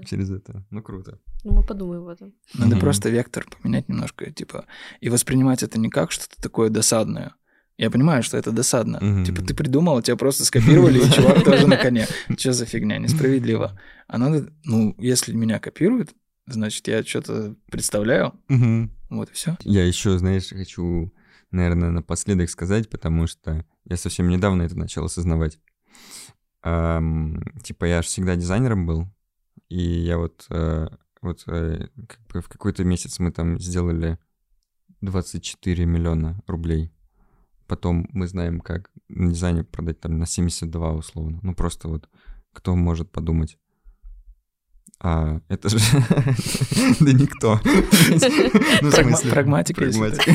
через 0.05 0.31
это. 0.31 0.65
Ну, 0.71 0.81
круто. 0.81 1.19
Ну, 1.43 1.53
мы 1.53 1.63
подумаем 1.63 2.01
об 2.03 2.07
этом. 2.09 2.33
Надо 2.55 2.77
просто 2.77 3.09
вектор 3.09 3.45
поменять 3.61 3.89
немножко, 3.89 4.31
типа, 4.31 4.65
и 5.01 5.09
воспринимать 5.09 5.63
это 5.63 5.79
не 5.79 5.89
как 5.89 6.11
что-то 6.11 6.41
такое 6.41 6.69
досадное. 6.69 7.35
Я 7.77 7.89
понимаю, 7.89 8.21
что 8.23 8.37
это 8.37 8.51
досадно. 8.51 8.99
Мгм. 9.01 9.25
Типа, 9.25 9.41
ты 9.41 9.53
придумал, 9.55 10.01
тебя 10.01 10.15
просто 10.15 10.45
скопировали, 10.45 10.99
и 10.99 11.11
чувак 11.11 11.43
тоже 11.43 11.67
на 11.67 11.75
коне. 11.75 12.07
Что 12.37 12.53
за 12.53 12.65
фигня, 12.65 12.99
несправедливо. 12.99 13.79
А 14.07 14.17
надо, 14.17 14.51
ну, 14.63 14.95
если 14.97 15.33
меня 15.33 15.59
копируют, 15.59 16.13
значит, 16.45 16.87
я 16.87 17.03
что-то 17.03 17.55
представляю, 17.71 18.33
Мгм. 18.47 18.91
вот 19.09 19.29
и 19.29 19.33
все. 19.33 19.57
Я 19.61 19.85
еще, 19.85 20.17
знаешь, 20.17 20.49
хочу, 20.49 21.13
наверное, 21.51 21.89
напоследок 21.91 22.49
сказать, 22.49 22.89
потому 22.89 23.27
что 23.27 23.65
я 23.85 23.97
совсем 23.97 24.27
недавно 24.29 24.63
это 24.63 24.77
начал 24.77 25.05
осознавать. 25.05 25.59
Ам, 26.61 27.41
типа, 27.63 27.85
я 27.85 28.01
же 28.01 28.07
всегда 28.07 28.35
дизайнером 28.35 28.85
был, 28.85 29.07
и 29.69 29.81
я 29.81 30.17
вот, 30.17 30.45
э, 30.49 30.87
вот 31.21 31.43
э, 31.47 31.87
как 32.07 32.19
бы 32.27 32.41
в 32.41 32.47
какой-то 32.49 32.83
месяц 32.83 33.19
мы 33.19 33.31
там 33.31 33.59
сделали 33.59 34.17
24 35.01 35.85
миллиона 35.85 36.41
рублей. 36.47 36.91
Потом 37.67 38.07
мы 38.11 38.27
знаем, 38.27 38.59
как 38.59 38.91
на 39.09 39.29
дизайне 39.31 39.63
продать 39.63 39.99
там 39.99 40.17
на 40.19 40.25
72 40.25 40.93
условно. 40.93 41.39
Ну, 41.41 41.53
просто 41.55 41.87
вот 41.89 42.09
кто 42.53 42.75
может 42.75 43.11
подумать. 43.11 43.57
А 45.03 45.41
это 45.49 45.67
же... 45.67 45.77
Да 47.01 47.11
никто. 47.11 47.59
Ну, 48.81 48.89
в 48.89 48.93
смысле, 48.93 49.31
прагматика, 49.31 49.81
прагматика. 49.81 50.31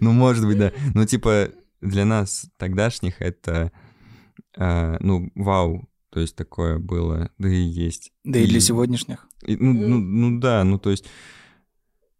Ну, 0.00 0.12
может 0.12 0.46
быть, 0.46 0.58
да. 0.58 0.72
Ну, 0.94 1.04
типа, 1.04 1.50
для 1.80 2.04
нас 2.04 2.46
тогдашних 2.56 3.20
это, 3.20 3.72
а, 4.56 4.96
ну, 5.00 5.30
вау. 5.34 5.88
То 6.10 6.20
есть 6.20 6.36
такое 6.36 6.78
было, 6.78 7.30
да 7.36 7.48
и 7.48 7.60
есть. 7.60 8.12
Да 8.22 8.38
и 8.38 8.46
для 8.46 8.60
сегодняшних. 8.60 9.26
и, 9.44 9.56
ну, 9.56 9.72
ну, 9.72 9.98
ну 9.98 10.40
да, 10.40 10.64
ну 10.64 10.78
то 10.78 10.90
есть 10.90 11.04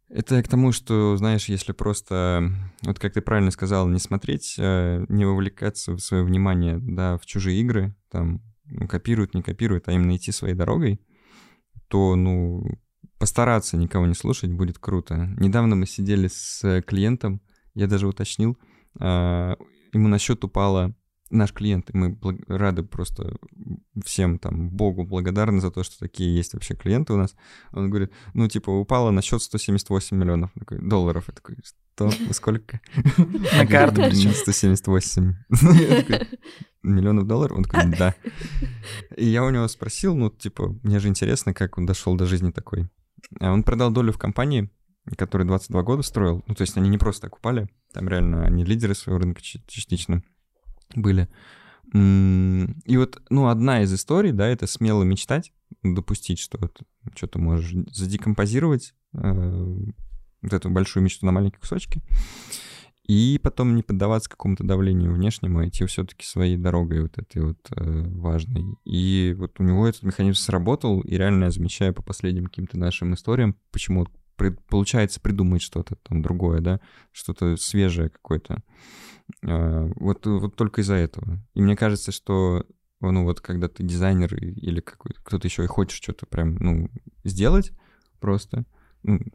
это 0.09 0.43
к 0.43 0.49
тому, 0.49 0.73
что, 0.73 1.17
знаешь, 1.17 1.47
если 1.47 1.73
просто, 1.73 2.53
вот 2.83 2.99
как 2.99 3.13
ты 3.13 3.21
правильно 3.21 3.51
сказал, 3.51 3.89
не 3.89 3.99
смотреть, 3.99 4.57
э, 4.59 5.05
не 5.09 5.25
вовлекаться 5.25 5.93
в 5.93 6.01
свое 6.01 6.25
внимание, 6.25 6.79
да, 6.81 7.17
в 7.17 7.27
чужие 7.27 7.61
игры, 7.61 7.95
там, 8.11 8.43
копируют, 8.89 9.35
не 9.35 9.43
копируют, 9.43 9.89
а 9.89 9.93
именно 9.93 10.17
идти 10.17 10.33
своей 10.33 10.55
дорогой, 10.55 11.01
то, 11.89 12.17
ну, 12.17 12.67
постараться 13.19 13.77
никого 13.77 14.07
не 14.07 14.14
слушать 14.14 14.51
будет 14.51 14.79
круто. 14.79 15.35
Недавно 15.39 15.77
мы 15.77 15.87
сидели 15.87 16.29
с 16.29 16.83
клиентом, 16.83 17.41
я 17.75 17.87
даже 17.87 18.07
уточнил, 18.07 18.59
а, 18.99 19.57
ему 19.93 20.09
на 20.09 20.19
счет 20.19 20.45
упало 20.45 20.95
наш 21.31 21.53
клиент, 21.53 21.91
и 21.91 21.97
мы 21.97 22.19
рады 22.47 22.83
просто 22.83 23.37
всем 24.05 24.39
там 24.39 24.71
Богу 24.71 25.05
благодарны 25.05 25.61
за 25.61 25.71
то, 25.71 25.83
что 25.83 25.99
такие 25.99 26.35
есть 26.35 26.55
вообще 26.55 26.75
клиенты 26.75 27.12
у 27.12 27.17
нас. 27.17 27.35
Он 27.73 27.91
говорит, 27.91 28.12
ну, 28.35 28.49
типа, 28.49 28.71
упало 28.71 29.11
на 29.11 29.23
счет 29.23 29.43
178 29.43 30.17
миллионов 30.17 30.53
такой, 30.59 30.79
долларов. 30.79 31.25
Я 31.29 31.35
такой, 31.35 31.57
что? 31.64 32.11
Сколько? 32.33 32.81
На 33.57 33.67
карту 33.67 34.03
причем. 34.03 34.33
178 34.33 35.35
Я 35.81 36.03
такой, 36.03 36.29
миллионов 36.87 37.26
долларов? 37.26 37.57
Он 37.59 37.64
такой, 37.64 37.91
да. 37.97 38.14
И 39.16 39.27
я 39.27 39.44
у 39.44 39.51
него 39.51 39.66
спросил, 39.69 40.16
ну, 40.16 40.31
типа, 40.31 40.74
мне 40.82 40.98
же 40.98 41.09
интересно, 41.09 41.52
как 41.55 41.78
он 41.78 41.86
дошел 41.86 42.15
до 42.16 42.27
жизни 42.27 42.51
такой. 42.51 42.89
А 43.40 43.52
Он 43.52 43.62
продал 43.62 43.90
долю 43.90 44.12
в 44.12 44.19
компании, 44.19 44.70
который 45.16 45.47
22 45.47 45.82
года 45.82 46.02
строил. 46.02 46.44
Ну, 46.47 46.55
то 46.55 46.62
есть 46.62 46.77
они 46.77 46.89
не 46.89 46.98
просто 46.98 47.23
так 47.23 47.36
упали, 47.36 47.69
там 47.93 48.09
реально 48.09 48.44
они 48.44 48.65
лидеры 48.65 48.94
своего 48.94 49.20
рынка 49.20 49.40
частично 49.43 50.23
были. 50.94 51.28
М, 51.94 52.81
И 52.85 52.97
вот, 52.97 53.23
ну, 53.31 53.48
одна 53.48 53.82
из 53.82 53.93
историй, 53.94 54.32
да, 54.32 54.47
это 54.48 54.66
смело 54.66 55.02
мечтать, 55.05 55.52
допустить, 55.82 56.39
что 56.40 56.59
вот 56.59 56.81
что 57.15 57.27
ты 57.28 57.39
можешь 57.39 57.73
задекомпозировать 57.93 58.94
э, 59.15 59.77
вот 60.43 60.52
эту 60.52 60.70
большую 60.70 61.05
мечту 61.05 61.27
на 61.27 61.32
маленькие 61.32 61.61
кусочки, 61.61 62.02
и 63.07 63.39
потом 63.41 63.77
не 63.77 63.83
поддаваться 63.83 64.28
какому-то 64.28 64.65
давлению 64.65 65.12
внешнему, 65.15 65.61
а 65.61 65.69
идти 65.69 65.85
все-таки 65.87 66.24
своей 66.24 66.57
дорогой 66.57 67.03
вот 67.03 67.16
этой 67.19 67.43
вот 67.43 67.59
э, 67.70 68.03
важной. 68.09 68.77
И 68.85 69.35
вот 69.39 69.61
у 69.61 69.62
него 69.62 69.87
этот 69.87 70.03
механизм 70.03 70.39
сработал, 70.39 71.01
и 71.03 71.16
реально 71.16 71.45
я 71.45 71.51
замечаю 71.51 71.95
по 71.95 72.03
последним 72.03 72.47
каким-то 72.47 72.78
нашим 72.78 73.15
историям, 73.15 73.57
почему 73.70 74.07
при- 74.37 74.57
получается 74.69 75.20
придумать 75.20 75.62
что-то 75.62 75.97
там 76.03 76.20
другое, 76.20 76.61
да, 76.61 76.81
что-то 77.12 77.57
свежее 77.57 78.11
какое-то. 78.11 78.62
А, 79.45 79.89
Вот, 79.97 80.27
вот 80.27 80.57
только 80.57 80.81
из-за 80.81 80.95
этого. 80.95 81.39
И 81.55 81.62
мне 81.62 81.77
кажется, 81.77 82.11
что 82.11 82.66
ну 83.01 83.24
вот 83.24 83.41
когда 83.41 83.69
ты 83.69 83.85
дизайнер 83.85 84.35
или 84.35 84.81
какой-то 84.81 85.20
кто-то 85.23 85.47
еще 85.47 85.62
и 85.62 85.69
хочешь 85.69 86.01
что-то 86.03 86.27
прям, 86.27 86.57
ну, 86.57 86.91
сделать 87.24 87.70
просто, 88.20 88.65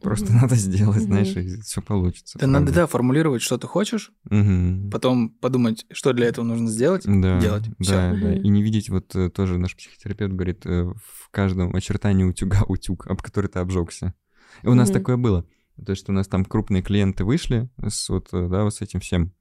просто 0.02 0.26
mm-hmm. 0.26 0.40
надо 0.42 0.54
сделать, 0.54 0.98
mm-hmm. 0.98 1.06
знаешь, 1.06 1.36
и 1.36 1.60
все 1.60 1.82
получится. 1.82 2.38
Да 2.38 2.46
надо, 2.46 2.72
да, 2.72 2.86
формулировать, 2.86 3.42
что 3.42 3.58
ты 3.58 3.66
хочешь, 3.66 4.12
mm-hmm. 4.30 4.90
потом 4.90 5.30
подумать, 5.30 5.86
что 5.90 6.12
для 6.12 6.26
этого 6.26 6.44
нужно 6.44 6.68
сделать, 6.68 7.02
да, 7.04 7.40
делать. 7.40 7.64
Да, 7.78 8.12
да, 8.12 8.34
и 8.34 8.48
не 8.48 8.62
видеть, 8.62 8.90
вот 8.90 9.14
э, 9.14 9.30
тоже 9.30 9.58
наш 9.58 9.76
психотерапевт 9.76 10.32
говорит, 10.32 10.66
э, 10.66 10.84
в 10.84 11.30
каждом 11.30 11.74
очертании 11.74 12.24
утюга 12.24 12.62
утюг, 12.68 13.06
об 13.06 13.22
который 13.22 13.46
ты 13.46 13.58
обжегся. 13.58 14.14
И 14.62 14.68
у 14.68 14.74
нас 14.74 14.90
такое 14.90 15.16
было. 15.16 15.46
То 15.84 15.90
есть 15.92 16.08
у 16.08 16.12
нас 16.12 16.28
там 16.28 16.44
крупные 16.44 16.82
клиенты 16.82 17.24
вышли 17.24 17.68
с 17.82 18.08
вот, 18.08 18.28
э, 18.32 18.48
да, 18.48 18.64
вот 18.64 18.74
с 18.74 18.80
этим 18.82 19.00
всем. 19.00 19.32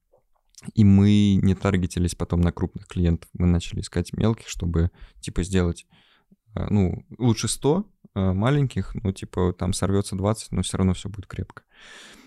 И 0.75 0.83
мы 0.83 1.39
не 1.41 1.55
таргетились 1.55 2.15
потом 2.15 2.41
на 2.41 2.51
крупных 2.51 2.87
клиентов. 2.87 3.29
Мы 3.33 3.47
начали 3.47 3.81
искать 3.81 4.13
мелких, 4.13 4.47
чтобы, 4.47 4.91
типа, 5.19 5.43
сделать, 5.43 5.87
ну, 6.55 7.05
лучше 7.17 7.47
100, 7.47 7.85
Э, 8.13 8.33
маленьких, 8.33 8.93
ну, 9.03 9.13
типа, 9.13 9.55
там 9.57 9.71
сорвется 9.71 10.15
20, 10.17 10.51
но 10.51 10.61
все 10.63 10.77
равно 10.77 10.93
все 10.93 11.07
будет 11.07 11.27
крепко. 11.27 11.63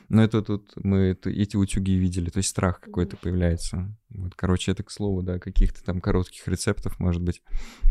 Но 0.09 0.23
это 0.23 0.43
тут 0.43 0.73
мы 0.77 1.17
эти 1.25 1.57
утюги 1.57 1.93
видели, 1.93 2.31
то 2.31 2.39
есть 2.39 2.51
страх 2.51 2.81
какой-то 2.81 3.17
появляется. 3.17 3.95
Вот, 4.11 4.35
короче, 4.35 4.71
это 4.73 4.83
к 4.83 4.91
слову, 4.91 5.23
да, 5.23 5.39
каких-то 5.39 5.83
там 5.83 6.01
коротких 6.01 6.47
рецептов, 6.47 7.01
может 7.01 7.23
быть, 7.23 7.43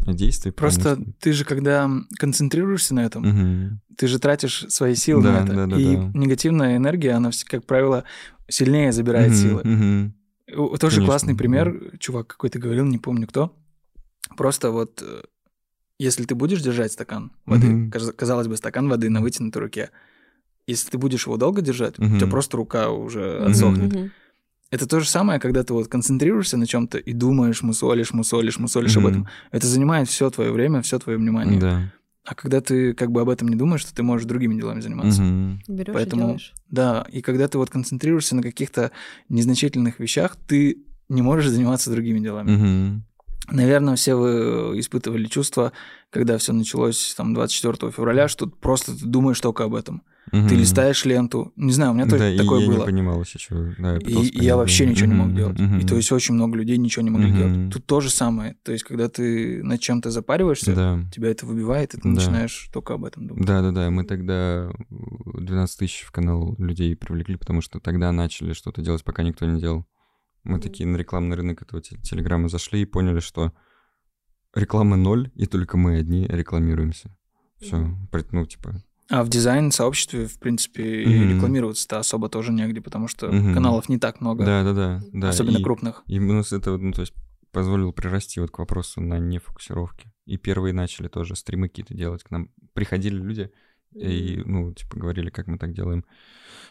действий. 0.06 0.52
Просто 0.52 0.96
что... 0.96 1.06
ты 1.20 1.34
же, 1.34 1.44
когда 1.44 1.90
концентрируешься 2.18 2.96
на 2.96 3.06
этом, 3.06 3.24
угу. 3.26 3.80
ты 3.98 4.08
же 4.08 4.20
тратишь 4.20 4.66
свои 4.70 4.96
силы 4.96 5.24
да, 5.24 5.32
на 5.32 5.44
это. 5.44 5.54
Да, 5.54 5.68
да, 5.68 5.78
и 5.78 5.96
да. 5.96 6.12
негативная 6.14 6.78
энергия, 6.78 7.12
она, 7.12 7.32
как 7.46 7.66
правило, 7.66 8.06
сильнее 8.48 8.92
забирает 8.92 9.32
угу, 9.32 9.38
силы. 9.38 9.62
Угу. 9.62 10.78
Тоже 10.78 10.98
Конечно, 10.98 11.06
классный 11.06 11.36
пример, 11.36 11.80
да. 11.80 11.98
чувак 11.98 12.28
какой-то 12.28 12.60
говорил, 12.60 12.86
не 12.86 13.00
помню 13.00 13.28
кто. 13.28 13.56
Просто 14.38 14.72
вот 14.72 15.02
э, 15.02 15.24
если 16.00 16.26
ты 16.26 16.36
будешь 16.36 16.62
держать 16.62 16.92
стакан 16.92 17.32
воды, 17.46 17.68
mm-hmm. 17.68 18.14
казалось 18.14 18.48
бы, 18.48 18.58
стакан 18.58 18.90
воды 18.90 19.10
на 19.10 19.22
вытянутой 19.22 19.62
руке, 19.62 19.90
если 20.68 20.90
ты 20.90 20.98
будешь 20.98 21.26
его 21.26 21.38
долго 21.38 21.62
держать, 21.62 21.96
mm-hmm. 21.96 22.16
у 22.16 22.20
тебя 22.20 22.28
просто 22.28 22.58
рука 22.58 22.90
уже 22.90 23.44
отсохнет. 23.46 23.94
Mm-hmm. 23.94 24.12
Это 24.72 24.88
то 24.88 25.00
же 25.00 25.08
самое, 25.08 25.40
когда 25.40 25.64
ты 25.64 25.74
вот 25.74 25.88
концентрируешься 25.88 26.58
на 26.58 26.66
чем-то 26.66 26.98
и 26.98 27.14
думаешь, 27.14 27.62
мусолишь, 27.62 28.12
мусолишь, 28.12 28.58
мусолишь 28.58 28.96
mm-hmm. 28.96 29.00
об 29.00 29.06
этом. 29.06 29.28
Это 29.52 29.68
занимает 29.68 30.10
все 30.10 30.30
твое 30.32 30.52
время, 30.52 30.82
все 30.82 30.98
твое 30.98 31.18
внимание. 31.20 31.60
Да. 31.60 31.94
А 32.26 32.36
когда 32.36 32.62
ты 32.62 32.94
как 32.94 33.12
бы 33.12 33.22
об 33.22 33.30
этом 33.30 33.50
не 33.50 33.56
думаешь, 33.56 33.84
то 33.84 33.94
ты 33.94 34.02
можешь 34.02 34.26
другими 34.26 34.56
делами 34.56 34.80
заниматься. 34.80 35.22
Mm-hmm. 35.22 35.58
Берешь 35.68 35.94
Поэтому, 35.94 36.22
и 36.22 36.26
делаешь. 36.26 36.54
Да, 36.70 37.06
и 37.12 37.22
когда 37.22 37.48
ты 37.48 37.58
вот 37.58 37.70
концентрируешься 37.70 38.36
на 38.36 38.42
каких-то 38.42 38.92
незначительных 39.30 40.00
вещах, 40.00 40.38
ты 40.48 40.84
не 41.10 41.22
можешь 41.22 41.50
заниматься 41.50 41.92
другими 41.92 42.20
делами. 42.20 42.50
Mm-hmm. 42.50 43.00
Наверное, 43.52 43.96
все 43.96 44.16
вы 44.16 44.80
испытывали 44.80 45.26
чувство, 45.26 45.74
когда 46.10 46.38
все 46.38 46.54
началось 46.54 47.14
там 47.16 47.34
24 47.34 47.92
февраля, 47.92 48.28
что 48.28 48.48
просто 48.48 48.98
ты 48.98 49.06
думаешь 49.06 49.40
только 49.40 49.66
об 49.66 49.76
этом. 49.76 50.04
Угу. 50.32 50.48
Ты 50.48 50.56
листаешь 50.56 51.04
ленту. 51.06 51.52
Не 51.56 51.74
знаю, 51.74 51.92
у 51.92 51.94
меня 51.96 52.06
да, 52.06 52.18
такое 52.18 52.62
и 52.62 52.66
было. 52.68 52.74
Я 52.74 52.80
не 52.80 52.86
понимал 52.86 53.22
еще. 53.22 53.76
Да, 53.78 53.94
я 53.94 54.00
и, 54.00 54.26
и 54.26 54.44
я 54.44 54.56
вообще 54.56 54.86
ничего 54.86 55.08
угу, 55.08 55.16
не 55.16 55.22
мог 55.22 55.36
делать. 55.36 55.60
Угу. 55.60 55.76
И 55.76 55.86
то 55.86 55.96
есть 55.96 56.12
очень 56.12 56.36
много 56.36 56.58
людей 56.58 56.78
ничего 56.78 57.04
не 57.04 57.10
могли 57.10 57.32
угу. 57.32 57.38
делать. 57.38 57.74
Тут 57.74 57.86
то 57.86 58.00
же 58.00 58.10
самое. 58.10 58.56
То 58.64 58.72
есть, 58.72 58.84
когда 58.84 59.10
ты 59.10 59.62
над 59.64 59.80
чем-то 59.82 60.12
запариваешься, 60.12 60.74
да. 60.74 61.00
тебя 61.14 61.30
это 61.30 61.46
выбивает, 61.46 61.94
и 61.94 61.98
ты 61.98 62.04
да. 62.04 62.10
начинаешь 62.10 62.70
только 62.72 62.94
об 62.94 63.06
этом 63.06 63.28
думать. 63.28 63.46
Да, 63.46 63.62
да, 63.62 63.72
да. 63.72 63.90
Мы 63.90 64.06
тогда 64.06 64.72
12 64.90 65.78
тысяч 65.78 66.04
в 66.04 66.12
канал 66.12 66.56
людей 66.58 66.96
привлекли, 66.96 67.36
потому 67.36 67.62
что 67.62 67.80
тогда 67.80 68.12
начали 68.12 68.54
что-то 68.54 68.82
делать, 68.82 69.04
пока 69.04 69.24
никто 69.24 69.46
не 69.46 69.60
делал. 69.60 69.86
Мы 70.44 70.60
такие 70.60 70.88
на 70.88 70.98
рекламный 70.98 71.36
рынок 71.36 71.62
этого 71.62 71.82
телеграмма 71.82 72.50
зашли 72.50 72.82
и 72.82 72.86
поняли, 72.86 73.20
что 73.20 73.54
рекламы 74.54 74.98
ноль, 74.98 75.32
и 75.36 75.46
только 75.46 75.78
мы 75.78 75.98
одни 75.98 76.28
рекламируемся. 76.28 77.16
Все, 77.60 77.96
ну, 78.32 78.46
типа... 78.46 78.82
А 79.10 79.24
в 79.24 79.30
дизайн-сообществе, 79.30 80.28
в 80.28 80.40
принципе, 80.40 81.04
mm-hmm. 81.04 81.36
рекламироваться-то 81.36 82.00
особо 82.00 82.30
тоже 82.30 82.52
негде, 82.52 82.82
потому 82.82 83.08
что 83.08 83.28
mm-hmm. 83.28 83.54
каналов 83.54 83.90
не 83.90 84.00
так 84.00 84.22
много. 84.22 84.46
Да, 84.46 84.64
да, 84.64 84.74
да. 84.74 85.04
да. 85.12 85.30
Особенно 85.30 85.58
и, 85.58 85.64
крупных. 85.64 86.04
И 86.08 86.20
у 86.20 86.34
нас 86.34 86.52
это, 86.52 86.78
ну, 86.78 86.92
то 86.94 87.02
есть, 87.02 87.14
позволило 87.52 87.92
прирасти 87.92 88.40
вот 88.40 88.52
к 88.52 88.60
вопросу 88.60 89.02
на 89.02 89.20
нефокусировке. 89.20 90.12
И 90.26 90.38
первые 90.38 90.74
начали 90.74 91.10
тоже 91.10 91.36
стримы 91.36 91.68
какие-то 91.68 91.94
делать. 91.94 92.24
К 92.24 92.32
нам 92.32 92.50
приходили 92.74 93.16
люди 93.16 93.52
и, 93.94 94.42
ну, 94.46 94.74
типа, 94.74 94.98
говорили, 94.98 95.30
как 95.30 95.48
мы 95.48 95.58
так 95.58 95.74
делаем. 95.74 96.06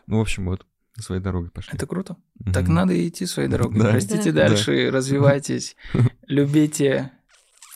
Ну, 0.06 0.18
в 0.18 0.20
общем, 0.22 0.46
вот 0.46 0.66
своей 1.00 1.20
дорогой 1.20 1.50
пошли. 1.50 1.72
Это 1.74 1.86
круто. 1.86 2.16
Mm-hmm. 2.38 2.52
Так 2.52 2.68
надо 2.68 3.08
идти 3.08 3.26
своей 3.26 3.48
дорогой. 3.48 3.80
Да. 3.80 3.92
Растите 3.92 4.32
да. 4.32 4.48
дальше, 4.48 4.86
да. 4.86 4.96
развивайтесь, 4.96 5.76
любите, 6.26 7.12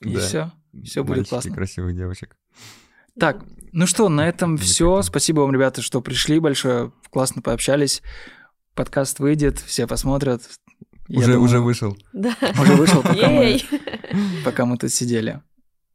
и 0.00 0.16
все. 0.16 0.52
Все 0.84 1.04
будет 1.04 1.28
классно. 1.28 1.54
красивых 1.54 1.96
девочек. 1.96 2.36
Так, 3.18 3.44
ну 3.72 3.86
что, 3.86 4.08
на 4.08 4.28
этом 4.28 4.58
все. 4.58 5.00
Спасибо 5.02 5.40
вам, 5.40 5.52
ребята, 5.52 5.80
что 5.80 6.02
пришли 6.02 6.38
большое. 6.38 6.92
Классно 7.10 7.40
пообщались. 7.40 8.02
Подкаст 8.74 9.20
выйдет, 9.20 9.58
все 9.58 9.86
посмотрят. 9.86 10.42
уже, 11.08 11.32
думаю, 11.32 11.40
уже 11.40 11.60
вышел. 11.60 11.96
Да. 12.12 12.36
Уже 12.60 12.74
вышел, 12.74 13.02
пока 13.02 13.30
мы, 13.30 13.58
пока 14.44 14.66
мы 14.66 14.76
тут 14.76 14.92
сидели. 14.92 15.40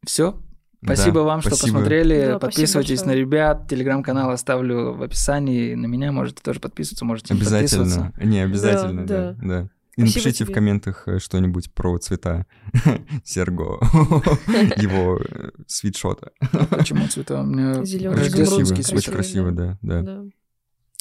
Все. 0.04 0.36
Спасибо 0.84 1.20
да, 1.20 1.22
вам, 1.22 1.40
спасибо. 1.40 1.56
что 1.56 1.66
посмотрели. 1.66 2.26
Да, 2.26 2.38
Подписывайтесь 2.38 3.04
на 3.04 3.12
ребят. 3.12 3.68
Телеграм-канал 3.68 4.30
оставлю 4.30 4.94
в 4.94 5.02
описании. 5.02 5.74
На 5.74 5.86
меня 5.86 6.10
можете 6.10 6.42
тоже 6.42 6.58
подписываться, 6.58 7.04
можете 7.04 7.34
обязательно. 7.34 7.84
подписываться. 7.84 8.24
Не, 8.24 8.40
обязательно, 8.40 9.06
да. 9.06 9.32
да. 9.32 9.46
да. 9.46 9.68
И 9.94 10.00
Спасибо 10.00 10.06
напишите 10.06 10.44
тебе. 10.44 10.52
в 10.52 10.54
комментах 10.54 11.02
э, 11.06 11.18
что-нибудь 11.18 11.70
про 11.74 11.98
цвета 11.98 12.46
Серго, 13.24 13.78
его 14.76 15.18
э, 15.18 15.50
свитшота. 15.66 16.32
Почему 16.70 17.06
цвета? 17.08 17.42
У 17.42 17.44
меня 17.44 17.84
Зеленый, 17.84 18.16
красивый, 18.16 18.62
Очень 18.62 19.12
красиво, 19.12 19.52
да, 19.52 19.78
да. 19.82 20.00
да. 20.00 20.24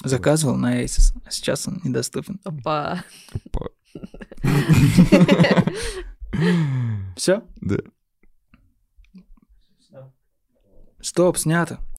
Заказывал 0.04 0.58
на 0.58 0.84
Asus, 0.84 1.16
а 1.26 1.32
сейчас 1.32 1.70
он 1.70 1.80
недоступен. 1.86 2.42
Опа. 2.44 3.06
Опа. 3.34 3.70
Все? 7.16 7.44
Да. 7.62 7.78
Стоп, 11.12 11.38
снято. 11.38 11.82